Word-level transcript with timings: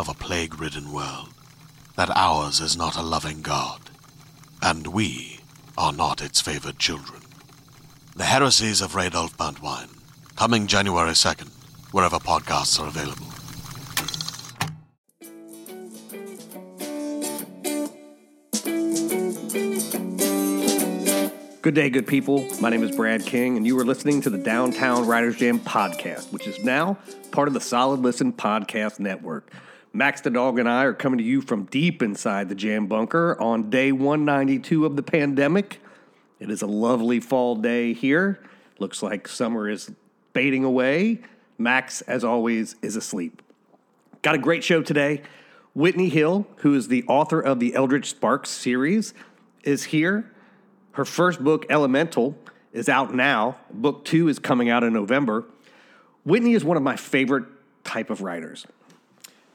of 0.00 0.08
a 0.08 0.14
plague 0.14 0.58
ridden 0.58 0.90
world 0.94 1.28
that 1.94 2.08
ours 2.16 2.58
is 2.58 2.74
not 2.74 2.96
a 2.96 3.02
loving 3.02 3.42
God, 3.42 3.90
and 4.62 4.86
we 4.86 5.40
are 5.76 5.92
not 5.92 6.22
its 6.22 6.40
favored 6.40 6.78
children. 6.78 7.20
The 8.16 8.24
Heresies 8.24 8.80
of 8.80 8.92
Radolf 8.92 9.36
Buntwine, 9.36 9.90
coming 10.36 10.66
January 10.66 11.10
2nd, 11.10 11.50
wherever 11.92 12.16
podcasts 12.16 12.80
are 12.80 12.88
available. 12.88 13.26
Good 21.60 21.74
day, 21.74 21.90
good 21.90 22.06
people. 22.06 22.48
My 22.58 22.70
name 22.70 22.82
is 22.82 22.96
Brad 22.96 23.26
King, 23.26 23.58
and 23.58 23.66
you 23.66 23.78
are 23.78 23.84
listening 23.84 24.22
to 24.22 24.30
the 24.30 24.38
Downtown 24.38 25.06
Writers 25.06 25.36
Jam 25.36 25.60
podcast, 25.60 26.32
which 26.32 26.46
is 26.46 26.64
now 26.64 26.96
part 27.32 27.48
of 27.48 27.54
the 27.54 27.60
Solid 27.60 28.00
Listen 28.00 28.32
Podcast 28.32 28.98
Network. 28.98 29.52
Max 29.92 30.20
the 30.20 30.30
Dog 30.30 30.60
and 30.60 30.68
I 30.68 30.84
are 30.84 30.94
coming 30.94 31.18
to 31.18 31.24
you 31.24 31.40
from 31.40 31.64
deep 31.64 32.00
inside 32.00 32.48
the 32.48 32.54
jam 32.54 32.86
bunker 32.86 33.36
on 33.40 33.70
day 33.70 33.90
192 33.90 34.86
of 34.86 34.94
the 34.94 35.02
pandemic. 35.02 35.80
It 36.38 36.48
is 36.48 36.62
a 36.62 36.66
lovely 36.66 37.18
fall 37.18 37.56
day 37.56 37.92
here. 37.92 38.40
Looks 38.78 39.02
like 39.02 39.26
summer 39.26 39.68
is 39.68 39.90
fading 40.32 40.62
away. 40.62 41.20
Max, 41.58 42.02
as 42.02 42.22
always, 42.22 42.76
is 42.82 42.94
asleep. 42.94 43.42
Got 44.22 44.36
a 44.36 44.38
great 44.38 44.62
show 44.62 44.80
today. 44.80 45.22
Whitney 45.74 46.08
Hill, 46.08 46.46
who 46.58 46.74
is 46.74 46.86
the 46.86 47.02
author 47.08 47.40
of 47.40 47.58
the 47.58 47.74
Eldritch 47.74 48.10
Sparks 48.10 48.48
series, 48.48 49.12
is 49.64 49.84
here. 49.84 50.30
Her 50.92 51.04
first 51.04 51.42
book, 51.42 51.66
Elemental, 51.68 52.38
is 52.72 52.88
out 52.88 53.12
now. 53.12 53.56
Book 53.72 54.04
two 54.04 54.28
is 54.28 54.38
coming 54.38 54.70
out 54.70 54.84
in 54.84 54.92
November. 54.92 55.46
Whitney 56.24 56.52
is 56.52 56.64
one 56.64 56.76
of 56.76 56.82
my 56.84 56.94
favorite 56.94 57.46
type 57.82 58.08
of 58.08 58.22
writers. 58.22 58.66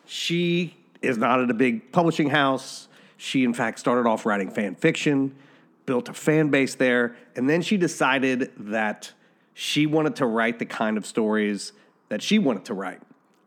She 0.05 0.75
is 1.01 1.17
not 1.17 1.41
at 1.41 1.49
a 1.49 1.53
big 1.53 1.91
publishing 1.91 2.29
house. 2.29 2.87
She, 3.17 3.43
in 3.43 3.53
fact, 3.53 3.79
started 3.79 4.07
off 4.07 4.25
writing 4.25 4.49
fan 4.49 4.75
fiction, 4.75 5.35
built 5.85 6.09
a 6.09 6.13
fan 6.13 6.49
base 6.49 6.75
there, 6.75 7.15
and 7.35 7.49
then 7.49 7.61
she 7.61 7.77
decided 7.77 8.51
that 8.57 9.13
she 9.53 9.85
wanted 9.85 10.17
to 10.17 10.25
write 10.25 10.59
the 10.59 10.65
kind 10.65 10.97
of 10.97 11.05
stories 11.05 11.71
that 12.09 12.21
she 12.21 12.39
wanted 12.39 12.65
to 12.65 12.73
write 12.73 13.01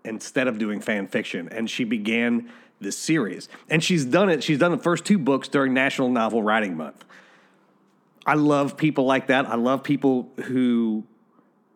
instead 0.05 0.49
of 0.49 0.59
doing 0.59 0.81
fan 0.81 1.07
fiction. 1.07 1.49
And 1.51 1.69
she 1.69 1.85
began 1.85 2.51
this 2.81 2.97
series. 2.97 3.49
And 3.69 3.83
she's 3.83 4.05
done 4.05 4.31
it, 4.31 4.43
she's 4.43 4.59
done 4.59 4.71
the 4.71 4.79
first 4.79 5.05
two 5.05 5.19
books 5.19 5.49
during 5.49 5.75
National 5.75 6.09
Novel 6.09 6.43
Writing 6.43 6.77
Month. 6.77 7.05
I 8.25 8.35
love 8.35 8.77
people 8.77 9.05
like 9.05 9.29
that. 9.29 9.47
I 9.47 9.55
love 9.57 9.83
people 9.83 10.31
who 10.45 11.05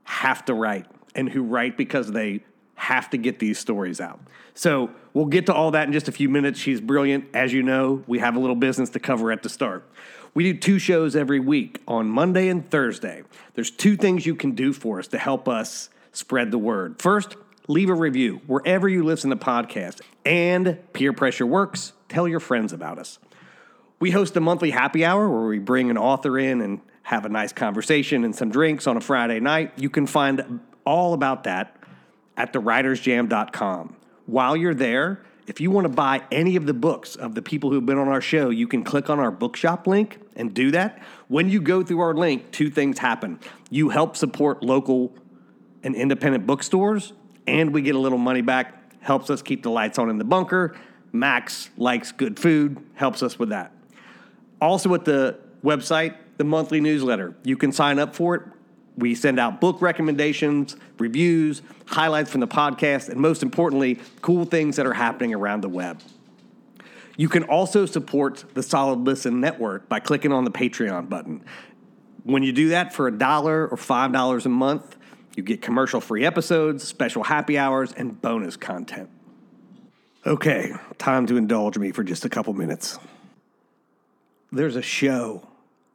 have 0.04 0.44
to 0.46 0.54
write 0.54 0.86
and 1.14 1.28
who 1.28 1.42
write 1.42 1.76
because 1.76 2.12
they 2.12 2.44
have 2.82 3.08
to 3.10 3.16
get 3.16 3.38
these 3.38 3.60
stories 3.60 4.00
out. 4.00 4.18
So 4.54 4.90
we'll 5.14 5.26
get 5.26 5.46
to 5.46 5.54
all 5.54 5.70
that 5.70 5.86
in 5.86 5.92
just 5.92 6.08
a 6.08 6.12
few 6.12 6.28
minutes. 6.28 6.58
She's 6.58 6.80
brilliant. 6.80 7.26
As 7.32 7.52
you 7.52 7.62
know, 7.62 8.02
we 8.08 8.18
have 8.18 8.34
a 8.34 8.40
little 8.40 8.56
business 8.56 8.90
to 8.90 8.98
cover 8.98 9.30
at 9.30 9.44
the 9.44 9.48
start. 9.48 9.88
We 10.34 10.52
do 10.52 10.58
two 10.58 10.80
shows 10.80 11.14
every 11.14 11.38
week 11.38 11.80
on 11.86 12.08
Monday 12.08 12.48
and 12.48 12.68
Thursday. 12.68 13.22
There's 13.54 13.70
two 13.70 13.96
things 13.96 14.26
you 14.26 14.34
can 14.34 14.52
do 14.52 14.72
for 14.72 14.98
us 14.98 15.06
to 15.08 15.18
help 15.18 15.48
us 15.48 15.90
spread 16.10 16.50
the 16.50 16.58
word. 16.58 17.00
First, 17.00 17.36
leave 17.68 17.88
a 17.88 17.94
review 17.94 18.40
wherever 18.48 18.88
you 18.88 19.04
listen 19.04 19.30
to 19.30 19.36
podcasts. 19.36 20.00
And 20.24 20.78
peer 20.92 21.12
pressure 21.12 21.46
works. 21.46 21.92
Tell 22.08 22.26
your 22.26 22.40
friends 22.40 22.72
about 22.72 22.98
us. 22.98 23.20
We 24.00 24.10
host 24.10 24.36
a 24.36 24.40
monthly 24.40 24.72
happy 24.72 25.04
hour 25.04 25.28
where 25.28 25.46
we 25.46 25.60
bring 25.60 25.88
an 25.88 25.98
author 25.98 26.36
in 26.36 26.60
and 26.60 26.80
have 27.04 27.26
a 27.26 27.28
nice 27.28 27.52
conversation 27.52 28.24
and 28.24 28.34
some 28.34 28.50
drinks 28.50 28.88
on 28.88 28.96
a 28.96 29.00
Friday 29.00 29.38
night. 29.38 29.72
You 29.76 29.88
can 29.88 30.08
find 30.08 30.58
all 30.84 31.14
about 31.14 31.44
that 31.44 31.76
at 32.36 32.52
thewritersjam.com. 32.52 33.96
While 34.26 34.56
you're 34.56 34.74
there, 34.74 35.22
if 35.46 35.60
you 35.60 35.70
want 35.70 35.86
to 35.86 35.92
buy 35.92 36.22
any 36.30 36.56
of 36.56 36.66
the 36.66 36.74
books 36.74 37.16
of 37.16 37.34
the 37.34 37.42
people 37.42 37.70
who've 37.70 37.84
been 37.84 37.98
on 37.98 38.08
our 38.08 38.20
show, 38.20 38.50
you 38.50 38.68
can 38.68 38.84
click 38.84 39.10
on 39.10 39.18
our 39.18 39.30
bookshop 39.30 39.86
link 39.86 40.20
and 40.36 40.54
do 40.54 40.70
that. 40.70 41.02
When 41.28 41.48
you 41.48 41.60
go 41.60 41.82
through 41.82 42.00
our 42.00 42.14
link, 42.14 42.50
two 42.52 42.70
things 42.70 42.98
happen. 42.98 43.40
You 43.68 43.88
help 43.88 44.16
support 44.16 44.62
local 44.62 45.12
and 45.82 45.96
independent 45.96 46.46
bookstores, 46.46 47.12
and 47.46 47.72
we 47.72 47.82
get 47.82 47.96
a 47.96 47.98
little 47.98 48.18
money 48.18 48.40
back, 48.40 49.00
helps 49.02 49.30
us 49.30 49.42
keep 49.42 49.64
the 49.64 49.70
lights 49.70 49.98
on 49.98 50.08
in 50.10 50.18
the 50.18 50.24
bunker. 50.24 50.76
Max 51.10 51.70
likes 51.76 52.12
good 52.12 52.38
food, 52.38 52.78
helps 52.94 53.22
us 53.22 53.38
with 53.38 53.48
that. 53.48 53.72
Also, 54.60 54.94
at 54.94 55.04
the 55.04 55.38
website, 55.64 56.16
the 56.36 56.44
monthly 56.44 56.80
newsletter. 56.80 57.34
You 57.42 57.56
can 57.56 57.72
sign 57.72 57.98
up 57.98 58.14
for 58.14 58.36
it 58.36 58.42
we 58.96 59.14
send 59.14 59.38
out 59.38 59.60
book 59.60 59.80
recommendations, 59.80 60.76
reviews, 60.98 61.62
highlights 61.86 62.30
from 62.30 62.40
the 62.40 62.48
podcast, 62.48 63.08
and 63.08 63.20
most 63.20 63.42
importantly, 63.42 63.98
cool 64.20 64.44
things 64.44 64.76
that 64.76 64.86
are 64.86 64.92
happening 64.92 65.34
around 65.34 65.62
the 65.62 65.68
web. 65.68 66.00
You 67.16 67.28
can 67.28 67.44
also 67.44 67.86
support 67.86 68.44
the 68.54 68.62
Solid 68.62 69.00
Listen 69.00 69.40
Network 69.40 69.88
by 69.88 70.00
clicking 70.00 70.32
on 70.32 70.44
the 70.44 70.50
Patreon 70.50 71.08
button. 71.08 71.44
When 72.24 72.42
you 72.42 72.52
do 72.52 72.70
that 72.70 72.92
for 72.92 73.08
a 73.08 73.12
dollar 73.12 73.66
or 73.66 73.76
five 73.76 74.12
dollars 74.12 74.46
a 74.46 74.48
month, 74.48 74.96
you 75.36 75.42
get 75.42 75.62
commercial 75.62 76.00
free 76.00 76.24
episodes, 76.24 76.86
special 76.86 77.24
happy 77.24 77.58
hours, 77.58 77.92
and 77.92 78.20
bonus 78.20 78.56
content. 78.56 79.10
Okay, 80.24 80.72
time 80.98 81.26
to 81.26 81.36
indulge 81.36 81.78
me 81.78 81.90
for 81.90 82.04
just 82.04 82.24
a 82.24 82.28
couple 82.28 82.52
minutes. 82.52 82.98
There's 84.52 84.76
a 84.76 84.82
show 84.82 85.48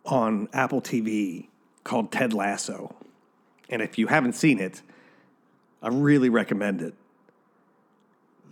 on 0.05 0.49
Apple 0.51 0.81
TV 0.81 1.47
called 1.87 2.11
Ted 2.11 2.33
Lasso. 2.33 2.93
And 3.69 3.81
if 3.81 3.97
you 3.97 4.07
haven't 4.07 4.33
seen 4.33 4.59
it, 4.59 4.81
I 5.81 5.87
really 5.87 6.29
recommend 6.29 6.81
it. 6.81 6.93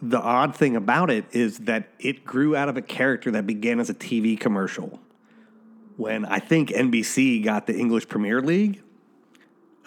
The 0.01 0.19
odd 0.19 0.55
thing 0.55 0.75
about 0.75 1.09
it 1.09 1.25
is 1.31 1.59
that 1.59 1.89
it 1.99 2.25
grew 2.25 2.55
out 2.55 2.69
of 2.69 2.77
a 2.77 2.81
character 2.81 3.31
that 3.31 3.45
began 3.45 3.79
as 3.79 3.89
a 3.89 3.93
TV 3.93 4.39
commercial. 4.39 4.99
When 5.97 6.25
I 6.25 6.39
think 6.39 6.69
NBC 6.69 7.43
got 7.43 7.67
the 7.67 7.77
English 7.77 8.07
Premier 8.07 8.41
League, 8.41 8.81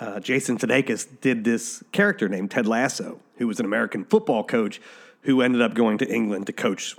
uh, 0.01 0.21
Jason 0.21 0.59
Sudeikis 0.59 1.07
did 1.21 1.45
this 1.45 1.83
character 1.93 2.29
named 2.29 2.51
Ted 2.51 2.67
Lasso, 2.67 3.21
who 3.37 3.47
was 3.47 3.59
an 3.61 3.67
American 3.67 4.05
football 4.05 4.45
coach 4.45 4.81
who 5.23 5.43
ended 5.43 5.61
up 5.61 5.75
going 5.75 5.99
to 5.99 6.09
England 6.09 6.47
to 6.47 6.53
coach 6.53 6.97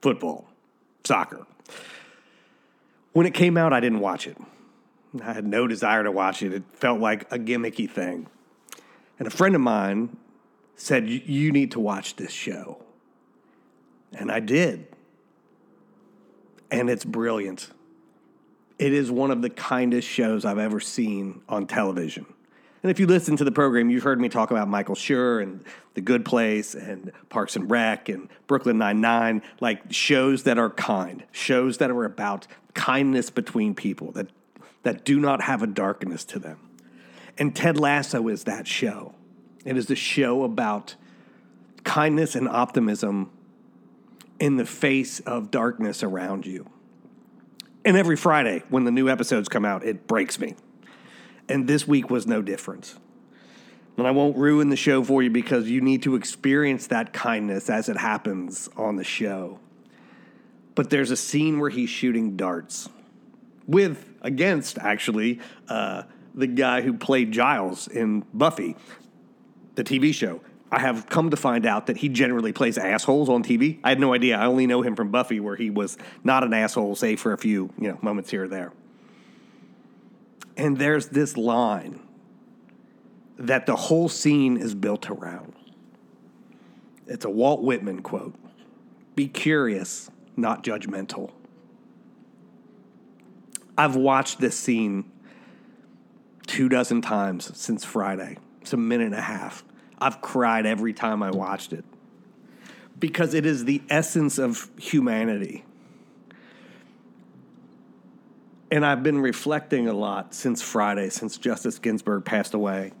football, 0.00 0.46
soccer. 1.04 1.46
When 3.12 3.26
it 3.26 3.34
came 3.34 3.56
out, 3.56 3.72
I 3.72 3.80
didn't 3.80 4.00
watch 4.00 4.26
it. 4.26 4.36
I 5.20 5.32
had 5.32 5.46
no 5.46 5.66
desire 5.66 6.04
to 6.04 6.12
watch 6.12 6.42
it. 6.42 6.52
It 6.52 6.62
felt 6.72 7.00
like 7.00 7.30
a 7.32 7.38
gimmicky 7.38 7.90
thing. 7.90 8.28
And 9.18 9.26
a 9.26 9.30
friend 9.30 9.54
of 9.54 9.60
mine 9.60 10.16
said, 10.76 11.08
You 11.08 11.52
need 11.52 11.72
to 11.72 11.80
watch 11.80 12.16
this 12.16 12.32
show. 12.32 12.82
And 14.12 14.30
I 14.30 14.40
did. 14.40 14.86
And 16.70 16.88
it's 16.88 17.04
brilliant. 17.04 17.70
It 18.78 18.92
is 18.92 19.10
one 19.10 19.30
of 19.30 19.42
the 19.42 19.50
kindest 19.50 20.08
shows 20.08 20.44
I've 20.44 20.58
ever 20.58 20.80
seen 20.80 21.42
on 21.48 21.66
television. 21.66 22.24
And 22.82 22.90
if 22.90 22.98
you 22.98 23.06
listen 23.06 23.36
to 23.36 23.44
the 23.44 23.52
program, 23.52 23.90
you've 23.90 24.04
heard 24.04 24.20
me 24.20 24.30
talk 24.30 24.50
about 24.50 24.68
Michael 24.68 24.94
Schur 24.94 25.42
and 25.42 25.62
The 25.94 26.00
Good 26.00 26.24
Place 26.24 26.74
and 26.74 27.12
Parks 27.28 27.56
and 27.56 27.70
Rec 27.70 28.08
and 28.08 28.30
Brooklyn 28.46 28.78
Nine-Nine, 28.78 29.42
like 29.60 29.92
shows 29.92 30.44
that 30.44 30.56
are 30.56 30.70
kind, 30.70 31.24
shows 31.30 31.76
that 31.76 31.90
are 31.90 32.04
about 32.04 32.46
kindness 32.72 33.28
between 33.28 33.74
people, 33.74 34.12
that, 34.12 34.28
that 34.82 35.04
do 35.04 35.20
not 35.20 35.42
have 35.42 35.62
a 35.62 35.66
darkness 35.66 36.24
to 36.26 36.38
them. 36.38 36.58
And 37.38 37.54
Ted 37.54 37.78
Lasso 37.78 38.28
is 38.28 38.44
that 38.44 38.66
show. 38.66 39.14
It 39.64 39.76
is 39.76 39.86
the 39.86 39.96
show 39.96 40.42
about 40.42 40.94
kindness 41.84 42.34
and 42.34 42.48
optimism 42.48 43.30
in 44.38 44.56
the 44.56 44.66
face 44.66 45.20
of 45.20 45.50
darkness 45.50 46.02
around 46.02 46.46
you. 46.46 46.68
And 47.84 47.96
every 47.96 48.16
Friday, 48.16 48.62
when 48.68 48.84
the 48.84 48.90
new 48.90 49.08
episodes 49.08 49.48
come 49.48 49.64
out, 49.64 49.84
it 49.84 50.06
breaks 50.06 50.38
me. 50.38 50.54
And 51.48 51.66
this 51.66 51.86
week 51.86 52.10
was 52.10 52.26
no 52.26 52.42
different. 52.42 52.94
And 53.96 54.06
I 54.06 54.12
won't 54.12 54.36
ruin 54.36 54.70
the 54.70 54.76
show 54.76 55.02
for 55.02 55.22
you 55.22 55.30
because 55.30 55.68
you 55.68 55.80
need 55.80 56.02
to 56.04 56.14
experience 56.14 56.86
that 56.88 57.12
kindness 57.12 57.68
as 57.68 57.88
it 57.88 57.96
happens 57.96 58.68
on 58.76 58.96
the 58.96 59.04
show. 59.04 59.58
But 60.74 60.90
there's 60.90 61.10
a 61.10 61.16
scene 61.16 61.58
where 61.58 61.70
he's 61.70 61.90
shooting 61.90 62.36
darts 62.36 62.88
with, 63.66 64.09
against 64.22 64.78
actually, 64.78 65.40
uh, 65.68 66.02
the 66.34 66.46
guy 66.46 66.80
who 66.80 66.94
played 66.94 67.32
Giles 67.32 67.88
in 67.88 68.24
Buffy, 68.32 68.76
the 69.74 69.84
TV 69.84 70.14
show. 70.14 70.40
I 70.72 70.78
have 70.78 71.08
come 71.08 71.30
to 71.30 71.36
find 71.36 71.66
out 71.66 71.86
that 71.86 71.96
he 71.96 72.08
generally 72.08 72.52
plays 72.52 72.78
assholes 72.78 73.28
on 73.28 73.42
TV. 73.42 73.80
I 73.82 73.88
had 73.88 73.98
no 73.98 74.14
idea. 74.14 74.38
I 74.38 74.46
only 74.46 74.68
know 74.68 74.82
him 74.82 74.94
from 74.94 75.10
Buffy, 75.10 75.40
where 75.40 75.56
he 75.56 75.68
was 75.68 75.98
not 76.22 76.44
an 76.44 76.54
asshole, 76.54 76.94
save 76.94 77.18
for 77.20 77.32
a 77.32 77.38
few 77.38 77.70
you 77.78 77.88
know 77.88 77.98
moments 78.02 78.30
here 78.30 78.44
or 78.44 78.48
there. 78.48 78.72
And 80.56 80.76
there's 80.78 81.08
this 81.08 81.36
line 81.36 82.00
that 83.36 83.66
the 83.66 83.74
whole 83.74 84.08
scene 84.08 84.56
is 84.56 84.74
built 84.74 85.10
around. 85.10 85.54
It's 87.06 87.24
a 87.24 87.30
Walt 87.30 87.62
Whitman 87.62 88.02
quote 88.02 88.34
Be 89.16 89.26
curious, 89.26 90.10
not 90.36 90.62
judgmental. 90.62 91.32
I've 93.80 93.96
watched 93.96 94.40
this 94.40 94.58
scene 94.58 95.10
two 96.46 96.68
dozen 96.68 97.00
times 97.00 97.50
since 97.58 97.82
Friday. 97.82 98.36
It's 98.60 98.74
a 98.74 98.76
minute 98.76 99.06
and 99.06 99.14
a 99.14 99.22
half. 99.22 99.64
I've 99.98 100.20
cried 100.20 100.66
every 100.66 100.92
time 100.92 101.22
I 101.22 101.30
watched 101.30 101.72
it 101.72 101.86
because 102.98 103.32
it 103.32 103.46
is 103.46 103.64
the 103.64 103.80
essence 103.88 104.36
of 104.36 104.70
humanity. 104.78 105.64
And 108.70 108.84
I've 108.84 109.02
been 109.02 109.18
reflecting 109.18 109.88
a 109.88 109.94
lot 109.94 110.34
since 110.34 110.60
Friday, 110.60 111.08
since 111.08 111.38
Justice 111.38 111.78
Ginsburg 111.78 112.26
passed 112.26 112.52
away, 112.52 112.92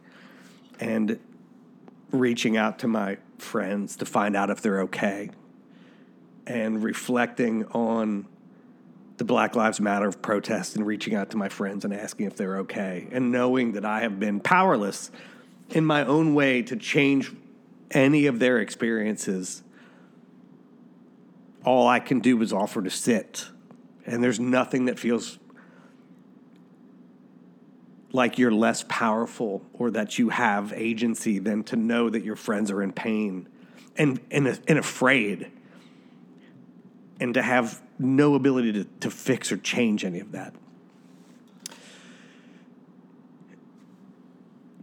and 0.80 1.18
reaching 2.10 2.56
out 2.56 2.78
to 2.78 2.88
my 2.88 3.18
friends 3.36 3.96
to 3.96 4.06
find 4.06 4.34
out 4.34 4.48
if 4.48 4.62
they're 4.62 4.80
okay, 4.84 5.28
and 6.46 6.82
reflecting 6.82 7.66
on 7.66 8.24
the 9.20 9.24
Black 9.26 9.54
Lives 9.54 9.82
Matter 9.82 10.10
protest 10.10 10.76
and 10.76 10.86
reaching 10.86 11.14
out 11.14 11.28
to 11.32 11.36
my 11.36 11.50
friends 11.50 11.84
and 11.84 11.92
asking 11.92 12.26
if 12.26 12.36
they're 12.36 12.60
okay, 12.60 13.06
and 13.12 13.30
knowing 13.30 13.72
that 13.72 13.84
I 13.84 14.00
have 14.00 14.18
been 14.18 14.40
powerless 14.40 15.10
in 15.68 15.84
my 15.84 16.06
own 16.06 16.34
way 16.34 16.62
to 16.62 16.74
change 16.74 17.30
any 17.90 18.24
of 18.24 18.38
their 18.38 18.60
experiences. 18.60 19.62
All 21.66 21.86
I 21.86 22.00
can 22.00 22.20
do 22.20 22.40
is 22.40 22.50
offer 22.50 22.80
to 22.80 22.88
sit. 22.88 23.44
And 24.06 24.24
there's 24.24 24.40
nothing 24.40 24.86
that 24.86 24.98
feels 24.98 25.38
like 28.12 28.38
you're 28.38 28.50
less 28.50 28.86
powerful 28.88 29.60
or 29.74 29.90
that 29.90 30.18
you 30.18 30.30
have 30.30 30.72
agency 30.72 31.38
than 31.38 31.62
to 31.64 31.76
know 31.76 32.08
that 32.08 32.24
your 32.24 32.36
friends 32.36 32.70
are 32.70 32.82
in 32.82 32.92
pain 32.92 33.50
and, 33.96 34.18
and, 34.30 34.58
and 34.66 34.78
afraid 34.78 35.52
and 37.20 37.34
to 37.34 37.42
have 37.42 37.82
no 38.00 38.34
ability 38.34 38.72
to, 38.72 38.84
to 39.00 39.10
fix 39.10 39.52
or 39.52 39.56
change 39.56 40.04
any 40.04 40.20
of 40.20 40.32
that. 40.32 40.54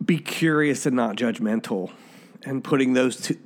Be 0.04 0.20
curious 0.20 0.86
and 0.86 0.96
not 0.96 1.18
judgmental 1.18 1.92
and 2.44 2.64
putting 2.64 2.94
those 2.94 3.18
two, 3.20 3.38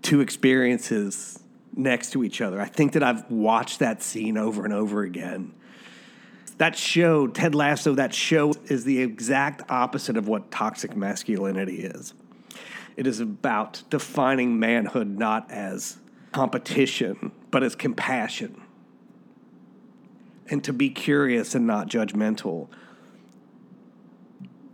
two 0.00 0.20
experiences 0.20 1.38
next 1.74 2.12
to 2.12 2.24
each 2.24 2.40
other. 2.40 2.60
I 2.60 2.66
think 2.66 2.92
that 2.92 3.02
I've 3.02 3.30
watched 3.30 3.80
that 3.80 4.02
scene 4.02 4.38
over 4.38 4.64
and 4.64 4.72
over 4.72 5.02
again 5.02 5.54
that 6.58 6.76
show, 6.76 7.28
Ted 7.28 7.54
Lasso, 7.54 7.94
that 7.94 8.12
show 8.12 8.52
is 8.66 8.84
the 8.84 9.00
exact 9.00 9.62
opposite 9.70 10.16
of 10.16 10.28
what 10.28 10.50
toxic 10.50 10.96
masculinity 10.96 11.84
is. 11.84 12.14
It 12.96 13.06
is 13.06 13.20
about 13.20 13.84
defining 13.90 14.58
manhood 14.58 15.08
not 15.08 15.50
as 15.50 15.98
competition, 16.32 17.30
but 17.50 17.62
as 17.62 17.76
compassion. 17.76 18.60
And 20.50 20.64
to 20.64 20.72
be 20.72 20.90
curious 20.90 21.54
and 21.54 21.66
not 21.66 21.88
judgmental. 21.88 22.68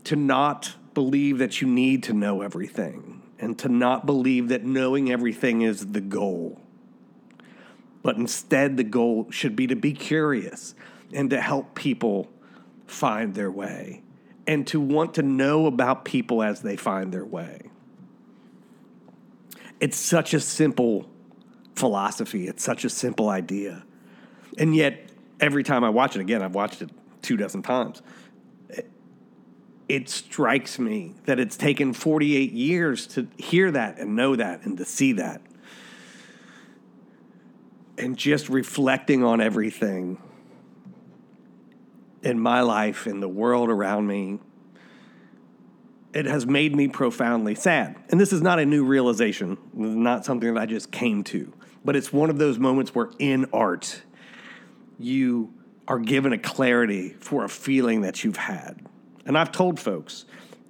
To 0.04 0.16
not 0.16 0.74
believe 0.94 1.38
that 1.38 1.60
you 1.60 1.66
need 1.66 2.02
to 2.04 2.12
know 2.12 2.42
everything. 2.42 3.22
And 3.38 3.58
to 3.58 3.68
not 3.68 4.06
believe 4.06 4.48
that 4.48 4.64
knowing 4.64 5.10
everything 5.10 5.62
is 5.62 5.92
the 5.92 6.00
goal. 6.00 6.60
But 8.02 8.16
instead, 8.16 8.76
the 8.76 8.84
goal 8.84 9.28
should 9.30 9.56
be 9.56 9.66
to 9.66 9.76
be 9.76 9.92
curious 9.92 10.74
and 11.12 11.30
to 11.30 11.40
help 11.40 11.74
people 11.74 12.30
find 12.86 13.34
their 13.34 13.50
way 13.50 14.02
and 14.46 14.66
to 14.66 14.80
want 14.80 15.14
to 15.14 15.22
know 15.22 15.66
about 15.66 16.04
people 16.04 16.42
as 16.42 16.60
they 16.60 16.76
find 16.76 17.12
their 17.12 17.24
way. 17.24 17.60
It's 19.80 19.96
such 19.96 20.34
a 20.34 20.40
simple 20.40 21.08
philosophy, 21.74 22.46
it's 22.46 22.62
such 22.62 22.84
a 22.84 22.90
simple 22.90 23.28
idea. 23.28 23.84
And 24.58 24.74
yet, 24.74 25.03
every 25.40 25.62
time 25.62 25.84
I 25.84 25.90
watch 25.90 26.16
it 26.16 26.20
again, 26.20 26.42
I've 26.42 26.54
watched 26.54 26.82
it 26.82 26.90
two 27.22 27.36
dozen 27.36 27.62
times. 27.62 28.02
It 29.88 30.08
strikes 30.08 30.78
me 30.78 31.14
that 31.26 31.38
it's 31.38 31.56
taken 31.56 31.92
48 31.92 32.52
years 32.52 33.06
to 33.08 33.28
hear 33.36 33.70
that 33.70 33.98
and 33.98 34.16
know 34.16 34.34
that 34.36 34.64
and 34.64 34.78
to 34.78 34.84
see 34.84 35.12
that. 35.12 35.42
And 37.98 38.16
just 38.16 38.48
reflecting 38.48 39.22
on 39.22 39.40
everything 39.40 40.18
in 42.22 42.40
my 42.40 42.62
life, 42.62 43.06
in 43.06 43.20
the 43.20 43.28
world 43.28 43.68
around 43.68 44.06
me, 44.06 44.40
it 46.14 46.26
has 46.26 46.46
made 46.46 46.74
me 46.74 46.88
profoundly 46.88 47.54
sad. 47.54 47.96
And 48.08 48.18
this 48.18 48.32
is 48.32 48.40
not 48.40 48.58
a 48.58 48.64
new 48.64 48.84
realization, 48.84 49.58
not 49.74 50.24
something 50.24 50.54
that 50.54 50.60
I 50.60 50.66
just 50.66 50.90
came 50.90 51.24
to, 51.24 51.52
but 51.84 51.94
it's 51.96 52.12
one 52.12 52.30
of 52.30 52.38
those 52.38 52.58
moments 52.58 52.94
where 52.94 53.10
in 53.18 53.46
art, 53.52 54.02
you 54.98 55.52
are 55.86 55.98
given 55.98 56.32
a 56.32 56.38
clarity 56.38 57.10
for 57.20 57.44
a 57.44 57.48
feeling 57.48 58.02
that 58.02 58.24
you've 58.24 58.36
had. 58.36 58.86
And 59.26 59.36
I've 59.36 59.52
told 59.52 59.78
folks 59.78 60.24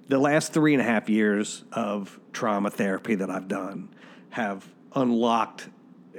the 0.07 0.19
last 0.19 0.53
three 0.53 0.73
and 0.73 0.81
a 0.81 0.85
half 0.85 1.09
years 1.09 1.63
of 1.71 2.19
trauma 2.33 2.69
therapy 2.69 3.15
that 3.15 3.29
I've 3.29 3.47
done 3.47 3.89
have 4.31 4.65
unlocked 4.93 5.69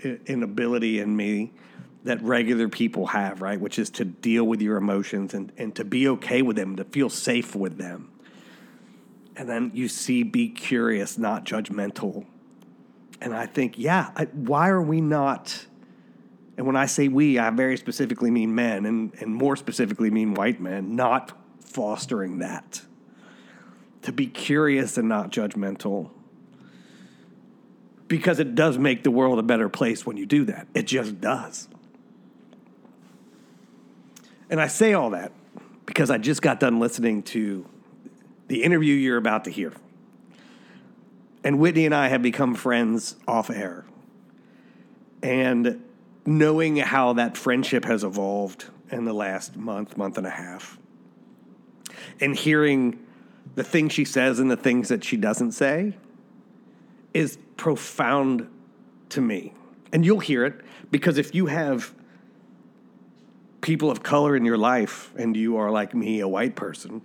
an 0.03 0.43
ability 0.43 0.99
in 0.99 1.17
me 1.17 1.53
that 2.05 2.23
regular 2.23 2.69
people 2.69 3.07
have, 3.07 3.43
right? 3.43 3.61
Which 3.61 3.79
is 3.79 3.91
to 3.91 4.05
deal 4.05 4.45
with 4.45 4.63
your 4.63 4.77
emotions 4.77 5.35
and, 5.35 5.53
and 5.57 5.75
to 5.77 5.85
be 5.85 6.09
okay 6.09 6.43
with 6.43 6.57
them, 6.57 6.77
to 6.77 6.85
feel 6.85 7.11
safe 7.11 7.55
with 7.55 7.79
them. 7.79 8.11
And 9.37 9.49
then 9.49 9.71
you 9.75 9.89
see, 9.89 10.23
be 10.23 10.49
curious, 10.49 11.19
not 11.19 11.45
judgmental. 11.45 12.25
And 13.21 13.35
I 13.35 13.47
think, 13.47 13.79
yeah, 13.79 14.11
I, 14.17 14.25
why 14.27 14.69
are 14.69 14.83
we 14.83 15.01
not? 15.01 15.67
And 16.57 16.67
when 16.67 16.77
I 16.77 16.87
say 16.87 17.09
we, 17.09 17.39
I 17.39 17.51
very 17.51 17.77
specifically 17.77 18.31
mean 18.31 18.55
men, 18.55 18.87
and, 18.87 19.13
and 19.21 19.35
more 19.35 19.57
specifically 19.57 20.11
mean 20.11 20.35
white 20.35 20.61
men, 20.61 20.97
not 20.97 21.33
fostering 21.61 22.39
that. 22.39 22.83
To 24.03 24.13
be 24.13 24.27
curious 24.27 24.97
and 24.97 25.09
not 25.09 25.31
judgmental. 25.31 26.11
Because 28.09 28.39
it 28.39 28.55
does 28.55 28.79
make 28.79 29.03
the 29.03 29.11
world 29.11 29.39
a 29.39 29.43
better 29.43 29.69
place 29.69 30.07
when 30.07 30.17
you 30.17 30.27
do 30.27 30.45
that. 30.45 30.69
It 30.75 30.87
just 30.87 31.21
does. 31.21 31.69
And 34.49 34.61
I 34.61 34.69
say 34.69 34.93
all 34.93 35.11
that 35.11 35.33
because 35.87 36.11
I 36.11 36.19
just 36.19 36.41
got 36.41 36.61
done 36.61 36.79
listening 36.79 37.23
to 37.25 37.67
the 38.47 38.63
interview 38.63 38.95
you're 38.95 39.17
about 39.17 39.45
to 39.45 39.51
hear. 39.51 39.73
And 41.43 41.59
Whitney 41.59 41.85
and 41.85 41.95
I 41.95 42.09
have 42.09 42.23
become 42.23 42.55
friends 42.55 43.17
off 43.27 43.51
air. 43.51 43.85
And 45.23 45.83
knowing 46.27 46.77
how 46.77 47.13
that 47.15 47.37
friendship 47.37 47.85
has 47.85 48.03
evolved 48.03 48.67
in 48.91 49.05
the 49.05 49.13
last 49.13 49.57
month, 49.57 49.97
month 49.97 50.19
and 50.19 50.27
a 50.27 50.31
half, 50.31 50.79
and 52.21 52.35
hearing 52.35 52.99
the 53.55 53.65
things 53.65 53.93
she 53.93 54.05
says 54.05 54.39
and 54.39 54.51
the 54.51 54.57
things 54.57 54.89
that 54.89 55.05
she 55.05 55.17
doesn't 55.17 55.53
say 55.53 55.95
is 57.15 57.39
profound 57.57 58.49
to 59.09 59.21
me. 59.21 59.55
And 59.93 60.05
you'll 60.05 60.21
hear 60.21 60.45
it 60.45 60.61
because 60.91 61.17
if 61.17 61.35
you 61.35 61.47
have 61.47 61.95
people 63.61 63.91
of 63.91 64.03
color 64.03 64.37
in 64.37 64.45
your 64.45 64.59
life 64.59 65.13
and 65.17 65.37
you 65.37 65.57
are 65.57 65.71
like 65.71 65.95
me, 65.95 66.21
a 66.21 66.29
white 66.29 66.57
person, 66.57 67.03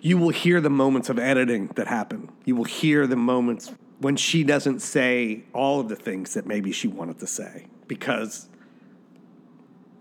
you 0.00 0.18
will 0.18 0.30
hear 0.30 0.60
the 0.60 0.70
moments 0.70 1.08
of 1.08 1.18
editing 1.18 1.68
that 1.76 1.86
happen. 1.86 2.30
You 2.44 2.56
will 2.56 2.64
hear 2.64 3.06
the 3.06 3.16
moments 3.16 3.72
when 4.00 4.16
she 4.16 4.42
doesn't 4.42 4.80
say 4.80 5.44
all 5.52 5.78
of 5.80 5.88
the 5.88 5.96
things 5.96 6.34
that 6.34 6.46
maybe 6.46 6.72
she 6.72 6.88
wanted 6.88 7.18
to 7.20 7.26
say 7.26 7.66
because 7.92 8.48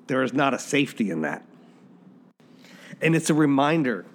there 0.07 0.23
is 0.23 0.31
not 0.31 0.53
a 0.53 0.59
safety 0.59 1.11
in 1.11 1.23
that. 1.23 1.45
And 3.01 3.17
it's 3.17 3.29
a 3.29 3.33
reminder, 3.33 4.05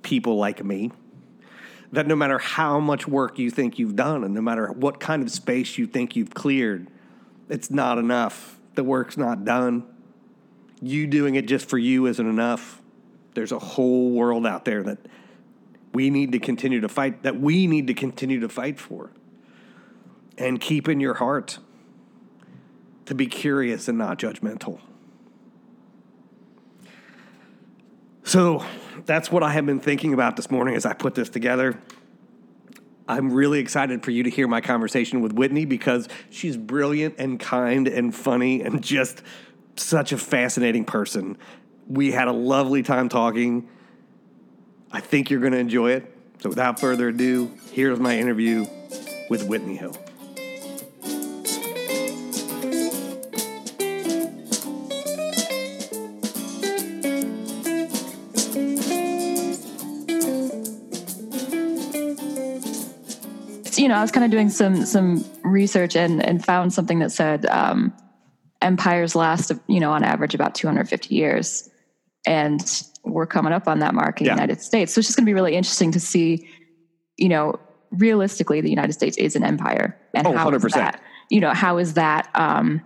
people 0.00 0.36
like 0.36 0.64
me, 0.64 0.90
that 1.92 2.06
no 2.06 2.16
matter 2.16 2.38
how 2.38 2.80
much 2.80 3.06
work 3.06 3.38
you 3.38 3.50
think 3.50 3.78
you've 3.78 3.94
done 3.94 4.24
and 4.24 4.32
no 4.32 4.40
matter 4.40 4.68
what 4.72 5.00
kind 5.00 5.22
of 5.22 5.30
space 5.30 5.76
you 5.76 5.86
think 5.86 6.16
you've 6.16 6.32
cleared, 6.32 6.88
it's 7.50 7.70
not 7.70 7.98
enough. 7.98 8.58
The 8.74 8.82
work's 8.82 9.18
not 9.18 9.44
done. 9.44 9.84
You 10.80 11.06
doing 11.06 11.34
it 11.34 11.46
just 11.46 11.68
for 11.68 11.76
you 11.76 12.06
isn't 12.06 12.26
enough. 12.26 12.80
There's 13.34 13.52
a 13.52 13.58
whole 13.58 14.12
world 14.12 14.46
out 14.46 14.64
there 14.64 14.82
that 14.82 14.98
we 15.92 16.08
need 16.08 16.32
to 16.32 16.38
continue 16.38 16.80
to 16.80 16.88
fight, 16.88 17.22
that 17.24 17.38
we 17.38 17.66
need 17.66 17.88
to 17.88 17.94
continue 17.94 18.40
to 18.40 18.48
fight 18.48 18.80
for. 18.80 19.10
And 20.38 20.58
keep 20.58 20.88
in 20.88 21.00
your 21.00 21.14
heart 21.14 21.58
to 23.06 23.14
be 23.14 23.26
curious 23.26 23.88
and 23.88 23.98
not 23.98 24.18
judgmental. 24.18 24.80
So 28.24 28.64
that's 29.04 29.30
what 29.30 29.42
I 29.42 29.52
have 29.52 29.66
been 29.66 29.80
thinking 29.80 30.14
about 30.14 30.36
this 30.36 30.50
morning 30.50 30.74
as 30.74 30.86
I 30.86 30.94
put 30.94 31.14
this 31.14 31.28
together. 31.28 31.78
I'm 33.06 33.32
really 33.32 33.58
excited 33.58 34.02
for 34.02 34.10
you 34.10 34.22
to 34.22 34.30
hear 34.30 34.48
my 34.48 34.62
conversation 34.62 35.20
with 35.20 35.32
Whitney 35.32 35.66
because 35.66 36.08
she's 36.30 36.56
brilliant 36.56 37.16
and 37.18 37.38
kind 37.38 37.86
and 37.86 38.14
funny 38.14 38.62
and 38.62 38.82
just 38.82 39.22
such 39.76 40.12
a 40.12 40.18
fascinating 40.18 40.86
person. 40.86 41.36
We 41.86 42.12
had 42.12 42.28
a 42.28 42.32
lovely 42.32 42.82
time 42.82 43.10
talking. 43.10 43.68
I 44.90 45.00
think 45.00 45.28
you're 45.28 45.40
going 45.40 45.52
to 45.52 45.58
enjoy 45.58 45.92
it. 45.92 46.10
So, 46.40 46.48
without 46.48 46.80
further 46.80 47.08
ado, 47.08 47.52
here's 47.72 47.98
my 47.98 48.18
interview 48.18 48.66
with 49.28 49.46
Whitney 49.46 49.76
Hill. 49.76 49.96
You 63.84 63.88
know, 63.88 63.96
I 63.96 64.00
was 64.00 64.10
kind 64.10 64.24
of 64.24 64.30
doing 64.30 64.48
some 64.48 64.86
some 64.86 65.22
research 65.42 65.94
and 65.94 66.24
and 66.24 66.42
found 66.42 66.72
something 66.72 67.00
that 67.00 67.12
said 67.12 67.44
um, 67.44 67.92
empires 68.62 69.14
last, 69.14 69.52
you 69.66 69.78
know, 69.78 69.92
on 69.92 70.02
average 70.02 70.34
about 70.34 70.54
250 70.54 71.14
years, 71.14 71.68
and 72.26 72.82
we're 73.04 73.26
coming 73.26 73.52
up 73.52 73.68
on 73.68 73.80
that 73.80 73.94
mark 73.94 74.22
in 74.22 74.26
yeah. 74.26 74.32
the 74.32 74.40
United 74.40 74.62
States. 74.62 74.94
So 74.94 75.00
it's 75.00 75.08
just 75.08 75.18
going 75.18 75.26
to 75.26 75.28
be 75.28 75.34
really 75.34 75.54
interesting 75.54 75.92
to 75.92 76.00
see, 76.00 76.48
you 77.18 77.28
know, 77.28 77.60
realistically, 77.90 78.62
the 78.62 78.70
United 78.70 78.94
States 78.94 79.18
is 79.18 79.36
an 79.36 79.44
empire, 79.44 79.94
and 80.14 80.26
oh, 80.26 80.32
how 80.32 80.50
100%. 80.50 80.70
that, 80.70 81.02
you 81.28 81.40
know, 81.40 81.52
how 81.52 81.76
is 81.76 81.92
that 81.92 82.30
um, 82.34 82.80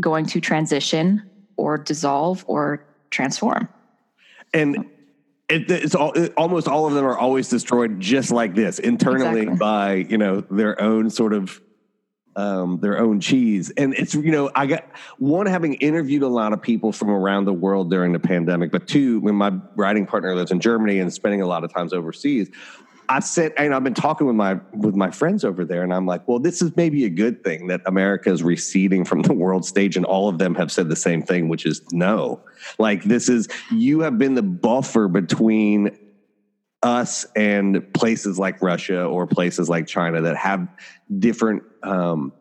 going 0.00 0.26
to 0.26 0.40
transition 0.40 1.30
or 1.58 1.78
dissolve 1.78 2.44
or 2.48 2.84
transform? 3.10 3.68
And 4.52 4.84
it, 5.50 5.70
it's 5.70 5.94
all, 5.94 6.12
it, 6.12 6.32
almost 6.36 6.68
all 6.68 6.86
of 6.86 6.94
them 6.94 7.04
are 7.04 7.18
always 7.18 7.48
destroyed 7.48 8.00
just 8.00 8.30
like 8.30 8.54
this 8.54 8.78
internally 8.78 9.42
exactly. 9.42 9.58
by 9.58 9.94
you 9.94 10.18
know 10.18 10.40
their 10.42 10.80
own 10.80 11.10
sort 11.10 11.32
of 11.32 11.60
um, 12.36 12.78
their 12.80 12.98
own 12.98 13.20
cheese 13.20 13.70
and 13.70 13.92
it's 13.94 14.14
you 14.14 14.30
know 14.30 14.50
i 14.54 14.64
got 14.64 14.84
one 15.18 15.46
having 15.46 15.74
interviewed 15.74 16.22
a 16.22 16.28
lot 16.28 16.52
of 16.52 16.62
people 16.62 16.92
from 16.92 17.10
around 17.10 17.44
the 17.44 17.52
world 17.52 17.90
during 17.90 18.12
the 18.12 18.20
pandemic 18.20 18.70
but 18.70 18.86
two 18.86 19.18
when 19.20 19.34
my 19.34 19.52
writing 19.74 20.06
partner 20.06 20.34
lives 20.36 20.52
in 20.52 20.60
germany 20.60 21.00
and 21.00 21.12
spending 21.12 21.42
a 21.42 21.46
lot 21.46 21.64
of 21.64 21.72
times 21.72 21.92
overseas 21.92 22.48
I 23.10 23.18
said, 23.18 23.52
and 23.56 23.74
I've 23.74 23.82
been 23.82 23.92
talking 23.92 24.28
with 24.28 24.36
my 24.36 24.60
with 24.72 24.94
my 24.94 25.10
friends 25.10 25.44
over 25.44 25.64
there, 25.64 25.82
and 25.82 25.92
I'm 25.92 26.06
like, 26.06 26.28
well, 26.28 26.38
this 26.38 26.62
is 26.62 26.76
maybe 26.76 27.04
a 27.04 27.10
good 27.10 27.42
thing 27.42 27.66
that 27.66 27.80
America 27.84 28.30
is 28.30 28.44
receding 28.44 29.04
from 29.04 29.22
the 29.22 29.32
world 29.32 29.64
stage, 29.64 29.96
and 29.96 30.06
all 30.06 30.28
of 30.28 30.38
them 30.38 30.54
have 30.54 30.70
said 30.70 30.88
the 30.88 30.94
same 30.94 31.20
thing, 31.20 31.48
which 31.48 31.66
is 31.66 31.82
no. 31.92 32.40
Like 32.78 33.02
this 33.02 33.28
is 33.28 33.48
you 33.72 34.00
have 34.00 34.16
been 34.16 34.36
the 34.36 34.44
buffer 34.44 35.08
between 35.08 35.98
us 36.84 37.26
and 37.34 37.92
places 37.94 38.38
like 38.38 38.62
Russia 38.62 39.04
or 39.04 39.26
places 39.26 39.68
like 39.68 39.88
China 39.88 40.20
that 40.20 40.36
have 40.36 40.68
different 41.18 41.64
um, 41.82 42.32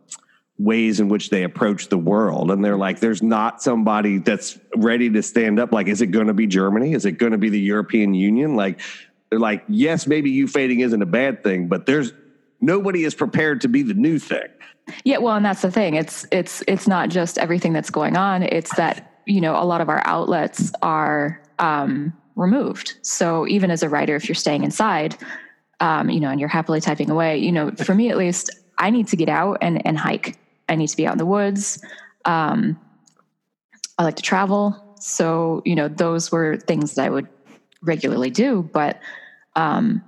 ways 0.59 0.99
in 0.99 1.09
which 1.09 1.29
they 1.29 1.43
approach 1.43 1.88
the 1.88 1.97
world. 1.97 2.51
And 2.51 2.63
they're 2.63 2.77
like, 2.77 2.99
there's 2.99 3.23
not 3.23 3.61
somebody 3.61 4.19
that's 4.19 4.59
ready 4.75 5.09
to 5.09 5.23
stand 5.23 5.59
up. 5.59 5.71
Like, 5.71 5.88
is 5.88 6.01
it 6.01 6.07
going 6.07 6.27
to 6.27 6.33
be 6.33 6.47
Germany? 6.47 6.93
Is 6.93 7.05
it 7.05 7.13
going 7.13 7.31
to 7.31 7.38
be 7.38 7.49
the 7.49 7.59
European 7.59 8.13
Union? 8.13 8.55
Like, 8.55 8.79
they're 9.29 9.39
like, 9.39 9.63
yes, 9.67 10.07
maybe 10.07 10.29
you 10.31 10.48
fading 10.48 10.79
isn't 10.79 11.01
a 11.01 11.05
bad 11.05 11.43
thing, 11.43 11.67
but 11.67 11.86
there's 11.86 12.13
nobody 12.62 13.03
is 13.03 13.13
prepared 13.13 13.62
to 13.62 13.67
be 13.67 13.83
the 13.83 13.93
new 13.93 14.19
thing. 14.19 14.48
Yeah, 15.03 15.19
well, 15.19 15.36
and 15.36 15.45
that's 15.45 15.62
the 15.62 15.71
thing. 15.71 15.95
It's 15.95 16.25
it's 16.31 16.63
it's 16.67 16.88
not 16.88 17.09
just 17.09 17.38
everything 17.38 17.74
that's 17.74 17.89
going 17.89 18.17
on. 18.17 18.43
It's 18.43 18.75
that 18.75 19.21
you 19.25 19.39
know 19.39 19.55
a 19.55 19.65
lot 19.65 19.81
of 19.81 19.89
our 19.89 20.01
outlets 20.05 20.71
are 20.81 21.41
um, 21.59 22.13
removed. 22.36 22.95
So 23.01 23.48
even 23.48 23.69
as 23.69 23.83
a 23.83 23.89
writer, 23.89 24.15
if 24.15 24.27
you're 24.27 24.36
staying 24.36 24.63
inside, 24.63 25.15
um, 25.79 26.09
you 26.09 26.19
know, 26.19 26.29
and 26.29 26.39
you're 26.39 26.50
happily 26.50 26.81
typing 26.81 27.09
away, 27.09 27.38
you 27.38 27.51
know, 27.51 27.71
for 27.71 27.93
me 27.93 28.09
at 28.09 28.17
least, 28.17 28.50
I 28.77 28.89
need 28.89 29.07
to 29.09 29.15
get 29.15 29.29
out 29.29 29.59
and 29.62 29.86
and 29.86 29.98
hike. 29.98 30.38
I 30.67 30.75
need 30.75 30.88
to 30.88 30.98
be 30.98 31.05
out 31.05 31.13
in 31.13 31.17
the 31.19 31.25
woods. 31.25 31.83
Um, 32.25 32.79
I 33.98 34.03
like 34.03 34.15
to 34.15 34.24
travel. 34.24 34.95
So 35.00 35.62
you 35.65 35.75
know, 35.75 35.88
those 35.88 36.31
were 36.31 36.57
things 36.57 36.95
that 36.95 37.05
I 37.05 37.09
would 37.09 37.27
regularly 37.81 38.29
do, 38.29 38.69
but 38.74 39.00
um, 39.55 40.03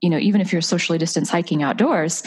you 0.00 0.10
know, 0.10 0.18
even 0.18 0.40
if 0.40 0.52
you're 0.52 0.62
socially 0.62 0.98
distanced 0.98 1.30
hiking 1.30 1.62
outdoors, 1.62 2.22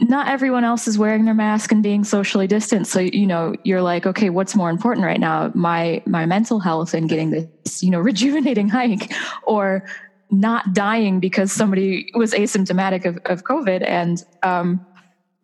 not 0.00 0.28
everyone 0.28 0.64
else 0.64 0.88
is 0.88 0.96
wearing 0.96 1.26
their 1.26 1.34
mask 1.34 1.72
and 1.72 1.82
being 1.82 2.04
socially 2.04 2.46
distant. 2.46 2.86
So, 2.86 3.00
you 3.00 3.26
know, 3.26 3.54
you're 3.64 3.82
like, 3.82 4.06
okay, 4.06 4.30
what's 4.30 4.56
more 4.56 4.70
important 4.70 5.04
right 5.04 5.20
now? 5.20 5.52
My 5.54 6.02
my 6.06 6.24
mental 6.26 6.58
health 6.58 6.94
and 6.94 7.08
getting 7.08 7.30
this, 7.30 7.82
you 7.82 7.90
know, 7.90 8.00
rejuvenating 8.10 8.68
hike 8.68 9.12
or 9.42 9.84
not 10.30 10.72
dying 10.72 11.20
because 11.20 11.52
somebody 11.52 12.10
was 12.14 12.32
asymptomatic 12.32 13.04
of, 13.04 13.18
of 13.26 13.44
COVID 13.44 13.86
and 13.86 14.24
um, 14.42 14.84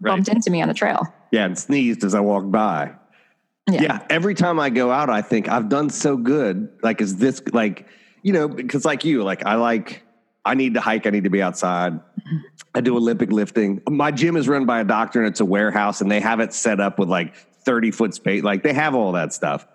right. 0.01 0.13
bumped 0.13 0.29
into 0.29 0.51
me 0.51 0.63
on 0.63 0.69
the 0.69 0.75
trail. 0.75 1.03
Yeah, 1.33 1.45
and 1.45 1.59
sneezed 1.59 2.05
as 2.05 2.15
I 2.15 2.21
walked 2.21 2.51
by. 2.51 2.93
Yeah. 3.71 3.83
yeah. 3.83 4.07
Every 4.11 4.35
time 4.35 4.61
I 4.61 4.71
go 4.71 4.91
out, 4.91 5.11
I 5.11 5.23
think 5.23 5.49
I've 5.49 5.69
done 5.69 5.91
so 5.91 6.17
good. 6.17 6.69
Like, 6.83 7.01
is 7.01 7.17
this 7.17 7.43
like, 7.53 7.87
you 8.23 8.33
know, 8.33 8.49
because 8.49 8.85
like 8.85 9.05
you, 9.05 9.25
like 9.25 9.45
I 9.45 9.57
like, 9.57 10.03
I 10.45 10.55
need 10.55 10.75
to 10.75 10.81
hike. 10.81 11.07
I 11.07 11.11
need 11.11 11.25
to 11.25 11.31
be 11.31 11.43
outside. 11.43 11.99
I 12.75 12.81
do 12.81 12.97
Olympic 12.97 13.33
lifting. 13.33 13.83
My 13.89 14.13
gym 14.13 14.37
is 14.37 14.49
run 14.49 14.65
by 14.65 14.81
a 14.81 14.85
doctor 14.85 15.19
and 15.19 15.29
it's 15.29 15.41
a 15.41 15.45
warehouse 15.45 16.01
and 16.01 16.11
they 16.11 16.21
have 16.21 16.39
it 16.39 16.53
set 16.53 16.79
up 16.79 16.99
with 16.99 17.09
like 17.09 17.35
30 17.65 17.91
foot 17.91 18.15
space. 18.15 18.45
Like 18.45 18.63
they 18.63 18.73
have 18.73 18.95
all 18.95 19.13
that 19.13 19.33
stuff. 19.33 19.67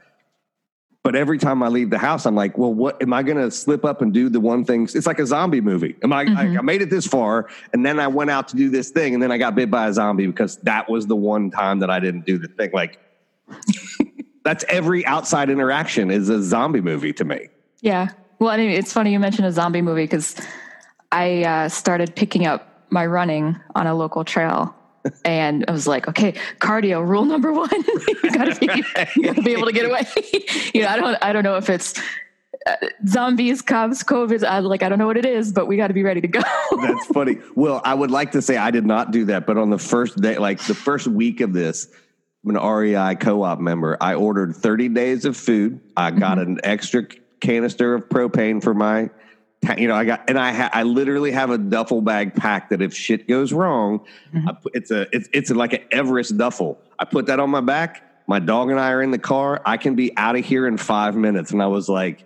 But 1.04 1.16
every 1.16 1.40
time 1.40 1.64
I 1.64 1.68
leave 1.68 1.90
the 1.90 1.98
house, 1.98 2.28
I'm 2.28 2.36
like, 2.36 2.58
well, 2.60 2.74
what 2.74 3.02
am 3.02 3.12
I 3.12 3.24
going 3.24 3.38
to 3.38 3.50
slip 3.50 3.84
up 3.84 4.02
and 4.04 4.14
do 4.14 4.30
the 4.30 4.40
one 4.40 4.64
thing? 4.64 4.84
It's 4.84 5.08
like 5.08 5.18
a 5.18 5.26
zombie 5.26 5.60
movie. 5.60 5.96
Am 6.04 6.14
I, 6.14 6.26
mm-hmm. 6.26 6.38
I, 6.38 6.60
I 6.60 6.62
made 6.62 6.84
it 6.84 6.92
this 6.92 7.08
far 7.08 7.50
and 7.74 7.84
then 7.84 8.00
I 8.00 8.08
went 8.08 8.30
out 8.30 8.48
to 8.50 8.56
do 8.56 8.70
this 8.70 8.92
thing 8.92 9.16
and 9.16 9.22
then 9.22 9.32
I 9.32 9.40
got 9.40 9.56
bit 9.56 9.72
by 9.72 9.88
a 9.88 9.94
zombie 9.94 10.28
because 10.28 10.58
that 10.58 10.90
was 10.90 11.08
the 11.08 11.16
one 11.16 11.50
time 11.50 11.80
that 11.80 11.90
I 11.90 12.00
didn't 12.00 12.26
do 12.26 12.38
the 12.38 12.48
thing. 12.48 12.70
Like, 12.72 13.00
that's 14.44 14.64
every 14.68 15.06
outside 15.06 15.50
interaction 15.50 16.12
is 16.12 16.30
a 16.30 16.42
zombie 16.42 16.82
movie 16.82 17.14
to 17.14 17.26
me. 17.26 17.50
Yeah. 17.82 18.10
Well, 18.40 18.50
I 18.50 18.58
mean, 18.58 18.72
it's 18.72 18.92
funny 18.92 19.12
you 19.12 19.20
mentioned 19.20 19.48
a 19.48 19.52
zombie 19.52 19.82
movie 19.82 20.04
because 20.04 20.36
I 21.12 21.44
uh, 21.44 21.70
started 21.70 22.16
picking 22.16 22.46
up 22.46 22.86
my 22.90 23.06
running 23.06 23.58
on 23.76 23.88
a 23.88 23.96
local 23.96 24.24
trail. 24.24 24.76
And 25.26 25.66
I 25.68 25.72
was 25.72 25.88
like, 25.88 26.08
okay, 26.08 26.34
cardio 26.60 27.06
rule 27.06 27.26
number 27.26 27.52
one. 27.52 27.70
you 28.24 28.32
gotta 28.32 28.56
be, 28.56 28.70
you 29.16 29.24
gotta 29.24 29.42
be 29.42 29.54
able 29.54 29.66
to 29.66 29.74
get 29.74 29.86
away. 29.86 30.06
you 30.74 30.84
know, 30.84 30.88
I 30.88 30.96
don't, 30.98 31.18
I 31.22 31.34
don't 31.34 31.44
know 31.44 31.58
if 31.58 31.70
it's 31.70 32.00
uh, 32.68 32.76
zombies, 33.08 33.62
cops, 33.62 34.04
COVID. 34.04 34.44
I, 34.44 34.60
like, 34.60 34.84
I 34.84 34.90
don't 34.90 35.00
know 35.00 35.08
what 35.08 35.18
it 35.18 35.26
is, 35.26 35.52
but 35.52 35.68
we 35.68 35.78
got 35.78 35.88
to 35.88 35.94
be 35.94 36.04
ready 36.04 36.22
to 36.22 36.28
go. 36.28 36.42
That's 36.82 37.06
funny. 37.08 37.38
Well, 37.56 37.82
I 37.84 37.94
would 37.94 38.12
like 38.12 38.32
to 38.34 38.42
say 38.42 38.58
I 38.58 38.72
did 38.72 38.86
not 38.86 39.12
do 39.12 39.26
that, 39.26 39.48
but 39.48 39.58
on 39.58 39.70
the 39.72 39.80
first 39.80 40.22
day, 40.22 40.38
like 40.38 40.60
the 40.66 40.76
first 40.76 41.08
week 41.08 41.42
of 41.42 41.54
this, 41.54 41.88
I'm 42.44 42.56
an 42.56 42.62
REI 42.62 43.16
co-op 43.16 43.60
member. 43.60 43.98
I 44.02 44.16
ordered 44.16 44.56
30 44.56 44.90
days 44.90 45.26
of 45.26 45.38
food. 45.38 45.80
I 45.96 46.12
got 46.12 46.38
mm-hmm. 46.38 46.54
an 46.54 46.60
extra 46.64 47.06
canister 47.40 47.94
of 47.94 48.10
propane 48.10 48.64
for 48.64 48.74
my 48.74 49.10
you 49.78 49.88
know, 49.88 49.96
I 49.96 50.06
got, 50.06 50.28
and 50.28 50.40
I, 50.40 50.54
ha, 50.54 50.70
I 50.74 50.84
literally 50.84 51.32
have 51.32 51.52
a 51.52 51.58
duffel 51.58 52.02
bag 52.02 52.36
packed 52.36 52.72
that 52.72 52.82
if 52.82 52.96
shit 52.96 53.28
goes 53.28 53.54
wrong, 53.54 54.00
mm-hmm. 54.34 54.48
put, 54.62 54.76
it's 54.76 54.92
a, 54.92 55.08
it's, 55.16 55.30
it's 55.34 55.52
like 55.52 55.74
an 55.74 55.84
Everest 55.92 56.38
duffel. 56.38 56.80
I 56.98 57.06
put 57.06 57.28
that 57.28 57.40
on 57.40 57.50
my 57.50 57.62
back. 57.62 58.08
My 58.28 58.40
dog 58.40 58.72
and 58.72 58.80
I 58.80 58.92
are 58.92 59.02
in 59.02 59.12
the 59.12 59.20
car. 59.20 59.62
I 59.66 59.78
can 59.78 59.96
be 59.96 60.16
out 60.18 60.36
of 60.36 60.46
here 60.46 60.66
in 60.66 60.78
five 60.78 61.16
minutes. 61.16 61.52
And 61.52 61.62
I 61.62 61.68
was 61.68 61.88
like, 61.88 62.24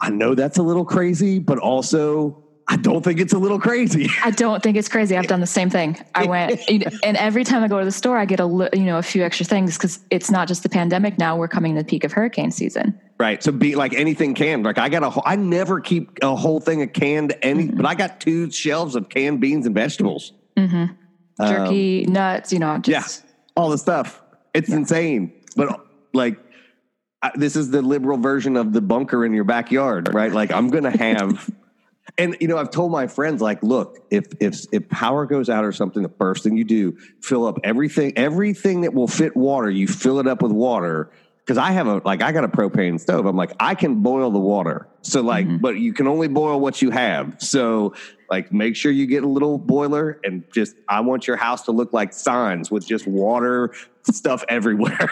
I 0.00 0.10
know 0.10 0.34
that's 0.34 0.58
a 0.58 0.62
little 0.62 0.84
crazy, 0.84 1.38
but 1.38 1.58
also 1.58 2.44
I 2.72 2.76
don't 2.76 3.04
think 3.04 3.20
it's 3.20 3.34
a 3.34 3.38
little 3.38 3.60
crazy. 3.60 4.08
I 4.24 4.30
don't 4.30 4.62
think 4.62 4.78
it's 4.78 4.88
crazy. 4.88 5.14
I've 5.14 5.26
done 5.26 5.40
the 5.40 5.46
same 5.46 5.68
thing. 5.68 6.02
I 6.14 6.24
went, 6.24 6.58
and 7.04 7.18
every 7.18 7.44
time 7.44 7.62
I 7.62 7.68
go 7.68 7.78
to 7.78 7.84
the 7.84 7.92
store, 7.92 8.16
I 8.16 8.24
get 8.24 8.40
a 8.40 8.70
you 8.72 8.84
know 8.84 8.96
a 8.96 9.02
few 9.02 9.22
extra 9.22 9.44
things 9.44 9.76
because 9.76 10.00
it's 10.08 10.30
not 10.30 10.48
just 10.48 10.62
the 10.62 10.70
pandemic. 10.70 11.18
Now 11.18 11.36
we're 11.36 11.48
coming 11.48 11.74
to 11.74 11.82
the 11.82 11.86
peak 11.86 12.02
of 12.02 12.12
hurricane 12.12 12.50
season. 12.50 12.98
Right. 13.18 13.42
So 13.42 13.52
be 13.52 13.74
like 13.74 13.92
anything 13.92 14.32
canned. 14.32 14.64
Like 14.64 14.78
I 14.78 14.88
got 14.88 15.02
a 15.02 15.10
whole, 15.10 15.22
I 15.26 15.36
never 15.36 15.80
keep 15.80 16.18
a 16.22 16.34
whole 16.34 16.60
thing 16.60 16.80
of 16.80 16.94
canned 16.94 17.36
any, 17.42 17.66
mm-hmm. 17.66 17.76
but 17.76 17.84
I 17.84 17.94
got 17.94 18.22
two 18.22 18.50
shelves 18.50 18.96
of 18.96 19.10
canned 19.10 19.42
beans 19.42 19.66
and 19.66 19.74
vegetables. 19.74 20.32
Mm-hmm. 20.56 21.46
Jerky, 21.46 22.06
um, 22.06 22.12
nuts, 22.14 22.54
you 22.54 22.58
know, 22.58 22.78
just 22.78 23.22
yeah, 23.22 23.30
all 23.54 23.68
the 23.68 23.76
stuff. 23.76 24.22
It's 24.54 24.70
yeah. 24.70 24.76
insane. 24.76 25.34
But 25.56 25.78
like 26.14 26.38
I, 27.20 27.32
this 27.34 27.54
is 27.54 27.70
the 27.70 27.82
liberal 27.82 28.16
version 28.16 28.56
of 28.56 28.72
the 28.72 28.80
bunker 28.80 29.26
in 29.26 29.34
your 29.34 29.44
backyard, 29.44 30.14
right? 30.14 30.32
Like 30.32 30.50
I'm 30.50 30.68
going 30.68 30.84
to 30.84 30.96
have 30.96 31.50
and 32.18 32.36
you 32.40 32.48
know, 32.48 32.58
I've 32.58 32.70
told 32.70 32.92
my 32.92 33.06
friends, 33.06 33.40
like, 33.40 33.62
look, 33.62 33.98
if 34.10 34.26
if 34.40 34.64
if 34.72 34.88
power 34.88 35.24
goes 35.26 35.48
out 35.48 35.64
or 35.64 35.72
something, 35.72 36.02
the 36.02 36.08
first 36.08 36.42
thing 36.42 36.56
you 36.56 36.64
do, 36.64 36.96
fill 37.20 37.46
up 37.46 37.58
everything, 37.64 38.12
everything 38.16 38.82
that 38.82 38.92
will 38.92 39.08
fit 39.08 39.36
water. 39.36 39.70
You 39.70 39.88
fill 39.88 40.18
it 40.18 40.26
up 40.26 40.42
with 40.42 40.52
water 40.52 41.10
because 41.44 41.58
I 41.58 41.72
have 41.72 41.86
a 41.86 42.02
like 42.04 42.22
I 42.22 42.32
got 42.32 42.44
a 42.44 42.48
propane 42.48 43.00
stove. 43.00 43.24
I'm 43.26 43.36
like 43.36 43.52
I 43.58 43.74
can 43.74 44.02
boil 44.02 44.30
the 44.30 44.38
water. 44.38 44.88
So 45.02 45.22
like, 45.22 45.46
mm-hmm. 45.46 45.58
but 45.58 45.78
you 45.78 45.92
can 45.92 46.06
only 46.06 46.28
boil 46.28 46.60
what 46.60 46.82
you 46.82 46.90
have. 46.90 47.36
So 47.38 47.94
like, 48.30 48.52
make 48.52 48.76
sure 48.76 48.92
you 48.92 49.06
get 49.06 49.24
a 49.24 49.28
little 49.28 49.58
boiler 49.58 50.20
and 50.24 50.44
just 50.52 50.76
I 50.88 51.00
want 51.00 51.26
your 51.26 51.36
house 51.36 51.62
to 51.62 51.72
look 51.72 51.92
like 51.92 52.12
signs 52.12 52.70
with 52.70 52.86
just 52.86 53.06
water 53.06 53.72
stuff 54.02 54.44
everywhere. 54.48 55.08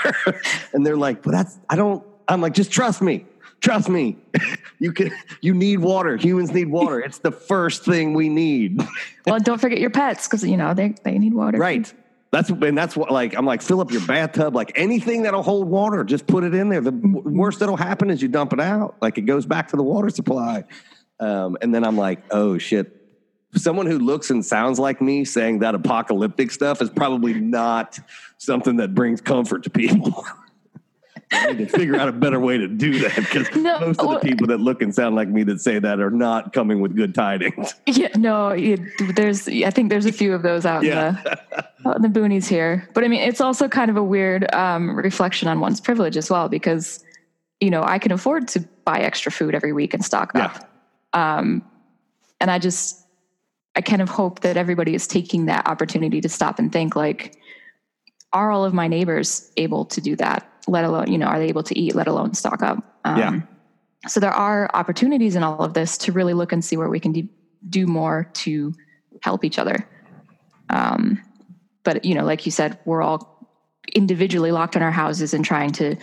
and 0.72 0.84
they're 0.84 0.96
like, 0.96 1.22
but 1.22 1.32
that's 1.32 1.58
I 1.68 1.76
don't. 1.76 2.04
I'm 2.28 2.40
like, 2.40 2.54
just 2.54 2.70
trust 2.70 3.02
me. 3.02 3.26
Trust 3.60 3.88
me, 3.88 4.16
you 4.78 4.92
can. 4.92 5.12
You 5.40 5.54
need 5.54 5.78
water. 5.78 6.16
Humans 6.16 6.52
need 6.52 6.70
water. 6.70 7.00
It's 7.00 7.18
the 7.18 7.30
first 7.30 7.84
thing 7.84 8.14
we 8.14 8.28
need. 8.28 8.82
well, 9.26 9.38
don't 9.38 9.60
forget 9.60 9.78
your 9.78 9.90
pets 9.90 10.26
because 10.26 10.44
you 10.44 10.56
know 10.56 10.74
they 10.74 10.94
they 11.04 11.18
need 11.18 11.34
water. 11.34 11.58
Right. 11.58 11.92
That's 12.32 12.48
and 12.48 12.78
that's 12.78 12.96
what 12.96 13.10
like 13.10 13.36
I'm 13.36 13.44
like 13.44 13.60
fill 13.60 13.80
up 13.80 13.90
your 13.90 14.06
bathtub 14.06 14.54
like 14.54 14.70
anything 14.76 15.24
that'll 15.24 15.42
hold 15.42 15.68
water 15.68 16.04
just 16.04 16.26
put 16.26 16.44
it 16.44 16.54
in 16.54 16.68
there. 16.68 16.80
The 16.80 16.92
mm-hmm. 16.92 17.36
worst 17.36 17.58
that'll 17.58 17.76
happen 17.76 18.08
is 18.08 18.22
you 18.22 18.28
dump 18.28 18.52
it 18.52 18.60
out 18.60 18.96
like 19.02 19.18
it 19.18 19.22
goes 19.22 19.46
back 19.46 19.68
to 19.68 19.76
the 19.76 19.82
water 19.82 20.10
supply. 20.10 20.64
Um, 21.18 21.58
and 21.60 21.74
then 21.74 21.84
I'm 21.84 21.96
like, 21.96 22.22
oh 22.30 22.56
shit. 22.56 22.96
Someone 23.56 23.86
who 23.86 23.98
looks 23.98 24.30
and 24.30 24.46
sounds 24.46 24.78
like 24.78 25.02
me 25.02 25.24
saying 25.24 25.58
that 25.58 25.74
apocalyptic 25.74 26.52
stuff 26.52 26.80
is 26.80 26.88
probably 26.88 27.34
not 27.34 27.98
something 28.38 28.76
that 28.76 28.94
brings 28.94 29.20
comfort 29.20 29.64
to 29.64 29.70
people. 29.70 30.24
I 31.32 31.52
need 31.52 31.58
to 31.58 31.78
figure 31.78 31.96
out 31.96 32.08
a 32.08 32.12
better 32.12 32.40
way 32.40 32.58
to 32.58 32.66
do 32.66 32.98
that 33.00 33.14
because 33.14 33.48
no, 33.56 33.78
most 33.80 34.00
of 34.00 34.10
the 34.10 34.18
people 34.18 34.46
that 34.48 34.58
look 34.58 34.82
and 34.82 34.94
sound 34.94 35.14
like 35.14 35.28
me 35.28 35.44
that 35.44 35.60
say 35.60 35.78
that 35.78 36.00
are 36.00 36.10
not 36.10 36.52
coming 36.52 36.80
with 36.80 36.96
good 36.96 37.14
tidings. 37.14 37.74
Yeah, 37.86 38.08
no, 38.16 38.48
it, 38.48 38.80
there's. 39.14 39.48
I 39.48 39.70
think 39.70 39.90
there's 39.90 40.06
a 40.06 40.12
few 40.12 40.32
of 40.32 40.42
those 40.42 40.64
out, 40.64 40.84
yeah. 40.84 41.08
in, 41.08 41.14
the, 41.14 41.88
out 41.88 41.96
in 41.96 42.02
the 42.02 42.08
boonies 42.08 42.46
here. 42.46 42.88
But 42.94 43.04
I 43.04 43.08
mean, 43.08 43.20
it's 43.20 43.40
also 43.40 43.68
kind 43.68 43.90
of 43.90 43.96
a 43.96 44.02
weird 44.02 44.52
um, 44.54 44.96
reflection 44.96 45.48
on 45.48 45.60
one's 45.60 45.80
privilege 45.80 46.16
as 46.16 46.30
well 46.30 46.48
because 46.48 47.04
you 47.60 47.68
know 47.68 47.82
I 47.82 47.98
can 47.98 48.12
afford 48.12 48.48
to 48.48 48.60
buy 48.84 49.00
extra 49.00 49.30
food 49.30 49.54
every 49.54 49.72
week 49.72 49.92
and 49.92 50.04
stock 50.04 50.34
up. 50.34 50.68
Yeah. 51.14 51.38
Um, 51.38 51.62
and 52.40 52.50
I 52.50 52.58
just, 52.58 53.06
I 53.76 53.82
kind 53.82 54.02
of 54.02 54.08
hope 54.08 54.40
that 54.40 54.56
everybody 54.56 54.94
is 54.94 55.06
taking 55.06 55.46
that 55.46 55.66
opportunity 55.68 56.20
to 56.22 56.28
stop 56.28 56.58
and 56.58 56.72
think 56.72 56.96
like, 56.96 57.36
are 58.32 58.50
all 58.50 58.64
of 58.64 58.72
my 58.72 58.88
neighbors 58.88 59.50
able 59.56 59.84
to 59.86 60.00
do 60.00 60.16
that? 60.16 60.49
Let 60.66 60.84
alone, 60.84 61.10
you 61.10 61.18
know, 61.18 61.26
are 61.26 61.38
they 61.38 61.48
able 61.48 61.62
to 61.64 61.78
eat, 61.78 61.94
let 61.94 62.06
alone 62.06 62.34
stock 62.34 62.62
up? 62.62 62.78
Um, 63.04 63.18
yeah. 63.18 63.40
So 64.08 64.20
there 64.20 64.32
are 64.32 64.70
opportunities 64.72 65.36
in 65.36 65.42
all 65.42 65.60
of 65.60 65.74
this 65.74 65.98
to 65.98 66.12
really 66.12 66.34
look 66.34 66.52
and 66.52 66.64
see 66.64 66.76
where 66.76 66.88
we 66.88 67.00
can 67.00 67.12
do, 67.12 67.28
do 67.68 67.86
more 67.86 68.30
to 68.34 68.72
help 69.22 69.44
each 69.44 69.58
other. 69.58 69.86
Um, 70.70 71.20
but 71.84 72.04
you 72.04 72.14
know, 72.14 72.24
like 72.24 72.46
you 72.46 72.52
said, 72.52 72.78
we're 72.84 73.02
all 73.02 73.48
individually 73.94 74.52
locked 74.52 74.76
in 74.76 74.82
our 74.82 74.90
houses 74.90 75.34
and 75.34 75.44
trying 75.44 75.72
to 75.72 75.96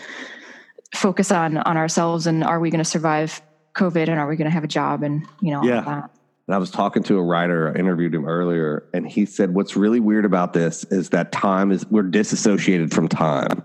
focus 0.93 1.31
on 1.31 1.57
on 1.57 1.77
ourselves 1.77 2.27
and 2.27 2.43
are 2.43 2.59
we 2.59 2.69
going 2.69 2.83
to 2.83 2.89
survive 2.89 3.41
COVID 3.75 4.07
and 4.07 4.19
are 4.19 4.27
we 4.27 4.37
going 4.37 4.45
to 4.45 4.51
have 4.51 4.63
a 4.63 4.67
job 4.67 5.03
and 5.03 5.25
you 5.41 5.51
know 5.51 5.63
yeah. 5.63 6.07
And 6.47 6.55
I 6.55 6.59
was 6.59 6.71
talking 6.71 7.03
to 7.03 7.17
a 7.17 7.21
writer, 7.21 7.73
I 7.75 7.77
interviewed 7.77 8.15
him 8.15 8.25
earlier, 8.25 8.87
and 8.93 9.05
he 9.05 9.25
said, 9.25 9.53
What's 9.53 9.75
really 9.75 9.99
weird 9.99 10.23
about 10.23 10.53
this 10.53 10.85
is 10.85 11.09
that 11.09 11.33
time 11.33 11.73
is, 11.73 11.85
we're 11.87 12.03
disassociated 12.03 12.93
from 12.93 13.09
time. 13.09 13.63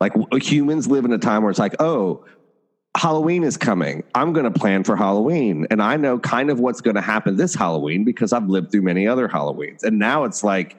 Like 0.00 0.12
humans 0.42 0.86
live 0.86 1.04
in 1.04 1.12
a 1.12 1.18
time 1.18 1.42
where 1.42 1.50
it's 1.50 1.58
like, 1.58 1.76
oh, 1.80 2.24
Halloween 2.96 3.44
is 3.44 3.56
coming. 3.56 4.04
I'm 4.14 4.32
going 4.32 4.50
to 4.50 4.58
plan 4.58 4.84
for 4.84 4.96
Halloween. 4.96 5.66
And 5.70 5.82
I 5.82 5.96
know 5.96 6.18
kind 6.18 6.50
of 6.50 6.60
what's 6.60 6.80
going 6.80 6.96
to 6.96 7.00
happen 7.00 7.36
this 7.36 7.54
Halloween 7.54 8.04
because 8.04 8.32
I've 8.32 8.48
lived 8.48 8.72
through 8.72 8.82
many 8.82 9.06
other 9.06 9.28
Halloweens. 9.28 9.82
And 9.82 9.98
now 9.98 10.24
it's 10.24 10.42
like, 10.42 10.76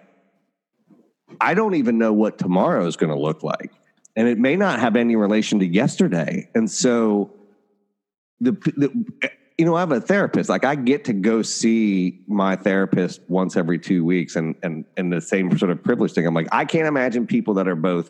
I 1.40 1.54
don't 1.54 1.76
even 1.76 1.98
know 1.98 2.12
what 2.12 2.38
tomorrow 2.38 2.86
is 2.88 2.96
going 2.96 3.12
to 3.12 3.20
look 3.20 3.44
like. 3.44 3.72
And 4.16 4.28
it 4.28 4.38
may 4.38 4.56
not 4.56 4.80
have 4.80 4.96
any 4.96 5.16
relation 5.16 5.60
to 5.60 5.66
yesterday. 5.66 6.50
And 6.56 6.70
so, 6.70 7.32
the, 8.42 8.52
the 8.52 9.06
eh, 9.22 9.28
you 9.58 9.66
know, 9.66 9.76
I 9.76 9.82
have 9.82 9.92
a 9.92 10.00
therapist. 10.00 10.50
Like 10.50 10.64
I 10.64 10.76
get 10.76 11.04
to 11.06 11.14
go 11.14 11.42
see 11.42 12.22
my 12.28 12.56
therapist 12.56 13.22
once 13.28 13.58
every 13.58 13.78
two 13.78 14.06
weeks, 14.06 14.38
and 14.38 14.56
and 14.64 14.86
and 14.96 15.12
the 15.12 15.20
same 15.20 15.56
sort 15.58 15.70
of 15.70 15.84
privilege 15.84 16.14
thing. 16.14 16.26
I'm 16.26 16.34
like, 16.34 16.48
I 16.54 16.64
can't 16.64 16.88
imagine 16.88 17.28
people 17.28 17.54
that 17.56 17.68
are 17.68 17.76
both 17.76 18.10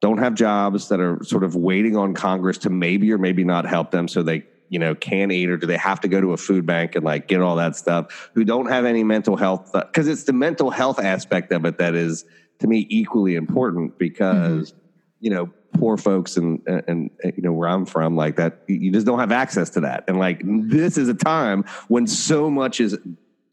don't 0.00 0.18
have 0.18 0.34
jobs 0.34 0.88
that 0.88 1.00
are 1.00 1.22
sort 1.22 1.44
of 1.44 1.54
waiting 1.54 1.96
on 1.96 2.14
Congress 2.14 2.58
to 2.58 2.70
maybe 2.70 3.12
or 3.12 3.18
maybe 3.18 3.44
not 3.44 3.66
help 3.66 3.90
them 3.90 4.08
so 4.08 4.22
they 4.22 4.44
you 4.68 4.78
know 4.78 4.94
can 4.94 5.30
eat 5.30 5.50
or 5.50 5.56
do 5.56 5.66
they 5.66 5.76
have 5.76 6.00
to 6.00 6.08
go 6.08 6.20
to 6.20 6.32
a 6.32 6.36
food 6.36 6.64
bank 6.64 6.94
and 6.94 7.04
like 7.04 7.28
get 7.28 7.42
all 7.42 7.56
that 7.56 7.76
stuff 7.76 8.30
who 8.34 8.44
don't 8.44 8.66
have 8.66 8.84
any 8.84 9.04
mental 9.04 9.36
health 9.36 9.70
because 9.72 10.08
it's 10.08 10.24
the 10.24 10.32
mental 10.32 10.70
health 10.70 10.98
aspect 10.98 11.52
of 11.52 11.64
it 11.64 11.76
that 11.78 11.94
is 11.94 12.24
to 12.60 12.66
me 12.66 12.86
equally 12.88 13.34
important 13.34 13.98
because 13.98 14.70
mm-hmm. 14.70 14.80
you 15.20 15.30
know 15.30 15.50
poor 15.72 15.96
folks 15.96 16.36
and, 16.36 16.60
and, 16.66 16.82
and 16.88 17.10
you 17.36 17.42
know 17.42 17.52
where 17.52 17.68
I'm 17.68 17.84
from 17.84 18.16
like 18.16 18.36
that 18.36 18.62
you 18.66 18.90
just 18.90 19.06
don't 19.06 19.18
have 19.18 19.32
access 19.32 19.70
to 19.70 19.80
that 19.80 20.04
and 20.08 20.18
like 20.18 20.40
this 20.44 20.96
is 20.96 21.08
a 21.08 21.14
time 21.14 21.64
when 21.88 22.06
so 22.06 22.50
much 22.50 22.80
is 22.80 22.96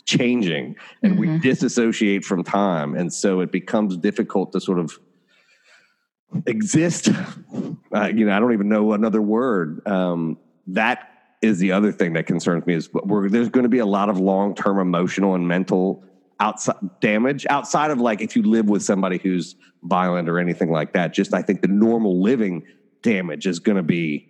changing 0.06 0.76
and 1.04 1.14
mm-hmm. 1.14 1.34
we 1.34 1.40
disassociate 1.40 2.24
from 2.24 2.44
time 2.44 2.96
and 2.96 3.12
so 3.12 3.42
it 3.42 3.52
becomes 3.52 3.98
difficult 3.98 4.52
to 4.54 4.62
sort 4.62 4.80
of 4.80 5.00
exist. 6.46 7.10
Uh, 7.94 8.08
you 8.08 8.26
know, 8.26 8.36
I 8.36 8.40
don't 8.40 8.54
even 8.54 8.70
know 8.70 8.94
another 8.94 9.22
word. 9.22 9.86
Um, 9.88 10.38
that 10.68 11.10
is 11.42 11.60
the 11.60 11.72
other 11.72 11.92
thing 11.92 12.14
that 12.14 12.26
concerns 12.26 12.66
me 12.66 12.74
is 12.74 12.90
there's 12.92 13.50
going 13.50 13.64
to 13.64 13.70
be 13.70 13.80
a 13.80 13.86
lot 13.86 14.10
of 14.10 14.20
long 14.20 14.56
term 14.56 14.80
emotional 14.80 15.36
and 15.36 15.48
mental 15.48 16.04
outside 16.40 16.76
damage 17.00 17.46
outside 17.50 17.90
of 17.92 18.00
like 18.00 18.22
if 18.22 18.36
you 18.36 18.44
live 18.44 18.70
with 18.70 18.84
somebody 18.84 19.18
who's 19.18 19.56
violent 19.84 20.30
or 20.30 20.40
anything 20.40 20.72
like 20.72 20.94
that. 20.94 21.14
Just 21.14 21.34
I 21.34 21.42
think 21.42 21.62
the 21.62 21.68
normal 21.68 22.22
living 22.22 22.64
damage 23.02 23.48
is 23.48 23.60
going 23.60 23.78
to 23.78 23.84
be. 23.84 24.28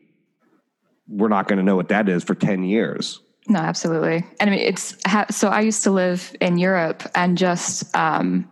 We're 1.07 1.29
not 1.29 1.47
going 1.47 1.57
to 1.57 1.63
know 1.63 1.75
what 1.75 1.88
that 1.89 2.10
is 2.10 2.23
for 2.23 2.36
ten 2.36 2.63
years. 2.63 3.21
No, 3.47 3.60
absolutely. 3.60 4.25
And 4.39 4.49
I 4.49 4.53
mean, 4.53 4.60
it's 4.60 4.97
so 5.31 5.47
I 5.47 5.62
used 5.62 5.83
to 5.83 5.91
live 5.91 6.36
in 6.41 6.57
Europe 6.57 7.03
and 7.15 7.38
just 7.38 7.95
um, 7.95 8.49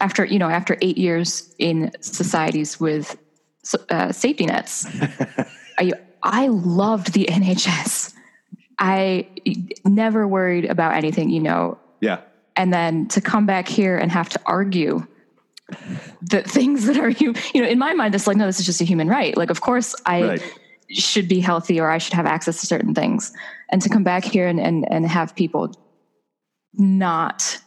after 0.00 0.24
you 0.24 0.38
know 0.38 0.48
after 0.48 0.76
eight 0.80 0.98
years 0.98 1.54
in 1.58 1.90
societies 2.00 2.78
with 2.80 3.16
uh, 3.90 4.12
safety 4.12 4.46
nets 4.46 4.86
I, 5.78 5.92
I 6.22 6.48
loved 6.48 7.12
the 7.12 7.26
nhs 7.30 8.14
i 8.78 9.26
never 9.84 10.26
worried 10.26 10.64
about 10.64 10.94
anything 10.94 11.30
you 11.30 11.40
know? 11.40 11.78
Yeah. 12.00 12.20
And 12.54 12.72
then 12.72 13.08
to 13.08 13.20
come 13.20 13.46
back 13.46 13.68
here 13.68 13.96
and 13.96 14.10
have 14.10 14.28
to 14.30 14.40
argue 14.46 15.06
the 16.22 16.42
things 16.46 16.86
that 16.86 16.96
are 16.96 17.10
you 17.10 17.34
you 17.54 17.62
know 17.62 17.68
in 17.68 17.78
my 17.78 17.92
mind 17.92 18.14
it's 18.14 18.26
like 18.26 18.36
no 18.36 18.46
this 18.46 18.60
is 18.60 18.66
just 18.66 18.80
a 18.80 18.84
human 18.84 19.08
right. 19.08 19.36
Like 19.36 19.50
of 19.50 19.60
course 19.60 19.94
i 20.06 20.22
right. 20.22 20.58
should 20.90 21.28
be 21.28 21.40
healthy 21.40 21.78
or 21.78 21.90
i 21.90 21.98
should 21.98 22.14
have 22.14 22.26
access 22.26 22.60
to 22.60 22.66
certain 22.66 22.94
things. 22.94 23.32
And 23.70 23.82
to 23.82 23.88
come 23.88 24.04
back 24.04 24.24
here 24.24 24.48
and 24.48 24.60
and, 24.60 24.90
and 24.90 25.06
have 25.06 25.34
people 25.34 25.74
not 26.74 27.58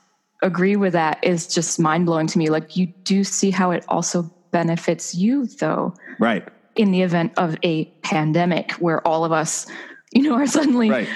agree 0.41 0.75
with 0.75 0.93
that 0.93 1.19
is 1.23 1.47
just 1.47 1.79
mind 1.79 2.05
blowing 2.05 2.27
to 2.27 2.37
me. 2.37 2.49
Like 2.49 2.75
you 2.75 2.87
do 3.03 3.23
see 3.23 3.51
how 3.51 3.71
it 3.71 3.85
also 3.87 4.31
benefits 4.51 5.15
you 5.15 5.45
though. 5.45 5.93
Right. 6.19 6.47
In 6.75 6.91
the 6.91 7.01
event 7.01 7.33
of 7.37 7.57
a 7.63 7.85
pandemic 8.01 8.73
where 8.73 9.05
all 9.07 9.25
of 9.25 9.31
us, 9.31 9.67
you 10.11 10.23
know, 10.23 10.35
are 10.35 10.47
suddenly 10.47 10.89
right. 10.89 11.07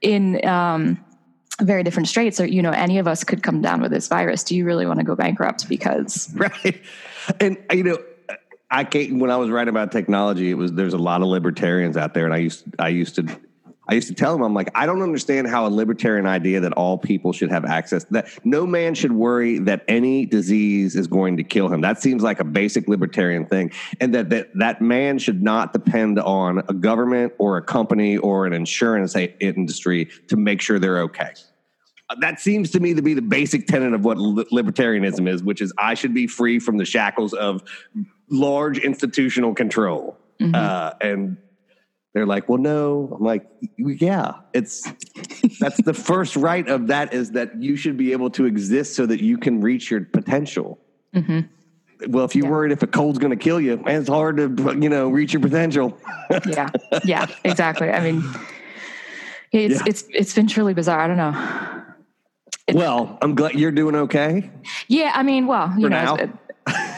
in 0.00 0.46
um, 0.46 1.02
very 1.60 1.82
different 1.82 2.08
straits 2.08 2.40
or, 2.40 2.46
you 2.46 2.62
know, 2.62 2.70
any 2.70 2.98
of 2.98 3.06
us 3.06 3.24
could 3.24 3.42
come 3.42 3.60
down 3.60 3.80
with 3.80 3.90
this 3.92 4.08
virus. 4.08 4.42
Do 4.42 4.56
you 4.56 4.64
really 4.64 4.86
want 4.86 4.98
to 5.00 5.04
go 5.04 5.14
bankrupt? 5.14 5.68
Because. 5.68 6.32
Right. 6.42 6.82
And, 7.38 7.56
you 7.72 7.84
know, 7.84 7.98
I 8.68 8.82
can't, 8.82 9.20
when 9.20 9.30
I 9.30 9.36
was 9.36 9.48
writing 9.48 9.68
about 9.68 9.92
technology, 9.92 10.50
it 10.50 10.54
was, 10.54 10.72
there's 10.72 10.94
a 10.94 10.98
lot 10.98 11.22
of 11.22 11.28
libertarians 11.28 11.96
out 11.96 12.14
there 12.14 12.24
and 12.24 12.34
I 12.34 12.38
used, 12.38 12.64
I 12.80 12.88
used 12.88 13.14
to, 13.14 13.38
I 13.92 13.96
used 13.96 14.08
to 14.08 14.14
tell 14.14 14.34
him, 14.34 14.40
I'm 14.40 14.54
like, 14.54 14.70
I 14.74 14.86
don't 14.86 15.02
understand 15.02 15.48
how 15.48 15.66
a 15.66 15.68
libertarian 15.68 16.26
idea 16.26 16.60
that 16.60 16.72
all 16.72 16.96
people 16.96 17.34
should 17.34 17.50
have 17.50 17.66
access 17.66 18.04
that 18.04 18.26
no 18.42 18.66
man 18.66 18.94
should 18.94 19.12
worry 19.12 19.58
that 19.58 19.84
any 19.86 20.24
disease 20.24 20.96
is 20.96 21.06
going 21.06 21.36
to 21.36 21.44
kill 21.44 21.68
him. 21.68 21.82
That 21.82 22.00
seems 22.00 22.22
like 22.22 22.40
a 22.40 22.44
basic 22.44 22.88
libertarian 22.88 23.44
thing, 23.44 23.70
and 24.00 24.14
that 24.14 24.30
that 24.30 24.48
that 24.54 24.80
man 24.80 25.18
should 25.18 25.42
not 25.42 25.74
depend 25.74 26.18
on 26.18 26.62
a 26.70 26.72
government 26.72 27.34
or 27.36 27.58
a 27.58 27.62
company 27.62 28.16
or 28.16 28.46
an 28.46 28.54
insurance 28.54 29.14
industry 29.14 30.08
to 30.28 30.38
make 30.38 30.62
sure 30.62 30.78
they're 30.78 31.02
okay. 31.02 31.32
Uh, 32.08 32.14
that 32.20 32.40
seems 32.40 32.70
to 32.70 32.80
me 32.80 32.94
to 32.94 33.02
be 33.02 33.12
the 33.12 33.20
basic 33.20 33.66
tenet 33.66 33.92
of 33.92 34.06
what 34.06 34.16
libertarianism 34.16 35.28
is, 35.28 35.42
which 35.42 35.60
is 35.60 35.70
I 35.76 35.92
should 35.92 36.14
be 36.14 36.26
free 36.26 36.58
from 36.58 36.78
the 36.78 36.86
shackles 36.86 37.34
of 37.34 37.62
large 38.30 38.78
institutional 38.78 39.54
control. 39.54 40.16
Mm-hmm. 40.40 40.54
Uh, 40.54 40.92
and 41.02 41.36
they're 42.14 42.26
like, 42.26 42.48
well, 42.48 42.58
no. 42.58 43.16
I'm 43.16 43.24
like, 43.24 43.46
yeah, 43.78 44.32
it's 44.52 44.82
that's 45.58 45.82
the 45.82 45.94
first 46.10 46.36
right 46.36 46.68
of 46.68 46.88
that 46.88 47.14
is 47.14 47.30
that 47.32 47.60
you 47.60 47.76
should 47.76 47.96
be 47.96 48.12
able 48.12 48.30
to 48.30 48.44
exist 48.44 48.94
so 48.94 49.06
that 49.06 49.22
you 49.22 49.38
can 49.38 49.60
reach 49.60 49.90
your 49.90 50.02
potential. 50.02 50.78
Mm-hmm. 51.14 51.40
Well, 52.10 52.24
if 52.24 52.34
you're 52.34 52.46
yeah. 52.46 52.50
worried 52.50 52.72
if 52.72 52.82
a 52.82 52.86
cold's 52.86 53.18
going 53.18 53.30
to 53.30 53.36
kill 53.36 53.60
you, 53.60 53.76
man, 53.78 54.00
it's 54.00 54.08
hard 54.08 54.36
to 54.36 54.78
you 54.80 54.88
know 54.88 55.08
reach 55.08 55.32
your 55.32 55.40
potential. 55.40 55.98
yeah, 56.46 56.68
yeah, 57.04 57.26
exactly. 57.44 57.90
I 57.90 58.02
mean, 58.02 58.22
it's 59.52 59.76
yeah. 59.76 59.82
it's 59.86 60.04
it's 60.10 60.34
been 60.34 60.46
truly 60.46 60.74
bizarre. 60.74 61.00
I 61.00 61.06
don't 61.06 61.16
know. 61.16 61.82
It's, 62.68 62.76
well, 62.76 63.18
I'm 63.22 63.34
glad 63.34 63.54
you're 63.54 63.72
doing 63.72 63.94
okay. 63.94 64.50
Yeah, 64.88 65.12
I 65.14 65.22
mean, 65.22 65.46
well, 65.46 65.72
you 65.76 65.86
For 65.86 65.90
know, 65.90 66.32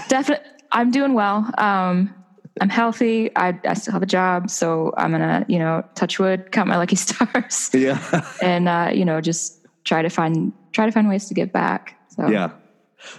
definitely, 0.08 0.46
I'm 0.72 0.90
doing 0.90 1.14
well. 1.14 1.48
Um, 1.58 2.14
I'm 2.60 2.68
healthy. 2.68 3.34
I, 3.36 3.58
I 3.66 3.74
still 3.74 3.92
have 3.92 4.02
a 4.02 4.06
job, 4.06 4.48
so 4.48 4.94
I'm 4.96 5.10
gonna, 5.10 5.44
you 5.48 5.58
know, 5.58 5.84
touch 5.94 6.18
wood, 6.18 6.52
count 6.52 6.68
my 6.68 6.76
lucky 6.76 6.96
stars. 7.06 7.70
Yeah. 7.72 8.24
and 8.42 8.68
uh, 8.68 8.90
you 8.94 9.04
know, 9.04 9.20
just 9.20 9.66
try 9.84 10.02
to 10.02 10.08
find 10.08 10.52
try 10.72 10.86
to 10.86 10.92
find 10.92 11.08
ways 11.08 11.26
to 11.28 11.34
give 11.34 11.52
back. 11.52 11.98
So 12.08 12.28
yeah. 12.28 12.50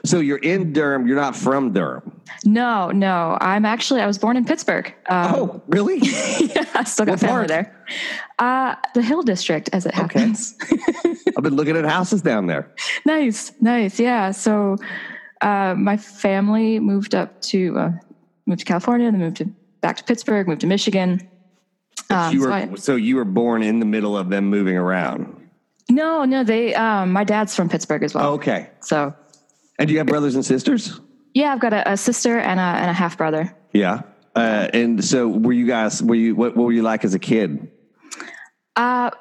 So 0.03 0.19
you're 0.19 0.37
in 0.37 0.73
Durham. 0.73 1.07
You're 1.07 1.15
not 1.15 1.35
from 1.35 1.71
Durham. 1.71 2.21
No, 2.43 2.89
no. 2.89 3.37
I'm 3.39 3.65
actually. 3.65 4.01
I 4.01 4.07
was 4.07 4.17
born 4.17 4.37
in 4.37 4.45
Pittsburgh. 4.45 4.93
Um, 5.09 5.35
oh, 5.35 5.61
really? 5.67 5.97
yeah, 6.01 6.65
I 6.73 6.83
still 6.85 7.05
got 7.05 7.13
what 7.13 7.19
family 7.19 7.35
part? 7.35 7.47
there. 7.49 7.85
Uh, 8.39 8.75
the 8.93 9.01
Hill 9.01 9.21
District, 9.21 9.69
as 9.73 9.85
it 9.85 9.93
happens. 9.93 10.55
Okay. 10.63 11.15
I've 11.37 11.43
been 11.43 11.55
looking 11.55 11.77
at 11.77 11.85
houses 11.85 12.21
down 12.21 12.47
there. 12.47 12.73
nice, 13.05 13.51
nice. 13.61 13.99
Yeah. 13.99 14.31
So 14.31 14.77
uh, 15.41 15.75
my 15.77 15.97
family 15.97 16.79
moved 16.79 17.13
up 17.13 17.39
to 17.43 17.77
uh, 17.77 17.91
moved 18.45 18.59
to 18.59 18.65
California, 18.65 19.11
then 19.11 19.19
moved 19.19 19.37
to 19.37 19.49
back 19.81 19.97
to 19.97 20.03
Pittsburgh, 20.03 20.47
moved 20.47 20.61
to 20.61 20.67
Michigan. 20.67 21.27
Um, 22.09 22.33
you 22.33 22.41
were, 22.41 22.47
so, 22.47 22.53
I, 22.53 22.75
so, 22.75 22.95
you 22.95 23.15
were 23.15 23.25
born 23.25 23.63
in 23.63 23.79
the 23.79 23.85
middle 23.85 24.17
of 24.17 24.29
them 24.29 24.45
moving 24.45 24.77
around. 24.77 25.49
No, 25.89 26.25
no, 26.25 26.43
they. 26.43 26.73
Um, 26.75 27.11
my 27.11 27.23
dad's 27.23 27.55
from 27.55 27.69
Pittsburgh 27.69 28.03
as 28.03 28.13
well. 28.13 28.33
okay. 28.33 28.69
So. 28.81 29.13
And 29.77 29.87
do 29.87 29.93
you 29.93 29.99
have 29.99 30.07
brothers 30.07 30.35
and 30.35 30.45
sisters? 30.45 30.99
Yeah, 31.33 31.51
I've 31.51 31.59
got 31.59 31.73
a, 31.73 31.91
a 31.91 31.97
sister 31.97 32.39
and 32.39 32.59
a 32.59 32.63
and 32.63 32.89
a 32.89 32.93
half 32.93 33.17
brother. 33.17 33.55
Yeah. 33.73 34.01
Uh, 34.35 34.67
and 34.73 35.03
so, 35.03 35.27
were 35.27 35.53
you 35.53 35.67
guys? 35.67 36.01
Were 36.01 36.15
you? 36.15 36.35
What, 36.35 36.55
what 36.55 36.65
were 36.65 36.71
you 36.71 36.83
like 36.83 37.03
as 37.03 37.13
a 37.13 37.19
kid? 37.19 37.71
Uh, 38.75 39.11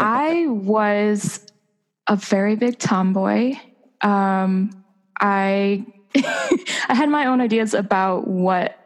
I 0.00 0.46
was 0.48 1.44
a 2.06 2.16
very 2.16 2.56
big 2.56 2.78
tomboy. 2.78 3.54
Um, 4.00 4.70
I 5.20 5.86
I 6.88 6.94
had 6.94 7.08
my 7.08 7.26
own 7.26 7.40
ideas 7.40 7.74
about 7.74 8.26
what 8.28 8.78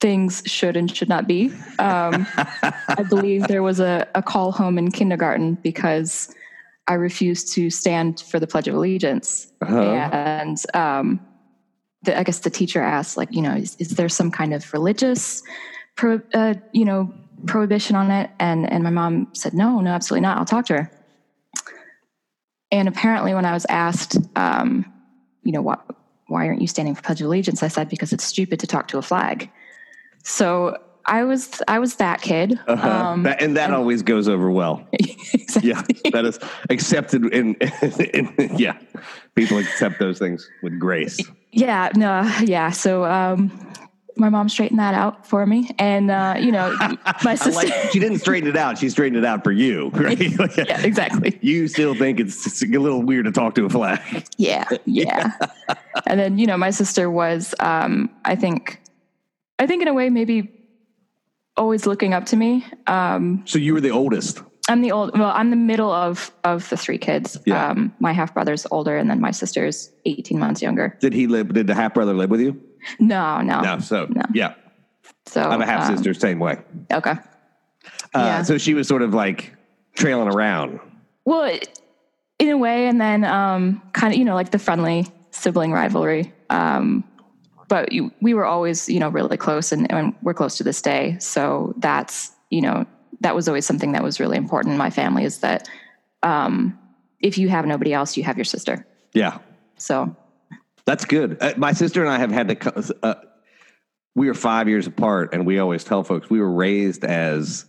things 0.00 0.42
should 0.46 0.76
and 0.76 0.94
should 0.94 1.08
not 1.08 1.26
be. 1.26 1.50
Um, 1.78 2.26
I 2.62 3.04
believe 3.08 3.48
there 3.48 3.62
was 3.62 3.80
a, 3.80 4.06
a 4.14 4.22
call 4.22 4.52
home 4.52 4.78
in 4.78 4.90
kindergarten 4.90 5.54
because 5.54 6.32
I 6.86 6.94
refused 6.94 7.52
to 7.54 7.70
stand 7.70 8.20
for 8.20 8.38
the 8.38 8.46
Pledge 8.46 8.68
of 8.68 8.74
Allegiance. 8.74 9.52
Uh-huh. 9.60 9.80
And 9.80 10.58
um, 10.74 11.20
the, 12.02 12.18
I 12.18 12.22
guess 12.22 12.40
the 12.40 12.50
teacher 12.50 12.80
asked, 12.80 13.16
like, 13.16 13.28
you 13.32 13.42
know, 13.42 13.54
is, 13.54 13.76
is 13.78 13.90
there 13.90 14.08
some 14.08 14.30
kind 14.30 14.54
of 14.54 14.72
religious, 14.72 15.42
pro, 15.96 16.20
uh, 16.32 16.54
you 16.72 16.84
know, 16.84 17.12
prohibition 17.46 17.96
on 17.96 18.10
it? 18.10 18.30
And 18.38 18.70
and 18.70 18.84
my 18.84 18.90
mom 18.90 19.28
said, 19.34 19.52
no, 19.52 19.80
no, 19.80 19.90
absolutely 19.90 20.22
not. 20.22 20.38
I'll 20.38 20.44
talk 20.44 20.66
to 20.66 20.74
her. 20.74 20.90
And 22.70 22.88
apparently, 22.88 23.34
when 23.34 23.44
I 23.44 23.52
was 23.52 23.66
asked, 23.68 24.16
um, 24.36 24.84
you 25.42 25.52
know, 25.52 25.62
what 25.62 25.84
why 26.28 26.46
aren't 26.46 26.60
you 26.60 26.68
standing 26.68 26.94
for 26.94 27.02
Pledge 27.02 27.20
of 27.20 27.26
Allegiance? 27.26 27.62
I 27.62 27.68
said, 27.68 27.88
because 27.88 28.12
it's 28.12 28.24
stupid 28.24 28.60
to 28.60 28.66
talk 28.66 28.88
to 28.88 28.98
a 28.98 29.02
flag. 29.02 29.50
So 30.22 30.76
I 31.08 31.24
was 31.24 31.62
I 31.66 31.78
was 31.78 31.96
that 31.96 32.20
kid, 32.20 32.60
uh-huh. 32.66 32.88
um, 32.88 33.22
that, 33.22 33.40
and 33.42 33.56
that 33.56 33.66
and, 33.66 33.74
always 33.74 34.02
goes 34.02 34.28
over 34.28 34.50
well. 34.50 34.86
exactly. 34.92 35.70
Yeah, 35.70 35.82
that 36.12 36.26
is 36.26 36.38
accepted. 36.68 37.24
In, 37.32 37.54
in, 37.54 38.28
in, 38.38 38.56
yeah, 38.58 38.78
people 39.34 39.56
accept 39.58 39.98
those 39.98 40.18
things 40.18 40.48
with 40.62 40.78
grace. 40.78 41.18
Yeah, 41.50 41.88
no, 41.96 42.30
yeah. 42.44 42.70
So 42.70 43.06
um, 43.06 43.50
my 44.18 44.28
mom 44.28 44.48
straightened 44.48 44.80
that 44.80 44.94
out 44.94 45.26
for 45.26 45.46
me, 45.46 45.70
and 45.78 46.10
uh, 46.10 46.36
you 46.38 46.52
know, 46.52 46.76
my 47.24 47.34
sister. 47.34 47.66
like, 47.66 47.90
she 47.90 47.98
didn't 47.98 48.18
straighten 48.18 48.48
it 48.48 48.56
out; 48.56 48.78
she 48.78 48.88
straightened 48.88 49.16
it 49.16 49.24
out 49.24 49.44
for 49.44 49.52
you, 49.52 49.90
right? 49.94 50.18
yeah, 50.56 50.80
exactly. 50.80 51.38
You 51.40 51.68
still 51.68 51.94
think 51.94 52.20
it's 52.20 52.62
a 52.62 52.66
little 52.66 53.02
weird 53.02 53.26
to 53.26 53.32
talk 53.32 53.54
to 53.56 53.64
a 53.64 53.70
flag? 53.70 54.26
Yeah, 54.36 54.64
yeah. 54.84 55.32
and 56.06 56.18
then 56.18 56.38
you 56.38 56.46
know, 56.46 56.56
my 56.56 56.70
sister 56.70 57.10
was, 57.10 57.54
um, 57.60 58.10
I 58.24 58.36
think, 58.36 58.80
I 59.58 59.66
think 59.66 59.82
in 59.82 59.88
a 59.88 59.94
way 59.94 60.10
maybe 60.10 60.52
always 61.56 61.86
looking 61.86 62.14
up 62.14 62.26
to 62.26 62.36
me. 62.36 62.64
Um, 62.86 63.42
so 63.44 63.58
you 63.58 63.74
were 63.74 63.80
the 63.80 63.90
oldest. 63.90 64.42
I'm 64.68 64.82
the 64.82 64.92
old. 64.92 65.18
Well, 65.18 65.32
I'm 65.34 65.50
the 65.50 65.56
middle 65.56 65.90
of 65.90 66.30
of 66.44 66.68
the 66.68 66.76
three 66.76 66.98
kids. 66.98 67.38
Yeah. 67.46 67.70
Um, 67.70 67.94
my 68.00 68.12
half 68.12 68.34
brother's 68.34 68.66
older, 68.70 68.96
and 68.96 69.08
then 69.08 69.20
my 69.20 69.30
sister's 69.30 69.90
18 70.04 70.38
months 70.38 70.60
younger. 70.60 70.96
Did 71.00 71.14
he 71.14 71.26
live? 71.26 71.52
Did 71.54 71.66
the 71.66 71.74
half 71.74 71.94
brother 71.94 72.12
live 72.12 72.30
with 72.30 72.40
you? 72.40 72.60
No, 72.98 73.40
no, 73.40 73.60
no. 73.60 73.78
So 73.78 74.06
no. 74.10 74.22
yeah. 74.34 74.54
So 75.26 75.42
I'm 75.42 75.60
a 75.60 75.66
half 75.66 75.88
sister, 75.88 76.10
um, 76.10 76.14
same 76.14 76.38
way. 76.38 76.58
Okay. 76.92 77.12
Uh, 77.12 77.16
yeah. 78.14 78.42
So 78.42 78.58
she 78.58 78.74
was 78.74 78.88
sort 78.88 79.02
of 79.02 79.14
like 79.14 79.54
trailing 79.94 80.28
around. 80.28 80.80
Well, 81.24 81.58
in 82.38 82.48
a 82.48 82.56
way, 82.56 82.86
and 82.86 83.00
then 83.00 83.24
um, 83.24 83.82
kind 83.92 84.12
of 84.12 84.18
you 84.18 84.24
know 84.24 84.34
like 84.34 84.50
the 84.50 84.58
friendly 84.58 85.06
sibling 85.30 85.72
rivalry. 85.72 86.32
Um, 86.50 87.04
but 87.68 87.92
you, 87.92 88.10
we 88.20 88.32
were 88.32 88.46
always 88.46 88.88
you 88.88 89.00
know 89.00 89.08
really 89.08 89.36
close, 89.36 89.72
and, 89.72 89.90
and 89.92 90.14
we're 90.22 90.34
close 90.34 90.56
to 90.56 90.64
this 90.64 90.80
day. 90.80 91.16
So 91.20 91.74
that's 91.78 92.32
you 92.50 92.62
know 92.62 92.86
that 93.20 93.34
was 93.34 93.48
always 93.48 93.66
something 93.66 93.92
that 93.92 94.02
was 94.02 94.20
really 94.20 94.36
important 94.36 94.72
in 94.72 94.78
my 94.78 94.90
family 94.90 95.24
is 95.24 95.38
that 95.40 95.68
um, 96.22 96.78
if 97.20 97.36
you 97.36 97.48
have 97.48 97.66
nobody 97.66 97.92
else, 97.92 98.16
you 98.16 98.22
have 98.22 98.36
your 98.36 98.44
sister. 98.44 98.86
Yeah. 99.12 99.38
So 99.76 100.16
that's 100.88 101.04
good. 101.04 101.36
Uh, 101.42 101.52
my 101.58 101.74
sister 101.74 102.00
and 102.02 102.10
I 102.10 102.18
have 102.18 102.30
had 102.30 102.48
to. 102.48 102.96
Uh, 103.02 103.14
we 104.14 104.30
are 104.30 104.34
five 104.34 104.70
years 104.70 104.86
apart, 104.86 105.34
and 105.34 105.44
we 105.44 105.58
always 105.58 105.84
tell 105.84 106.02
folks 106.02 106.30
we 106.30 106.40
were 106.40 106.50
raised 106.50 107.04
as 107.04 107.66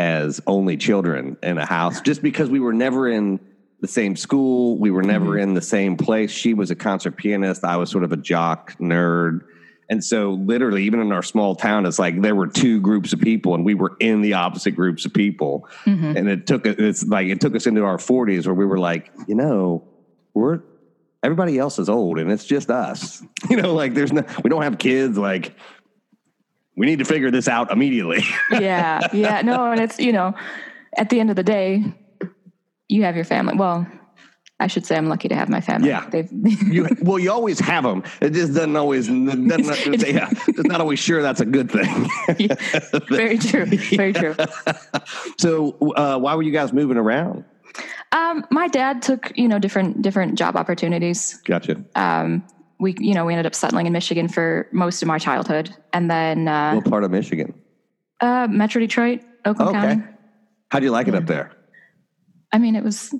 as 0.00 0.42
only 0.44 0.76
children 0.76 1.36
in 1.40 1.56
a 1.56 1.64
house, 1.64 2.00
just 2.00 2.22
because 2.22 2.50
we 2.50 2.58
were 2.58 2.72
never 2.72 3.08
in 3.08 3.38
the 3.80 3.86
same 3.86 4.16
school, 4.16 4.76
we 4.76 4.90
were 4.90 5.04
never 5.04 5.34
mm-hmm. 5.34 5.50
in 5.50 5.54
the 5.54 5.62
same 5.62 5.96
place. 5.96 6.32
She 6.32 6.52
was 6.52 6.72
a 6.72 6.74
concert 6.74 7.12
pianist. 7.12 7.62
I 7.64 7.76
was 7.76 7.92
sort 7.92 8.02
of 8.02 8.10
a 8.10 8.16
jock 8.16 8.76
nerd. 8.78 9.42
And 9.88 10.02
so, 10.02 10.32
literally, 10.32 10.82
even 10.82 10.98
in 10.98 11.12
our 11.12 11.22
small 11.22 11.54
town, 11.54 11.86
it's 11.86 12.00
like 12.00 12.20
there 12.20 12.34
were 12.34 12.48
two 12.48 12.80
groups 12.80 13.12
of 13.12 13.20
people, 13.20 13.54
and 13.54 13.64
we 13.64 13.74
were 13.74 13.96
in 14.00 14.20
the 14.20 14.32
opposite 14.32 14.72
groups 14.72 15.06
of 15.06 15.14
people. 15.14 15.68
Mm-hmm. 15.84 16.16
And 16.16 16.28
it 16.28 16.48
took 16.48 16.66
it's 16.66 17.06
like 17.06 17.28
it 17.28 17.40
took 17.40 17.54
us 17.54 17.68
into 17.68 17.84
our 17.84 17.98
forties 17.98 18.48
where 18.48 18.54
we 18.54 18.66
were 18.66 18.80
like, 18.80 19.12
you 19.28 19.36
know, 19.36 19.84
we're 20.34 20.62
everybody 21.22 21.58
else 21.58 21.78
is 21.78 21.88
old, 21.88 22.18
and 22.18 22.30
it's 22.30 22.44
just 22.44 22.70
us. 22.70 23.22
You 23.50 23.56
know, 23.56 23.74
like 23.74 23.94
there's 23.94 24.12
no, 24.12 24.24
we 24.42 24.50
don't 24.50 24.62
have 24.62 24.78
kids. 24.78 25.16
Like 25.16 25.54
we 26.76 26.86
need 26.86 26.98
to 26.98 27.04
figure 27.04 27.30
this 27.30 27.46
out 27.46 27.70
immediately. 27.70 28.24
yeah, 28.50 29.06
yeah, 29.12 29.40
no, 29.42 29.70
and 29.70 29.80
it's 29.80 30.00
you 30.00 30.12
know, 30.12 30.34
at 30.96 31.10
the 31.10 31.20
end 31.20 31.30
of 31.30 31.36
the 31.36 31.44
day, 31.44 31.84
you 32.88 33.04
have 33.04 33.14
your 33.14 33.24
family. 33.24 33.54
Well, 33.56 33.86
I 34.58 34.66
should 34.66 34.86
say 34.86 34.96
I'm 34.96 35.08
lucky 35.08 35.28
to 35.28 35.34
have 35.36 35.48
my 35.48 35.60
family. 35.60 35.90
Yeah. 35.90 36.08
They've 36.08 36.28
you, 36.32 36.88
well, 37.02 37.18
you 37.18 37.30
always 37.30 37.60
have 37.60 37.84
them. 37.84 38.02
It 38.20 38.30
just 38.30 38.54
doesn't 38.54 38.74
always, 38.74 39.06
doesn't, 39.06 40.08
yeah, 40.08 40.28
it's 40.48 40.64
not 40.64 40.80
always 40.80 40.98
sure 40.98 41.22
that's 41.22 41.40
a 41.40 41.46
good 41.46 41.70
thing. 41.70 42.08
yeah, 42.38 42.54
very 43.08 43.38
true. 43.38 43.66
Very 43.66 44.12
true. 44.12 44.34
so, 45.38 45.76
uh, 45.94 46.18
why 46.18 46.34
were 46.34 46.42
you 46.42 46.52
guys 46.52 46.72
moving 46.72 46.96
around? 46.96 47.44
Um, 48.16 48.46
my 48.50 48.66
dad 48.66 49.02
took, 49.02 49.30
you 49.36 49.46
know, 49.46 49.58
different, 49.58 50.00
different 50.00 50.38
job 50.38 50.56
opportunities. 50.56 51.38
Gotcha. 51.44 51.84
Um, 51.94 52.46
we, 52.80 52.94
you 52.98 53.12
know, 53.12 53.26
we 53.26 53.34
ended 53.34 53.44
up 53.44 53.54
settling 53.54 53.86
in 53.86 53.92
Michigan 53.92 54.26
for 54.26 54.68
most 54.72 55.02
of 55.02 55.08
my 55.08 55.18
childhood. 55.18 55.74
And 55.92 56.10
then, 56.10 56.48
uh, 56.48 56.76
what 56.76 56.86
part 56.86 57.04
of 57.04 57.10
Michigan? 57.10 57.52
Uh, 58.20 58.46
Metro 58.50 58.80
Detroit, 58.80 59.20
Oakland 59.44 59.76
okay. 59.76 59.80
County. 59.80 60.02
How 60.70 60.78
do 60.78 60.86
you 60.86 60.90
like 60.90 61.08
it 61.08 61.14
up 61.14 61.26
there? 61.26 61.52
I 62.52 62.58
mean, 62.58 62.74
it 62.74 62.82
was 62.82 63.14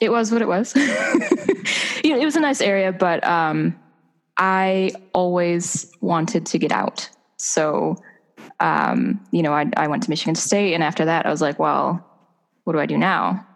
it 0.00 0.10
was 0.10 0.32
what 0.32 0.42
it 0.42 0.48
was. 0.48 0.74
you 2.04 2.10
know, 2.10 2.20
it 2.20 2.24
was 2.24 2.34
a 2.34 2.40
nice 2.40 2.60
area, 2.60 2.92
but 2.92 3.22
um, 3.24 3.78
I 4.36 4.92
always 5.14 5.92
wanted 6.00 6.44
to 6.46 6.58
get 6.58 6.72
out. 6.72 7.08
So 7.36 8.02
um, 8.58 9.24
you 9.30 9.42
know, 9.42 9.52
I, 9.52 9.70
I 9.76 9.86
went 9.86 10.02
to 10.02 10.10
Michigan 10.10 10.34
State, 10.34 10.74
and 10.74 10.82
after 10.82 11.04
that, 11.04 11.24
I 11.24 11.30
was 11.30 11.40
like, 11.40 11.60
well, 11.60 12.04
what 12.64 12.72
do 12.72 12.80
I 12.80 12.86
do 12.86 12.98
now? 12.98 13.46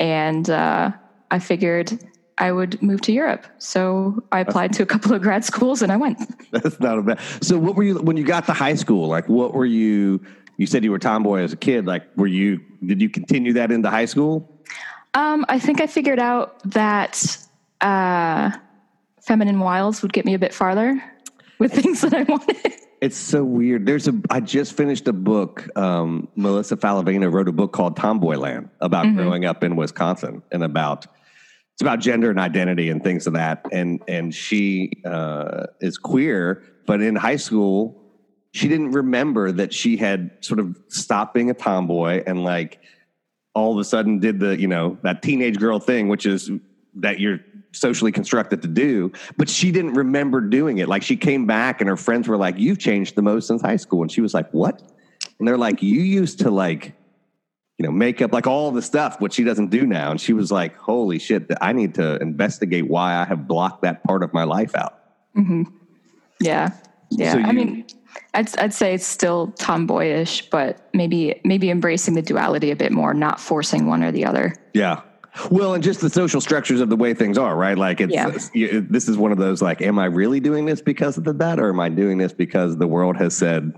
And 0.00 0.50
uh, 0.50 0.90
I 1.30 1.38
figured 1.38 1.96
I 2.38 2.50
would 2.52 2.82
move 2.82 3.02
to 3.02 3.12
Europe. 3.12 3.46
So 3.58 4.24
I 4.32 4.40
applied 4.40 4.72
to 4.72 4.82
a 4.82 4.86
couple 4.86 5.12
of 5.12 5.22
grad 5.22 5.44
schools, 5.44 5.82
and 5.82 5.92
I 5.92 5.96
went. 5.96 6.18
That's 6.50 6.80
not 6.80 6.98
a 6.98 7.02
bad. 7.02 7.20
So 7.42 7.58
what 7.58 7.76
were 7.76 7.82
you 7.82 8.00
when 8.00 8.16
you 8.16 8.24
got 8.24 8.46
to 8.46 8.52
high 8.52 8.74
school? 8.74 9.06
Like, 9.06 9.28
what 9.28 9.54
were 9.54 9.66
you? 9.66 10.20
You 10.56 10.66
said 10.66 10.82
you 10.82 10.90
were 10.90 10.98
tomboy 10.98 11.42
as 11.42 11.52
a 11.52 11.56
kid. 11.56 11.86
Like, 11.86 12.04
were 12.16 12.26
you? 12.26 12.60
Did 12.84 13.00
you 13.00 13.10
continue 13.10 13.52
that 13.52 13.70
into 13.70 13.90
high 13.90 14.06
school? 14.06 14.50
Um, 15.14 15.44
I 15.48 15.58
think 15.58 15.80
I 15.80 15.86
figured 15.86 16.18
out 16.18 16.60
that 16.70 17.36
uh, 17.80 18.50
feminine 19.20 19.60
wiles 19.60 20.02
would 20.02 20.12
get 20.12 20.24
me 20.24 20.34
a 20.34 20.38
bit 20.38 20.54
farther 20.54 21.02
with 21.58 21.72
things 21.72 22.00
that 22.00 22.14
I 22.14 22.22
wanted. 22.22 22.56
It's 23.00 23.16
so 23.16 23.42
weird. 23.42 23.86
There's 23.86 24.08
a. 24.08 24.14
I 24.28 24.40
just 24.40 24.76
finished 24.76 25.08
a 25.08 25.12
book. 25.12 25.66
Um, 25.76 26.28
Melissa 26.36 26.76
Faliveno 26.76 27.32
wrote 27.32 27.48
a 27.48 27.52
book 27.52 27.72
called 27.72 27.96
Tomboyland 27.96 28.68
about 28.80 29.06
Mm-hmm. 29.06 29.16
growing 29.16 29.44
up 29.46 29.64
in 29.64 29.74
Wisconsin 29.76 30.42
and 30.52 30.62
about 30.62 31.06
it's 31.74 31.82
about 31.82 32.00
gender 32.00 32.28
and 32.28 32.38
identity 32.38 32.90
and 32.90 33.02
things 33.02 33.26
of 33.26 33.32
that. 33.32 33.64
And 33.72 34.02
and 34.06 34.34
she 34.34 34.92
uh, 35.06 35.66
is 35.80 35.96
queer, 35.96 36.62
but 36.86 37.00
in 37.00 37.16
high 37.16 37.36
school, 37.36 38.02
she 38.52 38.68
didn't 38.68 38.90
remember 38.90 39.50
that 39.52 39.72
she 39.72 39.96
had 39.96 40.32
sort 40.42 40.60
of 40.60 40.76
stopped 40.88 41.32
being 41.32 41.48
a 41.48 41.54
tomboy 41.54 42.22
and 42.26 42.44
like 42.44 42.80
all 43.54 43.72
of 43.72 43.78
a 43.78 43.84
sudden 43.84 44.18
did 44.18 44.40
the 44.40 44.60
you 44.60 44.68
know 44.68 44.98
that 45.02 45.22
teenage 45.22 45.58
girl 45.58 45.80
thing, 45.80 46.08
which 46.08 46.26
is 46.26 46.50
that 46.96 47.18
you're 47.18 47.40
socially 47.72 48.12
constructed 48.12 48.62
to 48.62 48.68
do, 48.68 49.12
but 49.36 49.48
she 49.48 49.70
didn't 49.70 49.94
remember 49.94 50.40
doing 50.40 50.78
it. 50.78 50.88
Like 50.88 51.02
she 51.02 51.16
came 51.16 51.46
back 51.46 51.80
and 51.80 51.88
her 51.88 51.96
friends 51.96 52.28
were 52.28 52.36
like, 52.36 52.58
"You've 52.58 52.78
changed 52.78 53.14
the 53.14 53.22
most 53.22 53.48
since 53.48 53.62
high 53.62 53.76
school," 53.76 54.02
and 54.02 54.10
she 54.10 54.20
was 54.20 54.34
like, 54.34 54.50
"What?" 54.52 54.82
And 55.38 55.46
they're 55.46 55.58
like, 55.58 55.82
"You 55.82 56.00
used 56.00 56.40
to 56.40 56.50
like." 56.50 56.94
You 57.78 57.86
know, 57.86 57.92
make 57.92 58.20
up 58.20 58.34
like 58.34 58.46
all 58.46 58.70
the 58.72 58.82
stuff, 58.82 59.22
what 59.22 59.32
she 59.32 59.42
doesn't 59.42 59.70
do 59.70 59.86
now. 59.86 60.10
And 60.10 60.20
she 60.20 60.34
was 60.34 60.52
like, 60.52 60.76
Holy 60.76 61.18
shit, 61.18 61.50
I 61.62 61.72
need 61.72 61.94
to 61.94 62.20
investigate 62.20 62.86
why 62.86 63.14
I 63.16 63.24
have 63.24 63.48
blocked 63.48 63.80
that 63.84 64.04
part 64.04 64.22
of 64.22 64.34
my 64.34 64.44
life 64.44 64.76
out. 64.76 64.98
Mm-hmm. 65.34 65.62
Yeah, 66.40 66.74
yeah. 67.10 67.32
So 67.32 67.38
I 67.38 67.52
mean, 67.52 67.86
I'd 68.34 68.58
I'd 68.58 68.74
say 68.74 68.94
it's 68.94 69.06
still 69.06 69.52
tomboyish, 69.58 70.50
but 70.50 70.88
maybe 70.94 71.40
maybe 71.44 71.70
embracing 71.70 72.14
the 72.14 72.22
duality 72.22 72.70
a 72.70 72.76
bit 72.76 72.92
more, 72.92 73.14
not 73.14 73.40
forcing 73.40 73.86
one 73.86 74.02
or 74.02 74.12
the 74.12 74.24
other. 74.26 74.54
Yeah. 74.74 75.00
Well, 75.50 75.74
and 75.74 75.82
just 75.82 76.00
the 76.00 76.10
social 76.10 76.40
structures 76.40 76.80
of 76.80 76.88
the 76.88 76.96
way 76.96 77.14
things 77.14 77.38
are, 77.38 77.56
right? 77.56 77.78
Like 77.78 78.00
it's, 78.00 78.12
Yeah. 78.12 78.28
it's- 78.28 78.50
you- 78.52 78.86
this 78.88 79.08
is 79.08 79.16
one 79.16 79.32
of 79.32 79.38
those 79.38 79.62
like, 79.62 79.80
am 79.80 79.98
I 79.98 80.06
really 80.06 80.40
doing 80.40 80.66
this 80.66 80.82
because 80.82 81.16
of 81.16 81.24
the 81.24 81.32
that, 81.34 81.60
or 81.60 81.68
am 81.68 81.80
I 81.80 81.88
doing 81.88 82.18
this 82.18 82.32
because 82.32 82.76
the 82.76 82.86
world 82.86 83.16
has 83.16 83.36
said, 83.36 83.72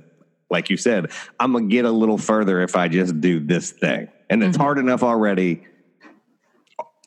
like 0.50 0.70
you 0.70 0.76
said, 0.76 1.10
I'm 1.40 1.52
gonna 1.52 1.66
get 1.66 1.84
a 1.84 1.90
little 1.90 2.18
further 2.18 2.60
if 2.60 2.76
I 2.76 2.88
just 2.88 3.20
do 3.20 3.40
this 3.40 3.70
thing, 3.70 4.08
and 4.28 4.42
it's 4.42 4.56
mm-hmm. 4.56 4.62
hard 4.62 4.78
enough 4.78 5.02
already. 5.02 5.64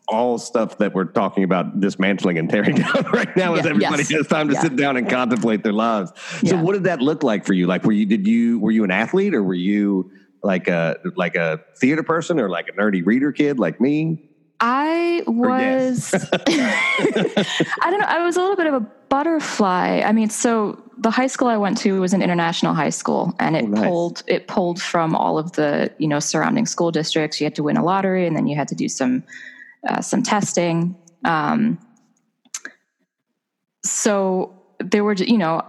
All 0.07 0.37
stuff 0.37 0.77
that 0.77 0.93
we're 0.93 1.05
talking 1.05 1.43
about 1.43 1.79
dismantling 1.79 2.37
and 2.37 2.47
tearing 2.47 2.75
down 2.83 3.05
right 3.11 3.35
now 3.35 3.55
Yeah, 3.55 3.61
everybody 3.65 4.03
yes. 4.03 4.11
has 4.11 4.27
time 4.27 4.49
to 4.49 4.53
Yeah. 4.53 4.61
sit 4.61 4.75
down 4.75 4.97
and 4.97 5.09
contemplate 5.09 5.63
their 5.63 5.73
lives. 5.73 6.11
So, 6.45 6.57
what 6.61 6.73
did 6.73 6.83
that 6.83 7.01
look 7.01 7.23
like 7.23 7.43
for 7.43 7.53
you? 7.53 7.65
Like, 7.65 7.83
were 7.83 7.91
you 7.91 8.05
did 8.05 8.27
you 8.27 8.59
were 8.59 8.69
you 8.71 8.83
an 8.83 8.91
athlete 8.91 9.33
or 9.33 9.41
were 9.41 9.55
you 9.55 10.11
like 10.43 10.67
a 10.67 10.97
like 11.15 11.35
a 11.35 11.59
theater 11.79 12.03
person 12.03 12.39
or 12.39 12.49
like 12.49 12.67
a 12.69 12.71
nerdy 12.73 13.03
reader 13.03 13.31
kid 13.31 13.57
like 13.59 13.81
me? 13.81 14.29
I 14.59 15.23
was, 15.27 16.13
I 16.47 17.87
don't 17.89 17.99
know, 17.99 18.05
I 18.07 18.23
was 18.25 18.37
a 18.37 18.41
little 18.41 18.55
bit 18.55 18.67
of 18.67 18.73
a 18.73 18.79
butterfly. 19.09 20.01
I 20.05 20.11
mean, 20.11 20.29
so 20.29 20.81
the 20.97 21.11
high 21.11 21.27
school 21.27 21.47
I 21.49 21.57
went 21.57 21.77
to 21.79 21.99
was 21.99 22.13
an 22.13 22.21
international 22.21 22.73
high 22.73 22.89
school, 22.89 23.33
and 23.39 23.55
it 23.55 23.65
Oh, 23.65 23.67
nice. 23.67 23.83
pulled 23.85 24.23
it 24.27 24.47
pulled 24.47 24.81
from 24.81 25.15
all 25.15 25.37
of 25.37 25.51
the 25.53 25.91
you 25.97 26.07
know 26.07 26.19
surrounding 26.19 26.65
school 26.65 26.91
districts. 26.91 27.39
You 27.41 27.45
had 27.45 27.55
to 27.55 27.63
win 27.63 27.77
a 27.77 27.83
lottery, 27.83 28.25
and 28.27 28.35
then 28.35 28.47
you 28.47 28.55
had 28.55 28.67
to 28.69 28.75
do 28.75 28.87
some 28.87 29.23
uh, 29.87 30.01
some 30.01 30.23
testing. 30.23 30.95
Um, 31.25 31.77
so 33.83 34.53
there 34.79 35.03
were, 35.03 35.13
you 35.13 35.37
know, 35.37 35.63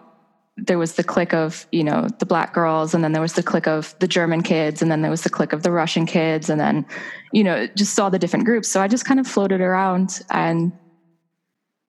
there 0.57 0.79
was 0.79 0.95
the 0.95 1.05
clique 1.05 1.35
of 1.35 1.66
you 1.71 1.85
know 1.85 2.07
the 2.19 2.27
black 2.27 2.55
girls 2.55 2.95
and 2.95 3.05
then 3.05 3.12
there 3.12 3.21
was 3.23 3.35
the 3.35 3.42
clique 3.42 3.66
of 3.69 3.95
the 3.99 4.09
german 4.09 4.42
kids 4.42 4.81
and 4.81 4.90
then 4.90 5.03
there 5.03 5.11
was 5.11 5.23
the 5.23 5.29
clique 5.31 5.53
of 5.53 5.62
the 5.62 5.71
russian 5.71 6.07
kids 6.07 6.49
and 6.49 6.59
then 6.61 6.87
you 7.33 7.45
know 7.45 7.66
just 7.77 7.95
saw 7.95 8.09
the 8.09 8.19
different 8.19 8.45
groups 8.47 8.69
so 8.69 8.81
i 8.81 8.88
just 8.88 9.05
kind 9.05 9.21
of 9.21 9.27
floated 9.27 9.61
around 9.61 10.21
and 10.31 10.73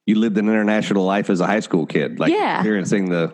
You 0.06 0.16
lived 0.16 0.38
an 0.38 0.48
international 0.50 1.04
life 1.06 1.30
as 1.30 1.40
a 1.42 1.46
high 1.48 1.60
school 1.62 1.86
kid, 1.86 2.20
like 2.20 2.32
Yeah. 2.34 2.58
experiencing 2.60 3.10
the. 3.10 3.34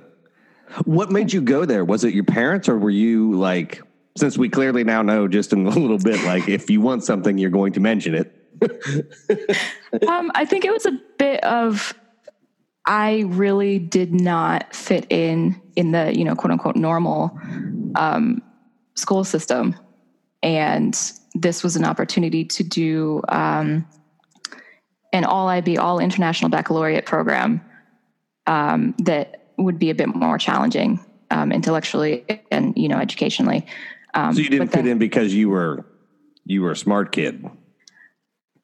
What 0.86 1.12
made 1.12 1.32
you 1.32 1.42
go 1.42 1.66
there? 1.66 1.86
Was 1.86 2.04
it 2.04 2.14
your 2.16 2.24
parents, 2.24 2.68
or 2.68 2.78
were 2.80 2.90
you 2.90 3.34
like? 3.34 3.80
Since 4.18 4.38
we 4.40 4.50
clearly 4.50 4.84
now 4.84 5.02
know 5.04 5.28
just 5.28 5.54
in 5.54 5.68
a 5.68 5.70
little 5.70 6.00
bit, 6.00 6.24
like 6.26 6.50
if 6.50 6.70
you 6.72 6.82
want 6.82 7.04
something, 7.04 7.38
you're 7.38 7.52
going 7.52 7.74
to 7.74 7.80
mention 7.80 8.16
it. 8.16 8.34
um, 10.08 10.32
i 10.36 10.46
think 10.46 10.64
it 10.64 10.72
was 10.72 10.86
a 10.86 10.92
bit 11.18 11.44
of 11.44 11.94
i 12.86 13.24
really 13.28 13.80
did 13.80 14.14
not 14.14 14.74
fit 14.76 15.06
in 15.10 15.60
in 15.76 15.92
the 15.92 16.16
you 16.18 16.24
know 16.24 16.36
quote 16.36 16.52
unquote 16.52 16.76
normal 16.76 17.38
um, 17.96 18.42
school 18.96 19.24
system 19.24 19.76
and 20.42 21.12
this 21.36 21.64
was 21.64 21.76
an 21.76 21.86
opportunity 21.86 22.44
to 22.46 22.64
do 22.64 23.22
um, 23.30 23.86
an 25.14 25.26
all 25.26 25.48
ib 25.50 25.78
all 25.78 26.00
international 26.00 26.50
baccalaureate 26.50 27.06
program 27.06 27.62
um, 28.48 28.94
that 29.00 29.52
would 29.58 29.80
be 29.80 29.90
a 29.90 29.96
bit 29.96 30.14
more 30.14 30.38
challenging 30.38 31.00
um, 31.32 31.52
intellectually 31.52 32.26
and 32.52 32.74
you 32.78 32.88
know 32.88 32.98
educationally 32.98 33.66
um, 34.14 34.34
So 34.34 34.42
you 34.42 34.50
didn't 34.50 34.68
but 34.68 34.72
then- 34.74 34.84
fit 34.86 34.92
in 34.92 34.98
because 35.00 35.34
you 35.34 35.50
were 35.50 35.86
you 36.46 36.62
were 36.62 36.72
a 36.72 36.76
smart 36.76 37.12
kid. 37.12 37.46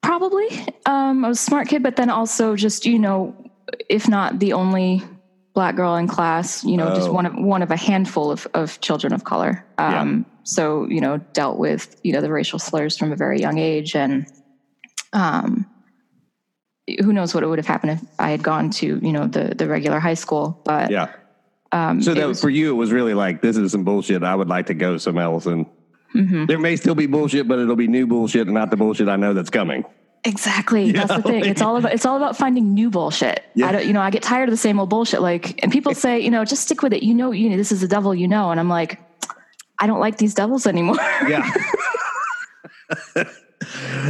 Probably. 0.01 0.47
Um, 0.85 1.23
I 1.25 1.27
was 1.27 1.39
a 1.39 1.43
smart 1.43 1.67
kid, 1.67 1.81
but 1.83 1.95
then 1.95 2.09
also 2.09 2.55
just, 2.55 2.85
you 2.85 2.99
know, 2.99 3.35
if 3.89 4.07
not 4.07 4.39
the 4.39 4.53
only 4.53 5.03
black 5.55 5.75
girl 5.75 5.95
in 5.95 6.07
class, 6.07 6.63
you 6.63 6.77
know, 6.77 6.93
just 6.95 7.09
Oh. 7.09 7.13
one 7.13 7.25
of 7.25 7.33
one 7.35 7.61
of 7.61 7.71
a 7.71 7.75
handful 7.77 8.31
of, 8.31 8.47
of 8.53 8.79
children 8.81 9.13
of 9.13 9.23
color. 9.23 9.65
Um, 9.77 10.25
so, 10.43 10.87
you 10.87 11.01
know, 11.01 11.17
dealt 11.33 11.57
with, 11.57 11.95
you 12.03 12.13
know, 12.13 12.21
the 12.21 12.31
racial 12.31 12.59
slurs 12.59 12.97
from 12.97 13.11
a 13.11 13.15
very 13.15 13.39
young 13.39 13.57
age 13.57 13.95
and 13.95 14.25
um 15.13 15.65
who 17.01 17.13
knows 17.13 17.33
what 17.35 17.43
it 17.43 17.47
would 17.47 17.59
have 17.59 17.67
happened 17.67 17.91
if 17.93 18.01
I 18.17 18.31
had 18.31 18.41
gone 18.41 18.69
to, 18.71 18.99
you 19.01 19.11
know, 19.11 19.27
the 19.27 19.53
the 19.55 19.67
regular 19.67 19.99
high 19.99 20.13
school. 20.15 20.59
But 20.65 20.89
Yeah. 20.91 21.09
um 21.71 22.01
So 22.01 22.13
that 22.13 22.27
was- 22.27 22.41
for 22.41 22.49
you, 22.49 22.71
it 22.71 22.75
was 22.77 22.91
really 22.91 23.13
like 23.13 23.41
this 23.41 23.57
is 23.57 23.71
some 23.71 23.83
bullshit. 23.83 24.23
I 24.23 24.35
would 24.35 24.47
like 24.49 24.67
to 24.67 24.73
go 24.73 24.97
somewhere 24.97 25.25
else, 25.25 25.45
and 25.45 25.65
Mm-hmm. 26.15 26.45
there 26.47 26.57
may 26.57 26.75
still 26.75 26.95
be 26.95 27.05
bullshit, 27.05 27.47
but 27.47 27.59
it'll 27.59 27.75
be 27.75 27.87
new 27.87 28.07
bullshit, 28.07 28.47
and 28.47 28.55
not 28.55 28.71
the 28.71 28.77
bullshit 28.77 29.07
I 29.07 29.15
know 29.15 29.35
that's 29.35 29.51
coming. 29.51 29.83
Exactly. 30.25 30.91
That's 30.91 31.13
the 31.13 31.21
thing. 31.21 31.45
It's 31.45 31.61
all 31.61 31.77
about 31.77 31.93
it's 31.93 32.05
all 32.05 32.17
about 32.17 32.35
finding 32.35 32.73
new 32.73 32.89
bullshit. 32.89 33.43
Yeah. 33.55 33.67
I 33.67 33.71
don't 33.71 33.85
you 33.85 33.93
know, 33.93 34.01
I 34.01 34.09
get 34.09 34.21
tired 34.21 34.49
of 34.49 34.51
the 34.51 34.57
same 34.57 34.79
old 34.79 34.89
bullshit. 34.89 35.21
Like 35.21 35.63
and 35.63 35.71
people 35.71 35.93
say, 35.95 36.19
you 36.19 36.29
know, 36.29 36.43
just 36.43 36.63
stick 36.63 36.81
with 36.81 36.93
it. 36.93 37.03
You 37.03 37.13
know, 37.13 37.31
you 37.31 37.49
know, 37.49 37.57
this 37.57 37.71
is 37.71 37.81
the 37.81 37.87
devil 37.87 38.13
you 38.13 38.27
know. 38.27 38.51
And 38.51 38.59
I'm 38.59 38.69
like, 38.69 38.99
I 39.79 39.87
don't 39.87 39.99
like 39.99 40.17
these 40.17 40.33
devils 40.33 40.67
anymore. 40.67 40.97
Yeah. 41.27 41.49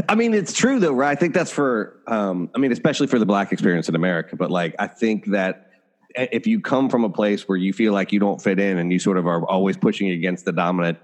I 0.07 0.15
mean, 0.15 0.33
it's 0.33 0.53
true 0.53 0.79
though, 0.79 0.93
right? 0.93 1.11
I 1.11 1.15
think 1.15 1.33
that's 1.33 1.51
for, 1.51 1.99
um, 2.07 2.49
I 2.55 2.59
mean, 2.59 2.71
especially 2.71 3.07
for 3.07 3.19
the 3.19 3.25
black 3.25 3.51
experience 3.51 3.89
in 3.89 3.95
America. 3.95 4.35
But 4.35 4.51
like, 4.51 4.75
I 4.79 4.87
think 4.87 5.27
that 5.27 5.71
if 6.15 6.47
you 6.47 6.59
come 6.59 6.89
from 6.89 7.03
a 7.03 7.09
place 7.09 7.47
where 7.47 7.57
you 7.57 7.73
feel 7.73 7.93
like 7.93 8.11
you 8.11 8.19
don't 8.19 8.41
fit 8.41 8.59
in 8.59 8.77
and 8.77 8.91
you 8.91 8.99
sort 8.99 9.17
of 9.17 9.27
are 9.27 9.45
always 9.45 9.77
pushing 9.77 10.09
against 10.09 10.45
the 10.45 10.51
dominant 10.51 10.97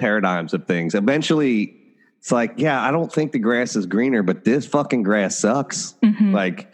paradigms 0.00 0.54
of 0.54 0.66
things, 0.66 0.94
eventually 0.94 1.81
it's 2.22 2.30
like, 2.30 2.52
yeah, 2.56 2.80
I 2.80 2.92
don't 2.92 3.12
think 3.12 3.32
the 3.32 3.40
grass 3.40 3.74
is 3.74 3.84
greener, 3.84 4.22
but 4.22 4.44
this 4.44 4.64
fucking 4.64 5.02
grass 5.02 5.36
sucks. 5.36 5.96
Like, 6.32 6.72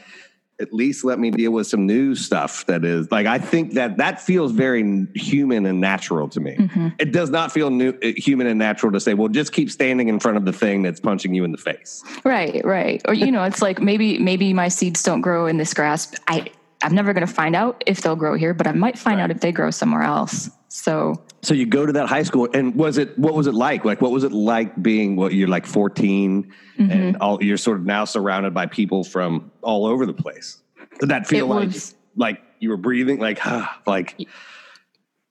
at 0.61 0.75
least 0.75 1.07
let 1.07 1.19
me 1.19 1.31
deal 1.31 1.53
with 1.53 1.67
some 1.67 1.87
new 1.87 2.15
stuff 2.15 2.67
that 2.67 2.85
is 2.85 3.11
like 3.11 3.27
I 3.27 3.39
think 3.39 3.73
that 3.75 3.97
that 3.97 4.21
feels 4.21 4.53
very 4.53 5.07
human 5.15 5.65
and 5.65 5.81
natural 5.81 6.29
to 6.29 6.41
me. 6.41 6.69
It 6.99 7.13
does 7.13 7.31
not 7.31 7.51
feel 7.51 7.71
new, 7.71 7.97
uh, 8.03 8.09
human 8.17 8.47
and 8.47 8.59
natural 8.59 8.93
to 8.93 9.01
say, 9.01 9.15
"Well, 9.15 9.29
just 9.29 9.53
keep 9.53 9.71
standing 9.71 10.09
in 10.09 10.21
front 10.21 10.37
of 10.37 10.45
the 10.45 10.53
thing 10.53 10.83
that's 10.83 11.01
punching 11.01 11.33
you 11.33 11.45
in 11.45 11.53
the 11.53 11.59
face." 11.59 12.03
right, 12.25 12.63
right. 12.67 13.01
Or 13.09 13.15
you 13.15 13.33
know, 13.33 13.45
it's 13.45 13.63
like 13.63 13.81
maybe 13.81 14.19
maybe 14.19 14.53
my 14.53 14.69
seeds 14.69 15.03
don't 15.03 15.23
grow 15.23 15.47
in 15.47 15.57
this 15.57 15.73
grass. 15.73 16.13
I 16.27 16.51
I'm 16.83 16.95
never 16.95 17.15
gonna 17.15 17.27
find 17.27 17.57
out 17.57 17.83
if 17.87 18.03
they'll 18.03 18.17
grow 18.17 18.35
here, 18.35 18.53
but 18.53 18.67
I 18.67 18.73
might 18.73 18.99
find 18.99 19.19
out 19.19 19.31
if 19.31 19.41
they 19.41 19.53
grow 19.53 19.71
somewhere 19.71 20.03
else. 20.03 20.51
So 20.69 21.23
So 21.43 21.55
you 21.55 21.67
go 21.67 21.87
to 21.87 21.93
that 21.93 22.09
high 22.09 22.23
school, 22.23 22.49
and 22.53 22.75
was 22.75 22.99
it 22.99 23.19
what 23.19 23.35
was 23.35 23.47
it 23.47 23.55
like? 23.55 23.85
Like, 23.85 24.01
what 24.01 24.13
was 24.13 24.25
it 24.25 24.33
like 24.33 24.81
being 24.83 25.17
what 25.17 25.33
you're 25.33 25.49
like 25.49 25.67
14, 25.67 26.53
and 26.79 27.17
all 27.19 27.43
you're 27.43 27.57
sort 27.57 27.79
of 27.79 27.87
now 27.87 28.05
surrounded 28.05 28.55
by 28.55 28.67
people 28.67 29.03
from 29.05 29.51
all 29.63 29.87
over 29.87 30.05
the 30.07 30.13
place? 30.13 30.61
Did 31.01 31.09
that 31.11 31.27
feel 31.27 31.51
It 31.53 31.55
like 31.55 31.69
was- 31.69 31.95
like 32.17 32.41
you 32.59 32.71
were 32.71 32.77
breathing 32.77 33.19
like 33.21 33.39
huh, 33.39 33.67
like 33.87 34.29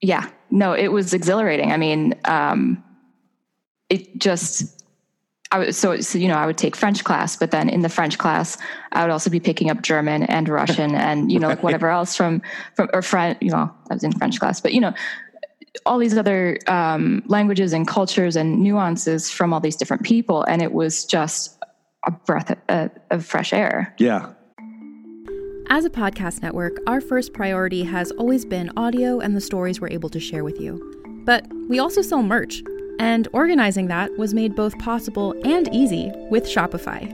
yeah 0.01 0.29
no 0.51 0.73
it 0.73 0.89
was 0.89 1.13
exhilarating 1.13 1.71
i 1.71 1.77
mean 1.77 2.13
um 2.25 2.81
it 3.89 4.17
just 4.19 4.85
i 5.51 5.57
was 5.57 5.75
so, 5.77 5.99
so 5.99 6.17
you 6.19 6.27
know 6.27 6.35
i 6.35 6.45
would 6.45 6.57
take 6.57 6.75
french 6.75 7.03
class 7.03 7.35
but 7.35 7.49
then 7.51 7.67
in 7.67 7.81
the 7.81 7.89
french 7.89 8.17
class 8.19 8.57
i 8.91 9.01
would 9.01 9.11
also 9.11 9.29
be 9.29 9.39
picking 9.39 9.69
up 9.71 9.81
german 9.81 10.21
and 10.23 10.47
russian 10.49 10.93
and 10.95 11.31
you 11.31 11.39
know 11.39 11.47
like 11.47 11.63
whatever 11.67 11.89
else 11.89 12.15
from 12.15 12.41
from 12.75 12.87
or 12.93 13.01
french 13.01 13.37
you 13.41 13.49
know 13.49 13.69
i 13.89 13.93
was 13.93 14.03
in 14.03 14.11
french 14.13 14.39
class 14.39 14.61
but 14.61 14.71
you 14.73 14.79
know 14.79 14.93
all 15.85 15.97
these 15.97 16.17
other 16.17 16.57
um, 16.67 17.23
languages 17.27 17.73
and 17.73 17.87
cultures 17.87 18.35
and 18.35 18.59
nuances 18.59 19.29
from 19.29 19.53
all 19.53 19.59
these 19.59 19.75
different 19.75 20.03
people, 20.03 20.43
and 20.43 20.61
it 20.61 20.73
was 20.73 21.05
just 21.05 21.57
a 22.05 22.11
breath 22.11 22.51
of, 22.51 22.57
uh, 22.69 22.89
of 23.11 23.25
fresh 23.25 23.53
air. 23.53 23.93
Yeah. 23.97 24.33
As 25.69 25.83
a 25.83 25.89
podcast 25.89 26.41
network, 26.41 26.77
our 26.87 27.01
first 27.01 27.33
priority 27.33 27.83
has 27.83 28.11
always 28.11 28.45
been 28.45 28.71
audio 28.77 29.19
and 29.19 29.35
the 29.35 29.41
stories 29.41 29.81
we're 29.81 29.89
able 29.89 30.09
to 30.09 30.19
share 30.19 30.45
with 30.45 30.61
you. 30.61 30.81
But 31.25 31.45
we 31.67 31.79
also 31.79 32.01
sell 32.01 32.23
merch, 32.23 32.63
and 32.99 33.27
organizing 33.33 33.87
that 33.87 34.17
was 34.17 34.33
made 34.33 34.55
both 34.55 34.79
possible 34.79 35.35
and 35.43 35.67
easy 35.75 36.11
with 36.31 36.45
Shopify. 36.45 37.13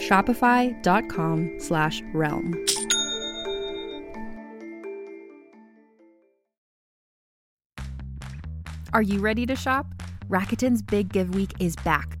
shopify.com 0.00 1.56
slash 1.58 2.02
realm. 2.12 2.54
Are 8.92 9.02
you 9.02 9.20
ready 9.20 9.46
to 9.46 9.54
shop? 9.54 9.86
Rakuten's 10.28 10.82
big 10.82 11.12
give 11.12 11.34
week 11.34 11.52
is 11.60 11.76
back 11.76 12.20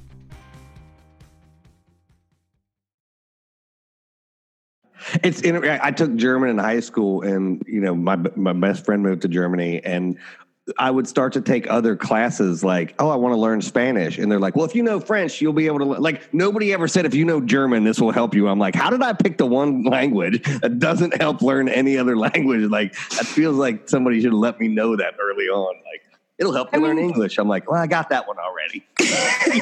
It's 5.23 5.41
I 5.45 5.91
took 5.91 6.15
German 6.15 6.49
in 6.49 6.57
high 6.57 6.79
school, 6.79 7.21
and 7.21 7.63
you 7.67 7.81
know 7.81 7.95
my 7.95 8.15
my 8.35 8.53
best 8.53 8.85
friend 8.85 9.03
moved 9.03 9.23
to 9.23 9.27
Germany, 9.27 9.83
and 9.83 10.17
I 10.77 10.91
would 10.91 11.07
start 11.07 11.33
to 11.33 11.41
take 11.41 11.69
other 11.69 11.95
classes 11.95 12.63
like, 12.63 12.93
oh, 12.99 13.09
I 13.09 13.15
want 13.15 13.33
to 13.33 13.39
learn 13.39 13.61
Spanish, 13.61 14.17
and 14.17 14.31
they're 14.31 14.39
like, 14.39 14.55
well, 14.55 14.65
if 14.65 14.75
you 14.75 14.83
know 14.83 14.99
French, 14.99 15.41
you'll 15.41 15.53
be 15.53 15.65
able 15.65 15.79
to. 15.79 15.85
Like 15.85 16.33
nobody 16.33 16.73
ever 16.73 16.87
said 16.87 17.05
if 17.05 17.15
you 17.15 17.25
know 17.25 17.41
German, 17.41 17.83
this 17.83 17.99
will 17.99 18.11
help 18.11 18.35
you. 18.35 18.47
I'm 18.47 18.59
like, 18.59 18.75
how 18.75 18.89
did 18.89 19.01
I 19.01 19.13
pick 19.13 19.37
the 19.37 19.45
one 19.45 19.83
language 19.83 20.43
that 20.61 20.79
doesn't 20.79 21.19
help 21.19 21.41
learn 21.41 21.67
any 21.67 21.97
other 21.97 22.17
language? 22.27 22.69
Like 22.69 22.93
that 22.93 23.25
feels 23.25 23.57
like 23.57 23.89
somebody 23.89 24.21
should 24.21 24.31
have 24.31 24.39
let 24.39 24.59
me 24.59 24.67
know 24.67 24.95
that 24.95 25.15
early 25.19 25.45
on. 25.45 25.75
Like 25.85 26.10
it'll 26.41 26.53
help 26.53 26.73
you 26.73 26.79
I 26.79 26.81
mean, 26.81 26.97
learn 26.97 26.99
English. 26.99 27.37
I'm 27.37 27.47
like, 27.47 27.69
well, 27.69 27.79
I 27.79 27.85
got 27.85 28.09
that 28.09 28.27
one 28.27 28.37
already. 28.39 28.83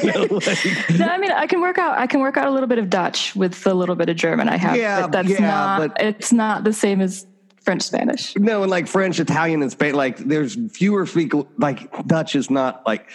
know, 0.02 0.38
like, 0.46 0.98
no, 0.98 1.06
I 1.06 1.18
mean, 1.18 1.30
I 1.30 1.46
can 1.46 1.60
work 1.60 1.76
out. 1.76 1.98
I 1.98 2.06
can 2.06 2.20
work 2.20 2.38
out 2.38 2.48
a 2.48 2.50
little 2.50 2.66
bit 2.66 2.78
of 2.78 2.88
Dutch 2.88 3.36
with 3.36 3.66
a 3.66 3.74
little 3.74 3.94
bit 3.94 4.08
of 4.08 4.16
German. 4.16 4.48
I 4.48 4.56
have. 4.56 4.76
Yeah, 4.76 5.02
but 5.02 5.12
that's 5.12 5.28
yeah, 5.28 5.40
not. 5.40 5.94
But, 5.94 6.02
it's 6.02 6.32
not 6.32 6.64
the 6.64 6.72
same 6.72 7.02
as 7.02 7.26
French 7.60 7.82
Spanish. 7.82 8.34
No, 8.36 8.62
and 8.62 8.70
like 8.70 8.86
French, 8.86 9.20
Italian, 9.20 9.60
and 9.60 9.70
Spanish. 9.70 9.94
Like 9.94 10.16
there's 10.16 10.56
fewer 10.72 11.04
speak. 11.04 11.34
Like 11.58 12.06
Dutch 12.06 12.34
is 12.34 12.48
not 12.48 12.84
like 12.86 13.10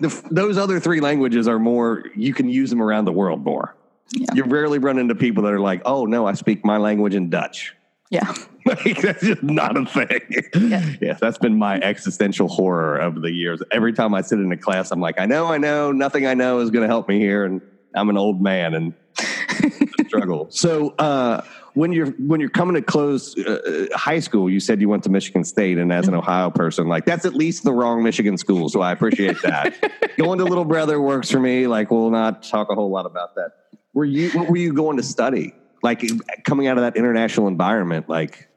the, 0.00 0.08
those 0.30 0.56
other 0.56 0.80
three 0.80 1.00
languages 1.00 1.46
are 1.46 1.58
more. 1.58 2.04
You 2.16 2.32
can 2.32 2.48
use 2.48 2.70
them 2.70 2.82
around 2.82 3.04
the 3.04 3.12
world 3.12 3.44
more. 3.44 3.76
Yeah. 4.12 4.26
You 4.34 4.44
rarely 4.44 4.78
run 4.78 4.98
into 4.98 5.14
people 5.14 5.42
that 5.44 5.52
are 5.52 5.60
like, 5.60 5.82
"Oh 5.84 6.06
no, 6.06 6.26
I 6.26 6.32
speak 6.32 6.64
my 6.64 6.78
language 6.78 7.14
in 7.14 7.28
Dutch." 7.28 7.76
Yeah. 8.10 8.34
like 8.66 9.00
that's 9.00 9.22
just 9.22 9.42
not 9.42 9.76
a 9.76 9.86
thing. 9.86 10.20
Yeah. 10.54 10.94
yeah, 11.00 11.12
that's 11.14 11.38
been 11.38 11.56
my 11.56 11.80
existential 11.80 12.48
horror 12.48 12.98
of 12.98 13.22
the 13.22 13.30
years. 13.30 13.62
Every 13.70 13.92
time 13.92 14.14
I 14.14 14.20
sit 14.20 14.38
in 14.38 14.52
a 14.52 14.56
class, 14.56 14.90
I'm 14.90 15.00
like, 15.00 15.18
I 15.18 15.26
know, 15.26 15.46
I 15.46 15.58
know, 15.58 15.92
nothing 15.92 16.26
I 16.26 16.34
know 16.34 16.58
is 16.58 16.70
going 16.70 16.82
to 16.82 16.88
help 16.88 17.08
me 17.08 17.18
here, 17.18 17.44
and 17.44 17.62
I'm 17.94 18.10
an 18.10 18.18
old 18.18 18.42
man 18.42 18.74
and 18.74 18.94
struggle. 20.06 20.48
So 20.50 20.90
uh, 20.98 21.42
when 21.74 21.92
you're 21.92 22.10
when 22.12 22.40
you're 22.40 22.50
coming 22.50 22.74
to 22.74 22.82
close 22.82 23.36
uh, 23.38 23.86
high 23.94 24.20
school, 24.20 24.50
you 24.50 24.60
said 24.60 24.80
you 24.80 24.88
went 24.88 25.04
to 25.04 25.10
Michigan 25.10 25.44
State, 25.44 25.78
and 25.78 25.92
as 25.92 26.06
an 26.06 26.12
mm-hmm. 26.12 26.20
Ohio 26.20 26.50
person, 26.50 26.88
like 26.88 27.04
that's 27.04 27.24
at 27.24 27.34
least 27.34 27.64
the 27.64 27.72
wrong 27.72 28.02
Michigan 28.02 28.36
school. 28.36 28.68
So 28.68 28.80
I 28.80 28.92
appreciate 28.92 29.40
that. 29.42 29.74
going 30.18 30.38
to 30.38 30.44
Little 30.44 30.64
Brother 30.64 31.00
works 31.00 31.30
for 31.30 31.40
me. 31.40 31.66
Like 31.66 31.90
we'll 31.90 32.10
not 32.10 32.42
talk 32.42 32.70
a 32.70 32.74
whole 32.74 32.90
lot 32.90 33.06
about 33.06 33.36
that. 33.36 33.52
Were 33.94 34.04
you 34.04 34.30
what 34.30 34.48
were 34.48 34.56
you 34.56 34.72
going 34.72 34.96
to 34.96 35.02
study? 35.02 35.54
Like 35.82 36.02
coming 36.44 36.66
out 36.66 36.76
of 36.76 36.82
that 36.82 36.96
international 36.96 37.48
environment, 37.48 38.08
like 38.08 38.48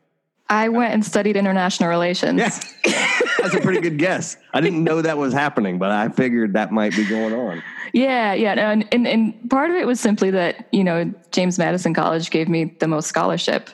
I 0.49 0.69
went 0.69 0.93
and 0.93 1.05
studied 1.05 1.35
international 1.35 1.89
relations. 1.89 2.37
Yeah. 2.37 2.49
That's 3.39 3.55
a 3.55 3.61
pretty 3.61 3.81
good 3.81 3.97
guess. 3.97 4.37
I 4.53 4.61
didn't 4.61 4.83
know 4.83 5.01
that 5.01 5.17
was 5.17 5.33
happening, 5.33 5.79
but 5.79 5.91
I 5.91 6.09
figured 6.09 6.53
that 6.53 6.71
might 6.71 6.95
be 6.95 7.05
going 7.05 7.33
on. 7.33 7.63
Yeah, 7.93 8.33
yeah. 8.33 8.71
And, 8.71 8.87
and, 8.91 9.07
and 9.07 9.49
part 9.49 9.69
of 9.69 9.75
it 9.75 9.85
was 9.85 9.99
simply 9.99 10.31
that, 10.31 10.67
you 10.71 10.83
know, 10.83 11.13
James 11.31 11.59
Madison 11.59 11.93
College 11.93 12.29
gave 12.29 12.47
me 12.47 12.75
the 12.79 12.87
most 12.87 13.07
scholarship. 13.07 13.69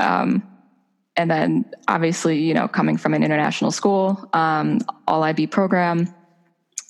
Um, 0.00 0.46
and 1.16 1.30
then 1.30 1.64
obviously, 1.88 2.40
you 2.40 2.54
know, 2.54 2.68
coming 2.68 2.96
from 2.96 3.14
an 3.14 3.24
international 3.24 3.70
school, 3.70 4.28
um, 4.32 4.80
all 5.06 5.22
IB 5.24 5.48
program, 5.48 6.12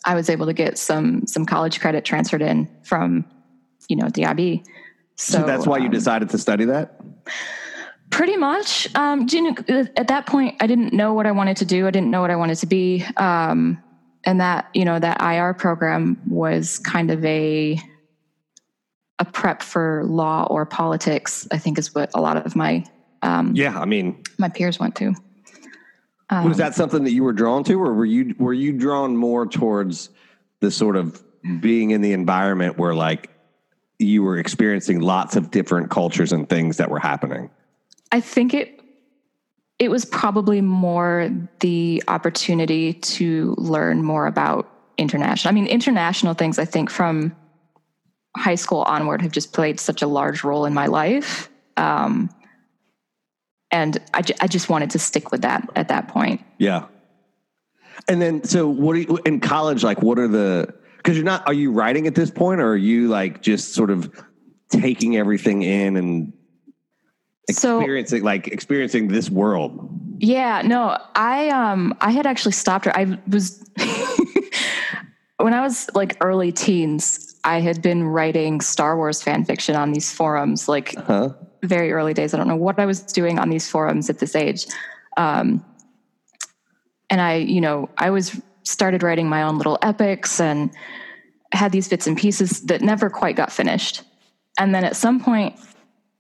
I 0.05 0.15
was 0.15 0.29
able 0.29 0.47
to 0.47 0.53
get 0.53 0.79
some 0.79 1.27
some 1.27 1.45
college 1.47 1.81
credit 1.81 2.05
transferred 2.05 2.43
in 2.43 2.69
from, 2.85 3.25
you 3.89 3.97
know, 3.97 4.09
the 4.11 4.27
IB. 4.27 4.65
So, 5.19 5.41
so 5.41 5.47
that's 5.47 5.67
why 5.67 5.79
um, 5.79 5.83
you 5.83 5.89
decided 5.89 6.31
to 6.31 6.39
study 6.39 6.65
that? 6.67 7.01
Pretty 8.11 8.37
much. 8.37 8.89
Um, 8.95 9.27
you 9.29 9.43
know, 9.43 9.87
at 9.97 10.07
that 10.07 10.27
point, 10.27 10.55
I 10.61 10.69
didn't 10.69 10.93
know 10.93 11.13
what 11.13 11.27
I 11.27 11.33
wanted 11.33 11.57
to 11.59 11.65
do. 11.65 11.89
I 11.89 11.91
didn't 11.91 12.11
know 12.11 12.21
what 12.21 12.31
I 12.31 12.37
wanted 12.37 12.59
to 12.59 12.67
be. 12.67 13.05
Um, 13.17 13.83
and 14.25 14.41
that, 14.41 14.69
you 14.75 14.85
know, 14.85 14.99
that 14.99 15.21
IR 15.21 15.55
program 15.55 16.21
was 16.29 16.79
kind 16.79 17.11
of 17.11 17.25
a 17.25 17.81
a 19.19 19.25
prep 19.25 19.61
for 19.61 20.05
law 20.05 20.47
or 20.49 20.65
politics. 20.65 21.49
I 21.51 21.59
think 21.59 21.79
is 21.79 21.93
what 21.93 22.11
a 22.15 22.21
lot 22.21 22.37
of 22.37 22.55
my 22.55 22.85
um, 23.23 23.53
yeah, 23.57 23.79
I 23.79 23.85
mean, 23.85 24.23
my 24.39 24.49
peers 24.49 24.79
went 24.79 24.95
to. 24.97 25.15
was 26.31 26.59
that 26.59 26.77
something 26.77 27.03
that 27.03 27.11
you 27.11 27.25
were 27.25 27.33
drawn 27.33 27.65
to, 27.65 27.75
or 27.75 27.93
were 27.93 28.05
you 28.05 28.37
were 28.39 28.53
you 28.53 28.73
drawn 28.73 29.17
more 29.17 29.47
towards 29.47 30.11
the 30.61 30.71
sort 30.71 30.95
of 30.95 31.21
being 31.61 31.91
in 31.91 32.03
the 32.03 32.13
environment 32.13 32.79
where 32.79 32.95
like 32.95 33.31
you 33.99 34.23
were 34.23 34.39
experiencing 34.39 35.01
lots 35.01 35.37
of 35.37 35.51
different 35.51 35.91
cultures 35.91 36.33
and 36.33 36.49
things 36.49 36.77
that 36.77 36.91
were 36.91 37.01
happening? 37.01 37.51
I 38.13 38.21
think 38.21 38.55
it 38.55 38.81
it 39.79 39.91
was 39.91 40.05
probably 40.05 40.61
more 40.61 41.31
the 41.61 42.03
opportunity 42.09 42.95
to 42.95 43.55
learn 43.59 44.03
more 44.03 44.27
about 44.27 44.69
international. 44.97 45.51
I 45.51 45.55
mean, 45.55 45.67
international 45.67 46.35
things. 46.35 46.59
I 46.59 46.65
think 46.65 46.91
from 46.91 47.37
high 48.37 48.57
school 48.57 48.83
onward 48.83 49.23
have 49.23 49.33
just 49.33 49.53
played 49.53 49.79
such 49.79 50.03
a 50.03 50.07
large 50.07 50.43
role 50.43 50.65
in 50.65 50.75
my 50.75 50.87
life. 50.87 51.49
Um, 51.77 52.31
and 53.71 53.99
I, 54.15 54.23
I 54.41 54.47
just 54.49 54.69
wanted 54.69 54.91
to 54.91 54.99
stick 54.99 55.31
with 55.31 55.43
that 55.43 55.69
at 55.77 55.89
that 55.89 56.09
point. 56.09 56.43
Yeah. 56.59 56.87
And 58.09 58.21
then, 58.21 58.43
so 58.45 58.67
what 58.67 58.97
are 58.97 59.01
you 59.01 59.19
in 59.25 59.41
college? 59.41 59.85
Like, 59.85 60.03
what 60.03 60.19
are 60.19 60.29
the, 60.29 60.75
cause 61.03 61.17
you're 61.17 61.25
not, 61.25 61.47
are 61.47 61.53
you 61.53 61.73
writing 61.73 62.07
at 62.07 62.15
this 62.15 62.31
point 62.31 62.61
or 62.61 62.73
are 62.73 62.77
you 62.77 63.09
like 63.09 63.43
just 63.43 63.75
sort 63.75 63.91
of 63.91 64.13
taking 64.71 65.17
everything 65.17 65.63
in 65.63 65.97
and 65.97 66.33
experiencing, 67.49 68.21
so, 68.21 68.25
like 68.25 68.49
experiencing 68.49 69.09
this 69.09 69.31
world? 69.31 69.89
Yeah, 70.19 70.63
no, 70.65 70.99
I, 71.15 71.49
um, 71.49 71.97
I 72.01 72.11
had 72.11 72.27
actually 72.27 72.53
stopped 72.53 72.85
her. 72.87 72.97
I 72.97 73.19
was, 73.29 73.65
when 75.37 75.55
I 75.55 75.61
was 75.61 75.89
like 75.95 76.17
early 76.21 76.53
teens, 76.53 77.37
I 77.45 77.61
had 77.61 77.81
been 77.81 78.03
writing 78.03 78.61
Star 78.61 78.97
Wars 78.97 79.23
fan 79.23 79.45
fiction 79.45 79.77
on 79.77 79.93
these 79.93 80.13
forums, 80.13 80.69
like, 80.69 80.97
uh-huh 80.99 81.31
very 81.63 81.93
early 81.93 82.15
days. 82.15 82.35
I 82.35 82.37
don't 82.37 82.49
know 82.49 82.57
what 82.57 82.79
I 82.79 82.87
was 82.87 83.01
doing 83.01 83.39
on 83.39 83.51
these 83.51 83.69
forums 83.69 84.09
at 84.11 84.19
this 84.19 84.35
age. 84.35 84.67
Um, 85.17 85.65
and 87.11 87.21
I, 87.21 87.37
you 87.37 87.61
know, 87.61 87.89
I 87.97 88.11
was 88.11 88.41
started 88.69 89.03
writing 89.03 89.29
my 89.29 89.43
own 89.43 89.57
little 89.57 89.79
epics 89.83 90.41
and 90.41 90.71
had 91.53 91.73
these 91.73 91.89
bits 91.89 92.07
and 92.07 92.17
pieces 92.17 92.61
that 92.67 92.83
never 92.83 93.09
quite 93.09 93.37
got 93.37 93.51
finished. 93.51 94.03
And 94.59 94.75
then 94.75 94.85
at 94.85 94.97
some 94.97 95.21
point 95.21 95.59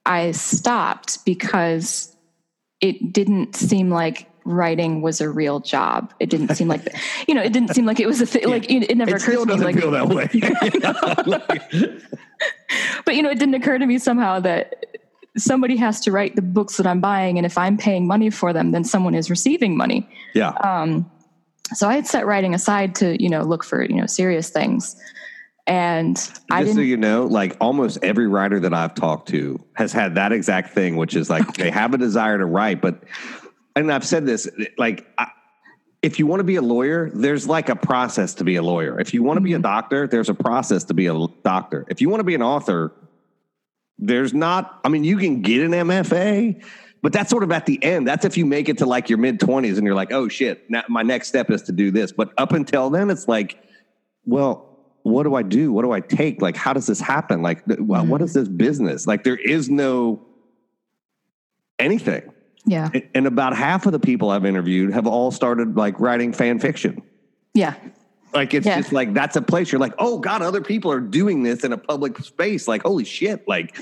I 0.07 0.32
stopped 0.32 1.24
because 1.24 2.14
it 2.80 3.12
didn't 3.12 3.55
seem 3.55 3.90
like 3.90 4.26
writing 4.44 5.03
was 5.03 5.20
a 5.20 5.28
real 5.28 5.61
job. 5.61 6.14
It 6.20 6.30
didn't 6.30 6.55
seem 6.55 6.68
like, 6.68 6.80
you 7.28 7.34
know, 7.34 7.42
it 7.42 7.53
didn't 7.53 7.74
seem 7.74 7.84
like 7.84 8.01
it 8.01 8.07
was 8.07 8.22
a 8.22 8.26
thing. 8.26 8.49
Like 8.49 8.70
it, 8.70 8.90
it 8.90 8.96
never 8.96 9.16
it 9.16 9.22
occurred 9.22 9.49
to 9.49 9.57
me. 9.57 9.64
Like, 9.64 9.78
feel 9.78 9.90
that 9.90 10.09
way. 10.09 10.28
but 13.05 13.14
you 13.14 13.22
know, 13.22 13.30
it 13.30 13.38
didn't 13.38 13.55
occur 13.55 13.78
to 13.78 13.86
me 13.86 13.99
somehow 13.99 14.40
that 14.40 14.86
somebody 15.36 15.76
has 15.76 16.01
to 16.01 16.12
write 16.12 16.34
the 16.34 16.42
books 16.42 16.78
that 16.78 16.86
I'm 16.86 17.01
buying, 17.01 17.36
and 17.36 17.44
if 17.44 17.59
I'm 17.59 17.76
paying 17.76 18.07
money 18.07 18.30
for 18.30 18.53
them, 18.53 18.72
then 18.72 18.84
someone 18.84 19.14
is 19.14 19.28
receiving 19.28 19.76
money. 19.76 20.09
Yeah. 20.34 20.51
Um, 20.51 21.11
so 21.75 21.89
I 21.89 21.95
had 21.95 22.07
set 22.07 22.27
writing 22.27 22.55
aside 22.55 22.95
to 22.97 23.21
you 23.23 23.29
know 23.29 23.43
look 23.43 23.64
for 23.64 23.83
you 23.83 23.97
know 23.97 24.07
serious 24.07 24.51
things, 24.51 24.97
and 25.66 26.16
just 26.16 26.43
I 26.51 26.62
didn't. 26.62 26.77
so 26.77 26.81
you 26.81 26.97
know, 26.97 27.27
like 27.27 27.57
almost 27.61 27.99
every 28.03 28.27
writer 28.27 28.61
that 28.61 28.75
I've 28.75 28.95
talked 28.95 29.29
to 29.31 29.62
has 29.75 29.93
had 29.93 30.14
that 30.16 30.33
exact 30.33 30.75
thing, 30.75 30.97
which 30.97 31.14
is 31.14 31.29
like 31.31 31.55
they 31.55 31.71
have 31.71 31.95
a 31.95 31.99
desire 31.99 32.39
to 32.39 32.47
write, 32.47 32.81
but 32.81 33.03
and 33.77 33.93
I've 33.93 34.07
said 34.07 34.27
this 34.27 34.49
like. 34.77 35.07
I, 35.19 35.29
if 36.01 36.21
you 36.21 36.29
want 36.29 36.39
to 36.39 36.45
be 36.45 36.55
a 36.55 36.62
lawyer, 36.62 37.11
there's 37.12 37.49
like 37.49 37.69
a 37.69 37.75
process 37.75 38.35
to 38.35 38.45
be 38.45 38.55
a 38.55 38.62
lawyer. 38.62 39.01
If 39.01 39.12
you 39.12 39.25
want 39.25 39.39
to 39.39 39.41
be 39.41 39.55
a 39.55 39.57
mm-hmm. 39.57 39.62
doctor, 39.62 40.07
there's 40.07 40.29
a 40.29 40.35
process 40.35 40.85
to 40.85 40.95
be 40.95 41.07
a 41.07 41.27
doctor. 41.43 41.85
If 41.89 42.01
you 42.01 42.09
want 42.09 42.21
to 42.21 42.25
be 42.25 42.37
an 42.37 42.43
author, 42.43 42.93
there's 43.99 44.33
not, 44.33 44.81
I 44.85 44.89
mean, 44.89 45.05
you 45.05 45.16
can 45.16 45.43
get 45.43 45.62
an 45.64 45.73
MFA, 45.73 46.64
but 47.03 47.12
that's 47.12 47.30
sort 47.30 47.42
of 47.42 47.53
at 47.53 47.66
the 47.66 47.82
end. 47.82 48.07
That's 48.07 48.24
if 48.24 48.36
you 48.36 48.46
make 48.46 48.68
it 48.68 48.78
to 48.78 48.86
like 48.86 49.09
your 49.09 49.18
mid 49.18 49.38
20s 49.40 49.76
and 49.76 49.84
you're 49.86 49.94
like, 49.94 50.12
oh 50.12 50.28
shit, 50.28 50.68
now 50.70 50.82
my 50.88 51.03
next 51.03 51.28
step 51.28 51.51
is 51.51 51.62
to 51.62 51.72
do 51.72 51.90
this. 51.90 52.12
But 52.12 52.32
up 52.36 52.53
until 52.53 52.90
then, 52.90 53.11
it's 53.11 53.28
like, 53.28 53.62
well, 54.24 54.64
what 55.03 55.22
do 55.22 55.34
I 55.34 55.42
do? 55.42 55.72
What 55.72 55.82
do 55.82 55.92
I 55.92 56.01
take? 56.01 56.42
Like, 56.42 56.57
how 56.57 56.72
does 56.72 56.86
this 56.86 57.01
happen? 57.01 57.42
Like, 57.42 57.62
well, 57.66 58.05
what 58.05 58.20
is 58.20 58.34
this 58.34 58.49
business? 58.49 59.07
Like, 59.07 59.24
there 59.24 59.36
is 59.36 59.70
no 59.70 60.26
anything. 61.78 62.32
Yeah. 62.66 62.90
And 63.14 63.26
about 63.26 63.57
half 63.57 63.86
of 63.86 63.92
the 63.92 64.01
people 64.01 64.30
I've 64.30 64.44
interviewed 64.44 64.92
have 64.92 65.07
all 65.07 65.30
started 65.30 65.76
like 65.76 65.99
writing 66.01 66.32
fan 66.32 66.59
fiction. 66.59 67.03
Yeah. 67.55 67.74
Like 68.34 68.53
it's 68.53 68.66
yeah. 68.66 68.76
just 68.76 68.92
like 68.92 69.14
that's 69.14 69.36
a 69.36 69.42
place 69.42 69.72
you're 69.72 69.80
like, 69.80 69.94
oh 69.99 70.18
God, 70.18 70.42
other 70.42 70.61
people 70.61 70.92
are 70.92 71.01
doing 71.01 71.42
this 71.42 71.64
in 71.64 71.72
a 71.72 71.78
public 71.78 72.18
space. 72.18 72.68
Like, 72.68 72.82
holy 72.82 73.05
shit! 73.05 73.49
Like, 73.49 73.74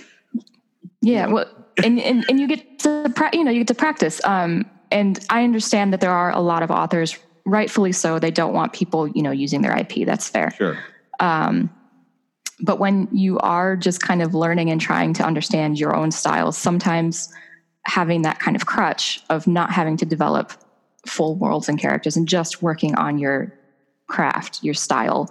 yeah, 1.03 1.27
well, 1.27 1.66
and 1.85 2.01
and 2.01 2.25
and 2.29 2.41
you 2.41 2.49
get 2.49 2.79
to 2.81 3.13
pra- 3.15 3.31
you 3.33 3.45
know 3.45 3.51
you 3.51 3.61
get 3.61 3.69
to 3.69 3.75
practice. 3.75 4.21
Um, 4.25 4.71
and 4.91 5.19
I 5.31 5.45
understand 5.45 5.93
that 5.93 6.01
there 6.01 6.13
are 6.13 6.31
a 6.31 6.41
lot 6.41 6.63
of 6.63 6.71
authors, 6.71 7.19
rightfully 7.45 7.93
so. 7.93 8.19
They 8.19 8.31
don't 8.31 8.53
want 8.53 8.73
people 8.73 9.09
you 9.09 9.23
know 9.23 9.31
using 9.31 9.63
their 9.63 9.77
IP. 9.77 10.07
That's 10.07 10.29
fair. 10.29 10.53
Sure. 10.53 10.79
Um, 11.21 11.71
but 12.61 12.79
when 12.79 13.09
you 13.13 13.39
are 13.41 13.77
just 13.77 14.01
kind 14.01 14.23
of 14.23 14.35
learning 14.35 14.71
and 14.71 14.81
trying 14.81 15.13
to 15.15 15.25
understand 15.25 15.79
your 15.79 15.95
own 15.95 16.11
style, 16.11 16.53
sometimes 16.53 17.33
having 17.85 18.23
that 18.23 18.39
kind 18.39 18.57
of 18.57 18.67
crutch 18.67 19.23
of 19.31 19.47
not 19.47 19.71
having 19.71 19.97
to 19.99 20.07
develop 20.07 20.53
full 21.07 21.37
worlds 21.37 21.69
and 21.69 21.79
characters 21.79 22.17
and 22.17 22.27
just 22.27 22.63
working 22.63 22.95
on 22.97 23.19
your 23.19 23.53
craft, 24.09 24.63
your 24.63 24.75
style, 24.75 25.31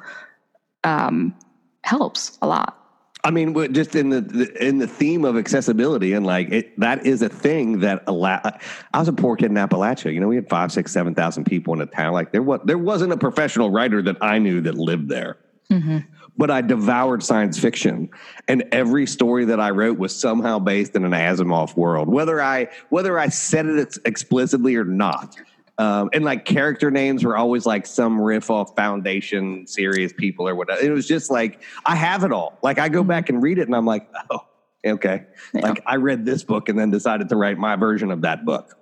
um, 0.83 1.35
helps 1.83 2.37
a 2.41 2.47
lot. 2.47 2.84
I 3.25 3.31
mean, 3.31 3.73
just 3.73 3.95
in 3.95 4.09
the, 4.09 4.55
in 4.63 4.77
the 4.77 4.87
theme 4.87 5.25
of 5.25 5.35
accessibility 5.35 6.13
and 6.13 6.27
like 6.27 6.51
it, 6.51 6.79
that 6.79 7.07
is 7.07 7.23
a 7.23 7.29
thing 7.29 7.79
that 7.79 8.03
a 8.05 8.11
lot. 8.11 8.61
I 8.93 8.99
was 8.99 9.07
a 9.07 9.13
poor 9.13 9.35
kid 9.35 9.49
in 9.49 9.57
Appalachia. 9.57 10.13
You 10.13 10.19
know, 10.19 10.27
we 10.27 10.35
had 10.35 10.47
five, 10.47 10.71
six, 10.71 10.91
seven 10.91 11.15
thousand 11.15 11.45
people 11.45 11.73
in 11.73 11.81
a 11.81 11.87
town. 11.87 12.13
Like 12.13 12.31
there 12.31 12.43
was 12.43 12.59
there 12.65 12.77
wasn't 12.77 13.13
a 13.13 13.17
professional 13.17 13.71
writer 13.71 14.03
that 14.03 14.17
I 14.21 14.37
knew 14.37 14.61
that 14.61 14.75
lived 14.75 15.09
there. 15.09 15.37
Mm-hmm. 15.71 15.97
But 16.37 16.51
I 16.51 16.61
devoured 16.61 17.23
science 17.23 17.57
fiction, 17.57 18.09
and 18.47 18.65
every 18.71 19.07
story 19.07 19.45
that 19.45 19.59
I 19.59 19.71
wrote 19.71 19.97
was 19.97 20.15
somehow 20.15 20.59
based 20.59 20.95
in 20.95 21.03
an 21.03 21.13
Asimov 21.13 21.75
world, 21.75 22.07
whether 22.07 22.39
I 22.39 22.67
whether 22.89 23.17
I 23.17 23.29
said 23.29 23.65
it 23.65 23.97
explicitly 24.05 24.75
or 24.75 24.85
not. 24.85 25.35
Um, 25.77 26.09
and 26.13 26.23
like 26.23 26.45
character 26.45 26.89
names 26.89 27.25
were 27.25 27.35
always 27.35 27.65
like 27.65 27.85
some 27.85 28.19
riff 28.19 28.49
off 28.49 28.75
Foundation 28.75 29.67
series 29.67 30.13
people 30.13 30.47
or 30.47 30.55
whatever. 30.55 30.81
It 30.81 30.91
was 30.91 31.07
just 31.07 31.29
like 31.29 31.61
I 31.85 31.95
have 31.95 32.23
it 32.23 32.31
all. 32.31 32.57
Like 32.63 32.79
I 32.79 32.87
go 32.87 33.01
mm-hmm. 33.01 33.09
back 33.09 33.29
and 33.29 33.43
read 33.43 33.57
it, 33.57 33.67
and 33.67 33.75
I'm 33.75 33.85
like, 33.85 34.09
oh, 34.29 34.45
okay. 34.85 35.25
Yeah. 35.53 35.61
Like 35.61 35.83
I 35.85 35.97
read 35.97 36.25
this 36.25 36.43
book 36.43 36.69
and 36.69 36.79
then 36.79 36.91
decided 36.91 37.29
to 37.29 37.35
write 37.35 37.57
my 37.57 37.75
version 37.75 38.11
of 38.11 38.21
that 38.21 38.45
book. 38.45 38.77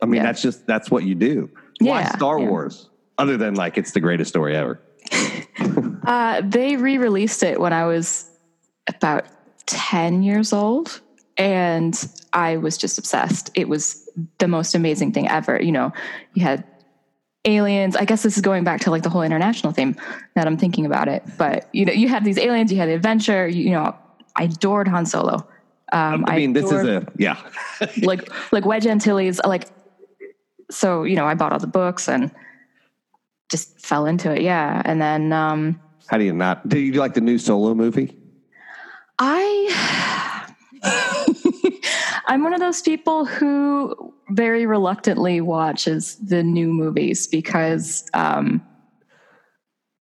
I 0.00 0.06
mean, 0.06 0.16
yeah. 0.16 0.22
that's 0.22 0.40
just 0.42 0.66
that's 0.66 0.90
what 0.90 1.04
you 1.04 1.14
do. 1.14 1.50
Why 1.80 2.00
yeah, 2.00 2.16
Star 2.16 2.38
Wars? 2.38 2.88
Other 3.18 3.36
than 3.36 3.54
like 3.54 3.76
it's 3.76 3.92
the 3.92 4.00
greatest 4.00 4.30
story 4.30 4.56
ever. 4.56 4.80
uh, 6.06 6.42
they 6.44 6.76
re-released 6.76 7.42
it 7.42 7.60
when 7.60 7.72
I 7.72 7.84
was 7.84 8.30
about 8.86 9.26
ten 9.66 10.22
years 10.22 10.52
old, 10.52 11.00
and 11.38 12.10
I 12.32 12.56
was 12.56 12.76
just 12.76 12.98
obsessed. 12.98 13.50
It 13.54 13.68
was 13.68 14.06
the 14.38 14.48
most 14.48 14.74
amazing 14.74 15.12
thing 15.12 15.28
ever. 15.28 15.62
You 15.62 15.72
know, 15.72 15.92
you 16.34 16.42
had 16.42 16.64
aliens. 17.44 17.96
I 17.96 18.04
guess 18.04 18.22
this 18.22 18.36
is 18.36 18.42
going 18.42 18.64
back 18.64 18.80
to 18.82 18.90
like 18.90 19.04
the 19.04 19.08
whole 19.08 19.22
international 19.22 19.72
theme 19.72 19.96
that 20.34 20.46
I'm 20.46 20.56
thinking 20.56 20.84
about 20.84 21.08
it. 21.08 21.22
But 21.38 21.68
you 21.72 21.84
know, 21.84 21.92
you 21.92 22.08
had 22.08 22.24
these 22.24 22.38
aliens, 22.38 22.72
you 22.72 22.78
had 22.78 22.88
the 22.88 22.94
adventure. 22.94 23.46
You, 23.46 23.64
you 23.64 23.70
know, 23.70 23.96
I 24.36 24.44
adored 24.44 24.88
Han 24.88 25.06
Solo. 25.06 25.48
Um, 25.90 26.24
I 26.26 26.36
mean, 26.36 26.50
I 26.50 26.60
this 26.60 26.70
is 26.70 26.84
a 26.84 27.06
yeah, 27.16 27.38
like 28.02 28.30
like 28.52 28.66
Wedge 28.66 28.86
Antilles. 28.86 29.40
Like, 29.44 29.68
so 30.70 31.04
you 31.04 31.16
know, 31.16 31.24
I 31.24 31.34
bought 31.34 31.52
all 31.52 31.60
the 31.60 31.66
books 31.66 32.08
and 32.08 32.30
just 33.48 33.80
fell 33.80 34.04
into 34.06 34.34
it. 34.34 34.42
Yeah, 34.42 34.82
and 34.84 35.00
then 35.00 35.32
um, 35.32 35.80
how 36.08 36.18
do 36.18 36.24
you 36.24 36.34
not? 36.34 36.68
Do 36.68 36.78
you 36.78 36.92
like 36.94 37.14
the 37.14 37.22
new 37.22 37.38
Solo 37.38 37.74
movie? 37.74 38.16
I 39.18 40.44
I'm 42.28 42.44
one 42.44 42.52
of 42.52 42.60
those 42.60 42.82
people 42.82 43.24
who 43.24 44.12
very 44.30 44.66
reluctantly 44.66 45.40
watches 45.40 46.16
the 46.16 46.42
new 46.42 46.68
movies 46.68 47.26
because 47.26 48.06
um, 48.12 48.62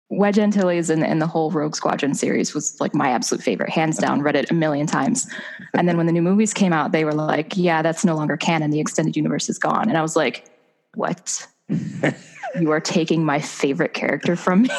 Wedge 0.09 0.37
Antilles 0.37 0.89
and, 0.89 1.05
and 1.05 1.21
the 1.21 1.27
whole 1.27 1.51
Rogue 1.51 1.75
Squadron 1.75 2.13
series 2.13 2.53
was 2.53 2.79
like 2.81 2.93
my 2.93 3.11
absolute 3.11 3.41
favorite, 3.41 3.69
hands 3.69 3.97
down. 3.97 4.21
Read 4.21 4.35
it 4.35 4.51
a 4.51 4.53
million 4.53 4.87
times, 4.87 5.25
and 5.73 5.87
then 5.87 5.95
when 5.95 6.05
the 6.05 6.11
new 6.11 6.21
movies 6.21 6.53
came 6.53 6.73
out, 6.73 6.91
they 6.91 7.05
were 7.05 7.13
like, 7.13 7.55
"Yeah, 7.55 7.81
that's 7.81 8.03
no 8.03 8.15
longer 8.15 8.35
canon. 8.35 8.71
The 8.71 8.81
extended 8.81 9.15
universe 9.15 9.47
is 9.47 9.57
gone." 9.57 9.87
And 9.87 9.97
I 9.97 10.01
was 10.01 10.17
like, 10.17 10.49
"What?" 10.95 11.47
you 12.59 12.71
are 12.71 12.79
taking 12.79 13.25
my 13.25 13.39
favorite 13.39 13.93
character 13.93 14.35
from 14.35 14.63
me. 14.63 14.69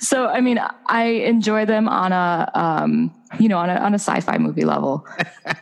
so, 0.00 0.26
I 0.28 0.40
mean, 0.40 0.58
I 0.86 1.04
enjoy 1.04 1.66
them 1.66 1.88
on 1.88 2.12
a 2.12 2.50
um, 2.54 3.14
you 3.38 3.48
know, 3.48 3.58
on 3.58 3.70
a, 3.70 3.74
on 3.74 3.94
a 3.94 3.98
sci-fi 3.98 4.38
movie 4.38 4.64
level. 4.64 5.06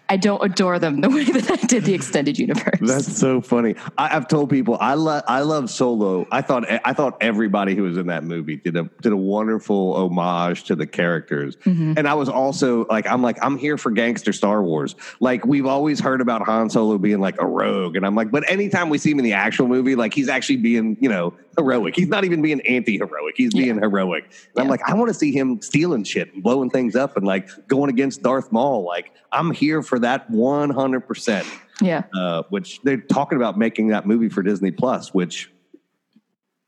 I 0.09 0.17
don't 0.17 0.43
adore 0.43 0.79
them 0.79 1.01
the 1.01 1.11
way 1.11 1.25
that 1.25 1.51
I 1.51 1.57
did 1.67 1.85
the 1.85 1.95
extended 1.95 2.39
universe. 2.39 2.79
That's 2.81 3.17
so 3.17 3.41
funny. 3.41 3.75
I, 3.99 4.09
have 4.09 4.29
told 4.29 4.51
people 4.51 4.77
I 4.81 4.95
love 4.95 5.25
I 5.27 5.41
love 5.41 5.71
Solo. 5.71 6.27
I 6.31 6.43
thought 6.43 6.65
I 6.85 6.93
thought 6.93 7.17
everybody 7.21 7.75
who 7.75 7.85
was 7.85 7.97
in 7.97 8.07
that 8.09 8.25
movie 8.25 8.57
did 8.57 8.77
a 8.77 8.85
did 9.01 9.13
a 9.13 9.17
wonderful 9.17 9.95
homage 9.95 10.65
to 10.65 10.77
the 10.77 10.87
characters. 10.87 11.57
Mm-hmm. 11.57 11.95
And 11.97 12.09
I 12.09 12.15
was 12.15 12.29
also 12.29 12.87
like, 12.87 13.07
I'm 13.07 13.23
like, 13.23 13.39
I'm 13.43 13.57
here 13.59 13.79
for 13.79 13.91
gangster 13.91 14.33
Star 14.33 14.63
Wars. 14.63 14.95
Like 15.21 15.45
we've 15.47 15.67
always 15.67 16.01
heard 16.01 16.21
about 16.21 16.43
Han 16.43 16.71
Solo 16.71 16.99
being 16.99 17.21
like 17.21 17.41
a 17.41 17.47
rogue, 17.47 17.97
and 17.97 18.07
I'm 18.07 18.15
like, 18.15 18.31
but 18.31 18.49
anytime 18.51 18.89
we 18.91 18.99
see 18.99 19.11
him 19.11 19.19
in 19.19 19.25
the 19.25 19.33
actual 19.33 19.69
movie, 19.69 19.97
like 19.97 20.15
he's 20.15 20.29
actually 20.29 20.57
being, 20.57 20.97
you 21.01 21.09
know, 21.09 21.35
heroic. 21.57 21.95
He's 21.97 22.09
not 22.09 22.25
even 22.25 22.43
being 22.43 22.61
anti-heroic. 22.63 23.35
He's 23.37 23.55
being 23.55 23.79
heroic. 23.79 24.25
And 24.25 24.33
yeah. 24.57 24.63
I'm 24.63 24.69
like, 24.69 24.83
I 24.89 24.95
want 24.95 25.09
to 25.09 25.15
see 25.15 25.33
him 25.33 25.61
stealing 25.61 26.05
shit 26.05 26.33
and 26.33 26.43
blowing 26.43 26.71
things 26.71 26.97
up 26.97 27.17
and 27.17 27.27
like 27.63 27.69
going 27.69 27.91
against 27.91 28.23
Darth 28.23 28.53
Maul. 28.53 28.85
Like 28.85 29.13
I'm 29.31 29.51
here 29.51 29.83
for 29.83 29.99
that 30.01 30.29
100. 30.31 31.01
percent 31.01 31.47
Yeah. 31.81 32.05
Uh, 32.15 32.43
which 32.51 32.81
they're 32.83 32.97
talking 32.99 33.37
about 33.37 33.59
making 33.59 33.89
that 33.89 34.07
movie 34.07 34.29
for 34.29 34.43
Disney 34.43 34.71
Plus, 34.71 35.15
which 35.15 35.51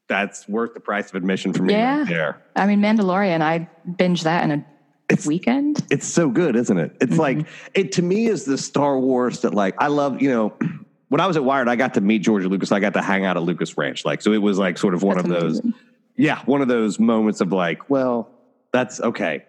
that's 0.09 0.49
worth 0.49 0.75
the 0.75 0.81
price 0.81 1.09
of 1.09 1.15
admission 1.15 1.53
for 1.53 1.63
me. 1.63 1.73
Yeah. 1.73 1.99
Right 2.01 2.09
there. 2.09 2.43
I 2.57 2.67
mean, 2.67 2.81
Mandalorian. 2.81 3.41
I 3.41 3.69
binge 3.97 4.23
that 4.23 4.45
in 4.45 4.51
a 4.51 4.67
it's, 5.09 5.27
weekend. 5.27 5.85
It's 5.91 6.07
so 6.07 6.29
good, 6.29 6.57
isn't 6.57 6.79
it? 6.79 6.97
It's 7.01 7.13
mm-hmm. 7.13 7.21
like 7.21 7.47
it 7.75 7.93
to 7.93 8.03
me 8.03 8.27
is 8.27 8.45
the 8.45 8.59
Star 8.59 8.99
Wars 8.99 9.41
that 9.41 9.55
like 9.55 9.75
I 9.79 9.89
love. 9.89 10.21
You 10.23 10.31
know 10.31 10.57
when 11.09 11.21
I 11.21 11.27
was 11.27 11.37
at 11.37 11.45
Wired, 11.45 11.69
I 11.69 11.77
got 11.77 11.95
to 11.95 12.01
meet 12.01 12.21
George 12.21 12.45
Lucas. 12.45 12.73
I 12.73 12.81
got 12.81 12.95
to 12.95 13.03
hang 13.03 13.25
out 13.25 13.37
at 13.37 13.43
Lucas 13.43 13.77
Ranch. 13.77 14.05
Like, 14.05 14.23
so 14.23 14.33
it 14.33 14.39
was 14.39 14.59
like 14.59 14.79
sort 14.79 14.95
of 14.95 15.03
one 15.03 15.17
that's 15.17 15.29
of 15.29 15.35
amazing. 15.35 15.71
those, 15.71 15.81
yeah, 16.17 16.43
one 16.45 16.61
of 16.61 16.69
those 16.69 16.99
moments 16.99 17.41
of 17.41 17.53
like, 17.53 17.89
well, 17.89 18.31
that's 18.73 19.01
okay. 19.01 19.45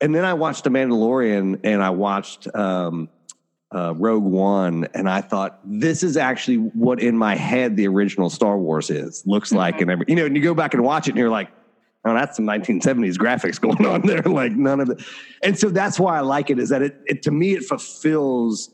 And 0.00 0.14
then 0.14 0.24
I 0.24 0.34
watched 0.34 0.64
The 0.64 0.70
Mandalorian 0.70 1.60
and 1.64 1.82
I 1.82 1.90
watched 1.90 2.52
um, 2.54 3.08
uh, 3.74 3.94
Rogue 3.96 4.24
One, 4.24 4.88
and 4.94 5.08
I 5.08 5.20
thought 5.20 5.60
this 5.64 6.02
is 6.02 6.16
actually 6.16 6.56
what 6.56 7.00
in 7.00 7.16
my 7.16 7.36
head 7.36 7.76
the 7.76 7.86
original 7.86 8.30
Star 8.30 8.58
Wars 8.58 8.90
is 8.90 9.24
looks 9.26 9.50
mm-hmm. 9.50 9.58
like, 9.58 9.80
and 9.80 9.90
every 9.90 10.06
you 10.08 10.16
know, 10.16 10.26
and 10.26 10.36
you 10.36 10.42
go 10.42 10.54
back 10.54 10.74
and 10.74 10.82
watch 10.82 11.06
it, 11.06 11.10
and 11.10 11.18
you're 11.18 11.30
like, 11.30 11.50
oh, 12.04 12.14
that's 12.14 12.36
some 12.36 12.46
1970s 12.46 13.16
graphics 13.16 13.60
going 13.60 13.86
on 13.86 14.02
there. 14.02 14.22
like 14.22 14.52
none 14.52 14.80
of 14.80 14.90
it, 14.90 15.02
and 15.42 15.58
so 15.58 15.68
that's 15.68 16.00
why 16.00 16.16
I 16.16 16.20
like 16.20 16.50
it. 16.50 16.58
Is 16.58 16.70
that 16.70 16.82
it? 16.82 17.00
it 17.06 17.22
to 17.22 17.30
me, 17.30 17.52
it 17.54 17.64
fulfills 17.64 18.70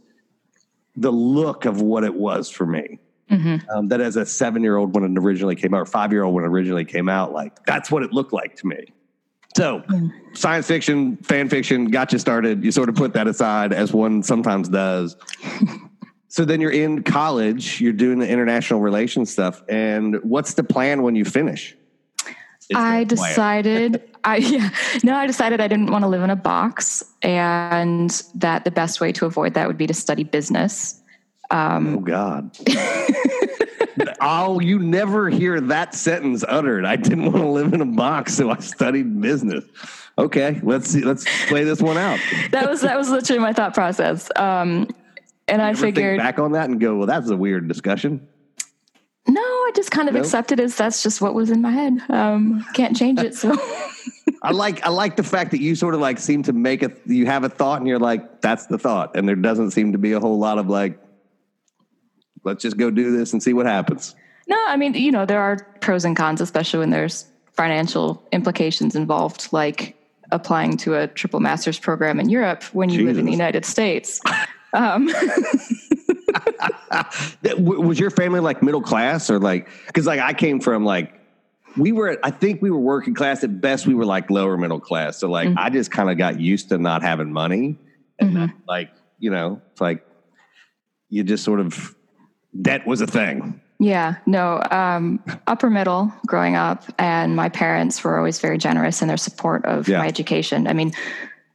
the 0.97 1.13
look 1.13 1.67
of 1.67 1.83
what 1.83 2.05
it 2.05 2.15
was 2.15 2.49
for 2.51 2.67
me. 2.67 2.99
Mm-hmm. 3.31 3.69
Um, 3.77 3.89
that 3.89 4.01
as 4.01 4.15
a 4.15 4.25
seven 4.25 4.63
year 4.63 4.77
old 4.77 4.95
when 4.95 5.05
it 5.05 5.21
originally 5.21 5.57
came 5.57 5.75
out, 5.75 5.81
or 5.81 5.87
five 5.87 6.13
year 6.13 6.23
old 6.23 6.35
when 6.35 6.45
it 6.45 6.49
originally 6.49 6.85
came 6.85 7.09
out, 7.09 7.33
like 7.33 7.65
that's 7.67 7.91
what 7.91 8.03
it 8.03 8.13
looked 8.13 8.33
like 8.33 8.57
to 8.57 8.67
me. 8.67 8.87
So, 9.57 9.83
science 10.35 10.67
fiction, 10.67 11.17
fan 11.17 11.49
fiction 11.49 11.87
got 11.87 12.13
you 12.13 12.19
started. 12.19 12.63
You 12.63 12.71
sort 12.71 12.91
of 12.91 12.95
put 12.95 13.15
that 13.15 13.27
aside 13.27 13.73
as 13.73 13.91
one 13.91 14.23
sometimes 14.23 14.69
does. 14.69 15.17
so 16.29 16.45
then 16.45 16.61
you're 16.61 16.71
in 16.71 17.03
college, 17.03 17.81
you're 17.81 17.95
doing 17.95 18.19
the 18.19 18.29
international 18.29 18.81
relations 18.81 19.33
stuff. 19.33 19.63
And 19.67 20.17
what's 20.23 20.53
the 20.53 20.63
plan 20.63 21.01
when 21.01 21.17
you 21.17 21.25
finish? 21.25 21.75
I 22.75 23.05
decided 23.05 24.03
I 24.25 24.37
yeah 24.39 24.71
no 25.05 25.15
I 25.15 25.27
decided 25.27 25.61
I 25.61 25.69
didn't 25.69 25.91
want 25.93 26.03
to 26.03 26.09
live 26.09 26.23
in 26.23 26.31
a 26.31 26.37
box 26.37 27.05
and 27.23 28.11
that 28.35 28.65
the 28.65 28.73
best 28.73 29.01
way 29.01 29.13
to 29.13 29.25
avoid 29.25 29.55
that 29.55 29.69
would 29.69 29.79
be 29.79 29.87
to 29.87 29.95
study 29.95 30.25
business. 30.25 31.01
Um, 31.51 31.99
oh 31.99 32.01
God. 32.01 32.59
oh, 34.21 34.61
you 34.61 34.79
never 34.79 35.29
hear 35.29 35.61
that 35.61 35.95
sentence 35.95 36.45
uttered. 36.47 36.85
I 36.85 36.97
didn't 36.97 37.25
want 37.25 37.37
to 37.37 37.49
live 37.49 37.73
in 37.73 37.81
a 37.81 37.87
box, 37.87 38.35
so 38.35 38.51
I 38.51 38.59
studied 38.59 39.21
business. 39.21 39.65
Okay, 40.19 40.61
let's 40.63 40.89
see. 40.89 41.03
Let's 41.03 41.25
play 41.47 41.65
this 41.65 41.81
one 41.81 41.99
out. 41.99 42.19
that 42.51 42.69
was 42.69 42.81
that 42.83 42.97
was 42.97 43.11
literally 43.11 43.41
my 43.41 43.53
thought 43.53 43.75
process. 43.75 44.31
Um, 44.37 44.89
and 45.49 45.63
you 45.63 45.69
I 45.69 45.75
figured 45.75 46.19
back 46.19 46.39
on 46.39 46.53
that 46.53 46.69
and 46.69 46.81
go, 46.81 46.97
well, 46.97 47.07
that's 47.07 47.31
a 47.31 47.37
weird 47.37 47.69
discussion. 47.69 48.27
No, 49.29 49.41
I 49.41 49.73
just 49.75 49.91
kind 49.91 50.09
of 50.09 50.15
nope. 50.15 50.25
accepted 50.25 50.61
as 50.61 50.77
that's 50.77 51.03
just 51.03 51.21
what 51.21 51.35
was 51.35 51.51
in 51.51 51.61
my 51.61 51.73
head. 51.73 52.01
Um, 52.09 52.65
can't 52.75 52.97
change 52.97 53.21
it. 53.21 53.35
So 53.35 53.57
I 54.43 54.53
like 54.53 54.85
I 54.87 54.89
like 54.89 55.17
the 55.17 55.23
fact 55.23 55.51
that 55.51 55.61
you 55.61 55.75
sort 55.75 55.95
of 55.95 56.01
like 56.01 56.19
seem 56.19 56.43
to 56.45 56.53
make 56.53 56.83
a 56.83 56.93
you 57.07 57.27
have 57.27 57.45
a 57.45 57.49
thought 57.49 57.81
and 57.81 57.89
you're 57.89 57.99
like 57.99 58.41
that's 58.41 58.67
the 58.67 58.79
thought, 58.79 59.17
and 59.17 59.29
there 59.29 59.37
doesn't 59.37 59.73
seem 59.73 59.93
to 59.93 59.99
be 59.99 60.13
a 60.13 60.21
whole 60.21 60.39
lot 60.39 60.59
of 60.59 60.69
like 60.69 60.99
let's 62.47 62.63
just 62.63 62.79
go 62.79 62.91
do 62.91 63.15
this 63.15 63.33
and 63.33 63.43
see 63.43 63.53
what 63.53 63.67
happens. 63.67 64.15
No, 64.49 64.57
I 64.69 64.77
mean 64.77 64.95
you 64.95 65.13
know 65.13 65.27
there 65.27 65.41
are 65.41 65.57
pros 65.81 66.05
and 66.05 66.17
cons, 66.17 66.41
especially 66.41 66.79
when 66.79 66.91
there's 66.91 67.27
financial 67.53 68.23
implications 68.33 68.95
involved, 68.95 69.49
like 69.53 69.97
applying 70.31 70.77
to 70.77 70.95
a 70.95 71.07
triple 71.09 71.41
master's 71.41 71.79
program 71.79 72.19
in 72.21 72.29
Europe 72.29 72.63
when 72.75 72.89
you 72.89 72.99
Jesus. 72.99 73.09
live 73.09 73.19
in 73.19 73.27
the 73.27 73.33
United 73.33 73.65
States. 73.65 74.21
Um, 74.73 75.07
was 77.59 77.99
your 77.99 78.11
family 78.11 78.41
like 78.41 78.63
middle 78.63 78.83
class 78.83 79.31
or 79.31 79.39
like 79.39 79.69
because 79.87 80.07
like 80.07 80.21
I 80.21 80.33
came 80.33 80.61
from 80.61 80.85
like 80.85 81.21
we 81.77 81.93
were 81.93 82.19
I 82.23 82.31
think 82.31 82.63
we 82.63 82.71
were 82.71 82.79
working 82.79 83.15
class 83.15 83.43
at 83.45 83.61
best 83.61 83.87
we 83.87 83.95
were 83.95 84.05
like 84.05 84.31
lower 84.31 84.57
middle 84.57 84.81
class 84.81 85.19
so 85.19 85.29
like 85.29 85.49
mm-hmm. 85.49 85.59
I 85.59 85.71
just 85.71 85.91
kind 85.91 86.11
of 86.11 86.19
got 86.19 86.41
used 86.41 86.69
to 86.71 86.79
not 86.79 87.03
having 87.03 87.33
money 87.33 87.79
and 88.19 88.33
mm-hmm. 88.33 88.57
like 88.69 88.91
you 89.19 89.31
know 89.31 89.63
it's 89.73 89.81
like 89.81 90.07
you 91.09 91.25
just 91.25 91.45
sort 91.45 91.61
of 91.61 91.96
debt 92.61 92.87
was 92.87 93.01
a 93.01 93.07
thing. 93.07 93.61
Yeah, 93.79 94.17
no, 94.25 94.63
um, 94.71 95.23
upper 95.47 95.69
middle 95.69 96.13
growing 96.27 96.55
up, 96.57 96.85
and 96.99 97.37
my 97.37 97.49
parents 97.51 98.03
were 98.03 98.17
always 98.17 98.41
very 98.41 98.57
generous 98.57 99.03
in 99.03 99.09
their 99.09 99.19
support 99.19 99.65
of 99.67 99.87
yeah. 99.87 99.99
my 99.99 100.07
education. 100.07 100.67
I 100.67 100.73
mean, 100.73 100.93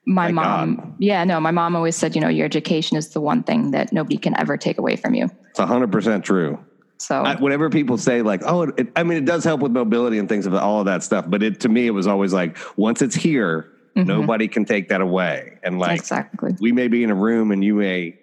my 0.06 0.28
My 0.28 0.32
mom, 0.32 0.76
God. 0.76 0.94
yeah, 1.00 1.24
no, 1.24 1.40
my 1.40 1.52
mom 1.52 1.76
always 1.76 1.96
said, 1.96 2.16
you 2.16 2.22
know, 2.22 2.28
your 2.28 2.46
education 2.46 2.98
is 2.98 3.10
the 3.10 3.22
one 3.22 3.44
thing 3.44 3.72
that 3.72 3.94
nobody 3.94 4.18
can 4.18 4.38
ever 4.38 4.58
take 4.58 4.78
away 4.78 4.96
from 4.96 5.14
you. 5.14 5.30
It's 5.50 5.60
hundred 5.60 5.92
percent 5.92 6.24
true. 6.26 6.60
So 6.98 7.24
I, 7.24 7.36
whenever 7.36 7.70
people 7.70 7.98
say 7.98 8.22
like, 8.22 8.42
oh, 8.46 8.64
it, 8.64 8.92
I 8.96 9.04
mean, 9.04 9.18
it 9.18 9.26
does 9.26 9.44
help 9.44 9.62
with 9.62 9.72
mobility 9.72 10.20
and 10.20 10.30
things 10.30 10.46
of 10.46 10.54
all 10.54 10.80
of 10.80 10.86
that 10.86 11.02
stuff. 11.04 11.26
But 11.28 11.42
it 11.42 11.60
to 11.62 11.70
me, 11.70 11.88
it 11.88 11.92
was 11.92 12.08
always 12.08 12.34
like, 12.34 12.58
once 12.78 13.02
it's 13.02 13.16
here, 13.16 13.72
mm-hmm. 13.96 14.08
nobody 14.08 14.48
can 14.48 14.66
take 14.66 14.90
that 14.90 15.02
away. 15.02 15.58
And 15.64 15.80
like, 15.80 16.00
exactly, 16.00 16.56
we 16.60 16.72
may 16.72 16.88
be 16.88 17.04
in 17.04 17.10
a 17.10 17.16
room 17.16 17.52
and 17.52 17.64
you 17.64 17.76
may 17.76 18.18